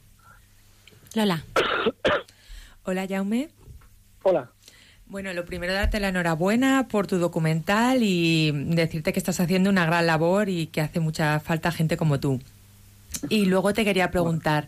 Lola. 1.13 1.43
Hola, 2.83 3.05
Jaume. 3.07 3.49
Hola. 4.23 4.49
Bueno, 5.07 5.33
lo 5.33 5.45
primero, 5.45 5.73
darte 5.73 5.99
la 5.99 6.09
enhorabuena 6.09 6.87
por 6.87 7.05
tu 7.05 7.19
documental 7.19 7.99
y 8.01 8.51
decirte 8.51 9.13
que 9.13 9.19
estás 9.19 9.39
haciendo 9.39 9.69
una 9.69 9.85
gran 9.85 10.07
labor 10.07 10.49
y 10.49 10.67
que 10.67 10.81
hace 10.81 10.99
mucha 10.99 11.39
falta 11.39 11.71
gente 11.71 11.95
como 11.95 12.19
tú. 12.19 12.41
Y 13.29 13.45
luego 13.45 13.73
te 13.73 13.83
quería 13.83 14.09
preguntar, 14.09 14.67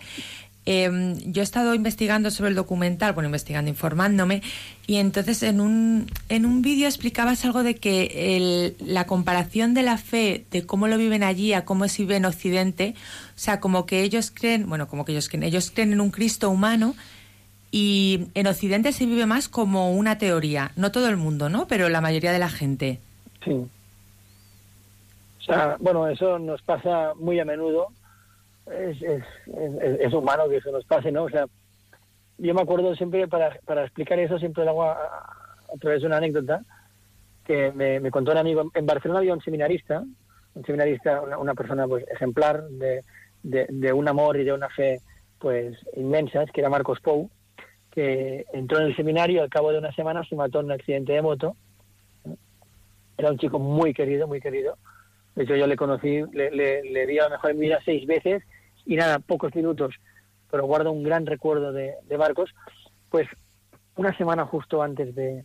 eh, 0.70 1.16
yo 1.26 1.42
he 1.42 1.44
estado 1.44 1.74
investigando 1.74 2.30
sobre 2.30 2.50
el 2.50 2.56
documental, 2.56 3.14
bueno, 3.14 3.30
investigando, 3.30 3.70
informándome, 3.70 4.42
y 4.86 4.98
entonces 4.98 5.42
en 5.44 5.62
un, 5.62 6.12
en 6.28 6.46
un 6.46 6.62
vídeo 6.62 6.88
explicabas 6.88 7.46
algo 7.46 7.64
de 7.64 7.76
que 7.76 8.36
el, 8.36 8.76
la 8.86 9.08
comparación 9.08 9.74
de 9.74 9.84
la 9.84 9.98
fe, 9.98 10.44
de 10.52 10.66
cómo 10.66 10.90
lo 10.90 10.98
viven 10.98 11.24
allí 11.24 11.54
a 11.54 11.64
cómo 11.64 11.88
se 11.88 12.02
vive 12.02 12.18
en 12.18 12.26
Occidente, 12.26 12.96
o 13.30 13.40
sea, 13.40 13.62
como 13.62 13.86
que 13.86 14.02
ellos 14.02 14.30
creen, 14.30 14.68
bueno, 14.68 14.90
como 14.90 15.06
que 15.06 15.14
ellos 15.14 15.30
creen, 15.30 15.44
ellos 15.44 15.72
creen 15.72 15.94
en 15.94 16.02
un 16.02 16.12
Cristo 16.12 16.50
humano 16.50 16.96
y 17.72 18.28
en 18.34 18.48
Occidente 18.48 18.92
se 18.92 19.06
vive 19.06 19.26
más 19.26 19.48
como 19.48 19.94
una 19.94 20.18
teoría, 20.18 20.74
no 20.76 20.92
todo 20.92 21.08
el 21.08 21.16
mundo, 21.16 21.48
¿no? 21.48 21.66
Pero 21.68 21.88
la 21.88 22.02
mayoría 22.02 22.34
de 22.34 22.40
la 22.40 22.50
gente. 22.50 23.00
Sí. 23.46 23.54
O 23.54 25.44
sea, 25.46 25.78
bueno, 25.80 26.10
eso 26.10 26.38
nos 26.40 26.62
pasa 26.62 27.14
muy 27.16 27.40
a 27.40 27.46
menudo 27.46 27.88
es, 28.72 29.02
es, 29.02 29.24
es, 30.00 30.14
humano 30.14 30.50
que 30.50 30.58
eso 30.58 30.72
nos 30.72 30.86
pase, 30.86 31.12
¿no? 31.12 31.24
O 31.24 31.30
sea, 31.30 31.46
yo 32.38 32.54
me 32.54 32.62
acuerdo 32.62 32.96
siempre, 32.96 33.28
para, 33.28 33.58
para 33.66 33.84
explicar 33.84 34.20
eso, 34.20 34.38
siempre 34.40 34.64
lo 34.64 34.72
hago 34.72 34.84
a, 34.84 35.34
través 35.80 36.02
de 36.02 36.08
una 36.08 36.18
anécdota 36.18 36.62
que 37.46 37.72
me, 37.72 38.00
me, 38.00 38.12
contó 38.12 38.32
un 38.32 38.38
amigo. 38.38 38.70
En 38.74 38.86
Barcelona 38.86 39.20
había 39.20 39.34
un 39.34 39.42
seminarista, 39.42 40.04
un 40.54 40.66
seminarista, 40.66 41.22
una, 41.22 41.38
una 41.38 41.54
persona 41.54 41.88
pues 41.88 42.06
ejemplar 42.10 42.64
de, 42.68 43.02
de, 43.44 43.94
un 43.94 44.08
amor 44.08 44.38
y 44.38 44.44
de 44.44 44.54
una 44.54 44.70
fe 44.70 45.00
pues 45.40 45.78
inmensas, 45.96 46.50
que 46.52 46.62
era 46.62 46.70
Marcos 46.70 47.00
Pou, 47.00 47.30
que 47.92 48.46
entró 48.54 48.80
en 48.80 48.88
el 48.88 48.96
seminario 48.96 49.42
al 49.42 49.50
cabo 49.50 49.72
de 49.72 49.80
una 49.80 49.94
semana 49.94 50.24
se 50.24 50.36
mató 50.36 50.60
en 50.60 50.66
un 50.68 50.72
accidente 50.74 51.14
de 51.14 51.22
moto. 51.22 51.56
Era 53.18 53.32
un 53.32 53.38
chico 53.38 53.60
muy 53.60 53.94
querido, 53.94 54.28
muy 54.28 54.42
querido. 54.42 54.78
De 55.36 55.44
hecho, 55.44 55.56
yo 55.56 55.68
le 55.68 55.76
conocí, 55.76 56.24
le, 56.34 56.52
le, 56.52 56.84
le 56.84 57.20
a 57.20 57.26
lo 57.26 57.30
mejor 57.32 57.52
en 57.52 57.60
mi 57.60 57.68
vida 57.68 57.80
seis 57.86 58.06
veces 58.06 58.44
y 58.88 58.96
nada, 58.96 59.20
pocos 59.20 59.54
minutos, 59.54 59.96
pero 60.50 60.66
guardo 60.66 60.92
un 60.92 61.04
gran 61.04 61.26
recuerdo 61.26 61.74
de, 61.74 61.96
de 62.08 62.18
Marcos, 62.18 62.56
pues 63.10 63.28
una 63.98 64.16
semana 64.18 64.46
justo 64.46 64.82
antes 64.82 65.14
de, 65.14 65.44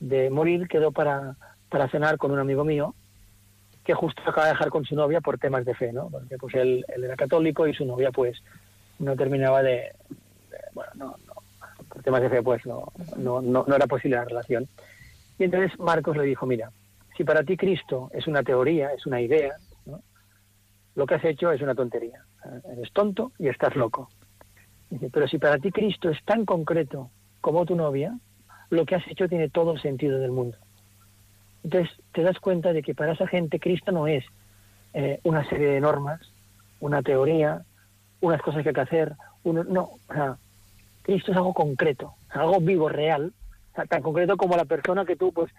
de 0.00 0.28
morir 0.28 0.66
quedó 0.66 0.90
para, 0.90 1.36
para 1.68 1.88
cenar 1.88 2.18
con 2.18 2.32
un 2.32 2.40
amigo 2.40 2.64
mío 2.64 2.94
que 3.84 3.94
justo 3.94 4.20
acaba 4.22 4.46
de 4.46 4.52
dejar 4.52 4.70
con 4.70 4.84
su 4.84 4.94
novia 4.94 5.20
por 5.20 5.38
temas 5.38 5.64
de 5.64 5.74
fe, 5.74 5.92
¿no? 5.92 6.10
Porque 6.10 6.36
pues 6.36 6.54
él, 6.54 6.84
era 6.88 7.16
católico 7.16 7.66
y 7.66 7.74
su 7.74 7.84
novia 7.84 8.10
pues 8.10 8.42
no 8.98 9.16
terminaba 9.16 9.62
de, 9.62 9.92
de 10.50 10.58
bueno, 10.74 10.90
no, 10.96 11.16
no, 11.26 11.34
por 11.88 12.02
temas 12.02 12.22
de 12.22 12.28
fe 12.28 12.42
pues 12.42 12.66
no, 12.66 12.92
no, 13.16 13.40
no, 13.40 13.64
no 13.66 13.76
era 13.76 13.86
posible 13.86 14.16
la 14.16 14.24
relación. 14.24 14.68
Y 15.38 15.44
entonces 15.44 15.78
Marcos 15.78 16.16
le 16.16 16.24
dijo, 16.24 16.44
mira, 16.44 16.70
si 17.16 17.24
para 17.24 17.44
ti 17.44 17.56
Cristo 17.56 18.10
es 18.12 18.26
una 18.26 18.42
teoría, 18.42 18.92
es 18.92 19.06
una 19.06 19.20
idea, 19.20 19.54
¿no? 19.86 20.02
lo 20.94 21.06
que 21.06 21.14
has 21.14 21.24
hecho 21.24 21.52
es 21.52 21.62
una 21.62 21.74
tontería. 21.74 22.24
Eres 22.72 22.92
tonto 22.92 23.32
y 23.38 23.48
estás 23.48 23.76
loco. 23.76 24.08
Pero 25.12 25.28
si 25.28 25.38
para 25.38 25.58
ti 25.58 25.70
Cristo 25.70 26.10
es 26.10 26.22
tan 26.24 26.44
concreto 26.44 27.10
como 27.40 27.64
tu 27.64 27.76
novia, 27.76 28.18
lo 28.70 28.84
que 28.86 28.96
has 28.96 29.06
hecho 29.08 29.28
tiene 29.28 29.48
todo 29.48 29.72
el 29.72 29.80
sentido 29.80 30.18
del 30.18 30.32
mundo. 30.32 30.56
Entonces 31.62 31.90
te 32.12 32.22
das 32.22 32.38
cuenta 32.38 32.72
de 32.72 32.82
que 32.82 32.94
para 32.94 33.12
esa 33.12 33.26
gente 33.26 33.60
Cristo 33.60 33.92
no 33.92 34.06
es 34.06 34.24
eh, 34.94 35.20
una 35.24 35.48
serie 35.48 35.68
de 35.68 35.80
normas, 35.80 36.20
una 36.80 37.02
teoría, 37.02 37.62
unas 38.20 38.40
cosas 38.42 38.62
que 38.62 38.70
hay 38.70 38.74
que 38.74 38.80
hacer. 38.80 39.14
Uno, 39.44 39.64
no, 39.64 39.90
o 40.08 40.12
sea, 40.12 40.36
Cristo 41.02 41.32
es 41.32 41.36
algo 41.36 41.54
concreto, 41.54 42.14
algo 42.30 42.60
vivo, 42.60 42.88
real, 42.88 43.32
o 43.72 43.74
sea, 43.74 43.84
tan 43.84 44.02
concreto 44.02 44.36
como 44.36 44.56
la 44.56 44.64
persona 44.64 45.04
que 45.04 45.16
tú 45.16 45.32
pues 45.32 45.52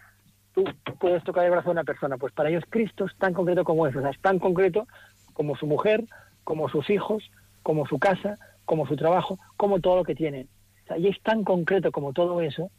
tú 0.54 0.66
puedes 1.00 1.24
tocar 1.24 1.46
el 1.46 1.52
brazo 1.52 1.70
de 1.70 1.74
una 1.74 1.84
persona. 1.84 2.18
Pues 2.18 2.34
para 2.34 2.50
ellos 2.50 2.64
Cristo 2.70 3.06
es 3.06 3.16
tan 3.18 3.34
concreto 3.34 3.64
como 3.64 3.88
eso, 3.88 4.00
o 4.00 4.02
sea, 4.02 4.12
es 4.12 4.20
tan 4.20 4.40
concreto 4.40 4.88
como 5.34 5.56
su 5.56 5.66
mujer, 5.66 6.04
como 6.44 6.70
sus 6.70 6.90
hijos, 6.90 7.30
como 7.64 7.88
su 7.88 8.00
casa, 8.00 8.38
como 8.66 8.88
su 8.88 8.96
trabajo, 8.96 9.40
como 9.58 9.80
todo 9.80 9.98
lo 9.98 10.04
que 10.04 10.16
tienen. 10.16 10.48
O 10.84 10.88
sea, 10.88 10.98
y 10.98 11.08
es 11.08 11.22
tan 11.22 11.44
concreto 11.44 11.92
como 11.92 12.14
todo 12.14 12.42
eso, 12.42 12.72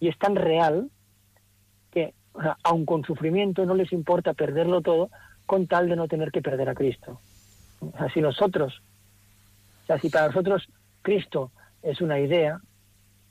y 0.00 0.08
es 0.08 0.18
tan 0.18 0.36
real, 0.36 0.90
que 1.90 2.14
o 2.32 2.42
sea, 2.42 2.56
aun 2.62 2.84
con 2.84 3.04
sufrimiento 3.04 3.64
no 3.64 3.74
les 3.74 3.92
importa 3.92 4.34
perderlo 4.34 4.82
todo 4.82 5.10
con 5.46 5.66
tal 5.66 5.88
de 5.88 5.96
no 5.96 6.08
tener 6.08 6.30
que 6.30 6.42
perder 6.42 6.68
a 6.68 6.74
Cristo. 6.74 7.20
O 7.80 7.96
sea, 7.96 8.10
si 8.12 8.20
nosotros, 8.20 8.82
o 9.84 9.86
sea, 9.86 9.98
si 9.98 10.10
para 10.10 10.26
nosotros 10.26 10.68
Cristo 11.02 11.50
es 11.82 12.00
una 12.00 12.18
idea, 12.18 12.60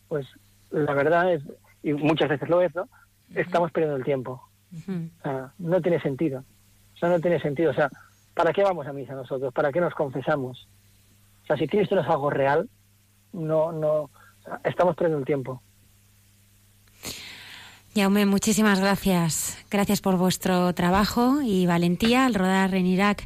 pues 0.08 0.26
la 0.72 0.94
verdad 0.94 1.34
es, 1.34 1.44
y 1.84 1.94
muchas 1.94 2.30
veces 2.30 2.50
lo 2.50 2.62
es, 2.62 2.74
¿no? 2.74 2.88
Estamos 3.36 3.72
perdiendo 3.72 3.98
el 3.98 4.04
tiempo. 4.04 4.42
O 4.88 5.22
sea, 5.22 5.52
no 5.60 5.82
tiene 5.82 6.00
sentido. 6.02 6.44
O 6.96 6.98
sea, 6.98 7.10
no 7.10 7.20
tiene 7.20 7.40
sentido. 7.40 7.72
O 7.72 7.74
sea, 7.74 7.90
¿para 8.36 8.54
qué 8.54 8.62
vamos 8.62 8.86
a 8.86 8.94
misa 8.94 9.16
nosotros? 9.16 9.52
¿Para 9.54 9.72
qué 9.72 9.82
nos 9.82 9.96
confesamos? 9.96 10.68
O 11.44 11.48
sea, 11.48 11.58
si 11.58 11.68
Cristo 11.68 11.96
no 11.96 12.02
es 12.02 12.08
algo 12.08 12.30
real, 12.30 12.70
no, 13.34 13.72
no, 13.72 14.12
estamos 14.64 14.96
perdiendo 14.96 15.20
el 15.20 15.26
tiempo. 15.26 15.62
Jaume, 17.96 18.26
muchísimas 18.26 18.80
gracias. 18.80 19.58
Gracias 19.72 20.02
por 20.02 20.18
vuestro 20.18 20.74
trabajo 20.74 21.42
y 21.42 21.66
valentía 21.66 22.26
al 22.26 22.34
rodar 22.36 22.76
en 22.76 22.86
Irak 22.86 23.24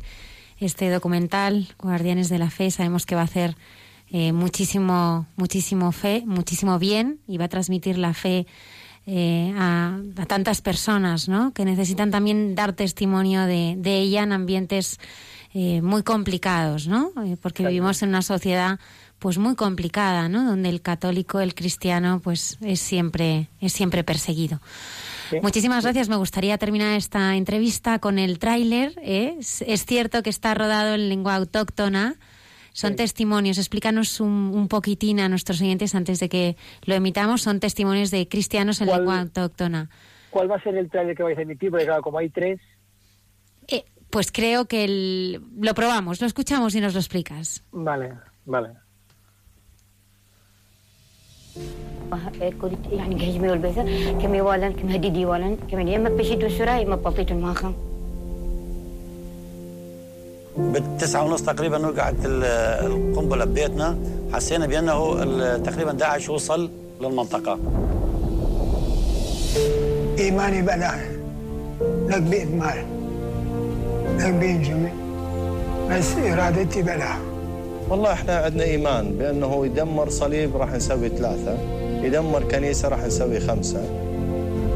este 0.60 0.90
documental, 0.92 1.68
Guardianes 1.80 2.30
de 2.30 2.38
la 2.38 2.52
Fe. 2.52 2.70
Sabemos 2.70 3.06
que 3.06 3.16
va 3.16 3.22
a 3.22 3.26
hacer 3.26 3.56
eh, 4.12 4.32
muchísimo, 4.32 5.26
muchísimo 5.38 5.92
fe, 5.92 6.24
muchísimo 6.26 6.78
bien 6.78 7.20
y 7.28 7.38
va 7.38 7.46
a 7.46 7.50
transmitir 7.50 7.98
la 7.98 8.14
fe 8.14 8.46
eh, 9.06 9.54
a, 9.58 10.00
a, 10.18 10.26
tantas 10.26 10.62
personas, 10.62 11.28
¿no? 11.28 11.52
Que 11.54 11.66
necesitan 11.66 12.12
también 12.12 12.56
dar 12.56 12.74
testimonio 12.74 13.46
de, 13.46 13.76
de 13.78 14.00
ella 14.00 14.24
en 14.24 14.32
ambientes 14.32 15.00
eh, 15.54 15.82
muy 15.82 16.04
complicados, 16.04 16.88
¿no? 16.88 17.12
Eh, 17.26 17.36
porque 17.42 17.64
claro. 17.64 17.72
vivimos 17.72 18.04
en 18.04 18.10
una 18.10 18.22
sociedad 18.22 18.80
pues 19.18 19.40
muy 19.40 19.56
complicada, 19.56 20.30
¿no? 20.30 20.46
Donde 20.46 20.70
el 20.70 20.82
católico, 20.82 21.40
el 21.40 21.56
cristiano, 21.56 22.22
pues 22.24 22.60
es 22.62 22.80
siempre 22.80 23.48
es 23.60 23.74
siempre 23.74 24.04
perseguido. 24.04 24.62
¿Sí? 25.32 25.38
Muchísimas 25.42 25.84
gracias. 25.84 26.08
Me 26.08 26.18
gustaría 26.18 26.58
terminar 26.60 26.96
esta 26.96 27.36
entrevista 27.36 27.98
con 27.98 28.20
el 28.20 28.38
tráiler. 28.38 28.94
¿eh? 29.02 29.38
Es, 29.40 29.64
es, 29.64 29.86
cierto 29.86 30.22
que 30.22 30.30
está 30.30 30.54
rodado 30.54 30.94
en 30.94 31.10
lengua 31.10 31.36
autóctona. 31.36 32.16
Son 32.80 32.92
sí. 32.92 32.96
testimonios. 32.96 33.58
Explícanos 33.58 34.22
un, 34.22 34.52
un, 34.56 34.70
poquitín 34.70 35.20
a 35.20 35.28
nuestros 35.28 35.60
oyentes 35.60 35.96
antes 35.96 36.18
de 36.22 36.30
que 36.30 36.56
lo 36.86 36.94
emitamos. 36.94 37.42
Son 37.42 37.60
testimonios 37.60 38.10
de 38.10 38.30
cristianos 38.30 38.80
en 38.80 38.88
¿Cuál, 38.88 39.00
lengua 39.00 39.20
autóctona. 39.20 39.90
¿Cuál 40.30 40.50
va 40.50 40.56
a 40.56 40.64
ser 40.64 40.78
el 40.78 40.90
tráiler 40.90 41.14
que 41.14 41.24
vais 41.24 41.38
a 41.38 41.42
emitir? 41.42 41.72
Porque 41.72 41.86
claro, 41.86 42.02
como 42.02 42.20
hay 42.20 42.30
tres. 42.30 42.62
Eh, 43.68 43.84
pues 44.10 44.32
creo 44.32 44.66
que 44.66 44.86
el... 44.86 45.42
lo 45.60 45.74
probamos, 45.74 46.22
lo 46.22 46.28
escuchamos 46.28 46.74
y 46.74 46.80
nos 46.80 46.94
lo 46.94 47.02
explicas. 47.02 47.66
Vale, 47.74 48.14
vale. 48.46 48.70
بالتسعة 60.60 61.26
ونص 61.26 61.42
تقريبا 61.42 61.88
وقعت 61.88 62.16
القنبلة 62.26 63.46
ببيتنا 63.46 63.98
حسينا 64.34 64.68
بأنه 64.68 65.18
تقريبا 65.58 65.92
داعش 65.92 66.30
وصل 66.30 66.70
للمنطقة. 67.02 67.60
إيماني 70.20 70.62
بلا 70.62 70.92
لك 72.08 72.22
بيت 72.22 72.48
مال. 72.48 72.86
لك 74.20 74.34
بينجمي 74.34 74.90
بس 75.92 76.12
إرادتي 76.18 76.82
بلا 76.82 77.16
والله 77.90 78.14
إحنا 78.14 78.36
عندنا 78.36 78.64
إيمان 78.64 79.12
بأنه 79.12 79.66
يدمر 79.66 80.10
صليب 80.10 80.58
راح 80.58 80.72
نسوي 80.74 81.10
ثلاثة 81.10 81.58
يدمر 82.04 82.44
كنيسة 82.44 82.88
راح 82.88 83.06
نسوي 83.06 83.40
خمسة. 83.40 83.82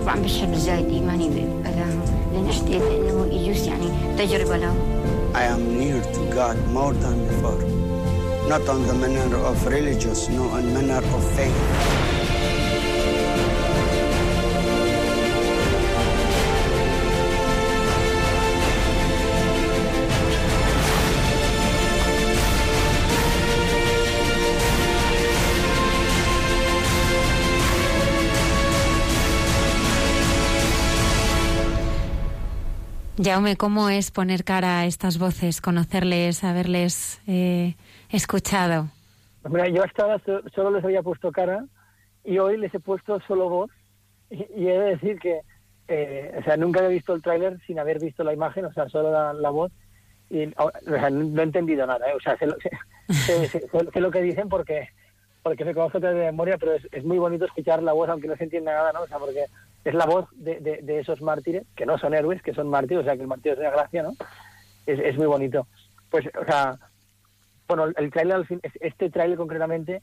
طبعا 0.01 0.15
بشهد 0.19 0.49
بالزايد 0.49 0.85
إيماني 0.85 1.29
بلاهم 1.29 2.01
لأن 2.33 2.47
حسيت 2.47 2.81
إنه 2.81 3.27
يجوز 3.31 3.67
يعني 3.67 3.85
تجربة 4.17 4.57
لهم 4.57 4.75
I 5.33 5.43
am 5.45 5.79
near 5.79 5.99
to 6.01 6.29
God 6.33 6.57
more 6.67 6.93
than 6.93 7.27
before. 7.27 7.57
Not 8.47 8.69
on 8.69 8.85
the 8.85 8.93
manner 8.93 9.35
of 9.37 9.65
religious 9.65 10.29
no 10.29 10.43
on 10.49 10.73
manner 10.73 11.01
of 11.15 11.23
faith 11.35 12.12
Jaume, 33.23 33.55
¿cómo 33.55 33.87
es 33.87 34.11
poner 34.11 34.43
cara 34.43 34.79
a 34.79 34.85
estas 34.85 35.17
voces, 35.17 35.61
conocerles, 35.61 36.43
haberles 36.43 37.21
eh, 37.25 37.75
escuchado? 38.09 38.89
Mira, 39.49 39.69
yo 39.69 39.81
hasta 39.81 40.03
ahora 40.03 40.21
solo 40.53 40.71
les 40.71 40.83
había 40.83 41.01
puesto 41.01 41.31
cara 41.31 41.63
y 42.25 42.37
hoy 42.39 42.57
les 42.57 42.73
he 42.73 42.81
puesto 42.81 43.21
solo 43.21 43.47
voz 43.47 43.71
y, 44.29 44.45
y 44.57 44.67
he 44.67 44.77
de 44.77 44.85
decir 44.95 45.19
que, 45.19 45.39
eh, 45.87 46.35
o 46.37 46.43
sea, 46.43 46.57
nunca 46.57 46.79
había 46.79 46.91
visto 46.91 47.13
el 47.13 47.21
tráiler 47.21 47.61
sin 47.65 47.79
haber 47.79 47.99
visto 47.99 48.25
la 48.25 48.33
imagen, 48.33 48.65
o 48.65 48.73
sea, 48.73 48.89
solo 48.89 49.11
la, 49.11 49.31
la 49.31 49.49
voz 49.49 49.71
y 50.29 50.45
o 50.57 50.71
sea, 50.85 51.09
no 51.09 51.41
he 51.41 51.45
entendido 51.45 51.85
nada, 51.87 52.09
¿eh? 52.09 52.15
o 52.15 52.19
sea, 52.19 52.37
sé 52.37 52.47
lo, 52.47 52.57
sé, 53.09 53.47
sé, 53.47 53.67
sé 53.69 54.01
lo, 54.01 54.11
que 54.11 54.21
dicen 54.21 54.49
porque 54.49 54.89
porque 55.43 55.63
me 55.63 55.73
conozco 55.73 55.99
de 55.99 56.13
memoria, 56.13 56.57
pero 56.57 56.73
es, 56.73 56.85
es, 56.91 57.05
muy 57.05 57.19
bonito 57.19 57.45
escuchar 57.45 57.83
la 57.83 57.93
voz 57.93 58.09
aunque 58.09 58.27
no 58.27 58.35
se 58.35 58.43
entienda 58.45 58.73
nada, 58.73 58.91
¿no? 58.91 59.01
O 59.01 59.07
sea, 59.07 59.17
porque 59.17 59.45
es 59.83 59.93
la 59.93 60.05
voz 60.05 60.27
de, 60.31 60.59
de, 60.81 60.99
esos 60.99 61.21
mártires, 61.21 61.65
que 61.75 61.85
no 61.85 61.97
son 61.97 62.13
héroes, 62.13 62.41
que 62.41 62.53
son 62.53 62.69
mártires, 62.69 63.01
o 63.01 63.03
sea, 63.03 63.15
que 63.15 63.21
el 63.21 63.27
martirio 63.27 63.53
es 63.53 63.59
una 63.59 63.71
gracia, 63.71 64.03
¿no? 64.03 64.13
Es, 64.85 64.99
es 64.99 65.17
muy 65.17 65.27
bonito. 65.27 65.67
Pues, 66.09 66.25
o 66.39 66.45
sea, 66.45 66.77
bueno, 67.67 67.85
el 67.95 68.11
tráiler, 68.11 68.45
este 68.79 69.09
tráiler 69.09 69.37
concretamente, 69.37 70.01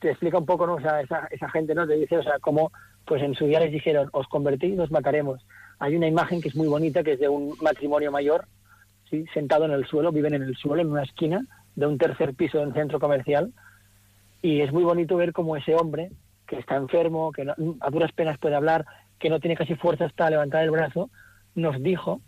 te 0.00 0.10
explica 0.10 0.38
un 0.38 0.46
poco, 0.46 0.66
¿no? 0.66 0.74
O 0.74 0.80
sea, 0.80 1.00
esa, 1.00 1.28
esa 1.30 1.48
gente, 1.50 1.74
¿no? 1.74 1.86
Te 1.86 1.94
dice, 1.94 2.18
o 2.18 2.22
sea, 2.22 2.38
cómo, 2.40 2.72
pues 3.04 3.22
en 3.22 3.34
su 3.34 3.46
día 3.46 3.60
les 3.60 3.72
dijeron, 3.72 4.08
os 4.12 4.26
convertís 4.26 4.72
y 4.72 4.76
nos 4.76 4.90
mataremos. 4.90 5.44
Hay 5.78 5.94
una 5.94 6.08
imagen 6.08 6.40
que 6.40 6.48
es 6.48 6.56
muy 6.56 6.68
bonita, 6.68 7.02
que 7.02 7.12
es 7.12 7.20
de 7.20 7.28
un 7.28 7.54
matrimonio 7.60 8.10
mayor, 8.10 8.46
¿sí? 9.08 9.24
Sentado 9.32 9.66
en 9.66 9.72
el 9.72 9.86
suelo, 9.86 10.10
viven 10.10 10.34
en 10.34 10.42
el 10.42 10.56
suelo, 10.56 10.82
en 10.82 10.90
una 10.90 11.04
esquina 11.04 11.46
de 11.76 11.86
un 11.86 11.98
tercer 11.98 12.34
piso 12.34 12.58
de 12.58 12.66
un 12.66 12.74
centro 12.74 12.98
comercial, 13.00 13.52
y 14.42 14.60
es 14.60 14.72
muy 14.72 14.84
bonito 14.84 15.16
ver 15.16 15.32
cómo 15.32 15.56
ese 15.56 15.74
hombre, 15.74 16.10
que 16.46 16.58
está 16.58 16.76
enfermo, 16.76 17.32
que 17.32 17.44
no, 17.44 17.54
a 17.80 17.90
duras 17.90 18.12
penas 18.12 18.38
puede 18.38 18.54
hablar, 18.54 18.84
que 19.18 19.30
no 19.30 19.40
tiene 19.40 19.56
casi 19.56 19.74
fuerzas 19.74 20.12
para 20.12 20.30
levantar 20.30 20.64
el 20.64 20.70
brazo, 20.70 21.10
nos 21.54 21.82
dijo, 21.82 22.20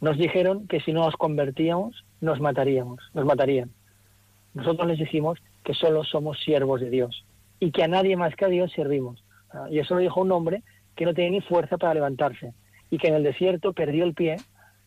nos 0.00 0.18
dijeron 0.18 0.66
que 0.66 0.80
si 0.80 0.92
no 0.92 1.04
nos 1.04 1.16
convertíamos, 1.16 2.04
nos 2.20 2.40
mataríamos, 2.40 3.00
nos 3.14 3.24
matarían. 3.24 3.70
Nosotros 4.54 4.88
les 4.88 4.98
dijimos 4.98 5.38
que 5.64 5.74
solo 5.74 6.04
somos 6.04 6.40
siervos 6.40 6.80
de 6.80 6.90
Dios 6.90 7.24
y 7.60 7.70
que 7.70 7.84
a 7.84 7.88
nadie 7.88 8.16
más 8.16 8.34
que 8.36 8.46
a 8.46 8.48
Dios 8.48 8.72
servimos. 8.72 9.22
¿ah? 9.50 9.66
Y 9.70 9.78
eso 9.78 9.94
lo 9.94 10.00
dijo 10.00 10.20
un 10.20 10.32
hombre 10.32 10.62
que 10.94 11.04
no 11.04 11.14
tenía 11.14 11.30
ni 11.30 11.40
fuerza 11.40 11.76
para 11.76 11.94
levantarse 11.94 12.54
y 12.90 12.98
que 12.98 13.08
en 13.08 13.14
el 13.14 13.22
desierto 13.22 13.72
perdió 13.72 14.04
el 14.04 14.14
pie, 14.14 14.36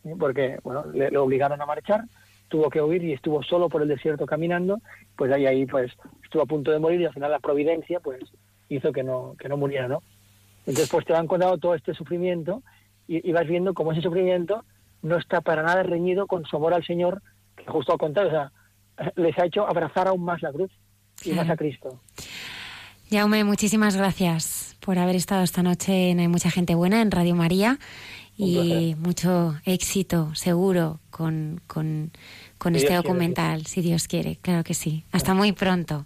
¿eh? 0.05 0.15
porque 0.19 0.59
bueno, 0.63 0.85
le, 0.91 1.11
le 1.11 1.17
obligaron 1.17 1.61
a 1.61 1.65
marchar, 1.65 2.05
tuvo 2.49 2.69
que 2.69 2.81
huir 2.81 3.03
y 3.03 3.13
estuvo 3.13 3.41
solo 3.43 3.69
por 3.69 3.81
el 3.81 3.87
desierto 3.87 4.25
caminando, 4.25 4.79
pues 5.15 5.31
ahí 5.31 5.45
ahí 5.45 5.65
pues 5.65 5.91
estuvo 6.23 6.43
a 6.43 6.47
punto 6.47 6.71
de 6.71 6.79
morir 6.79 7.01
y 7.01 7.05
al 7.05 7.13
final 7.13 7.31
la 7.31 7.39
providencia 7.39 7.99
pues 7.99 8.19
hizo 8.67 8.91
que 8.91 9.03
no 9.03 9.35
que 9.39 9.47
no 9.47 9.57
muriera, 9.57 9.87
¿no? 9.87 10.03
Entonces 10.59 10.89
pues 10.89 11.05
te 11.05 11.13
van 11.13 11.27
contando 11.27 11.57
todo 11.57 11.75
este 11.75 11.93
sufrimiento 11.93 12.61
y, 13.07 13.27
y, 13.27 13.31
vas 13.31 13.47
viendo 13.47 13.73
cómo 13.73 13.91
ese 13.91 14.01
sufrimiento 14.01 14.65
no 15.01 15.17
está 15.17 15.41
para 15.41 15.63
nada 15.63 15.81
reñido 15.83 16.27
con 16.27 16.45
su 16.45 16.57
amor 16.57 16.73
al 16.73 16.85
Señor, 16.85 17.21
que 17.55 17.65
justo 17.65 17.93
al 17.93 17.97
contrario, 17.97 18.29
o 18.29 18.33
sea, 18.33 18.51
les 19.15 19.37
ha 19.39 19.45
hecho 19.45 19.67
abrazar 19.67 20.07
aún 20.07 20.23
más 20.23 20.41
la 20.41 20.51
cruz 20.51 20.71
y 21.23 21.31
más 21.31 21.49
a 21.49 21.55
Cristo. 21.55 21.99
Jaume, 23.09 23.43
muchísimas 23.43 23.95
gracias 23.95 24.77
por 24.79 24.99
haber 24.99 25.15
estado 25.15 25.43
esta 25.43 25.63
noche 25.63 26.11
en 26.11 26.19
Hay 26.19 26.27
Mucha 26.27 26.51
Gente 26.51 26.75
Buena 26.75 27.01
en 27.01 27.09
Radio 27.09 27.35
María 27.35 27.79
y 28.41 28.95
mucho 28.97 29.59
éxito, 29.65 30.33
seguro, 30.33 31.01
con, 31.09 31.59
con, 31.67 32.11
con 32.57 32.75
este 32.75 32.93
documental, 32.93 33.55
quiere. 33.57 33.69
si 33.69 33.81
Dios 33.81 34.07
quiere, 34.07 34.37
claro 34.41 34.63
que 34.63 34.73
sí. 34.73 35.03
Hasta 35.11 35.33
muy 35.33 35.51
pronto. 35.51 36.05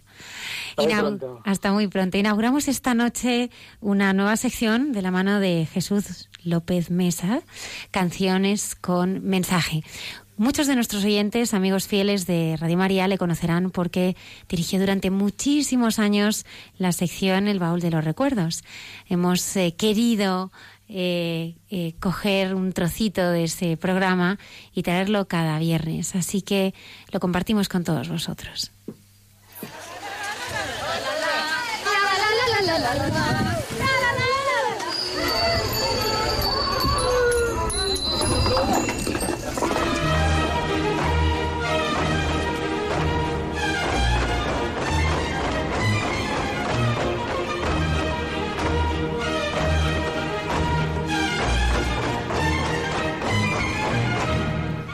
Hasta 0.76 0.84
muy 0.84 1.02
pronto. 1.02 1.42
Hasta 1.46 1.72
muy 1.72 1.88
pronto. 1.88 2.18
Inauguramos 2.18 2.68
esta 2.68 2.96
noche 2.96 3.52
una 3.82 4.14
nueva 4.14 4.36
sección 4.36 4.94
de 4.94 5.04
la 5.04 5.12
mano 5.12 5.40
de 5.40 5.68
Jesús 5.72 6.30
López 6.44 6.90
Mesa, 6.90 7.42
canciones 7.92 8.74
con 8.74 9.24
mensaje. 9.24 9.84
Muchos 10.36 10.66
de 10.66 10.74
nuestros 10.74 11.06
oyentes, 11.06 11.54
amigos 11.54 11.86
fieles 11.88 12.26
de 12.26 12.58
Radio 12.60 12.76
María, 12.76 13.08
le 13.08 13.20
conocerán 13.20 13.70
porque 13.70 14.18
dirigió 14.50 14.80
durante 14.80 15.12
muchísimos 15.12 16.00
años 16.00 16.48
la 16.80 16.92
sección 16.92 17.48
El 17.48 17.60
Baúl 17.60 17.82
de 17.82 17.92
los 17.92 18.04
Recuerdos. 18.04 18.64
Hemos 19.08 19.56
eh, 19.56 19.76
querido 19.78 20.52
eh, 20.90 21.56
eh, 21.70 21.94
coger 22.00 22.56
un 22.56 22.74
trocito 22.74 23.30
de 23.30 23.46
ese 23.46 23.78
programa 23.78 24.38
y 24.74 24.84
traerlo 24.84 25.28
cada 25.28 25.58
viernes, 25.60 26.16
así 26.16 26.42
que 26.42 26.74
lo 27.12 27.20
compartimos 27.20 27.70
con 27.70 27.84
todos 27.84 28.10
vosotros. 28.10 28.72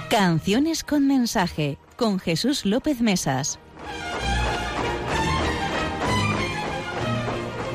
Canciones 0.09 0.83
con 0.83 1.05
mensaje 1.05 1.77
con 1.95 2.17
Jesús 2.17 2.65
López 2.65 2.99
Mesas. 2.99 3.59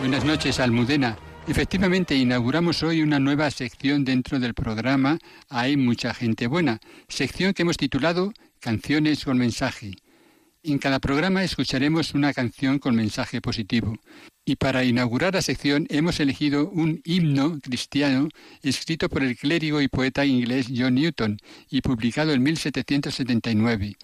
Buenas 0.00 0.24
noches, 0.24 0.58
Almudena. 0.58 1.16
Efectivamente, 1.46 2.16
inauguramos 2.16 2.82
hoy 2.82 3.02
una 3.02 3.20
nueva 3.20 3.52
sección 3.52 4.04
dentro 4.04 4.40
del 4.40 4.52
programa 4.52 5.18
Hay 5.48 5.76
mucha 5.76 6.12
gente 6.12 6.48
buena, 6.48 6.80
sección 7.06 7.54
que 7.54 7.62
hemos 7.62 7.76
titulado 7.76 8.32
Canciones 8.58 9.24
con 9.24 9.38
mensaje. 9.38 9.92
En 10.66 10.78
cada 10.78 10.98
programa 10.98 11.44
escucharemos 11.44 12.14
una 12.14 12.32
canción 12.32 12.78
con 12.78 12.96
mensaje 12.96 13.42
positivo. 13.42 13.98
Y 14.46 14.56
para 14.56 14.82
inaugurar 14.82 15.34
la 15.34 15.42
sección 15.42 15.86
hemos 15.90 16.20
elegido 16.20 16.70
un 16.70 17.02
himno 17.04 17.58
cristiano 17.60 18.30
escrito 18.62 19.10
por 19.10 19.22
el 19.22 19.36
clérigo 19.36 19.82
y 19.82 19.88
poeta 19.88 20.24
inglés 20.24 20.68
John 20.74 20.94
Newton 20.94 21.36
y 21.68 21.82
publicado 21.82 22.32
en 22.32 22.42
1779. 22.42 23.94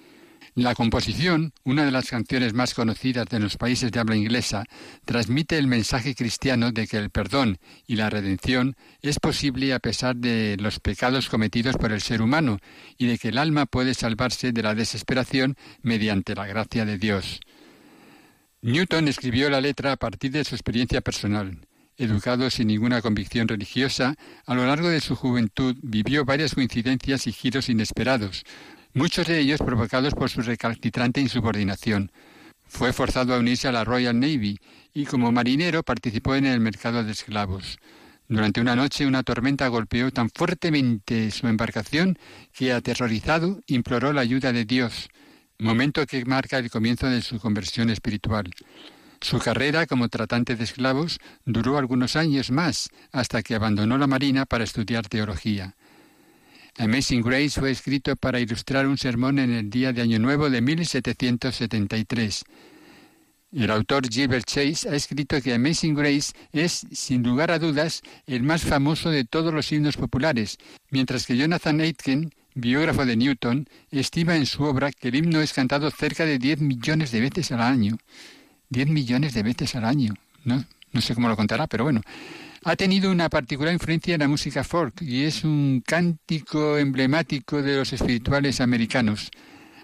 La 0.55 0.75
composición, 0.75 1.53
una 1.63 1.85
de 1.85 1.93
las 1.93 2.11
canciones 2.11 2.55
más 2.55 2.75
conocidas 2.75 3.27
de 3.27 3.39
los 3.39 3.57
países 3.57 3.93
de 3.93 4.01
habla 4.01 4.17
inglesa, 4.17 4.65
transmite 5.05 5.57
el 5.57 5.69
mensaje 5.69 6.17
cristiano 6.17 6.73
de 6.73 6.89
que 6.89 6.97
el 6.97 7.11
perdón 7.11 7.59
y 7.87 7.95
la 7.95 8.11
redención 8.11 8.75
es 9.01 9.21
posible 9.21 9.73
a 9.73 9.79
pesar 9.79 10.17
de 10.17 10.57
los 10.59 10.81
pecados 10.81 11.29
cometidos 11.29 11.77
por 11.77 11.93
el 11.93 12.01
ser 12.01 12.21
humano 12.21 12.59
y 12.99 13.07
de 13.07 13.19
que 13.19 13.29
el 13.29 13.39
alma 13.39 13.67
puede 13.67 13.95
salvarse 13.95 14.51
de 14.51 14.63
la 14.63 14.75
desesperación 14.75 15.57
mediante 15.83 16.35
la 16.35 16.47
gracia 16.47 16.85
de 16.85 16.99
Dios. 16.99 17.41
Newton 18.63 19.07
escribió 19.07 19.49
la 19.51 19.61
letra 19.61 19.93
a 19.93 19.97
partir 19.97 20.33
de 20.33 20.45
su 20.45 20.57
experiencia 20.57 21.01
personal. 21.01 21.61
Educado 21.97 22.51
sin 22.51 22.69
ninguna 22.69 23.03
convicción 23.03 23.47
religiosa, 23.47 24.17
a 24.47 24.55
lo 24.55 24.67
largo 24.67 24.89
de 24.89 25.01
su 25.01 25.15
juventud 25.15 25.77
vivió 25.83 26.25
varias 26.25 26.55
coincidencias 26.55 27.27
y 27.27 27.33
giros 27.33 27.69
inesperados, 27.69 28.45
muchos 28.95 29.27
de 29.27 29.39
ellos 29.39 29.61
provocados 29.61 30.15
por 30.15 30.31
su 30.31 30.43
recalcitrante 30.43 31.21
insubordinación. 31.21 32.13
Fue 32.67 32.93
forzado 32.93 33.35
a 33.35 33.39
unirse 33.39 33.69
a 33.69 33.73
la 33.73 33.85
Royal 33.85 34.19
Navy 34.19 34.59
y 34.95 35.05
como 35.07 35.33
marinero 35.33 35.83
participó 35.83 36.35
en 36.35 36.47
el 36.47 36.61
mercado 36.61 37.05
de 37.05 37.13
esclavos. 37.13 37.79
Durante 38.29 38.61
una 38.61 38.77
noche 38.77 39.07
una 39.07 39.23
tormenta 39.23 39.67
golpeó 39.69 40.11
tan 40.11 40.31
fuertemente 40.31 41.31
su 41.31 41.49
embarcación 41.49 42.19
que, 42.53 42.73
aterrorizado, 42.73 43.61
imploró 43.67 44.13
la 44.13 44.21
ayuda 44.21 44.53
de 44.53 44.65
Dios 44.65 45.09
momento 45.61 46.07
que 46.07 46.25
marca 46.25 46.59
el 46.59 46.71
comienzo 46.71 47.07
de 47.09 47.23
su 47.23 47.39
conversión 47.39 47.91
espiritual. 47.91 48.51
Su 49.21 49.39
carrera 49.39 49.87
como 49.87 50.09
tratante 50.09 50.57
de 50.57 50.65
esclavos 50.65 51.19
duró 51.45 51.77
algunos 51.77 52.17
años 52.17 52.51
más, 52.51 52.89
hasta 53.13 53.43
que 53.43 53.55
abandonó 53.55 53.99
la 53.99 54.07
marina 54.07 54.47
para 54.47 54.65
estudiar 54.65 55.09
teología. 55.09 55.77
Amazing 56.81 57.21
Grace 57.21 57.61
fue 57.61 57.71
escrito 57.71 58.17
para 58.17 58.41
ilustrar 58.41 58.87
un 58.87 58.97
sermón 58.97 59.39
en 59.39 59.53
el 59.53 59.69
día 59.69 59.93
de 59.93 60.01
Año 60.01 60.19
Nuevo 60.19 60.49
de 60.49 60.63
1773. 60.63 62.43
El 63.53 63.71
autor 63.71 64.09
Gilbert 64.09 64.47
Chase 64.47 64.89
ha 64.89 64.95
escrito 64.95 65.43
que 65.43 65.53
Amazing 65.53 65.95
Grace 65.95 66.33
es, 66.53 66.87
sin 66.91 67.23
lugar 67.23 67.51
a 67.51 67.59
dudas, 67.59 68.01
el 68.27 68.45
más 68.45 68.63
famoso 68.63 69.11
de 69.11 69.27
todos 69.27 69.53
los 69.53 69.71
himnos 69.71 69.99
populares, 69.99 70.57
mientras 70.89 71.27
que 71.27 71.37
Jonathan 71.37 71.81
Aitken 71.81 72.33
biógrafo 72.55 73.05
de 73.05 73.17
Newton, 73.17 73.69
estima 73.91 74.37
en 74.37 74.47
su 74.47 74.63
obra 74.63 74.91
que 74.91 75.09
el 75.09 75.17
himno 75.17 75.43
es 75.43 75.53
cantado 75.53 75.91
cerca 75.91 76.25
de 76.25 76.39
10 76.39 76.63
millones 76.63 77.11
de 77.13 77.21
veces 77.21 77.53
al 77.53 77.61
año. 77.61 77.99
10 78.71 78.89
millones 78.89 79.35
de 79.35 79.43
veces 79.43 79.75
al 79.75 79.85
año. 79.85 80.15
¿no? 80.45 80.65
no 80.93 81.01
sé 81.03 81.15
cómo 81.15 81.29
lo 81.29 81.37
contará, 81.37 81.67
pero 81.67 81.85
bueno. 81.85 82.01
Ha 82.63 82.77
tenido 82.77 83.11
una 83.11 83.31
particular 83.31 83.73
influencia 83.73 84.15
en 84.15 84.21
la 84.21 84.29
música 84.29 84.65
folk 84.65 85.01
y 85.01 85.25
es 85.25 85.45
un 85.45 85.83
cántico 85.85 86.77
emblemático 86.77 87.63
de 87.63 87.77
los 87.77 87.95
espirituales 87.95 88.61
americanos. 88.61 89.31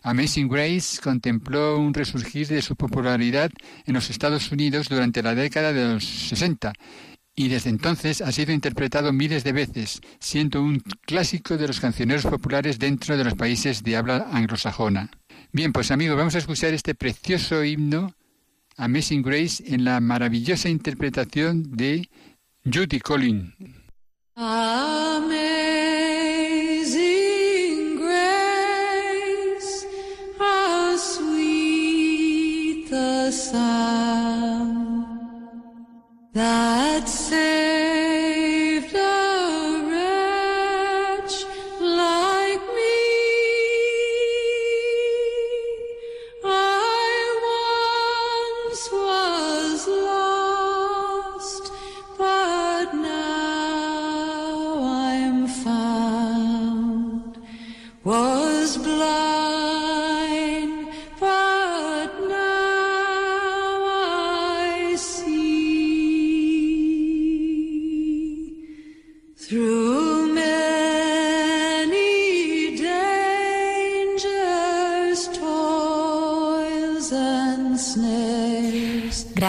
Amazing 0.02 0.46
Grace 0.46 1.00
contempló 1.02 1.78
un 1.78 1.94
resurgir 1.94 2.46
de 2.48 2.60
su 2.60 2.76
popularidad 2.76 3.50
en 3.86 3.94
los 3.94 4.10
Estados 4.10 4.52
Unidos 4.52 4.90
durante 4.90 5.22
la 5.22 5.34
década 5.34 5.72
de 5.72 5.94
los 5.94 6.04
60 6.04 6.74
y 7.34 7.48
desde 7.48 7.70
entonces 7.70 8.20
ha 8.20 8.30
sido 8.30 8.52
interpretado 8.52 9.10
miles 9.10 9.42
de 9.42 9.52
veces, 9.52 10.02
siendo 10.20 10.62
un 10.62 10.80
clásico 11.06 11.56
de 11.56 11.68
los 11.68 11.80
cancioneros 11.80 12.26
populares 12.26 12.78
dentro 12.78 13.16
de 13.16 13.24
los 13.24 13.34
países 13.34 13.84
de 13.84 13.96
habla 13.96 14.28
anglosajona. 14.30 15.10
Bien, 15.50 15.72
pues 15.72 15.90
amigos, 15.90 16.18
vamos 16.18 16.34
a 16.34 16.38
escuchar 16.38 16.74
este 16.74 16.94
precioso 16.94 17.64
himno 17.64 18.14
Amazing 18.76 19.22
Grace 19.22 19.64
en 19.66 19.84
la 19.84 20.00
maravillosa 20.00 20.68
interpretación 20.68 21.62
de 21.76 22.08
Judy 22.68 22.98
Collin. 22.98 23.52
Amazing 24.36 25.26
Grace, 27.96 29.86
how 30.36 30.96
sweet 30.96 32.90
the 32.90 33.30
sound 33.30 35.06
that 36.34 37.08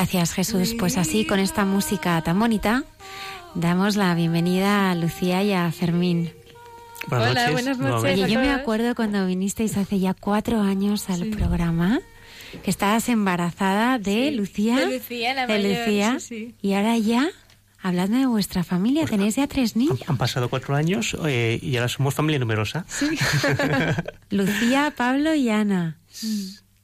Gracias 0.09 0.33
Jesús. 0.35 0.73
Pues 0.79 0.97
así, 0.97 1.25
con 1.25 1.37
esta 1.37 1.65
música 1.65 2.21
tan 2.21 2.39
bonita, 2.39 2.85
damos 3.55 3.97
la 3.97 4.15
bienvenida 4.15 4.89
a 4.89 4.95
Lucía 4.95 5.43
y 5.43 5.51
a 5.51 5.69
Fermín. 5.69 6.31
Buenas 7.07 7.31
Hola, 7.31 7.49
noches, 7.49 7.53
buenas 7.53 7.77
noches. 7.77 8.13
Oye, 8.17 8.31
yo 8.31 8.39
me 8.39 8.51
acuerdo 8.51 8.95
cuando 8.95 9.25
vinisteis 9.25 9.75
hace 9.75 9.99
ya 9.99 10.13
cuatro 10.13 10.61
años 10.61 11.09
al 11.09 11.25
programa, 11.27 11.99
que 12.63 12.69
estabas 12.69 13.09
embarazada 13.09 13.99
de 13.99 14.31
Lucía. 14.31 14.77
De 14.77 14.97
Lucía, 14.97 15.33
la 15.33 15.45
de 15.45 15.53
mayor, 15.59 15.77
Lucía. 15.77 16.19
sí, 16.21 16.27
sí. 16.27 16.55
Y 16.61 16.71
ahora 16.71 16.97
ya, 16.97 17.27
hablando 17.81 18.17
de 18.17 18.27
vuestra 18.27 18.63
familia, 18.63 19.05
tenéis 19.07 19.35
ya 19.35 19.47
tres 19.47 19.75
niños. 19.75 19.99
Han 20.07 20.15
pasado 20.15 20.47
cuatro 20.49 20.73
años 20.73 21.17
eh, 21.25 21.59
y 21.61 21.75
ahora 21.75 21.89
somos 21.89 22.15
familia 22.15 22.39
numerosa. 22.39 22.85
Lucía, 24.29 24.93
Pablo 24.95 25.35
y 25.35 25.49
Ana. 25.49 25.97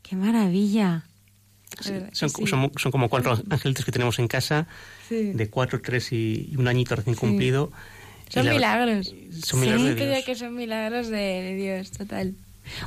¡Qué 0.01 0.17
maravilla! 0.17 1.05
Son, 2.11 2.29
son- 2.29 2.71
son 2.77 2.91
como 2.91 3.09
cuatro 3.09 3.39
angelitos 3.49 3.85
que 3.85 3.91
tenemos 3.91 4.19
en 4.19 4.27
casa, 4.27 4.67
Sí. 5.09 5.31
de 5.33 5.49
cuatro, 5.49 5.81
tres 5.81 6.11
y 6.11 6.49
y 6.51 6.55
un 6.57 6.67
añito 6.67 6.95
recién 6.95 7.15
Sí. 7.15 7.19
cumplido. 7.21 7.71
Son 8.29 8.45
la- 8.45 8.53
milagros. 8.53 9.13
Son 9.45 9.59
milagros 9.59 9.83
de 9.95 9.95
Dios. 10.07 10.25
que 10.25 10.35
son 10.35 10.55
milagros 10.55 11.07
de, 11.07 11.17
de 11.17 11.55
Dios, 11.55 11.91
total. 11.91 12.33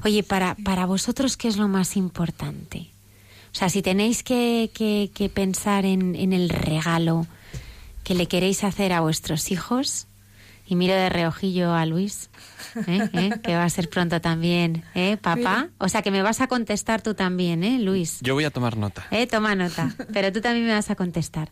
Oye, 0.04 0.22
para, 0.22 0.54
para 0.56 0.86
vosotros, 0.86 1.36
¿qué 1.36 1.48
es 1.48 1.56
lo 1.56 1.68
más 1.68 1.96
importante? 1.96 2.88
O 3.52 3.58
sea, 3.58 3.68
si 3.68 3.82
tenéis 3.82 4.22
que, 4.22 4.70
que- 4.74 5.10
que 5.14 5.28
pensar 5.28 5.84
en, 5.84 6.14
en 6.14 6.32
el 6.32 6.48
regalo 6.48 7.26
que 8.04 8.14
le 8.14 8.26
queréis 8.26 8.64
hacer 8.64 8.92
a 8.92 9.00
vuestros 9.00 9.50
hijos, 9.50 10.06
Y 10.68 10.74
miro 10.74 10.94
de 10.94 11.08
reojillo 11.10 11.72
a 11.74 11.86
Luis, 11.86 12.28
¿eh? 12.86 13.09
¿eh? 13.12 13.30
que 13.43 13.55
va 13.55 13.64
a 13.64 13.70
ser 13.70 13.88
pronto 13.88 14.20
también, 14.20 14.84
¿eh, 14.94 15.16
papá? 15.20 15.68
O 15.78 15.88
sea, 15.88 16.02
que 16.02 16.10
me 16.10 16.22
vas 16.22 16.40
a 16.40 16.47
contestar 16.48 17.02
tú 17.02 17.14
también, 17.14 17.64
¿eh, 17.64 17.78
Luis? 17.78 18.18
Yo 18.22 18.34
voy 18.34 18.44
a 18.44 18.51
tomar 18.51 18.76
nota. 18.76 19.06
Eh, 19.10 19.26
toma 19.26 19.55
nota, 19.55 19.94
pero 20.12 20.32
tú 20.32 20.40
también 20.40 20.66
me 20.66 20.72
vas 20.72 20.90
a 20.90 20.94
contestar. 20.97 21.51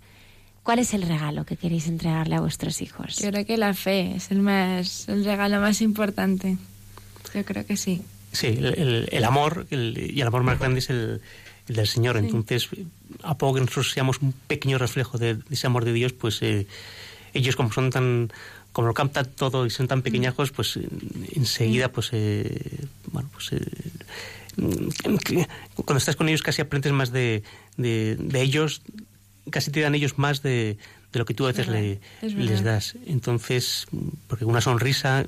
¿Cuál 0.63 0.79
es 0.79 0.95
el 0.95 1.03
regalo 1.03 1.45
que 1.45 1.57
queréis 1.57 1.89
entregarle 1.89 2.37
a 2.37 2.41
vuestros 2.41 2.81
hijos? 2.81 3.17
Yo 3.19 3.31
creo 3.31 3.45
que 3.45 3.57
la 3.59 3.75
fe 3.75 4.15
es 4.17 4.31
el, 4.31 4.39
más, 4.39 5.09
el 5.09 5.25
regalo 5.25 5.61
más 5.61 5.83
importante. 5.83 6.57
Yo 7.35 7.45
creo 7.45 7.67
que 7.67 7.77
sí. 7.77 8.03
Sí, 8.33 8.47
el, 8.47 8.67
el- 8.67 9.09
el 9.13 9.25
amor, 9.25 9.67
el- 9.71 10.11
y 10.15 10.21
el 10.21 10.27
amor 10.27 10.43
más 10.43 10.59
grande 10.59 10.79
es 10.79 10.89
el, 10.89 11.21
el 11.69 11.77
del 11.77 11.87
Señor. 11.87 12.19
Sí. 12.19 12.25
Entonces, 12.27 12.69
a 13.23 13.37
poco 13.37 13.55
que 13.57 13.61
nosotros 13.61 13.93
seamos 13.93 14.21
un 14.23 14.33
pequeño 14.33 14.79
reflejo 14.79 15.19
de, 15.19 15.35
de 15.35 15.43
ese 15.51 15.67
amor 15.67 15.85
de 15.85 15.93
Dios, 15.93 16.13
pues 16.15 16.41
eh, 16.43 16.67
ellos 17.35 17.57
como 17.57 17.71
son 17.71 17.91
tan, 17.91 18.33
como 18.75 18.89
lo 18.89 18.93
captan 18.95 19.25
todo 19.35 19.65
y 19.65 19.71
son 19.71 19.89
tan 19.89 20.03
pequeñajos, 20.03 20.51
pues 20.51 20.79
enseguida, 21.33 21.89
pues, 21.91 22.11
eh, 22.13 22.85
bueno, 23.13 23.31
pues... 23.33 23.53
eh, 23.53 23.61
mm, 24.57 24.89
cuando 25.77 25.97
estás 25.99 26.17
con 26.17 26.29
ellos 26.29 26.43
casi 26.43 26.61
aprendes 26.61 26.93
más 26.93 27.11
de, 27.13 27.43
de, 27.79 28.17
de 28.19 28.43
ellos, 28.43 28.83
casi 29.51 29.71
te 29.71 29.81
dan 29.81 29.95
ellos 29.95 30.19
más 30.19 30.43
de, 30.43 30.77
de 31.13 31.19
lo 31.19 31.25
que 31.25 31.35
tú 31.35 31.45
a 31.45 31.49
veces 31.53 31.69
le- 31.69 32.01
es 32.21 32.35
les 32.35 32.63
das. 32.65 32.97
Entonces, 33.07 33.87
porque 34.27 34.45
una 34.45 34.61
sonrisa, 34.61 35.25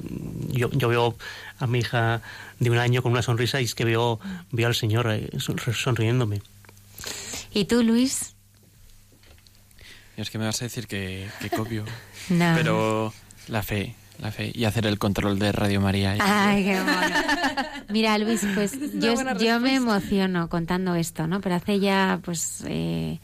yo, 0.51 0.69
yo 0.73 0.89
veo 0.89 1.17
a 1.59 1.67
mi 1.69 1.79
hija 1.79 2.23
de 2.59 2.71
un 2.71 2.79
año 2.79 3.01
con 3.03 3.13
una 3.13 3.23
sonrisa 3.23 3.61
y 3.61 3.65
es 3.65 3.75
que 3.77 3.85
veo, 3.85 4.19
veo 4.51 4.67
al 4.67 4.75
Señor 4.75 5.09
eh, 5.11 5.31
son- 5.39 5.59
sonriéndome. 5.73 6.43
¿Y 7.55 7.67
tú, 7.67 7.83
Luis? 7.85 8.35
Y 10.17 10.21
es 10.23 10.31
que 10.31 10.39
me 10.39 10.47
vas 10.47 10.61
a 10.63 10.65
decir 10.65 10.87
que, 10.89 11.29
que 11.41 11.49
copio. 11.51 11.85
No. 12.29 12.55
Pero 12.57 13.15
la 13.49 13.63
fe, 13.63 13.95
la 14.21 14.31
fe. 14.33 14.51
Y 14.55 14.65
hacer 14.65 14.87
el 14.87 14.99
control 14.99 15.39
de 15.39 15.53
Radio 15.53 15.81
María. 15.81 16.17
Ay, 16.21 16.65
qué 16.65 16.77
mono. 16.81 17.17
Mira, 17.89 18.19
Luis, 18.19 18.47
pues 18.55 18.73
yo, 18.95 19.15
yo 19.39 19.61
me 19.61 19.75
emociono 19.75 20.49
contando 20.49 20.95
esto, 20.95 21.27
¿no? 21.27 21.41
Pero 21.41 21.55
hace 21.57 21.79
ya, 21.81 22.21
pues, 22.25 22.65
eh, 22.67 23.19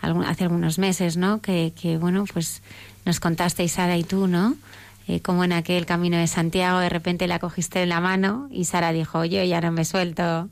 algún- 0.00 0.24
hace 0.24 0.44
algunos 0.44 0.78
meses, 0.78 1.16
¿no? 1.16 1.40
Que, 1.40 1.72
que, 1.80 1.98
bueno, 1.98 2.24
pues 2.32 2.62
nos 3.04 3.20
contasteis, 3.20 3.72
Sara 3.72 3.96
y 3.96 4.04
tú, 4.04 4.26
¿no? 4.26 4.54
Eh, 5.06 5.20
como 5.20 5.42
en 5.42 5.52
aquel 5.52 5.86
camino 5.86 6.18
de 6.18 6.26
Santiago 6.26 6.80
de 6.80 6.90
repente 6.90 7.26
la 7.26 7.38
cogiste 7.38 7.82
en 7.82 7.88
la 7.88 7.98
mano 8.00 8.46
y 8.50 8.66
Sara 8.66 8.92
dijo, 8.92 9.24
yo 9.24 9.42
ya 9.42 9.60
no 9.62 9.72
me 9.72 9.86
suelto. 9.86 10.50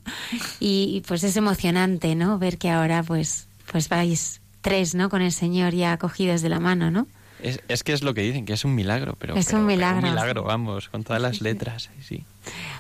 Y, 0.60 0.94
y, 0.96 1.00
pues 1.06 1.24
es 1.24 1.36
emocionante, 1.36 2.14
¿no? 2.14 2.38
Ver 2.38 2.56
que 2.56 2.70
ahora, 2.70 3.02
pues, 3.02 3.48
pues 3.70 3.90
vais 3.90 4.40
tres, 4.62 4.94
¿no? 4.94 5.10
Con 5.10 5.20
el 5.20 5.32
Señor 5.32 5.74
ya 5.74 5.98
cogidos 5.98 6.40
de 6.40 6.48
la 6.48 6.58
mano, 6.60 6.90
¿no? 6.90 7.06
Es, 7.42 7.60
es 7.68 7.82
que 7.84 7.92
es 7.92 8.02
lo 8.02 8.14
que 8.14 8.22
dicen, 8.22 8.44
que 8.46 8.52
es 8.54 8.64
un 8.64 8.74
milagro. 8.74 9.16
Pero, 9.18 9.36
Es 9.36 9.46
pero- 9.46 9.58
un 9.58 9.66
pero 9.66 9.76
milagro. 9.76 10.06
un 10.06 10.14
milagro, 10.14 10.42
vamos, 10.44 10.88
con 10.88 11.04
todas 11.04 11.20
las 11.20 11.40
letras. 11.40 11.90
Sí. 12.06 12.24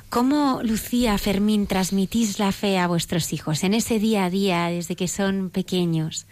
¿Cómo, 0.08 0.60
Lucía, 0.62 1.18
Fermín, 1.18 1.66
transmitís 1.66 2.38
la 2.38 2.52
fe 2.52 2.78
a 2.78 2.86
vuestros 2.86 3.32
hijos 3.32 3.64
en 3.64 3.74
ese 3.74 3.98
día 3.98 4.24
a 4.26 4.30
día 4.30 4.66
desde 4.66 4.96
que 4.96 5.08
son 5.08 5.50
pequeños? 5.50 6.26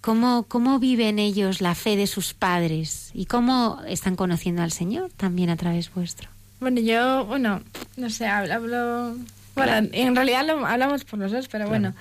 ¿Cómo, 0.00 0.44
¿Cómo 0.48 0.78
viven 0.78 1.18
ellos 1.18 1.60
la 1.60 1.74
fe 1.74 1.96
de 1.96 2.06
sus 2.06 2.32
padres? 2.32 3.10
¿Y 3.12 3.26
cómo 3.26 3.80
están 3.88 4.14
conociendo 4.16 4.62
al 4.62 4.70
Señor 4.72 5.10
también 5.16 5.50
a 5.50 5.56
través 5.56 5.92
vuestro? 5.92 6.28
Bueno, 6.60 6.80
yo, 6.80 7.24
bueno, 7.26 7.60
no 7.96 8.08
sé, 8.10 8.26
hablo... 8.26 8.54
hablo- 8.54 9.16
bueno, 9.56 9.88
en 9.92 10.14
realidad 10.14 10.46
lo, 10.46 10.64
hablamos 10.66 11.04
por 11.04 11.18
los 11.18 11.32
dos, 11.32 11.48
pero 11.48 11.66
bueno. 11.68 11.94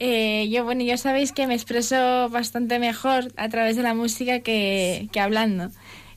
Eh, 0.00 0.48
yo, 0.50 0.62
bueno, 0.64 0.82
ya 0.84 0.96
sabéis 0.96 1.32
que 1.32 1.46
me 1.48 1.54
expreso 1.54 2.28
bastante 2.30 2.78
mejor 2.78 3.32
a 3.36 3.48
través 3.48 3.76
de 3.76 3.82
la 3.82 3.94
música 3.94 4.40
que, 4.40 5.08
que 5.12 5.20
hablando. 5.20 5.70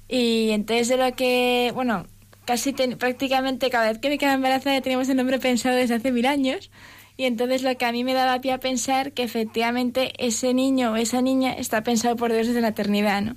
Y 0.07 0.51
entonces 0.51 0.87
de 0.89 0.97
lo 0.97 1.15
que, 1.15 1.71
bueno, 1.73 2.05
casi 2.45 2.73
ten- 2.73 2.97
prácticamente 2.97 3.69
cada 3.71 3.89
vez 3.89 3.99
que 3.99 4.09
me 4.09 4.17
quedaba 4.19 4.35
embarazada 4.35 4.81
teníamos 4.81 5.09
el 5.09 5.17
nombre 5.17 5.39
pensado 5.39 5.75
desde 5.75 5.95
hace 5.95 6.11
mil 6.11 6.25
años. 6.27 6.69
Y 7.17 7.25
entonces 7.25 7.63
lo 7.63 7.75
que 7.77 7.85
a 7.85 7.91
mí 7.91 8.03
me 8.03 8.13
daba 8.13 8.39
pie 8.41 8.53
a 8.53 8.59
pensar 8.59 9.13
que 9.13 9.23
efectivamente 9.23 10.13
ese 10.17 10.53
niño 10.53 10.91
o 10.93 10.95
esa 10.95 11.21
niña 11.21 11.53
está 11.53 11.83
pensado 11.83 12.15
por 12.15 12.31
Dios 12.31 12.47
desde 12.47 12.61
la 12.61 12.69
eternidad, 12.69 13.21
¿no? 13.21 13.35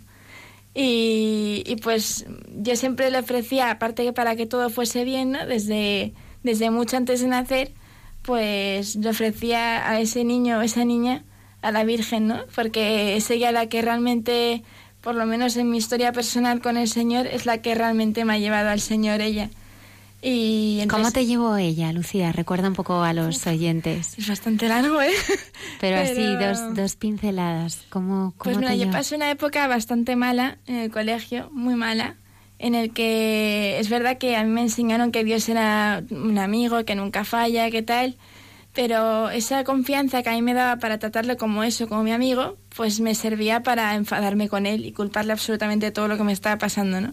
Y, 0.74 1.62
y 1.66 1.76
pues 1.76 2.26
yo 2.56 2.76
siempre 2.76 3.10
le 3.10 3.18
ofrecía, 3.18 3.70
aparte 3.70 4.04
que 4.04 4.12
para 4.12 4.34
que 4.36 4.46
todo 4.46 4.70
fuese 4.70 5.04
bien, 5.04 5.32
¿no? 5.32 5.46
desde, 5.46 6.12
desde 6.42 6.70
mucho 6.70 6.96
antes 6.96 7.20
de 7.20 7.28
nacer, 7.28 7.72
pues 8.24 8.96
le 8.96 9.10
ofrecía 9.10 9.88
a 9.88 10.00
ese 10.00 10.24
niño 10.24 10.58
o 10.58 10.62
esa 10.62 10.84
niña 10.84 11.22
a 11.62 11.70
la 11.70 11.84
Virgen, 11.84 12.26
¿no? 12.26 12.40
Porque 12.54 13.16
es 13.16 13.30
ella 13.30 13.52
la 13.52 13.68
que 13.68 13.82
realmente, 13.82 14.62
por 15.00 15.14
lo 15.14 15.26
menos 15.26 15.56
en 15.56 15.70
mi 15.70 15.78
historia 15.78 16.12
personal 16.12 16.60
con 16.60 16.76
el 16.76 16.88
Señor, 16.88 17.26
es 17.26 17.46
la 17.46 17.58
que 17.62 17.74
realmente 17.74 18.24
me 18.24 18.34
ha 18.34 18.38
llevado 18.38 18.70
al 18.70 18.80
Señor 18.80 19.20
ella. 19.20 19.50
Y 20.26 20.76
¿Cómo 20.88 21.00
entonces- 21.00 21.12
te 21.12 21.26
llevó 21.26 21.56
ella, 21.58 21.92
Lucía? 21.92 22.32
Recuerda 22.32 22.68
un 22.68 22.74
poco 22.74 23.02
a 23.02 23.12
los 23.12 23.46
oyentes. 23.46 24.18
Es 24.18 24.26
bastante 24.26 24.68
largo, 24.68 25.02
¿eh? 25.02 25.10
Pero, 25.80 25.98
así, 26.00 26.24
dos, 26.36 26.74
dos 26.74 26.96
pinceladas. 26.96 27.84
¿Cómo, 27.90 28.32
cómo 28.38 28.54
Pues 28.54 28.56
mira, 28.56 28.70
te 28.70 28.78
yo 28.78 28.90
pasé 28.90 29.16
una 29.16 29.30
época 29.30 29.66
bastante 29.68 30.16
mala 30.16 30.56
en 30.66 30.76
el 30.76 30.90
colegio, 30.90 31.50
muy 31.52 31.74
mala, 31.74 32.16
en 32.64 32.74
el 32.74 32.94
que 32.94 33.78
es 33.78 33.90
verdad 33.90 34.16
que 34.16 34.36
a 34.36 34.42
mí 34.42 34.48
me 34.48 34.62
enseñaron 34.62 35.12
que 35.12 35.22
Dios 35.22 35.46
era 35.50 36.02
un 36.10 36.38
amigo, 36.38 36.86
que 36.86 36.94
nunca 36.94 37.22
falla, 37.22 37.70
que 37.70 37.82
tal, 37.82 38.16
pero 38.72 39.28
esa 39.28 39.64
confianza 39.64 40.22
que 40.22 40.30
a 40.30 40.32
mí 40.32 40.40
me 40.40 40.54
daba 40.54 40.78
para 40.78 40.98
tratarle 40.98 41.36
como 41.36 41.62
eso, 41.62 41.86
como 41.88 42.02
mi 42.02 42.12
amigo, 42.12 42.56
pues 42.74 43.00
me 43.00 43.14
servía 43.14 43.62
para 43.62 43.94
enfadarme 43.94 44.48
con 44.48 44.64
él 44.64 44.86
y 44.86 44.92
culparle 44.92 45.32
absolutamente 45.32 45.90
todo 45.90 46.08
lo 46.08 46.16
que 46.16 46.24
me 46.24 46.32
estaba 46.32 46.56
pasando, 46.56 47.02
¿no? 47.02 47.12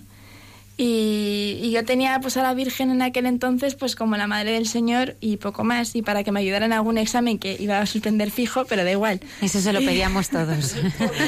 Y, 0.83 1.59
y 1.61 1.69
yo 1.69 1.85
tenía 1.85 2.19
pues 2.21 2.37
a 2.37 2.41
la 2.41 2.55
Virgen 2.55 2.89
en 2.89 3.03
aquel 3.03 3.27
entonces 3.27 3.75
pues 3.75 3.95
como 3.95 4.17
la 4.17 4.25
Madre 4.25 4.53
del 4.53 4.65
Señor 4.67 5.15
y 5.21 5.37
poco 5.37 5.63
más 5.63 5.95
y 5.95 6.01
para 6.01 6.23
que 6.23 6.31
me 6.31 6.39
ayudara 6.39 6.65
en 6.65 6.73
algún 6.73 6.97
examen 6.97 7.37
que 7.37 7.55
iba 7.59 7.77
a 7.77 7.85
suspender 7.85 8.31
fijo, 8.31 8.65
pero 8.65 8.83
da 8.83 8.89
igual. 8.89 9.21
Eso 9.43 9.61
se 9.61 9.73
lo 9.73 9.79
pedíamos 9.81 10.29
todos. 10.29 10.75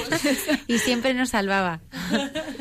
y 0.68 0.80
siempre 0.80 1.14
nos 1.14 1.30
salvaba. 1.30 1.82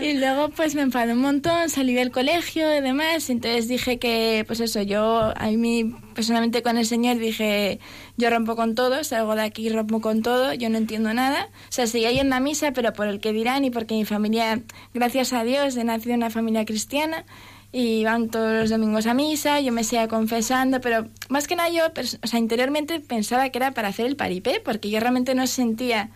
Y 0.02 0.18
luego 0.18 0.50
pues 0.50 0.74
me 0.74 0.82
enfadé 0.82 1.14
un 1.14 1.20
montón, 1.20 1.70
salí 1.70 1.94
del 1.94 2.10
colegio 2.10 2.76
y 2.76 2.82
demás, 2.82 3.30
entonces 3.30 3.68
dije 3.68 3.98
que 3.98 4.44
pues 4.46 4.60
eso, 4.60 4.82
yo 4.82 5.32
a 5.34 5.46
mí 5.46 5.94
personalmente 6.14 6.62
con 6.62 6.76
el 6.76 6.84
Señor 6.84 7.16
dije, 7.16 7.80
yo 8.16 8.30
rompo 8.30 8.56
con 8.56 8.74
todo, 8.74 9.04
salgo 9.04 9.34
de 9.34 9.42
aquí, 9.42 9.68
rompo 9.68 10.00
con 10.00 10.22
todo, 10.22 10.52
yo 10.54 10.68
no 10.68 10.78
entiendo 10.78 11.12
nada. 11.14 11.48
O 11.68 11.72
sea, 11.72 11.86
seguía 11.86 12.12
yendo 12.12 12.36
a 12.36 12.40
misa, 12.40 12.72
pero 12.72 12.92
por 12.92 13.06
el 13.06 13.20
que 13.20 13.32
dirán 13.32 13.64
y 13.64 13.70
porque 13.70 13.94
mi 13.94 14.04
familia, 14.04 14.60
gracias 14.92 15.32
a 15.32 15.44
Dios, 15.44 15.76
he 15.76 15.84
nacido 15.84 16.14
en 16.14 16.20
una 16.20 16.30
familia 16.30 16.64
cristiana 16.64 17.24
y 17.72 18.04
van 18.04 18.28
todos 18.28 18.52
los 18.52 18.70
domingos 18.70 19.06
a 19.06 19.14
misa, 19.14 19.60
yo 19.60 19.72
me 19.72 19.82
seguía 19.82 20.06
confesando, 20.06 20.82
pero 20.82 21.06
más 21.30 21.48
que 21.48 21.56
nada 21.56 21.70
yo, 21.70 21.84
o 21.86 22.26
sea, 22.26 22.38
interiormente 22.38 23.00
pensaba 23.00 23.48
que 23.48 23.58
era 23.58 23.72
para 23.72 23.88
hacer 23.88 24.04
el 24.06 24.14
paripé, 24.14 24.60
porque 24.62 24.90
yo 24.90 25.00
realmente 25.00 25.34
no 25.34 25.46
sentía, 25.46 26.10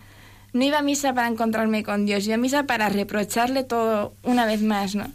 no 0.53 0.63
iba 0.63 0.77
a 0.77 0.83
misa 0.83 1.15
para 1.15 1.27
encontrarme 1.27 1.83
con 1.83 2.05
Dios, 2.05 2.27
iba 2.27 2.35
a 2.35 2.37
misa 2.37 2.67
para 2.67 2.89
reprocharle 2.89 3.63
todo 3.63 4.13
una 4.21 4.45
vez 4.45 4.61
más, 4.61 4.93
¿no? 4.93 5.07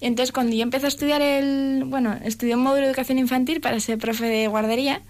Y 0.00 0.06
entonces 0.06 0.32
cuando 0.32 0.54
yo 0.54 0.62
empecé 0.62 0.86
a 0.86 0.88
estudiar 0.88 1.22
el, 1.22 1.82
bueno, 1.86 2.16
estudié 2.24 2.54
un 2.54 2.62
módulo 2.62 2.82
de 2.82 2.86
educación 2.86 3.18
infantil 3.18 3.60
para 3.60 3.80
ser 3.80 3.98
profe 3.98 4.26
de 4.26 4.46
guardería 4.46 5.02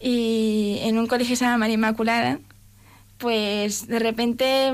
y 0.00 0.78
en 0.82 0.98
un 0.98 1.06
colegio 1.06 1.32
que 1.32 1.36
se 1.36 1.56
María 1.56 1.74
Inmaculada, 1.74 2.38
pues 3.18 3.88
de 3.88 3.98
repente, 3.98 4.72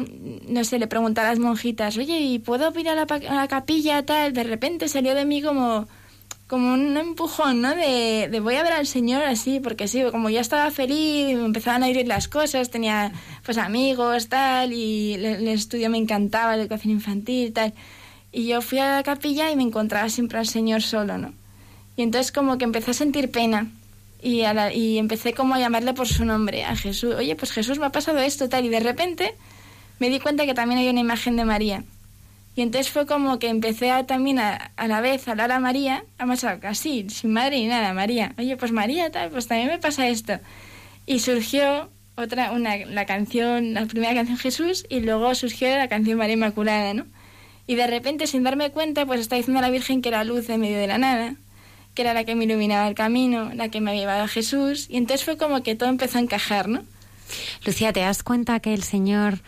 no 0.49 0.65
sé, 0.65 0.79
le 0.79 0.87
pregunté 0.87 1.23
a 1.23 1.25
las 1.25 1.39
monjitas, 1.39 1.97
oye, 1.97 2.21
¿y 2.21 2.39
puedo 2.39 2.79
ir 2.79 2.89
a 2.91 2.95
la, 2.95 3.07
pa- 3.07 3.17
a 3.17 3.35
la 3.35 3.49
capilla 3.49 4.05
tal? 4.05 4.35
De 4.35 4.45
repente 4.45 4.89
salió 4.89 5.15
de 5.15 5.25
mí 5.25 5.41
como, 5.41 5.89
como 6.47 6.75
un 6.75 6.95
empujón, 6.99 7.63
¿no? 7.63 7.75
De, 7.75 8.29
de 8.31 8.41
voy 8.41 8.57
a 8.57 8.63
ver 8.63 8.75
al 8.75 8.87
Señor 8.87 9.23
así, 9.23 9.61
porque 9.61 9.89
sí, 9.89 10.03
como 10.11 10.29
ya 10.29 10.43
estaba 10.43 10.71
feliz, 10.71 11.37
me 11.39 11.47
empezaban 11.47 11.83
a 11.83 11.89
ir 11.89 12.07
las 12.07 12.29
cosas, 12.29 12.71
tenía 12.71 13.13
pues 13.47 13.57
amigos, 13.57 14.29
tal, 14.29 14.75
y 14.75 15.15
el, 15.15 15.25
el 15.25 15.49
estudio 15.49 15.89
me 15.89 15.97
encantaba, 15.97 16.55
la 16.55 16.63
educación 16.65 16.93
infantil, 16.93 17.55
tal. 17.55 17.73
Y 18.31 18.47
yo 18.47 18.61
fui 18.61 18.79
a 18.79 18.97
la 18.97 19.03
capilla 19.05 19.51
y 19.51 19.57
me 19.57 19.63
encontraba 19.63 20.11
siempre 20.11 20.39
al 20.39 20.47
Señor 20.47 20.83
solo, 20.83 21.17
¿no? 21.17 21.33
Y 21.97 22.03
entonces 22.03 22.31
como 22.31 22.59
que 22.59 22.65
empecé 22.65 22.91
a 22.91 22.95
sentir 22.95 23.31
pena 23.31 23.69
y, 24.25 24.43
a 24.43 24.71
empecé 24.73 25.35
como 25.35 25.55
a 25.55 25.59
llamarle 25.59 25.93
por 25.93 26.09
su 26.09 26.25
nombre, 26.25 26.65
a 26.65 26.75
Jesús. 26.77 27.15
Oye, 27.15 27.37
pues 27.37 27.53
Jesús 27.53 27.79
me 27.79 27.87
ha 27.87 27.91
pasado 27.91 28.19
esto, 28.19 28.49
tal. 28.49 28.65
Y 28.65 28.71
de 28.71 28.81
repente 28.81 29.35
me 29.99 30.09
di 30.09 30.19
cuenta 30.19 30.47
que 30.47 30.55
también 30.55 30.81
hay 30.81 30.89
una 30.89 31.01
imagen 31.01 31.37
de 31.37 31.45
María. 31.45 31.85
Y 32.57 32.63
entonces 32.63 32.91
fue 32.91 33.05
como 33.05 33.39
que 33.39 33.49
empecé 33.49 33.91
a, 33.91 34.07
también 34.07 34.39
a, 34.39 34.73
a 34.77 34.89
la 34.89 35.01
vez 35.01 35.29
a 35.29 35.33
hablar 35.33 35.53
a 35.53 35.61
María, 35.61 36.05
además 36.19 36.45
así, 36.45 37.07
sin 37.11 37.33
madre 37.33 37.57
ni 37.57 37.67
nada, 37.67 37.93
María. 37.93 38.35
Oye, 38.39 38.57
pues 38.57 38.73
María, 38.73 39.11
tal, 39.11 39.31
pues 39.31 39.47
también 39.47 39.69
me 39.69 39.79
pasa 39.79 40.09
esto. 40.09 40.39
Y 41.05 41.19
surgió 41.19 41.91
otra, 42.17 42.53
una, 42.53 42.77
la 42.77 43.07
canción, 43.07 43.75
la 43.75 43.87
primera 43.87 44.15
canción 44.15 44.39
Jesús, 44.39 44.87
y 44.89 45.01
luego 45.01 45.35
surgió 45.35 45.69
la 45.69 45.89
canción 45.89 46.17
María 46.17 46.35
Inmaculada, 46.35 46.95
¿no? 46.95 47.07
Y 47.67 47.75
de 47.75 47.87
repente, 47.87 48.27
sin 48.27 48.43
darme 48.43 48.71
cuenta, 48.71 49.05
pues 49.05 49.21
está 49.21 49.37
diciendo 49.37 49.59
a 49.59 49.63
la 49.63 49.71
Virgen 49.71 50.01
que 50.01 50.11
era 50.11 50.23
luz 50.25 50.49
en 50.49 50.61
medio 50.61 50.79
de 50.79 50.87
la 50.87 50.99
nada, 50.99 51.35
que 51.95 52.03
era 52.03 52.13
la 52.15 52.25
que 52.25 52.35
me 52.35 52.45
iluminaba 52.45 52.87
el 52.89 52.95
camino, 52.95 53.53
la 53.55 53.69
que 53.69 53.81
me 53.81 53.91
había 53.91 54.03
llevado 54.03 54.25
a 54.25 54.29
Jesús. 54.29 54.87
Y 54.91 54.97
entonces 54.97 55.25
fue 55.25 55.37
como 55.37 55.63
que 55.63 55.75
todo 55.77 55.89
empezó 55.89 56.19
a 56.19 56.21
encajar, 56.21 56.69
¿no? 56.69 56.83
Lucía, 57.65 57.93
¿te 57.93 58.01
das 58.01 58.23
cuenta 58.23 58.61
que 58.61 58.75
el 58.75 58.83
Señor 58.83 59.41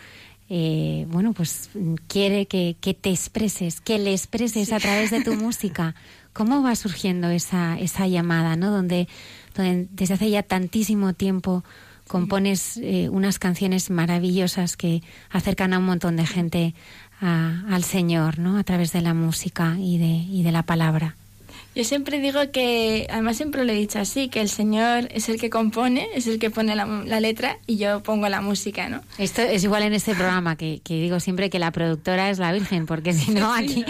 eh, 0.49 1.05
bueno, 1.09 1.33
pues 1.33 1.69
quiere 2.07 2.45
que, 2.45 2.77
que 2.79 2.93
te 2.93 3.09
expreses, 3.09 3.81
que 3.81 3.99
le 3.99 4.13
expreses 4.13 4.71
a 4.71 4.79
través 4.79 5.11
de 5.11 5.21
tu 5.21 5.33
música. 5.35 5.93
¿Cómo 6.31 6.63
va 6.63 6.73
surgiendo 6.75 7.29
esa, 7.29 7.77
esa 7.79 8.07
llamada, 8.07 8.55
¿no? 8.55 8.71
Donde, 8.71 9.09
donde 9.55 9.87
desde 9.91 10.13
hace 10.13 10.29
ya 10.29 10.43
tantísimo 10.43 11.13
tiempo 11.13 11.65
compones 12.07 12.77
eh, 12.77 13.09
unas 13.11 13.39
canciones 13.39 13.89
maravillosas 13.89 14.77
que 14.77 15.01
acercan 15.29 15.73
a 15.73 15.79
un 15.79 15.85
montón 15.85 16.15
de 16.15 16.25
gente 16.25 16.73
a- 17.19 17.63
al 17.69 17.83
Señor, 17.83 18.39
¿no? 18.39 18.57
A 18.57 18.63
través 18.63 18.93
de 18.93 19.01
la 19.01 19.13
música 19.13 19.75
y 19.77 19.97
de, 19.97 20.05
y 20.05 20.43
de 20.43 20.51
la 20.53 20.63
palabra. 20.63 21.17
Yo 21.77 21.83
siempre 21.83 22.19
digo 22.19 22.39
que, 22.51 23.05
además 23.07 23.37
siempre 23.37 23.63
lo 23.63 23.71
he 23.71 23.75
dicho 23.75 23.99
así, 23.99 24.29
que 24.29 24.41
el 24.41 24.49
Señor 24.49 25.09
es 25.11 25.29
el 25.29 25.39
que 25.39 25.51
compone, 25.51 26.07
es 26.15 26.25
el 26.25 26.39
que 26.39 26.49
pone 26.49 26.75
la, 26.75 26.87
la 26.87 27.19
letra 27.19 27.59
y 27.67 27.77
yo 27.77 28.01
pongo 28.01 28.27
la 28.29 28.41
música, 28.41 28.89
¿no? 28.89 29.03
Esto 29.19 29.43
es 29.43 29.63
igual 29.63 29.83
en 29.83 29.93
este 29.93 30.15
programa 30.15 30.55
que, 30.55 30.81
que 30.83 30.95
digo 30.95 31.19
siempre 31.19 31.51
que 31.51 31.59
la 31.59 31.69
productora 31.69 32.31
es 32.31 32.39
la 32.39 32.51
Virgen, 32.51 32.87
porque 32.87 33.13
si 33.13 33.29
no 33.29 33.53
aquí 33.55 33.85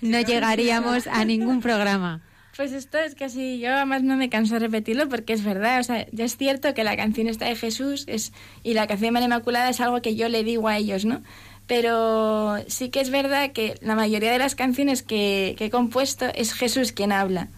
no 0.00 0.20
llegaríamos 0.20 1.06
a 1.06 1.24
ningún 1.24 1.60
programa. 1.60 2.22
Pues 2.56 2.72
esto 2.72 2.98
es 2.98 3.14
casi, 3.14 3.60
yo 3.60 3.72
además 3.72 4.02
no 4.02 4.16
me 4.16 4.28
canso 4.28 4.54
de 4.54 4.58
repetirlo 4.58 5.08
porque 5.08 5.32
es 5.32 5.44
verdad, 5.44 5.78
o 5.78 5.84
sea, 5.84 6.08
ya 6.10 6.24
es 6.24 6.36
cierto 6.36 6.74
que 6.74 6.82
la 6.82 6.96
canción 6.96 7.28
está 7.28 7.44
de 7.44 7.54
Jesús 7.54 8.02
es, 8.08 8.32
y 8.64 8.74
la 8.74 8.88
canción 8.88 9.06
de 9.06 9.12
María 9.12 9.26
Inmaculada 9.26 9.70
es 9.70 9.80
algo 9.80 10.02
que 10.02 10.16
yo 10.16 10.28
le 10.28 10.42
digo 10.42 10.66
a 10.66 10.76
ellos, 10.76 11.04
¿no? 11.04 11.22
Pero 11.68 12.56
sí 12.66 12.88
que 12.88 13.00
es 13.00 13.10
verdad 13.10 13.52
que 13.52 13.78
la 13.80 13.94
mayoría 13.94 14.32
de 14.32 14.38
las 14.38 14.56
canciones 14.56 15.04
que, 15.04 15.54
que 15.56 15.66
he 15.66 15.70
compuesto 15.70 16.26
es 16.34 16.52
Jesús 16.52 16.90
quien 16.90 17.12
habla, 17.12 17.48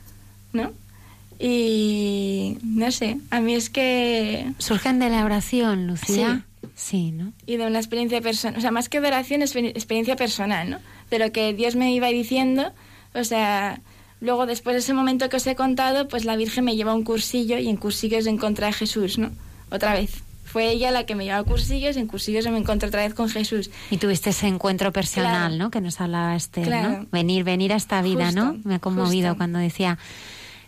¿no? 0.52 0.72
Y 1.38 2.58
no 2.62 2.90
sé, 2.90 3.18
a 3.30 3.40
mí 3.40 3.54
es 3.54 3.70
que... 3.70 4.52
¿Surgen 4.58 4.98
de 4.98 5.08
la 5.08 5.24
oración, 5.24 5.86
Lucía? 5.86 6.44
Sí, 6.74 7.12
¿no? 7.12 7.32
y 7.46 7.56
de 7.56 7.66
una 7.66 7.78
experiencia 7.78 8.20
personal, 8.20 8.58
o 8.58 8.60
sea, 8.60 8.70
más 8.70 8.88
que 8.88 8.98
oración, 8.98 9.42
es 9.42 9.54
experiencia 9.54 10.16
personal, 10.16 10.70
¿no? 10.70 10.78
De 11.10 11.18
lo 11.18 11.30
que 11.30 11.52
Dios 11.54 11.76
me 11.76 11.92
iba 11.92 12.08
diciendo, 12.08 12.72
o 13.14 13.24
sea, 13.24 13.80
luego 14.20 14.46
después 14.46 14.74
de 14.74 14.80
ese 14.80 14.94
momento 14.94 15.28
que 15.28 15.36
os 15.36 15.46
he 15.46 15.54
contado, 15.56 16.08
pues 16.08 16.24
la 16.24 16.36
Virgen 16.36 16.64
me 16.64 16.76
lleva 16.76 16.92
a 16.92 16.94
un 16.94 17.04
cursillo 17.04 17.58
y 17.58 17.68
en 17.68 17.76
cursillos 17.76 18.26
encontré 18.26 18.66
a 18.66 18.72
Jesús, 18.72 19.18
¿no? 19.18 19.30
Otra 19.70 19.94
vez. 19.94 20.22
Fue 20.52 20.68
ella 20.70 20.90
la 20.90 21.06
que 21.06 21.14
me 21.14 21.24
llevó 21.24 21.38
a 21.38 21.44
cursillos, 21.44 21.96
en 21.96 22.06
cursillos 22.06 22.44
me 22.48 22.58
encontré 22.58 22.88
otra 22.88 23.02
vez 23.02 23.14
con 23.14 23.28
Jesús. 23.28 23.70
Y 23.90 23.98
tuviste 23.98 24.30
ese 24.30 24.48
encuentro 24.48 24.92
personal, 24.92 25.50
Claro. 25.52 25.54
¿no? 25.56 25.70
Que 25.70 25.80
nos 25.80 26.00
hablaba 26.00 26.34
Esther, 26.34 26.64
Claro. 26.66 26.90
¿no? 26.90 27.06
Venir, 27.12 27.44
venir 27.44 27.72
a 27.72 27.76
esta 27.76 28.02
vida, 28.02 28.32
¿no? 28.32 28.56
Me 28.64 28.74
ha 28.76 28.78
conmovido 28.80 29.28
justo. 29.28 29.36
cuando 29.38 29.58
decía, 29.60 29.98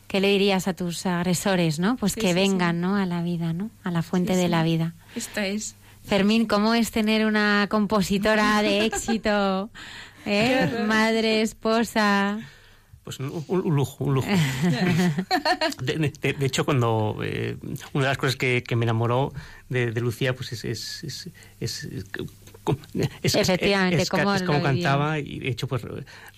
¿qué 0.07 0.21
le 0.21 0.29
dirías 0.29 0.69
a 0.69 0.75
tus 0.75 1.05
agresores, 1.07 1.79
no? 1.81 1.97
Pues 1.97 2.13
Sí, 2.13 2.21
que 2.21 2.29
sí, 2.29 2.33
vengan, 2.35 2.81
¿no? 2.81 2.95
A 2.97 3.07
la 3.07 3.23
vida, 3.23 3.53
¿no? 3.53 3.71
A 3.83 3.91
la 3.91 4.03
fuente 4.03 4.37
de 4.37 4.49
la 4.49 4.63
vida. 4.63 4.95
Esto 5.17 5.41
es. 5.41 5.75
Fermín, 6.05 6.47
¿cómo 6.47 6.75
es 6.75 6.91
tener 6.91 7.27
una 7.27 7.67
compositora 7.69 8.63
de 8.63 8.85
éxito? 8.87 9.71
¿Eh? 10.27 10.85
Madre, 10.87 11.43
esposa. 11.43 12.39
Pues 13.05 13.19
un, 13.19 13.45
un- 13.49 13.75
lujo, 13.75 14.05
un 14.05 14.15
lujo. 14.15 14.29
De, 15.83 15.95
de- 16.21 16.33
de 16.35 16.47
hecho, 16.47 16.65
cuando 16.65 17.19
eh, 17.23 17.57
una 17.93 18.05
de 18.05 18.09
las 18.11 18.19
cosas 18.19 18.37
que, 18.37 18.63
que 18.63 18.77
me 18.77 18.85
enamoró 18.85 19.33
de, 19.69 19.91
de 19.91 20.01
Lucía, 20.01 20.35
pues 20.35 20.53
es, 20.53 20.65
es, 20.65 21.03
es, 21.05 21.31
es- 21.61 21.85
es- 21.85 21.89
es- 23.23 23.35
Efectivamente, 23.35 24.03
es- 24.03 24.09
cómo 24.09 24.33
es 24.35 24.43
cómo 24.43 24.59
lo 24.59 24.65
vivió. 24.69 24.85
cantaba 24.85 25.19
y 25.19 25.41
de 25.41 25.49
hecho 25.49 25.67
pues 25.67 25.83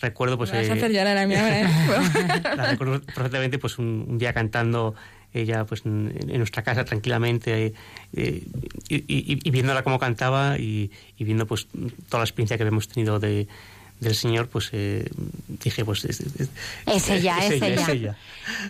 recuerdo 0.01 0.39
pues 0.39 0.51
vas 0.53 0.61
a 0.61 0.63
eh, 0.65 0.73
hacer 0.73 0.91
llorar 0.93 1.19
a 1.19 1.27
mí 1.27 1.35
ahora, 1.35 1.61
¿eh? 1.61 1.67
la 2.57 2.71
recuerdo 2.71 3.03
perfectamente 3.03 3.59
pues 3.59 3.79
un, 3.79 4.07
un 4.09 4.17
día 4.19 4.33
cantando 4.33 4.95
ella 5.35 5.67
pues 5.67 5.85
en, 5.85 6.17
en 6.29 6.39
nuestra 6.39 6.63
casa 6.63 6.85
tranquilamente 6.87 7.75
eh, 8.15 8.43
y, 8.89 8.95
y- 8.97 9.39
y 9.45 9.51
viéndola 9.51 9.83
cómo 9.83 9.99
cantaba 9.99 10.57
y, 10.59 10.91
y 11.19 11.25
viendo 11.25 11.47
pues 11.47 11.67
toda 12.09 12.21
la 12.21 12.25
experiencia 12.25 12.57
que 12.57 12.63
habíamos 12.63 12.89
tenido 12.89 13.19
de 13.21 13.47
del 14.05 14.15
señor 14.15 14.49
pues 14.49 14.69
eh, 14.73 15.09
dije 15.49 15.85
pues 15.85 16.05
es, 16.05 16.21
es- 16.21 16.49
Es 16.87 17.11
ella, 17.11 17.39
es 17.39 17.51
ella, 17.53 17.67
ella. 17.69 17.83
es 17.83 17.89
ella. 17.89 18.17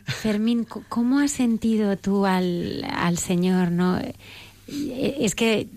Fermín, 0.06 0.64
¿cómo 0.88 1.18
has 1.18 1.32
sentido 1.32 1.96
tú 1.96 2.24
al, 2.26 2.84
al 2.90 3.18
Señor, 3.18 3.70
no? 3.70 4.00
Es 4.66 5.34
que, 5.34 5.68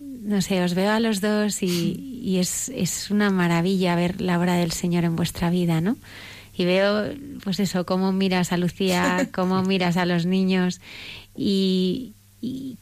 no 0.00 0.42
sé, 0.42 0.62
os 0.62 0.74
veo 0.74 0.90
a 0.90 1.00
los 1.00 1.20
dos 1.20 1.62
y, 1.62 2.20
y 2.22 2.38
es, 2.38 2.68
es 2.74 3.10
una 3.10 3.30
maravilla 3.30 3.94
ver 3.96 4.20
la 4.20 4.38
obra 4.38 4.54
del 4.56 4.72
Señor 4.72 5.04
en 5.04 5.16
vuestra 5.16 5.48
vida, 5.50 5.80
¿no? 5.80 5.96
Y 6.56 6.64
veo, 6.64 7.14
pues 7.44 7.60
eso, 7.60 7.86
cómo 7.86 8.10
miras 8.12 8.52
a 8.52 8.56
Lucía, 8.56 9.28
cómo 9.34 9.62
miras 9.62 9.96
a 9.96 10.04
los 10.04 10.26
niños 10.26 10.80
y, 11.36 12.12
y 12.42 12.76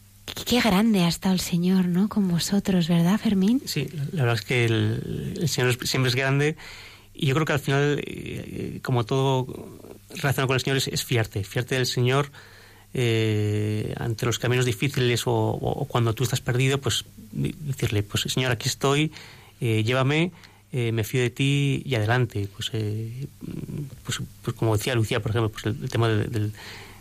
qué 0.46 0.60
grande 0.60 1.02
ha 1.04 1.08
estado 1.08 1.34
el 1.34 1.40
Señor, 1.40 1.86
¿no? 1.86 2.08
Con 2.08 2.28
vosotros, 2.28 2.88
¿verdad, 2.88 3.18
Fermín? 3.18 3.62
Sí, 3.64 3.88
la 4.12 4.22
verdad 4.24 4.34
es 4.40 4.42
que 4.42 4.64
el, 4.64 5.34
el 5.40 5.48
Señor 5.48 5.76
siempre 5.86 6.08
es 6.08 6.14
grande 6.14 6.56
y 7.14 7.26
yo 7.26 7.34
creo 7.34 7.46
que 7.46 7.52
al 7.52 7.60
final, 7.60 8.00
eh, 8.06 8.80
como 8.82 9.04
todo 9.04 9.46
relacionado 10.10 10.46
con 10.48 10.54
el 10.56 10.60
Señor, 10.60 10.76
es, 10.78 10.88
es 10.88 11.04
fiarte, 11.04 11.42
fiarte 11.44 11.74
del 11.76 11.86
Señor 11.86 12.30
eh, 12.94 13.94
ante 13.98 14.26
los 14.26 14.38
caminos 14.38 14.64
difíciles 14.64 15.26
o, 15.26 15.30
o- 15.32 15.82
o 15.82 15.84
cuando 15.86 16.14
tú 16.14 16.24
estás 16.24 16.40
perdido, 16.40 16.78
pues 16.80 17.04
decirle, 17.32 18.02
pues 18.02 18.22
Señor, 18.32 18.52
aquí 18.52 18.68
estoy, 18.68 19.12
eh, 19.60 19.82
llévame, 19.84 20.32
eh, 20.72 20.92
me 20.92 21.04
fío 21.04 21.20
de 21.20 21.30
ti 21.30 21.82
y 21.84 21.94
adelante. 21.94 22.48
Pues, 22.54 22.70
eh, 22.72 23.26
pues, 24.04 24.20
pues 24.42 24.56
como 24.56 24.76
decía 24.76 24.94
Lucía, 24.94 25.20
por 25.20 25.30
ejemplo, 25.30 25.50
pues 25.50 25.66
el, 25.66 25.76
el 25.82 25.90
tema 25.90 26.08
del, 26.08 26.30
del, 26.30 26.52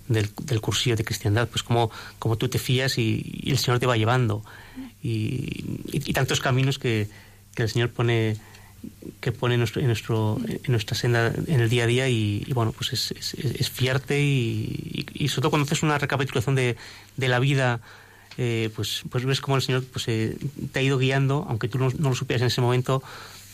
del- 0.08 0.30
del 0.44 0.62
cursillo 0.62 0.96
de 0.96 1.04
cristiandad, 1.04 1.48
pues 1.48 1.64
como, 1.64 1.92
como 2.20 2.38
tú 2.38 2.48
te 2.50 2.60
fías 2.60 2.98
y, 2.98 3.44
el 3.46 3.58
Señor 3.58 3.80
te 3.80 3.86
va 3.86 3.98
llevando. 3.98 4.44
Y, 5.02 5.64
tantos 6.14 6.40
caminos 6.40 6.80
que, 6.80 7.08
el 7.56 7.70
Señor 7.70 7.92
pone 7.92 8.38
que 9.20 9.32
pone 9.32 9.56
en 9.56 9.62
nuestro, 9.62 9.82
en 9.82 10.62
nuestra 10.68 10.96
senda 10.96 11.34
en 11.48 11.60
el 11.60 11.70
día 11.70 11.86
a 11.86 11.88
día 11.88 12.10
y, 12.10 12.46
bueno 12.54 12.72
pues 12.72 12.94
es, 12.94 13.12
es, 13.18 13.34
es 13.34 13.70
fiarte 13.70 14.22
y, 14.22 15.28
sobre 15.28 15.42
todo 15.42 15.50
cuando 15.50 15.66
haces 15.66 15.82
una 15.82 15.98
recapitulación 15.98 16.54
de, 16.54 16.76
de 17.18 17.28
la 17.28 17.40
vida 17.40 17.80
eh, 18.38 18.70
pues 18.76 19.02
pues 19.10 19.26
ves 19.26 19.42
cómo 19.42 19.56
el 19.56 19.64
Señor 19.64 19.86
pues 19.86 20.08
eh, 20.08 20.38
te 20.72 20.80
ha 20.80 20.82
ido 20.84 21.00
guiando 21.00 21.48
aunque 21.50 21.68
tú 21.68 21.80
no, 21.80 21.90
lo 21.90 22.14
supieras 22.14 22.42
en 22.42 22.48
ese 22.48 22.62
momento 22.62 23.02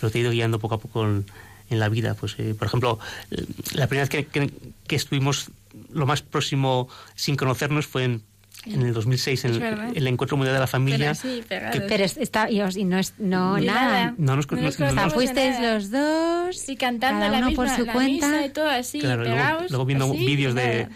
pero 0.02 0.12
te 0.12 0.18
ha 0.18 0.22
ido 0.22 0.32
guiando 0.32 0.60
poco 0.60 0.76
a 0.76 0.80
poco 0.80 1.06
en, 1.06 1.26
la 1.70 1.88
vida 1.88 2.16
pues 2.16 2.36
eh, 2.40 2.54
por 2.58 2.68
ejemplo 2.68 3.00
la 3.74 3.88
primera 3.88 4.10
vez 4.10 4.26
que, 4.26 4.52
que 4.88 4.96
estuvimos 4.96 5.52
lo 5.94 6.06
más 6.06 6.22
próximo 6.22 6.88
sin 7.16 7.36
conocernos 7.36 7.86
fue 7.88 8.04
en 8.06 8.24
en 8.68 8.84
el 8.84 8.94
2006 8.94 9.46
en 9.46 9.60
verdad. 9.60 9.90
el 9.96 10.06
encuentro 10.06 10.38
mundial 10.38 10.54
de 10.54 10.60
la 10.60 10.68
familia 10.68 11.16
Pero 11.20 11.36
sí, 11.36 11.44
pegados. 11.48 11.82
Pero 11.88 12.04
es- 12.04 12.18
está, 12.18 12.52
y, 12.52 12.62
os- 12.62 12.78
y 12.78 12.84
no 12.84 13.00
es 13.00 13.16
no, 13.18 13.58
nada. 13.58 13.64
nada. 13.64 14.16
No 14.20 14.36
nos- 14.36 14.52
No 14.52 14.58
nos 14.58 14.62
no- 14.62 14.68
O 14.68 14.72
sea, 14.72 14.88
conocemos 14.90 15.14
de 15.14 15.16
fuisteis 15.18 15.56
nada. 15.60 15.74
los 15.74 15.90
dos 15.90 16.70
Y 16.70 16.76
cantando 16.76 17.22
cada 17.22 17.32
la 17.32 17.38
uno 17.40 17.48
misma, 17.48 17.64
por 17.66 17.76
su 17.76 17.86
la 17.86 17.94
cuenta. 17.94 18.28
misa 18.28 18.46
y 18.46 18.50
todo 18.50 18.70
así, 18.70 19.00
Claro, 19.00 19.24
luego, 19.24 19.36
pegados. 19.36 19.72
luego 19.72 19.86
viendo 19.86 20.06
así, 20.12 20.26
vídeos 20.26 20.54
de, 20.54 20.84
nada. 20.84 20.90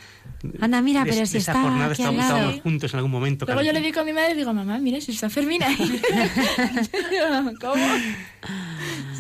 Anda, 0.62 0.82
mira, 0.82 1.04
de- 1.04 1.12
pero 1.12 1.26
si 1.26 1.38
esa 1.38 1.52
está 1.52 1.62
jornada 1.62 1.92
aquí 1.94 2.04
al 2.04 2.10
estábamos, 2.14 2.18
lado. 2.20 2.36
estábamos 2.38 2.62
juntos 2.62 2.94
en 2.94 2.98
algún 2.98 3.12
momento. 3.12 3.46
Luego 3.46 3.62
yo 3.62 3.74
le 3.74 3.82
digo 3.82 4.00
a 4.00 4.04
mi 4.04 4.14
madre 4.14 4.34
y 4.34 4.36
digo, 4.38 4.54
mamá, 4.54 4.78
mira 4.80 5.00
si 5.02 5.12
está 5.12 5.30
Fermina 5.30 5.68
ahí. 5.68 6.02
¿Cómo? 7.62 7.84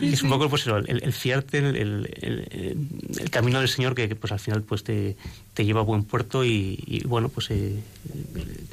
y 0.01 0.13
es 0.13 0.21
un 0.23 0.29
poco 0.29 0.49
pues 0.49 0.63
eso, 0.63 0.77
el, 0.77 1.01
el 1.03 1.13
fiarte, 1.13 1.57
el, 1.59 1.75
el- 1.75 2.09
el- 2.21 2.87
el 3.19 3.29
camino 3.29 3.59
del 3.59 3.69
Señor 3.69 3.95
que, 3.95 4.07
que, 4.09 4.15
pues 4.15 4.31
al 4.31 4.39
final 4.39 4.61
pues 4.61 4.83
te, 4.83 5.15
te 5.53 5.65
lleva 5.65 5.79
a 5.81 5.83
buen 5.83 6.03
puerto 6.03 6.43
y, 6.43 6.83
y, 6.85 7.05
bueno 7.07 7.29
pues 7.29 7.49
eh, 7.49 7.79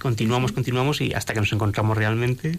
continuamos, 0.00 0.52
continuamos 0.52 1.00
y 1.00 1.12
hasta 1.14 1.32
que 1.32 1.40
nos 1.40 1.52
encontramos 1.52 1.96
realmente 1.96 2.58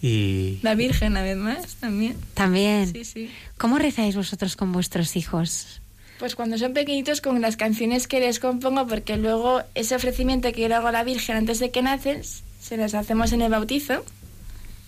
y 0.00 0.58
La 0.62 0.74
Virgen, 0.74 1.12
una 1.12 1.22
vez 1.22 1.36
más, 1.36 1.74
también. 1.76 2.16
También. 2.34 2.92
Sí, 2.92 3.04
sí. 3.04 3.30
¿Cómo 3.56 3.78
rezáis 3.78 4.14
vosotros 4.14 4.54
con 4.56 4.72
vuestros 4.72 5.16
hijos? 5.16 5.82
Pues 6.18 6.34
cuando 6.34 6.58
son 6.58 6.72
pequeñitos 6.72 7.20
con 7.20 7.40
las 7.40 7.56
canciones 7.56 8.08
que 8.08 8.20
les 8.20 8.40
compongo, 8.40 8.86
porque 8.86 9.16
luego 9.16 9.62
ese 9.74 9.94
ofrecimiento 9.94 10.50
que 10.52 10.62
yo 10.62 10.68
le 10.68 10.74
hago 10.74 10.88
a 10.88 10.92
la 10.92 11.04
Virgen 11.04 11.36
antes 11.36 11.60
de 11.60 11.70
que 11.70 11.82
nacen, 11.82 12.22
se 12.24 12.76
las 12.76 12.94
hacemos 12.94 13.32
en 13.32 13.42
el 13.42 13.50
bautizo. 13.50 14.04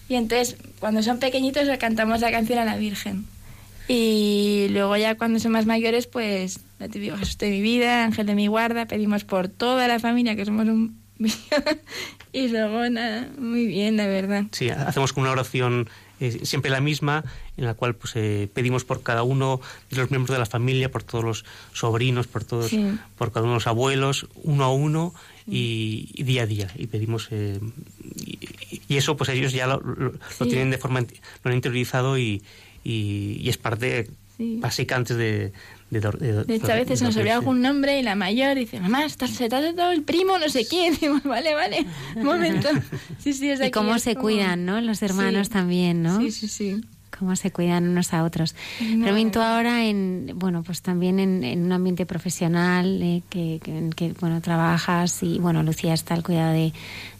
Y 0.08 0.16
entonces, 0.16 0.56
cuando 0.80 1.02
son 1.02 1.18
pequeñitos, 1.18 1.66
le 1.66 1.78
cantamos 1.78 2.20
la 2.20 2.32
canción 2.32 2.58
a 2.58 2.64
la 2.64 2.76
Virgen. 2.76 3.26
Y 3.86 4.68
luego 4.70 4.96
ya 4.96 5.16
cuando 5.16 5.38
son 5.38 5.52
más 5.52 5.66
mayores, 5.66 6.06
pues, 6.06 6.60
ya 6.78 6.88
te 6.88 6.98
digo, 6.98 7.16
Jesús 7.16 7.38
de 7.38 7.50
mi 7.50 7.60
vida, 7.60 8.04
Ángel 8.04 8.26
de 8.26 8.34
mi 8.34 8.46
guarda, 8.46 8.86
pedimos 8.86 9.24
por 9.24 9.48
toda 9.48 9.88
la 9.88 9.98
familia, 9.98 10.36
que 10.36 10.44
somos 10.44 10.66
un 10.66 11.00
y 12.32 12.48
luego 12.48 12.88
nada, 12.88 13.28
muy 13.36 13.66
bien, 13.66 13.96
la 13.96 14.06
verdad. 14.06 14.44
sí, 14.52 14.70
hacemos 14.70 15.12
una 15.16 15.30
oración 15.30 15.88
eh, 16.20 16.40
siempre 16.44 16.70
la 16.70 16.80
misma 16.80 17.24
en 17.56 17.64
la 17.64 17.74
cual 17.74 17.94
pues 17.94 18.12
eh, 18.16 18.48
pedimos 18.52 18.84
por 18.84 19.02
cada 19.02 19.22
uno 19.22 19.60
de 19.90 19.96
los 19.96 20.10
miembros 20.10 20.34
de 20.34 20.38
la 20.38 20.46
familia, 20.46 20.90
por 20.90 21.02
todos 21.02 21.24
los 21.24 21.44
sobrinos, 21.72 22.26
por 22.26 22.44
todos, 22.44 22.68
Sí. 22.70 22.94
por 23.18 23.32
cada 23.32 23.42
uno 23.44 23.52
de 23.52 23.56
los 23.56 23.66
abuelos, 23.66 24.26
uno 24.42 24.64
a 24.64 24.72
uno 24.72 25.14
y, 25.46 26.10
y 26.14 26.22
día 26.24 26.42
a 26.42 26.46
día. 26.46 26.70
Y 26.76 26.86
pedimos 26.86 27.28
eh, 27.30 27.58
y, 28.16 28.38
y 28.88 28.96
eso 28.96 29.16
pues 29.16 29.30
ellos 29.30 29.52
ya 29.52 29.66
lo, 29.66 29.80
lo- 29.80 30.12
tienen 30.46 30.70
de 30.70 30.78
forma 30.78 31.00
lo 31.00 31.50
han 31.50 31.54
interiorizado 31.56 32.18
y, 32.18 32.42
y, 32.84 33.38
y 33.40 33.48
es 33.48 33.56
parte 33.58 34.08
básica 34.38 34.96
antes 34.96 35.16
de, 35.18 35.52
de, 35.90 36.00
de- 36.00 36.44
De 36.44 36.54
hecho, 36.54 36.66
a 36.66 36.74
de- 36.74 36.80
veces 36.80 37.00
de 37.00 37.06
nos 37.06 37.16
olvida 37.16 37.34
algún 37.34 37.60
nombre 37.60 37.98
y 37.98 38.02
la 38.02 38.14
mayor 38.14 38.56
dice, 38.56 38.80
mamá, 38.80 39.04
está- 39.04 39.26
se 39.26 39.44
ha 39.44 39.48
dado 39.48 39.90
el 39.90 40.02
primo, 40.02 40.38
no 40.38 40.48
sé 40.48 40.66
quién. 40.66 40.96
Digo, 41.00 41.18
vale, 41.24 41.54
vale, 41.54 41.84
un 42.16 42.24
momento. 42.24 42.68
Sí, 43.18 43.32
sí, 43.32 43.50
es 43.50 43.60
Y 43.60 43.64
aquí, 43.64 43.70
cómo 43.72 43.96
es 43.96 44.02
se 44.02 44.14
como- 44.14 44.22
cuidan, 44.22 44.64
¿no? 44.64 44.80
Los 44.80 45.02
hermanos 45.02 45.48
Sí. 45.48 45.52
también, 45.52 46.02
¿no? 46.02 46.20
Sí, 46.20 46.30
sí, 46.30 46.48
sí. 46.48 46.80
Cómo 47.18 47.36
se 47.36 47.50
cuidan 47.50 47.86
unos 47.88 48.14
a 48.14 48.24
otros. 48.24 48.54
No, 48.80 49.04
Fermín, 49.04 49.30
tú 49.30 49.40
ahora 49.40 49.84
en, 49.84 50.30
bueno, 50.36 50.62
pues 50.62 50.80
también 50.80 51.18
en, 51.18 51.44
en 51.44 51.64
un 51.64 51.72
ambiente 51.72 52.06
profesional 52.06 53.02
eh, 53.02 53.22
que, 53.28 53.60
que, 53.62 53.76
en 53.76 53.90
que, 53.90 54.14
bueno, 54.20 54.40
trabajas 54.40 55.22
y, 55.22 55.38
bueno, 55.38 55.62
Lucía 55.62 55.92
está 55.92 56.14
al 56.14 56.22
cuidado 56.22 56.54
de, 56.54 56.72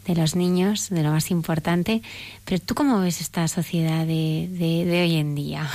de 0.07 0.15
los 0.15 0.37
niños, 0.37 0.89
de 0.89 1.03
lo 1.03 1.11
más 1.11 1.31
importante. 1.31 2.01
Pero 2.47 2.61
tú 2.65 2.75
cómo 2.75 3.01
ves 3.01 3.21
esta 3.21 3.47
sociedad 3.49 4.07
de, 4.07 4.49
de, 4.51 4.87
de 4.87 5.03
hoy 5.03 5.17
en 5.17 5.35
día? 5.35 5.69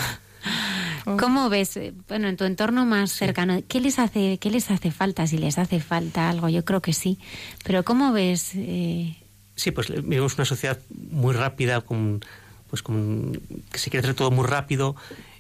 ¿Cómo 1.20 1.50
ves, 1.50 1.78
eh, 1.78 1.94
bueno, 2.08 2.28
en 2.28 2.38
tu 2.38 2.46
entorno 2.46 2.86
más 2.86 3.12
cercano, 3.12 3.62
qué 3.68 3.80
les 3.80 4.00
hace, 4.00 4.38
qué 4.40 4.50
les 4.50 4.72
hace 4.72 4.92
falta? 4.92 5.28
Si 5.28 5.38
les 5.38 5.58
hace 5.58 5.80
falta 5.80 6.30
algo, 6.30 6.50
yo 6.50 6.66
creo 6.66 6.82
que 6.82 6.94
sí. 6.94 7.20
Pero 7.64 7.84
¿cómo 7.84 8.12
ves? 8.12 8.52
eh, 8.56 9.16
Sí, 9.56 9.72
pues 9.72 9.90
eh, 9.90 10.02
vivimos 10.02 10.36
una 10.36 10.46
sociedad 10.46 10.80
muy 11.12 11.34
rápida, 11.34 11.82
con, 11.82 12.22
pues 12.70 12.82
con, 12.82 13.40
que 13.72 13.78
se 13.78 13.90
quiere 13.90 14.06
hacer 14.06 14.16
todo 14.16 14.32
muy 14.32 14.46
rápido 14.48 14.96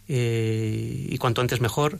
eh, 0.08 1.08
y 1.10 1.18
cuanto 1.18 1.42
antes 1.42 1.60
mejor. 1.62 2.00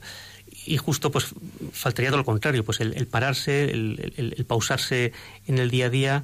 Y 0.68 0.78
justo 0.78 1.12
pues 1.12 1.28
faltaría 1.74 2.10
todo 2.10 2.20
lo 2.20 2.26
contrario, 2.26 2.64
pues 2.64 2.80
el, 2.80 2.94
el 2.96 3.08
pararse, 3.08 3.66
el, 3.72 4.14
el- 4.18 4.36
el 4.38 4.46
pausarse 4.46 5.12
en 5.48 5.58
el 5.60 5.70
día 5.70 5.88
a 5.88 5.90
día 5.90 6.24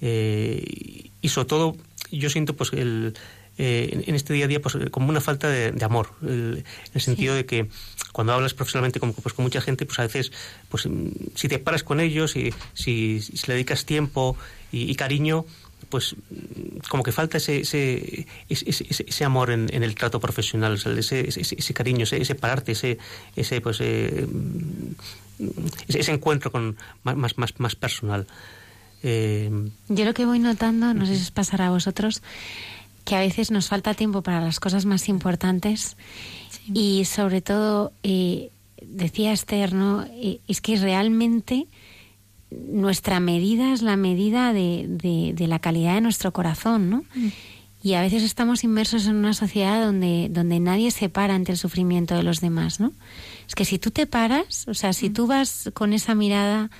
eh, 0.00 1.10
y 1.20 1.28
sobre 1.28 1.46
todo 1.48 1.76
yo 2.10 2.30
siento 2.30 2.54
pues 2.56 2.72
el, 2.72 3.14
eh, 3.58 4.04
en- 4.06 4.14
este 4.14 4.32
día 4.32 4.44
a 4.44 4.48
día 4.48 4.60
pues 4.62 4.76
como 4.90 5.08
una 5.08 5.20
falta 5.20 5.48
de, 5.48 5.72
de 5.72 5.84
amor, 5.84 6.12
el- 6.22 6.58
en 6.58 6.92
el 6.94 7.00
sentido 7.00 7.34
de 7.34 7.44
que 7.44 7.68
cuando 8.12 8.32
hablas 8.32 8.54
profesionalmente 8.54 9.00
con, 9.00 9.12
pues, 9.12 9.34
con 9.34 9.44
mucha 9.44 9.60
gente, 9.60 9.84
pues 9.86 9.98
a 9.98 10.02
veces 10.02 10.32
pues 10.68 10.86
mm, 10.86 11.08
si 11.34 11.48
te 11.48 11.58
paras 11.58 11.82
con 11.84 12.00
ellos 12.00 12.36
y 12.36 12.52
si, 12.74 13.20
si 13.20 13.46
le 13.46 13.54
dedicas 13.54 13.84
tiempo 13.84 14.36
y, 14.72 14.90
y 14.90 14.94
cariño, 14.94 15.44
pues 15.90 16.14
mm, 16.30 16.78
como 16.88 17.02
que 17.02 17.12
falta 17.12 17.36
ese, 17.38 17.60
ese, 17.60 18.26
ese, 18.48 18.86
ese- 18.88 19.24
amor 19.24 19.50
en, 19.50 19.68
en 19.72 19.82
el 19.82 19.94
trato 19.94 20.20
profesional, 20.20 20.72
o 20.74 20.76
sea, 20.76 20.92
ese, 20.92 21.28
ese, 21.28 21.40
ese 21.56 21.74
cariño, 21.74 22.04
ese, 22.04 22.20
ese 22.20 22.34
pararte, 22.34 22.72
ese, 22.72 22.98
ese 23.36 23.60
pues 23.60 23.78
eh, 23.80 24.26
mm, 24.26 24.92
ese, 25.88 26.12
encuentro 26.12 26.50
con 26.50 26.76
más, 27.04 27.16
más, 27.16 27.38
más, 27.38 27.54
más 27.58 27.74
personal. 27.76 28.26
Eh, 29.04 29.50
Yo 29.88 30.04
lo 30.04 30.12
que 30.14 30.24
voy 30.26 30.40
notando, 30.40 30.92
no 30.94 31.06
sé 31.06 31.14
si 31.16 31.22
os 31.22 31.30
pasará 31.30 31.68
a 31.68 31.70
vosotros, 31.70 32.22
que 33.08 33.16
a 33.16 33.20
veces 33.20 33.50
nos 33.50 33.68
falta 33.68 33.94
tiempo 33.94 34.22
para 34.22 34.40
las 34.42 34.60
cosas 34.60 34.84
más 34.84 35.08
importantes 35.08 35.96
y 36.74 37.06
sobre 37.06 37.40
todo, 37.40 37.92
eh, 38.02 38.50
decía 38.82 39.32
Esther, 39.32 39.72
¿no? 39.72 40.04
Eh, 40.10 40.40
es 40.46 40.60
que 40.60 40.76
realmente 40.76 41.66
nuestra 42.50 43.20
medida 43.20 43.72
es 43.72 43.82
la 43.82 43.96
medida 43.96 44.52
de, 44.52 44.86
de- 44.88 45.32
de 45.34 45.46
la 45.48 45.58
calidad 45.58 45.94
de 45.94 46.00
nuestro 46.02 46.32
corazón, 46.32 46.90
¿no? 46.90 47.04
Y 47.82 47.94
a 47.94 48.00
veces 48.02 48.22
estamos 48.24 48.64
inmersos 48.64 49.06
en 49.06 49.16
una 49.16 49.32
sociedad 49.34 49.84
donde, 49.84 50.28
donde 50.30 50.58
nadie 50.60 50.90
se 50.90 51.08
para 51.08 51.34
ante 51.34 51.52
el 51.52 51.58
sufrimiento 51.58 52.14
de 52.16 52.22
los 52.24 52.40
demás, 52.40 52.80
¿no? 52.80 52.92
Es 53.46 53.54
que 53.54 53.64
si 53.64 53.78
tú 53.78 53.90
te 53.90 54.06
paras, 54.06 54.66
o 54.68 54.74
sea, 54.74 54.92
si 54.92 55.10
tú 55.10 55.26
vas 55.26 55.70
con 55.74 55.92
esa 55.92 56.14
mirada 56.14 56.70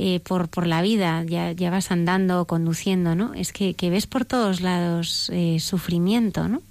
eh, 0.00 0.20
por, 0.20 0.46
por 0.48 0.66
la 0.68 0.80
vida, 0.80 1.24
ya, 1.26 1.50
ya 1.50 1.70
vas 1.70 1.90
andando 1.90 2.40
o 2.42 2.44
conduciendo, 2.46 3.16
¿no? 3.16 3.34
Es 3.34 3.52
que, 3.52 3.74
que 3.74 3.90
ves 3.90 4.06
por 4.06 4.24
todos 4.24 4.60
lados 4.60 5.28
eh, 5.34 5.58
sufrimiento, 5.58 6.46
¿no? 6.48 6.62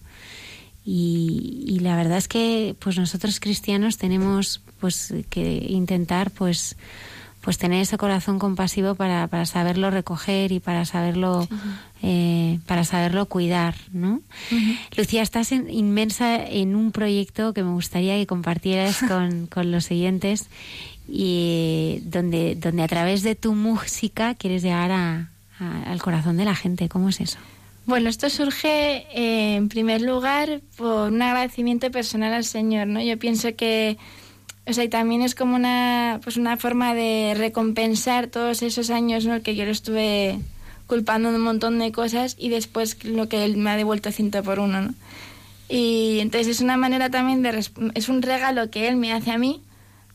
Y, 0.85 1.65
y 1.67 1.79
la 1.79 1.97
verdad 1.97 2.17
es 2.17 2.27
que 2.29 2.73
pues 2.79 2.97
nosotros 2.97 3.39
cristianos 3.41 3.97
tenemos 3.97 4.61
pues 4.79 5.13
que 5.29 5.65
intentar 5.69 6.31
pues 6.31 6.77
pues 7.41 7.57
tener 7.57 7.81
ese 7.81 7.97
corazón 7.97 8.39
compasivo 8.39 8.95
para, 8.95 9.27
para 9.27 9.45
saberlo 9.45 9.89
recoger 9.89 10.51
y 10.51 10.59
para 10.59 10.85
saberlo 10.85 11.47
eh, 12.03 12.59
para 12.67 12.83
saberlo 12.85 13.25
cuidar 13.25 13.75
¿no? 13.91 14.21
Lucía 14.95 15.21
estás 15.21 15.51
en- 15.51 15.69
inmensa 15.69 16.45
en 16.45 16.75
un 16.75 16.91
proyecto 16.91 17.53
que 17.53 17.63
me 17.63 17.71
gustaría 17.71 18.15
que 18.15 18.25
compartieras 18.27 18.99
con, 19.07 19.47
con 19.47 19.71
los 19.71 19.91
oyentes 19.91 20.47
y 21.07 21.99
donde 22.03 22.55
donde 22.55 22.83
a 22.83 22.87
través 22.87 23.23
de 23.23 23.35
tu 23.35 23.53
música 23.53 24.35
quieres 24.35 24.61
llegar 24.63 24.91
a- 24.91 25.29
a- 25.59 25.83
al 25.91 26.01
corazón 26.01 26.37
de 26.37 26.45
la 26.45 26.55
gente 26.55 26.89
¿cómo 26.89 27.09
es 27.09 27.21
eso? 27.21 27.37
Bueno, 27.85 28.09
esto 28.09 28.29
surge 28.29 29.05
eh, 29.13 29.55
en 29.55 29.69
primer 29.69 30.01
lugar 30.01 30.59
por 30.75 31.09
un 31.11 31.21
agradecimiento 31.21 31.89
personal 31.89 32.33
al 32.33 32.43
Señor, 32.43 32.85
¿no? 32.87 33.01
Yo 33.01 33.17
pienso 33.17 33.55
que, 33.55 33.97
o 34.65 34.73
sea, 34.73 34.83
y 34.83 34.89
también 34.89 35.21
es 35.21 35.35
como 35.35 35.55
una, 35.55 36.19
pues 36.21 36.35
una 36.35 36.57
forma 36.57 36.93
de 36.93 37.33
recompensar 37.37 38.27
todos 38.27 38.61
esos 38.61 38.89
años, 38.89 39.25
¿no? 39.25 39.41
Que 39.41 39.55
yo 39.55 39.63
lo 39.63 39.71
estuve 39.71 40.37
culpando 40.85 41.29
de 41.31 41.37
un 41.37 41.43
montón 41.43 41.79
de 41.79 41.93
cosas 41.93 42.35
y 42.37 42.49
después 42.49 43.01
lo 43.05 43.29
que 43.29 43.45
Él 43.45 43.55
me 43.55 43.69
ha 43.69 43.77
devuelto 43.77 44.11
ciento 44.11 44.43
por 44.43 44.59
uno, 44.59 44.81
¿no? 44.81 44.93
Y 45.69 46.19
entonces 46.19 46.47
es 46.49 46.59
una 46.61 46.75
manera 46.75 47.09
también 47.09 47.41
de, 47.41 47.57
es 47.95 48.09
un 48.09 48.21
regalo 48.21 48.69
que 48.69 48.89
Él 48.89 48.97
me 48.97 49.13
hace 49.13 49.31
a 49.31 49.37
mí 49.37 49.61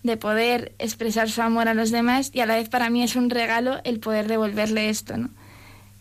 de 0.03 0.17
poder 0.17 0.73
expresar 0.79 1.31
su 1.31 1.43
amor 1.43 1.69
a 1.69 1.75
los 1.75 1.91
demás 1.91 2.31
y 2.33 2.41
a 2.41 2.47
la 2.47 2.57
vez 2.57 2.69
para 2.69 2.91
mí 2.91 3.03
es 3.03 3.15
un 3.17 3.31
regalo 3.31 3.81
el 3.85 4.01
poder 4.01 4.27
devolverle 4.29 4.89
esto, 4.89 5.17
¿no? 5.17 5.31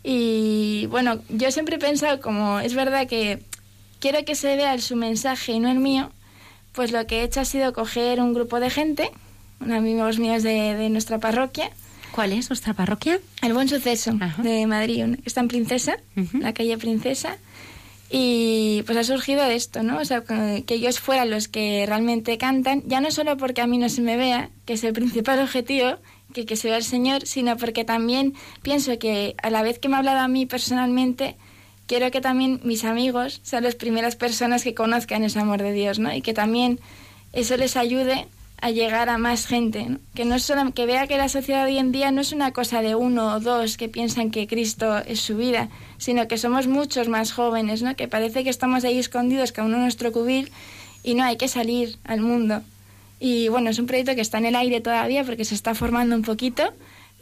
Y 0.03 0.87
bueno, 0.89 1.19
yo 1.29 1.51
siempre 1.51 1.75
he 1.75 1.79
pensado 1.79 2.19
como 2.21 2.59
es 2.59 2.73
verdad 2.73 3.07
que 3.07 3.43
quiero 3.99 4.25
que 4.25 4.33
se 4.35 4.55
vea 4.55 4.73
el- 4.73 4.81
su 4.81 4.95
mensaje 4.95 5.51
y 5.51 5.59
no 5.59 5.69
el 5.69 5.77
mío, 5.79 6.11
pues 6.71 6.91
lo 6.91 7.05
que 7.05 7.19
he 7.19 7.23
hecho 7.23 7.41
ha 7.41 7.45
sido 7.45 7.73
coger 7.73 8.19
un 8.19 8.33
grupo 8.33 8.59
de 8.59 8.69
gente, 8.71 9.11
unos 9.59 9.77
amigos 9.77 10.17
míos 10.17 10.41
de, 10.41 10.73
de 10.75 10.89
nuestra 10.89 11.19
parroquia. 11.19 11.69
¿Cuál 12.13 12.33
es 12.33 12.49
vuestra 12.49 12.73
parroquia? 12.73 13.19
El 13.43 13.53
Buen 13.53 13.69
Suceso 13.69 14.11
de 14.39 14.65
Madrid, 14.65 15.19
está 15.23 15.41
en 15.41 15.47
Princesa, 15.47 15.97
la 16.33 16.53
calle 16.53 16.77
Princesa. 16.77 17.37
Y 18.13 18.83
pues 18.85 18.97
ha 18.97 19.03
surgido 19.05 19.43
esto, 19.45 19.83
¿no? 19.83 19.99
O 19.99 20.05
sea, 20.05 20.21
que 20.21 20.65
que 20.67 20.73
ellos 20.73 20.99
fueran 20.99 21.29
los 21.29 21.47
que 21.47 21.85
realmente 21.87 22.37
cantan, 22.37 22.83
ya 22.85 22.99
no 22.99 23.09
solo 23.09 23.37
porque 23.37 23.61
a 23.61 23.67
mí 23.67 23.77
no 23.77 23.87
se 23.87 24.01
me 24.01 24.17
vea, 24.17 24.49
que 24.65 24.73
es 24.73 24.83
el 24.83 24.91
principal 24.91 25.39
objetivo, 25.43 25.95
que, 26.33 26.45
que 26.45 26.57
se 26.57 26.67
vea 26.67 26.77
el 26.77 26.83
Señor, 26.83 27.25
sino 27.25 27.55
porque 27.55 27.85
también 27.85 28.33
pienso 28.61 28.99
que 28.99 29.35
a 29.41 29.49
la 29.49 29.63
vez 29.63 29.79
que 29.79 29.87
me 29.87 29.95
ha 29.95 29.99
hablado 29.99 30.19
a 30.19 30.27
mí 30.27 30.45
personalmente, 30.45 31.37
quiero 31.87 32.11
que 32.11 32.19
también 32.19 32.59
mis 32.63 32.83
amigos 32.83 33.39
sean 33.43 33.63
las 33.63 33.75
primeras 33.75 34.17
personas 34.17 34.63
que 34.63 34.73
conozcan 34.73 35.23
ese 35.23 35.39
amor 35.39 35.61
de 35.61 35.71
Dios, 35.71 35.97
¿no? 35.97 36.13
Y 36.13 36.21
que 36.21 36.33
también 36.33 36.81
eso 37.31 37.55
les 37.55 37.77
ayude 37.77 38.27
a 38.61 38.69
llegar 38.69 39.09
a 39.09 39.17
más 39.17 39.47
gente, 39.47 39.85
¿no? 39.85 39.97
que 40.13 40.23
no 40.23 40.37
solo 40.39 40.71
que 40.73 40.85
vea 40.85 41.07
que 41.07 41.17
la 41.17 41.29
sociedad 41.29 41.65
hoy 41.65 41.77
en 41.77 41.91
día 41.91 42.11
no 42.11 42.21
es 42.21 42.31
una 42.31 42.51
cosa 42.51 42.81
de 42.81 42.93
uno 42.95 43.33
o 43.33 43.39
dos 43.39 43.75
que 43.75 43.89
piensan 43.89 44.29
que 44.29 44.45
Cristo 44.47 44.99
es 44.99 45.19
su 45.19 45.35
vida, 45.35 45.69
sino 45.97 46.27
que 46.27 46.37
somos 46.37 46.67
muchos 46.67 47.09
más 47.09 47.31
jóvenes, 47.31 47.81
¿no? 47.81 47.95
Que 47.95 48.07
parece 48.07 48.43
que 48.43 48.51
estamos 48.51 48.83
ahí 48.83 48.99
escondidos 48.99 49.51
cada 49.51 49.67
uno 49.67 49.77
en 49.77 49.83
nuestro 49.83 50.11
cubil 50.11 50.51
y 51.03 51.15
no 51.15 51.23
hay 51.23 51.37
que 51.37 51.47
salir 51.47 51.97
al 52.03 52.21
mundo. 52.21 52.61
Y 53.19 53.47
bueno, 53.47 53.71
es 53.71 53.79
un 53.79 53.87
proyecto 53.87 54.13
que 54.15 54.21
está 54.21 54.37
en 54.37 54.45
el 54.45 54.55
aire 54.55 54.79
todavía 54.79 55.23
porque 55.23 55.43
se 55.43 55.55
está 55.55 55.73
formando 55.73 56.15
un 56.15 56.21
poquito, 56.21 56.63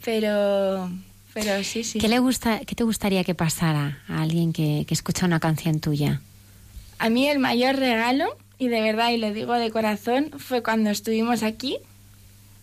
pero 0.04 0.90
pero 1.32 1.62
sí, 1.62 1.84
sí. 1.84 1.98
¿Qué, 1.98 2.08
le 2.08 2.18
gusta, 2.18 2.60
¿Qué 2.60 2.74
te 2.74 2.84
gustaría 2.84 3.24
que 3.24 3.34
pasara 3.34 4.02
a 4.08 4.22
alguien 4.22 4.52
que, 4.52 4.84
que 4.86 4.94
escucha 4.94 5.26
una 5.26 5.40
canción 5.40 5.80
tuya? 5.80 6.20
A 6.98 7.08
mí 7.08 7.28
el 7.28 7.38
mayor 7.38 7.76
regalo, 7.76 8.36
y 8.60 8.68
de 8.68 8.82
verdad, 8.82 9.10
y 9.10 9.16
lo 9.16 9.32
digo 9.32 9.54
de 9.54 9.70
corazón, 9.70 10.30
fue 10.36 10.62
cuando 10.62 10.90
estuvimos 10.90 11.42
aquí 11.42 11.78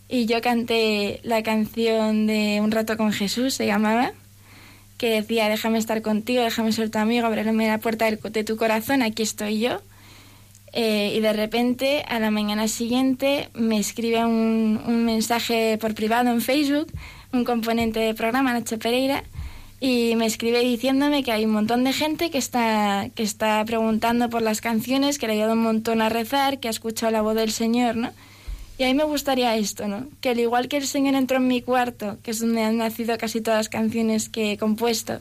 y 0.08 0.28
yo 0.28 0.42
canté 0.42 1.20
la 1.24 1.42
canción 1.42 2.28
de 2.28 2.62
Un 2.62 2.70
rato 2.70 2.98
con 2.98 3.12
Jesús, 3.12 3.56
se 3.56 3.66
llamaba, 3.66 4.12
que 5.00 5.10
decía, 5.10 5.50
déjame 5.50 5.80
estar 5.80 6.04
contigo, 6.04 6.44
déjame 6.44 6.72
ser 6.72 6.92
tu 6.92 7.00
amigo, 7.00 7.26
ábreme 7.26 7.68
la 7.68 7.80
puerta 7.80 8.12
de 8.12 8.44
tu 8.44 8.58
corazón, 8.58 9.02
aquí 9.02 9.24
estoy 9.24 9.60
yo. 9.60 9.82
Eh, 10.72 11.14
y 11.16 11.20
de 11.20 11.34
repente, 11.34 12.04
a 12.08 12.20
la 12.20 12.30
mañana 12.30 12.68
siguiente, 12.68 13.50
me 13.56 13.80
escribe 13.80 14.24
un, 14.24 14.80
un 14.86 15.04
mensaje 15.04 15.80
por 15.80 15.96
privado 15.96 16.30
en 16.30 16.42
Facebook, 16.42 16.92
un 17.34 17.44
componente 17.44 18.00
del 18.00 18.14
programa, 18.14 18.54
Nacho 18.54 18.78
Pereira, 18.78 19.24
y 19.80 20.16
me 20.16 20.26
escribe 20.26 20.60
diciéndome 20.62 21.24
que 21.24 21.32
hay 21.32 21.46
un 21.46 21.52
montón 21.52 21.84
de 21.84 21.94
gente 21.94 22.32
que 22.32 22.38
está, 22.38 23.10
que 23.14 23.24
está 23.24 23.64
preguntando 23.66 24.30
por 24.30 24.42
las 24.42 24.60
canciones, 24.60 25.20
que 25.20 25.28
le 25.28 25.34
ha 25.34 25.36
ayudado 25.36 25.54
un 25.54 25.64
montón 25.64 26.02
a 26.02 26.10
rezar, 26.10 26.60
que 26.60 26.68
ha 26.68 26.72
escuchado 26.72 27.12
la 27.12 27.22
voz 27.22 27.36
del 27.36 27.52
Señor, 27.52 27.96
¿no? 27.96 28.12
Y 28.80 28.84
a 28.84 28.88
mí 28.88 28.94
me 28.94 29.04
gustaría 29.04 29.56
esto, 29.56 29.88
¿no? 29.88 30.08
Que 30.22 30.30
al 30.30 30.40
igual 30.40 30.68
que 30.68 30.78
el 30.78 30.88
Señor 30.88 31.16
entró 31.16 31.38
en 31.38 31.48
mi 31.48 31.62
cuarto, 31.62 32.18
que 32.24 32.32
es 32.32 32.40
donde 32.40 32.64
han 32.64 32.78
nacido 32.78 33.18
casi 33.18 33.42
todas 33.42 33.60
las 33.60 33.70
canciones 33.70 34.30
que 34.30 34.52
he 34.52 34.58
compuesto, 34.58 35.20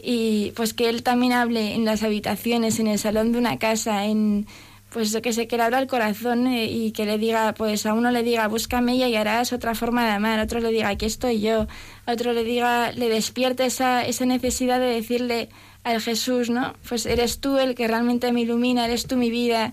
y 0.00 0.52
pues 0.56 0.74
que 0.74 0.88
Él 0.88 1.02
también 1.02 1.32
hable 1.32 1.74
en 1.74 1.84
las 1.84 2.02
habitaciones, 2.02 2.78
en 2.78 2.88
el 2.88 2.98
salón 2.98 3.32
de 3.32 3.38
una 3.38 3.58
casa, 3.58 4.04
en 4.04 4.46
pues 4.92 5.16
que 5.22 5.32
sé, 5.32 5.46
que 5.46 5.56
le 5.56 5.62
abra 5.62 5.78
el 5.78 5.86
corazón 5.86 6.46
eh, 6.46 6.66
y 6.66 6.92
que 6.92 7.06
le 7.06 7.18
diga, 7.18 7.54
pues 7.54 7.86
a 7.86 7.94
uno 7.94 8.10
le 8.10 8.22
diga, 8.22 8.46
búscame 8.48 8.96
y 8.96 9.16
harás 9.16 9.52
otra 9.52 9.74
forma 9.74 10.04
de 10.04 10.12
amar, 10.12 10.38
otro 10.40 10.60
le 10.60 10.70
diga, 10.70 10.88
aquí 10.88 11.06
estoy 11.06 11.40
yo, 11.40 11.66
a 12.06 12.12
otro 12.12 12.32
le 12.32 12.44
diga, 12.44 12.92
le 12.92 13.08
despierte 13.08 13.64
esa, 13.64 14.04
esa 14.04 14.26
necesidad 14.26 14.80
de 14.80 14.86
decirle 14.86 15.48
al 15.84 16.00
Jesús, 16.00 16.50
¿no? 16.50 16.74
Pues 16.88 17.06
eres 17.06 17.40
tú 17.40 17.58
el 17.58 17.74
que 17.74 17.88
realmente 17.88 18.32
me 18.32 18.42
ilumina, 18.42 18.84
eres 18.84 19.06
tú 19.06 19.16
mi 19.16 19.30
vida. 19.30 19.72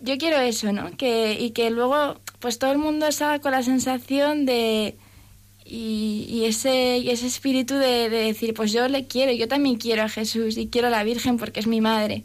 yo 0.00 0.16
quiero 0.18 0.38
eso, 0.38 0.72
¿no? 0.72 0.90
Que, 0.96 1.36
y 1.38 1.50
que 1.50 1.70
luego 1.70 2.16
pues 2.38 2.58
todo 2.58 2.70
el 2.70 2.78
mundo 2.78 3.10
salga 3.12 3.40
con 3.40 3.52
la 3.52 3.62
sensación 3.62 4.46
de... 4.46 4.96
Y, 5.70 6.24
y 6.30 6.46
ese, 6.46 6.96
y 6.96 7.10
ese 7.10 7.26
espíritu 7.26 7.74
de, 7.74 8.08
de 8.08 8.18
decir, 8.18 8.54
pues 8.54 8.72
yo 8.72 8.88
le 8.88 9.06
quiero, 9.06 9.32
yo 9.32 9.48
también 9.48 9.76
quiero 9.76 10.02
a 10.02 10.08
Jesús 10.08 10.56
y 10.56 10.68
quiero 10.68 10.88
a 10.88 10.90
la 10.90 11.04
Virgen 11.04 11.36
porque 11.36 11.60
es 11.60 11.66
mi 11.66 11.82
madre. 11.82 12.24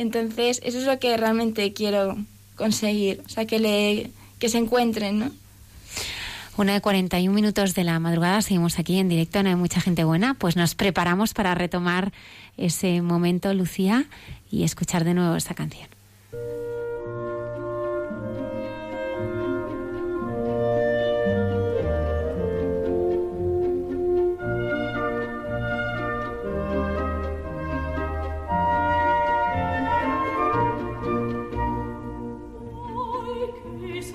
Entonces, 0.00 0.62
eso 0.64 0.78
es 0.78 0.86
lo 0.86 0.98
que 0.98 1.14
realmente 1.18 1.74
quiero 1.74 2.16
conseguir, 2.56 3.22
o 3.26 3.28
sea, 3.28 3.44
que, 3.44 3.58
le, 3.58 4.10
que 4.38 4.48
se 4.48 4.56
encuentren, 4.56 5.18
¿no? 5.18 5.30
Una 6.56 6.72
de 6.72 6.80
41 6.80 7.34
minutos 7.34 7.74
de 7.74 7.84
la 7.84 8.00
madrugada, 8.00 8.40
seguimos 8.40 8.78
aquí 8.78 8.98
en 8.98 9.10
directo, 9.10 9.42
no 9.42 9.50
hay 9.50 9.56
mucha 9.56 9.82
gente 9.82 10.04
buena, 10.04 10.32
pues 10.32 10.56
nos 10.56 10.74
preparamos 10.74 11.34
para 11.34 11.54
retomar 11.54 12.14
ese 12.56 13.02
momento, 13.02 13.52
Lucía, 13.52 14.06
y 14.50 14.64
escuchar 14.64 15.04
de 15.04 15.12
nuevo 15.12 15.36
esta 15.36 15.52
canción. 15.52 15.90
Es 34.00 34.14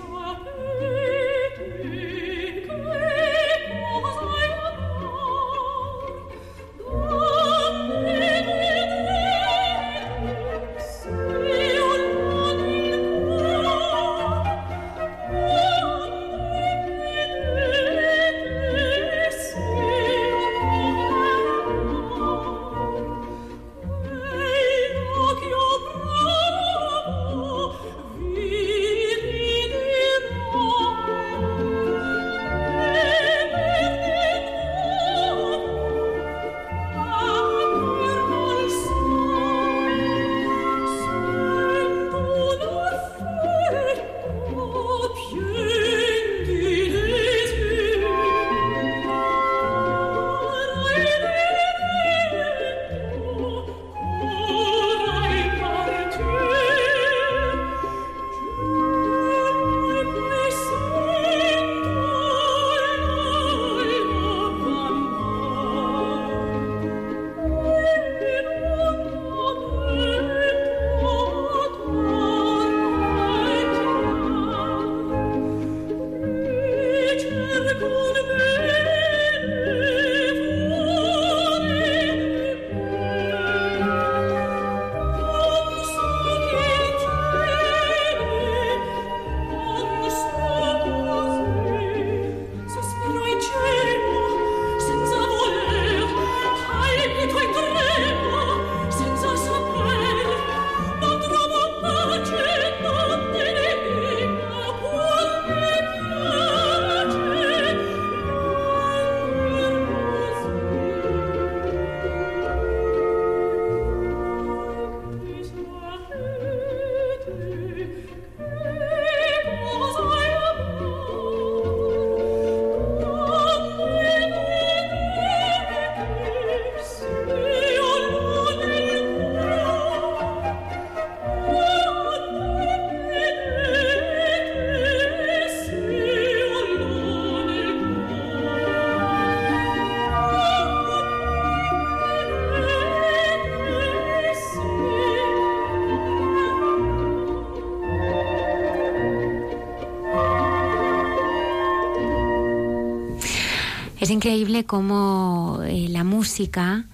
increíble 154.16 154.64
cómo 154.66 155.60
eh, 155.66 155.88
la 155.90 156.04
música 156.04 156.86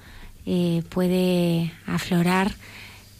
eh, 0.45 0.83
puede 0.89 1.71
aflorar 1.87 2.51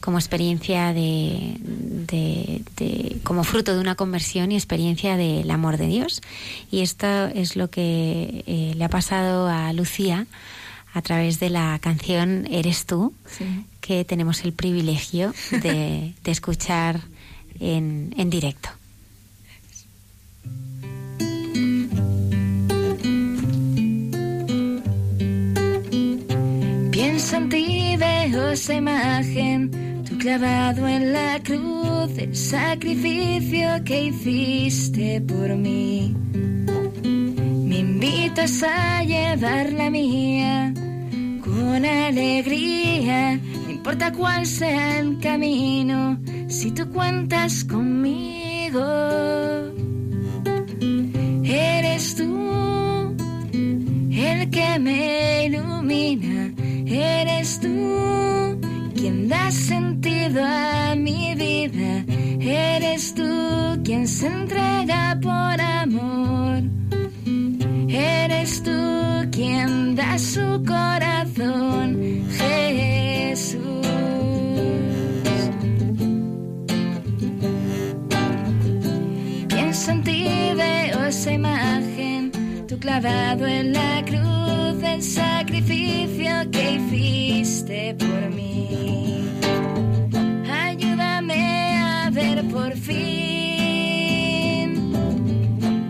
como 0.02 0.18
experiencia 0.18 0.94
de, 0.94 1.56
de- 1.60 2.64
de- 2.76 3.18
como 3.24 3.44
fruto 3.44 3.74
de 3.76 3.80
una 3.80 3.94
conversión 3.96 4.52
y 4.52 4.56
experiencia 4.56 5.16
del 5.16 5.50
amor 5.52 5.78
de 5.78 5.86
Dios. 5.88 6.22
Y 6.72 6.82
esto 6.82 7.28
es 7.28 7.56
lo 7.56 7.70
que 7.70 8.44
eh, 8.48 8.74
le 8.76 8.84
ha 8.84 8.90
pasado 8.90 9.48
a 9.48 9.72
Lucía 9.74 10.26
a 10.94 11.02
través 11.04 11.40
de 11.40 11.50
la 11.52 11.78
canción 11.80 12.48
Eres 12.52 12.86
tú, 12.86 13.14
Sí. 13.38 13.46
que 13.80 14.04
tenemos 14.04 14.44
el 14.44 14.52
privilegio 14.54 15.34
de, 15.52 16.14
de 16.24 16.32
escuchar 16.32 17.00
en, 17.60 18.14
en 18.18 18.30
directo. 18.30 18.70
Imagen, 29.22 30.04
tú 30.08 30.18
clavado 30.18 30.88
en 30.88 31.14
la 31.14 31.40
cruz, 31.44 32.18
el 32.18 32.36
sacrificio 32.36 33.68
que 33.86 34.06
hiciste 34.06 35.22
por 35.22 35.56
mí. 35.56 36.16
Me 37.04 37.80
invitas 37.80 38.64
a 38.64 39.04
llevar 39.04 39.72
la 39.74 39.90
mía 39.90 40.74
con 41.42 41.86
alegría, 41.86 43.40
no 43.66 43.72
importa 43.72 44.12
cuál 44.12 44.46
sea 44.46 45.00
el 45.00 45.20
camino, 45.20 46.20
si 46.48 46.72
tú 46.72 46.90
cuentas 46.90 47.64
conmigo. 47.64 48.84
Eres 51.44 52.16
tú 52.16 53.16
el 54.12 54.50
que 54.50 54.80
me 54.80 55.46
ilumina, 55.46 56.54
eres 56.88 57.60
tú 57.60 58.41
quien 59.02 59.28
da 59.28 59.50
sentido 59.50 60.44
a 60.46 60.94
mi 60.96 61.34
vida, 61.34 62.06
eres 62.40 63.16
tú 63.16 63.82
quien 63.84 64.08
se 64.08 64.28
entrega 64.28 65.18
por 65.20 65.60
amor, 65.60 66.62
eres 67.90 68.62
tú 68.62 68.72
quien 69.32 69.96
da 69.96 70.20
su 70.20 70.64
corazón, 70.68 71.98
Jesús. 72.38 73.88
Pienso 79.48 79.92
en 79.92 80.04
ti, 80.04 80.28
veo 80.56 81.06
esa 81.08 81.32
imagen, 81.32 82.32
tú 82.68 82.78
clavado 82.78 83.48
en 83.48 83.74
la 83.74 84.06
cruz, 84.06 84.84
el 84.84 85.02
sacrificio 85.02 86.52
que 86.52 86.74
hiciste 86.74 87.91
por 92.62 92.78
fin 92.78 93.02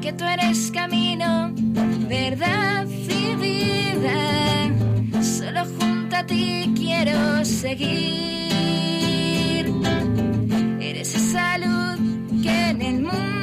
que 0.02 0.14
tú 0.14 0.24
eres 0.24 0.72
camino, 0.72 1.52
verdad 2.08 2.88
y 2.88 3.36
vida. 3.36 4.72
Solo 5.22 5.66
junto 5.78 6.16
a 6.16 6.26
ti 6.26 6.72
quiero 6.76 7.44
seguir. 7.44 8.50
Eres 10.80 11.14
esa 11.16 11.58
luz 11.58 12.00
que 12.42 12.70
en 12.70 12.82
el 12.82 13.02
mundo 13.02 13.41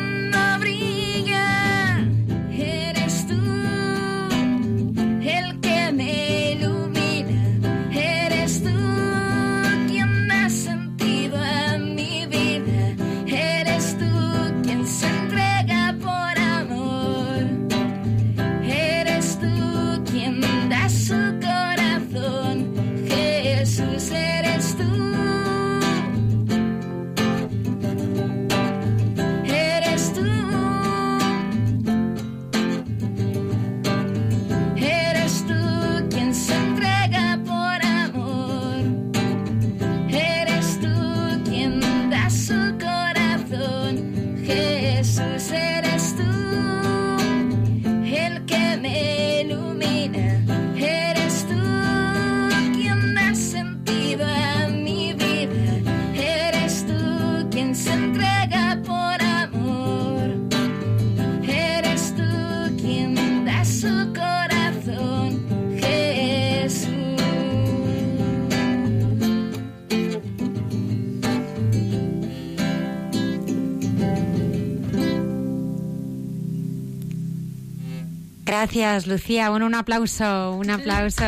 Gracias, 78.62 79.06
Lucía. 79.06 79.50
Bueno, 79.50 79.66
un 79.66 79.76
aplauso, 79.76 80.50
un 80.50 80.68
aplauso. 80.68 81.22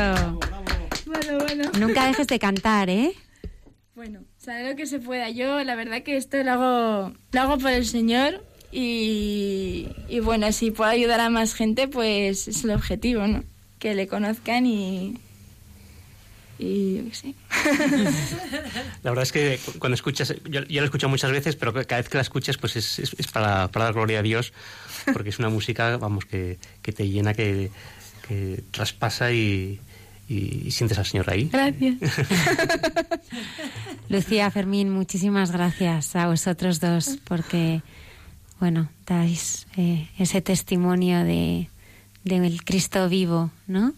Bueno, 1.06 1.38
bueno. 1.38 1.70
Nunca 1.78 2.06
dejes 2.08 2.26
de 2.26 2.40
cantar, 2.40 2.90
¿eh? 2.90 3.12
Bueno, 3.94 4.22
haré 4.48 4.70
lo 4.70 4.74
que 4.76 4.84
se 4.84 4.98
pueda. 4.98 5.30
Yo, 5.30 5.62
la 5.62 5.76
verdad 5.76 6.02
que 6.02 6.16
esto 6.16 6.42
lo 6.42 6.50
hago, 6.50 7.12
lo 7.30 7.40
hago 7.40 7.58
por 7.58 7.70
el 7.70 7.86
Señor 7.86 8.44
y, 8.72 9.86
y 10.08 10.18
bueno, 10.18 10.50
si 10.50 10.72
puedo 10.72 10.90
ayudar 10.90 11.20
a 11.20 11.30
más 11.30 11.54
gente, 11.54 11.86
pues 11.86 12.48
es 12.48 12.64
el 12.64 12.72
objetivo, 12.72 13.24
¿no? 13.28 13.44
Que 13.78 13.94
le 13.94 14.08
conozcan 14.08 14.66
y... 14.66 15.16
Y 16.58 16.96
yo 16.98 17.04
qué 17.08 17.14
sé. 17.14 17.34
La 19.02 19.10
verdad 19.12 19.22
es 19.22 19.32
que 19.32 19.58
cu- 19.64 19.78
cuando 19.78 19.94
escuchas, 19.94 20.34
yo, 20.44 20.62
yo 20.64 20.80
la 20.80 20.82
he 20.82 20.84
escuchado 20.84 21.08
muchas 21.08 21.30
veces, 21.32 21.56
pero 21.56 21.72
cada 21.72 21.96
vez 21.96 22.08
que 22.10 22.18
la 22.18 22.22
escuchas, 22.22 22.58
pues 22.58 22.76
es, 22.76 22.98
es- 22.98 23.14
es 23.16 23.28
para, 23.28 23.68
para 23.68 23.86
dar 23.86 23.94
gloria 23.94 24.18
a 24.18 24.22
Dios, 24.22 24.52
porque 25.12 25.30
es 25.30 25.38
una 25.38 25.48
música, 25.48 25.96
vamos, 25.96 26.24
que, 26.24 26.58
que 26.82 26.92
te 26.92 27.08
llena, 27.08 27.34
que, 27.34 27.70
que 28.28 28.62
traspasa 28.70 29.32
y, 29.32 29.80
y- 30.28 30.62
y 30.66 30.70
sientes 30.70 30.98
al 30.98 31.06
Señor 31.06 31.28
ahí. 31.30 31.48
Gracias. 31.52 31.96
Lucía, 34.08 34.50
Fermín, 34.50 34.90
muchísimas 34.90 35.50
gracias 35.50 36.16
a 36.16 36.26
vosotros 36.26 36.80
dos 36.80 37.18
porque, 37.24 37.82
bueno, 38.58 38.88
dais 39.06 39.66
eh, 39.76 40.08
ese 40.18 40.40
testimonio 40.42 41.24
de 41.24 41.68
del 42.24 42.62
Cristo 42.64 43.08
vivo, 43.08 43.50
¿no? 43.66 43.94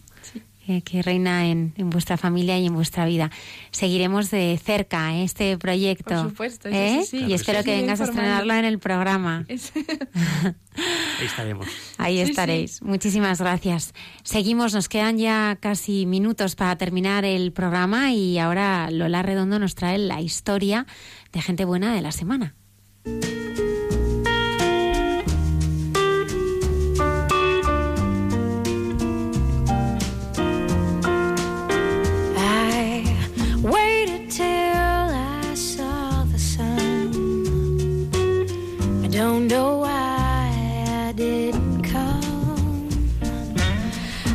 Eh, 0.65 0.81
que 0.81 1.01
reina 1.01 1.47
en, 1.47 1.73
en 1.75 1.89
vuestra 1.89 2.15
familia 2.15 2.57
y 2.57 2.65
en 2.67 2.73
vuestra 2.73 3.05
vida. 3.05 3.29
Seguiremos 3.71 4.31
de 4.31 4.57
cerca 4.63 5.13
eh, 5.13 5.25
este 5.25 5.57
proyecto. 5.57 6.15
Por 6.15 6.29
supuesto, 6.29 6.69
¿eh? 6.69 7.01
sí, 7.01 7.05
sí. 7.05 7.17
Y 7.17 7.19
Claro 7.19 7.35
espero 7.35 7.59
que 7.59 7.65
que 7.65 7.75
sí. 7.75 7.81
vengas 7.81 7.99
a 7.99 8.05
estrenarlo 8.05 8.53
en 8.53 8.63
el 8.63 8.79
programa. 8.79 9.45
Ahí 9.49 11.25
estaremos. 11.25 11.67
Ahí 11.97 12.15
Sí, 12.23 12.31
estaréis. 12.31 12.81
Muchísimas 12.81 13.39
gracias. 13.41 13.93
Seguimos, 14.23 14.73
nos 14.73 14.87
quedan 14.87 15.17
ya 15.17 15.57
casi 15.59 16.05
minutos 16.05 16.55
para 16.55 16.77
terminar 16.77 17.25
el 17.25 17.51
programa 17.51 18.13
y 18.13 18.37
ahora 18.39 18.89
Lola 18.89 19.21
Redondo 19.21 19.59
nos 19.59 19.75
trae 19.75 19.97
la 19.97 20.21
historia 20.21 20.85
de 21.33 21.41
gente 21.41 21.65
buena 21.65 21.93
de 21.93 22.01
la 22.01 22.13
semana. 22.13 22.55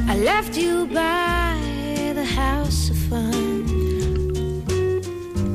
I 0.08 0.16
left 0.16 0.56
you 0.56 0.86
by 0.86 2.14
the 2.14 2.24
house 2.24 2.90
of 2.90 2.96
fun. 3.10 3.66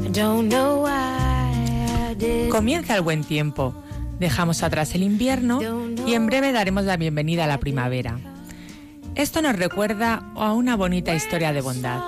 I 0.06 0.10
don't 0.10 0.50
know 0.50 0.84
why. 0.84 2.50
Comienza 2.52 2.96
el 2.96 3.02
buen 3.02 3.24
tiempo. 3.24 3.74
Dejamos 4.20 4.62
atrás 4.62 4.94
el 4.94 5.02
invierno 5.02 5.60
y 6.06 6.14
en 6.14 6.28
breve 6.28 6.52
daremos 6.52 6.84
la 6.86 6.98
bienvenida 6.98 7.46
a 7.46 7.48
la 7.48 7.60
primavera. 7.60 8.20
Esto 9.16 9.42
nos 9.42 9.56
recuerda 9.56 10.32
a 10.36 10.54
una 10.54 10.76
bonita 10.76 11.16
historia 11.16 11.52
de 11.54 11.62
bondad. 11.62 12.00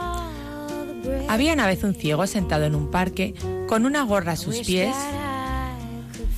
Había 1.27 1.53
una 1.53 1.65
vez 1.65 1.83
un 1.83 1.95
ciego 1.95 2.27
sentado 2.27 2.65
en 2.65 2.75
un 2.75 2.91
parque 2.91 3.33
con 3.67 3.87
una 3.87 4.03
gorra 4.03 4.33
a 4.33 4.35
sus 4.35 4.59
pies 4.59 4.95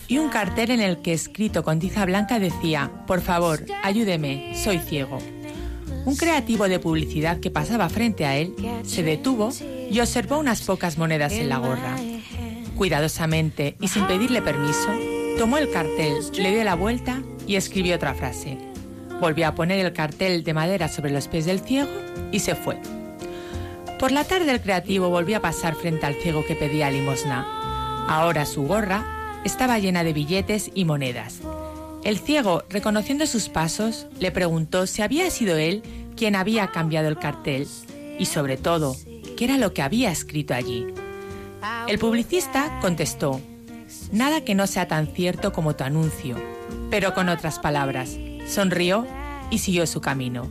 y 0.08 0.18
un 0.18 0.30
cartel 0.30 0.72
en 0.72 0.82
el 0.82 1.02
que 1.02 1.14
escrito 1.14 1.64
con 1.64 1.80
tiza 1.80 2.06
blanca 2.06 2.40
decía, 2.40 2.92
por 3.06 3.22
favor, 3.22 3.66
ayúdeme, 3.84 4.54
soy 4.56 4.80
ciego. 4.80 5.20
Un 6.06 6.16
creativo 6.16 6.70
de 6.70 6.80
publicidad 6.80 7.40
que 7.40 7.52
pasaba 7.52 7.90
frente 7.90 8.26
a 8.26 8.38
él 8.38 8.56
se 8.84 9.04
detuvo 9.04 9.50
y 9.92 10.00
observó 10.00 10.40
unas 10.40 10.62
pocas 10.62 10.98
monedas 10.98 11.34
en 11.34 11.50
la 11.50 11.58
gorra. 11.58 11.98
Cuidadosamente 12.78 13.76
y 13.82 13.90
sin 13.90 14.08
pedirle 14.08 14.42
permiso, 14.42 14.90
tomó 15.38 15.58
el 15.58 15.70
cartel, 15.70 16.14
le 16.38 16.52
dio 16.52 16.64
la 16.64 16.76
vuelta 16.76 17.22
y 17.46 17.56
escribió 17.56 17.96
otra 17.96 18.14
frase. 18.14 18.58
Volvió 19.20 19.48
a 19.48 19.56
poner 19.56 19.86
el 19.86 19.94
cartel 19.94 20.44
de 20.44 20.54
madera 20.54 20.88
sobre 20.88 21.12
los 21.12 21.28
pies 21.28 21.46
del 21.46 21.60
ciego 21.60 21.90
y 22.32 22.40
se 22.40 22.56
fue. 22.56 22.78
Por 24.00 24.12
la 24.12 24.24
tarde 24.24 24.52
el 24.52 24.62
creativo 24.62 25.10
volvió 25.10 25.38
a 25.38 25.42
pasar 25.42 25.76
frente 25.76 26.06
al 26.06 26.16
ciego 26.16 26.46
que 26.46 26.56
pedía 26.56 26.92
limosna. 26.92 28.06
Ahora 28.08 28.46
su 28.46 28.64
gorra 28.64 29.16
estaba 29.48 29.80
llena 29.80 30.03
de 30.03 30.14
billetes 30.14 30.69
y 30.76 30.86
monedas. 30.86 31.40
El 32.03 32.19
ciego, 32.19 32.64
reconociendo 32.69 33.26
sus 33.26 33.49
pasos, 33.49 34.06
le 34.19 34.32
preguntó 34.32 34.86
si 34.88 35.02
había 35.02 35.32
sido 35.32 35.57
él 35.57 35.84
quien 36.15 36.36
había 36.36 36.68
cambiado 36.68 37.07
el 37.07 37.18
cartel 37.18 37.65
y 38.19 38.26
sobre 38.26 38.57
todo, 38.57 38.95
qué 39.38 39.45
era 39.45 39.57
lo 39.57 39.74
que 39.74 39.82
había 39.82 40.11
escrito 40.11 40.53
allí. 40.53 40.86
El 41.88 41.98
publicista 41.98 42.78
contestó, 42.82 43.40
nada 44.11 44.41
que 44.41 44.53
no 44.53 44.68
sea 44.68 44.88
tan 44.88 45.07
cierto 45.07 45.53
como 45.53 45.76
tu 45.76 45.86
anuncio, 45.86 46.36
pero 46.90 47.14
con 47.14 47.30
otras 47.30 47.60
palabras, 47.60 48.18
sonrió 48.48 49.07
y 49.49 49.60
siguió 49.60 49.88
su 49.88 50.02
camino. 50.02 50.48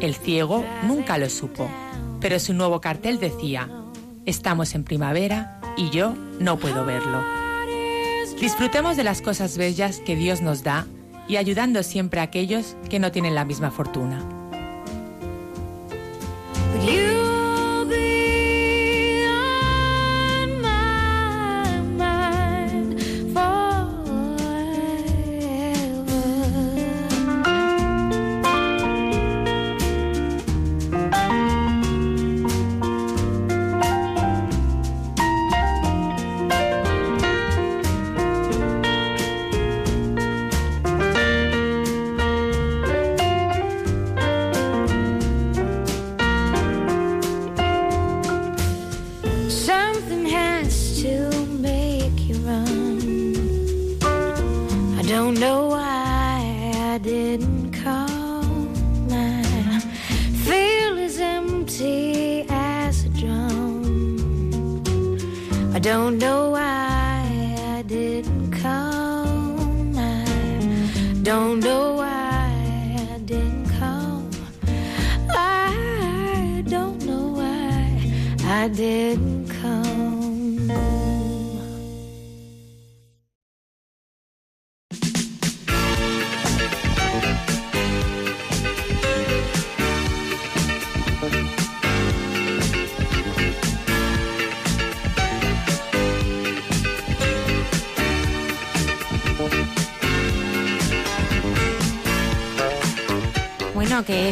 El 0.00 0.14
ciego 0.14 0.64
nunca 0.84 1.18
lo 1.18 1.28
supo, 1.28 1.70
pero 2.20 2.38
su 2.38 2.54
nuevo 2.54 2.80
cartel 2.80 3.20
decía, 3.20 3.68
estamos 4.24 4.74
en 4.74 4.84
primavera 4.84 5.60
y 5.76 5.90
yo 5.90 6.14
no 6.40 6.58
puedo 6.58 6.86
verlo. 6.86 7.41
Disfrutemos 8.42 8.96
de 8.96 9.04
las 9.04 9.22
cosas 9.22 9.56
bellas 9.56 10.00
que 10.00 10.16
Dios 10.16 10.42
nos 10.42 10.64
da 10.64 10.84
y 11.28 11.36
ayudando 11.36 11.84
siempre 11.84 12.18
a 12.18 12.24
aquellos 12.24 12.74
que 12.90 12.98
no 12.98 13.12
tienen 13.12 13.36
la 13.36 13.44
misma 13.44 13.70
fortuna. 13.70 14.20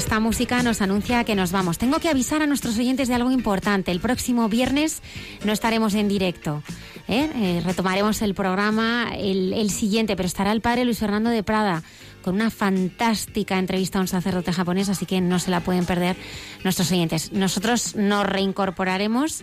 Esta 0.01 0.19
música 0.19 0.63
nos 0.63 0.81
anuncia 0.81 1.25
que 1.25 1.35
nos 1.35 1.53
vamos. 1.53 1.77
Tengo 1.77 1.99
que 1.99 2.09
avisar 2.09 2.41
a 2.41 2.47
nuestros 2.47 2.79
oyentes 2.79 3.07
de 3.07 3.15
algo 3.15 3.31
importante. 3.31 3.91
El 3.91 4.01
próximo 4.01 4.49
viernes 4.49 5.03
no 5.45 5.53
estaremos 5.53 5.93
en 5.93 6.09
directo. 6.09 6.63
¿eh? 7.07 7.29
Eh, 7.35 7.63
retomaremos 7.67 8.23
el 8.23 8.35
programa 8.35 9.13
el, 9.15 9.53
el 9.53 9.69
siguiente, 9.69 10.17
pero 10.17 10.27
estará 10.27 10.53
el 10.53 10.63
padre 10.63 10.87
Luis 10.87 10.99
Fernando 11.01 11.29
de 11.29 11.43
Prada 11.43 11.83
con 12.23 12.35
una 12.35 12.51
fantástica 12.51 13.59
entrevista 13.59 13.99
a 13.99 14.03
un 14.03 14.09
sacerdote 14.09 14.53
japonés, 14.53 14.89
así 14.89 15.07
que 15.07 15.21
no 15.21 15.39
se 15.39 15.51
la 15.51 15.61
pueden 15.61 15.87
perder 15.87 16.17
nuestros 16.65 16.91
oyentes. 16.93 17.33
Nosotros 17.33 17.97
nos 17.97 18.27
reincorporaremos 18.27 19.43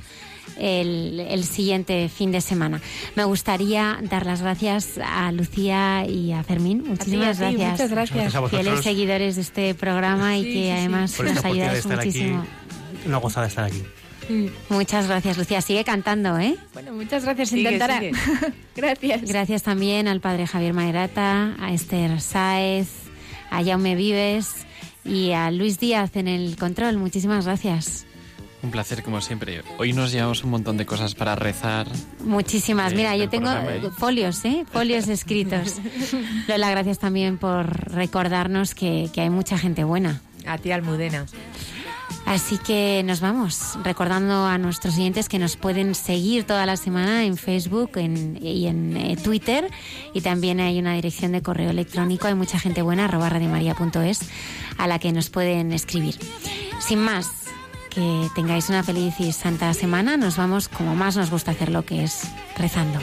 el, 0.57 1.19
el 1.19 1.43
siguiente 1.43 2.09
fin 2.09 2.31
de 2.31 2.41
semana. 2.41 2.81
Me 3.15 3.23
gustaría 3.23 3.99
dar 4.03 4.25
las 4.25 4.41
gracias 4.41 4.99
a 5.03 5.31
Lucía 5.31 6.05
y 6.07 6.31
a 6.31 6.43
Fermín. 6.43 6.83
Muchísimas 6.87 7.41
a 7.41 7.49
ti, 7.49 7.55
gracias. 7.55 7.71
muchas 7.71 7.91
gracias. 7.91 8.15
Gracias 8.15 8.35
a 8.35 8.39
vosotros. 8.39 8.61
Fieles 8.63 8.83
seguidores 8.83 9.35
de 9.35 9.41
este 9.41 9.75
programa 9.75 10.37
y 10.37 10.43
que 10.43 10.51
sí, 10.51 10.69
además 10.69 11.19
nos 11.19 11.45
ayudáis 11.45 11.85
muchísimo. 11.85 12.39
aquí. 12.39 13.07
Una 13.07 13.17
gozada 13.17 13.47
estar 13.47 13.65
aquí. 13.65 13.83
Muchas 14.69 15.07
gracias, 15.07 15.37
Lucía. 15.37 15.61
Sigue 15.61 15.83
cantando, 15.83 16.37
¿eh? 16.37 16.57
Bueno, 16.73 16.86
muchas 16.97 17.23
gracias. 17.23 17.49
Sigue, 17.49 17.61
Intentará. 17.61 17.99
sigue. 17.99 18.11
gracias. 18.75 19.21
Gracias 19.23 19.63
también 19.63 20.07
al 20.07 20.19
padre 20.21 20.47
Javier 20.47 20.73
Maerata, 20.73 21.55
a 21.59 21.73
Esther 21.73 22.19
Sáez, 22.19 22.89
a 23.49 23.63
Jaume 23.63 23.95
Vives 23.95 24.65
y 25.05 25.31
a 25.31 25.49
Luis 25.51 25.79
Díaz 25.79 26.15
en 26.15 26.27
el 26.27 26.57
control. 26.57 26.97
Muchísimas 26.97 27.45
gracias. 27.45 28.05
Un 28.63 28.71
placer 28.71 29.03
como 29.03 29.21
siempre. 29.21 29.61
Hoy 29.77 29.93
nos 29.93 30.11
llevamos 30.11 30.43
un 30.43 30.49
montón 30.49 30.77
de 30.77 30.85
cosas 30.85 31.13
para 31.13 31.35
rezar. 31.35 31.87
Muchísimas. 32.25 32.89
Sí, 32.91 32.97
Mira, 32.97 33.15
yo 33.15 33.29
tengo 33.29 33.45
programa, 33.51 33.75
¿eh? 33.75 33.81
eh, 33.85 33.89
folios, 33.95 34.43
¿eh? 34.45 34.65
Folios 34.71 35.07
escritos. 35.09 35.75
Lola, 36.47 36.71
gracias 36.71 36.97
también 36.97 37.37
por 37.37 37.93
recordarnos 37.93 38.73
que, 38.73 39.09
que 39.13 39.21
hay 39.21 39.29
mucha 39.29 39.57
gente 39.57 39.83
buena. 39.83 40.21
A 40.45 40.57
ti, 40.57 40.71
Almudena. 40.71 41.25
Así 42.27 42.57
que 42.57 43.03
nos 43.05 43.21
vamos, 43.21 43.79
recordando 43.85 44.45
a 44.45 44.57
nuestros 44.57 44.95
oyentes 44.97 45.29
que 45.29 45.39
nos 45.39 45.55
pueden 45.55 45.95
seguir 45.95 46.43
toda 46.43 46.65
la 46.65 46.75
semana 46.75 47.23
en 47.23 47.37
Facebook 47.37 47.91
en- 47.95 48.37
y 48.41 48.67
en 48.67 48.97
eh, 48.97 49.15
Twitter. 49.15 49.71
Y 50.13 50.19
también 50.19 50.59
hay 50.59 50.77
una 50.77 50.93
dirección 50.93 51.31
de 51.31 51.41
correo 51.41 51.69
electrónico, 51.69 52.27
hay 52.27 52.35
mucha 52.35 52.59
gente 52.59 52.81
buena, 52.81 53.05
arroba 53.05 53.29
radiomaria.es, 53.29 54.19
a 54.77 54.87
la 54.87 54.99
que 54.99 55.13
nos 55.13 55.29
pueden 55.29 55.71
escribir. 55.71 56.15
Sin 56.79 56.99
más, 56.99 57.27
que 57.89 58.27
tengáis 58.35 58.67
una 58.67 58.83
feliz 58.83 59.15
y 59.19 59.31
santa 59.31 59.73
semana. 59.73 60.17
Nos 60.17 60.35
vamos 60.35 60.67
como 60.67 60.95
más 60.95 61.15
nos 61.15 61.31
gusta 61.31 61.51
hacerlo, 61.51 61.85
que 61.85 62.03
es 62.03 62.23
rezando. 62.57 62.99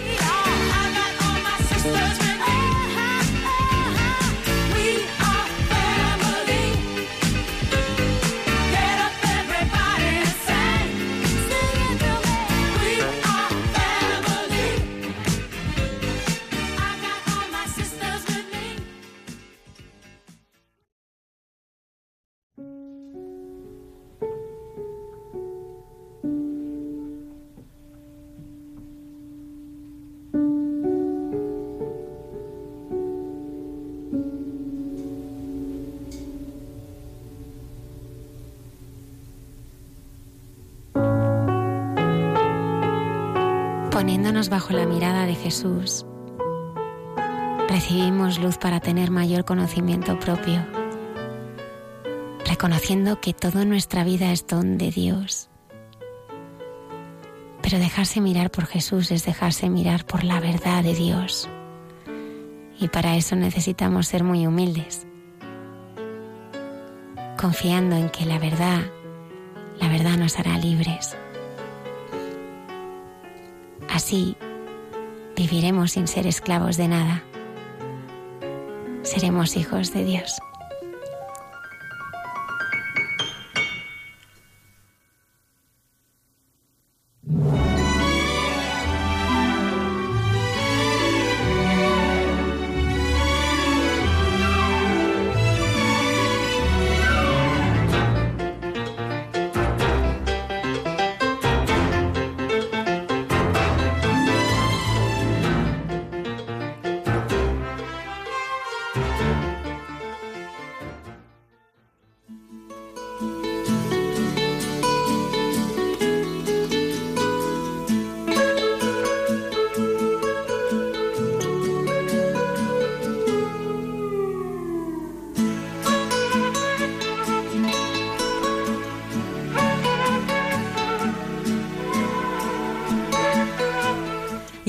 Bajo 44.51 44.73
la 44.73 44.87
mirada 44.87 45.27
de 45.27 45.35
Jesús, 45.35 46.05
recibimos 47.69 48.39
luz 48.39 48.59
para 48.59 48.79
tener 48.79 49.11
mayor 49.11 49.45
conocimiento 49.45 50.19
propio, 50.21 50.65
reconociendo 52.45 53.21
que 53.21 53.33
toda 53.33 53.65
nuestra 53.65 54.05
vida 54.05 54.33
es 54.33 54.47
don 54.47 54.77
de 54.77 54.91
Dios. 54.91 55.49
Pero 57.62 57.79
dejarse 57.79 58.21
mirar 58.21 58.51
por 58.51 58.66
Jesús 58.66 59.11
es 59.11 59.25
dejarse 59.25 59.71
mirar 59.71 60.05
por 60.05 60.25
la 60.25 60.41
verdad 60.41 60.85
de 60.85 60.95
Dios. 60.95 61.49
Y 62.79 62.89
para 62.89 63.16
eso 63.16 63.37
necesitamos 63.37 64.09
ser 64.09 64.25
muy 64.25 64.47
humildes, 64.47 65.07
confiando 67.41 67.97
en 67.97 68.11
que 68.11 68.27
la 68.27 68.39
verdad, 68.39 68.83
la 69.81 69.89
verdad 69.89 70.16
nos 70.16 70.39
hará 70.39 70.59
libres. 70.59 71.16
Así 73.95 74.37
viviremos 75.37 75.93
sin 75.93 76.09
ser 76.09 76.27
esclavos 76.27 76.77
de 76.77 76.89
nada. 76.89 77.23
Seremos 79.05 79.57
hijos 79.57 79.93
de 79.93 80.05
Dios. 80.05 80.41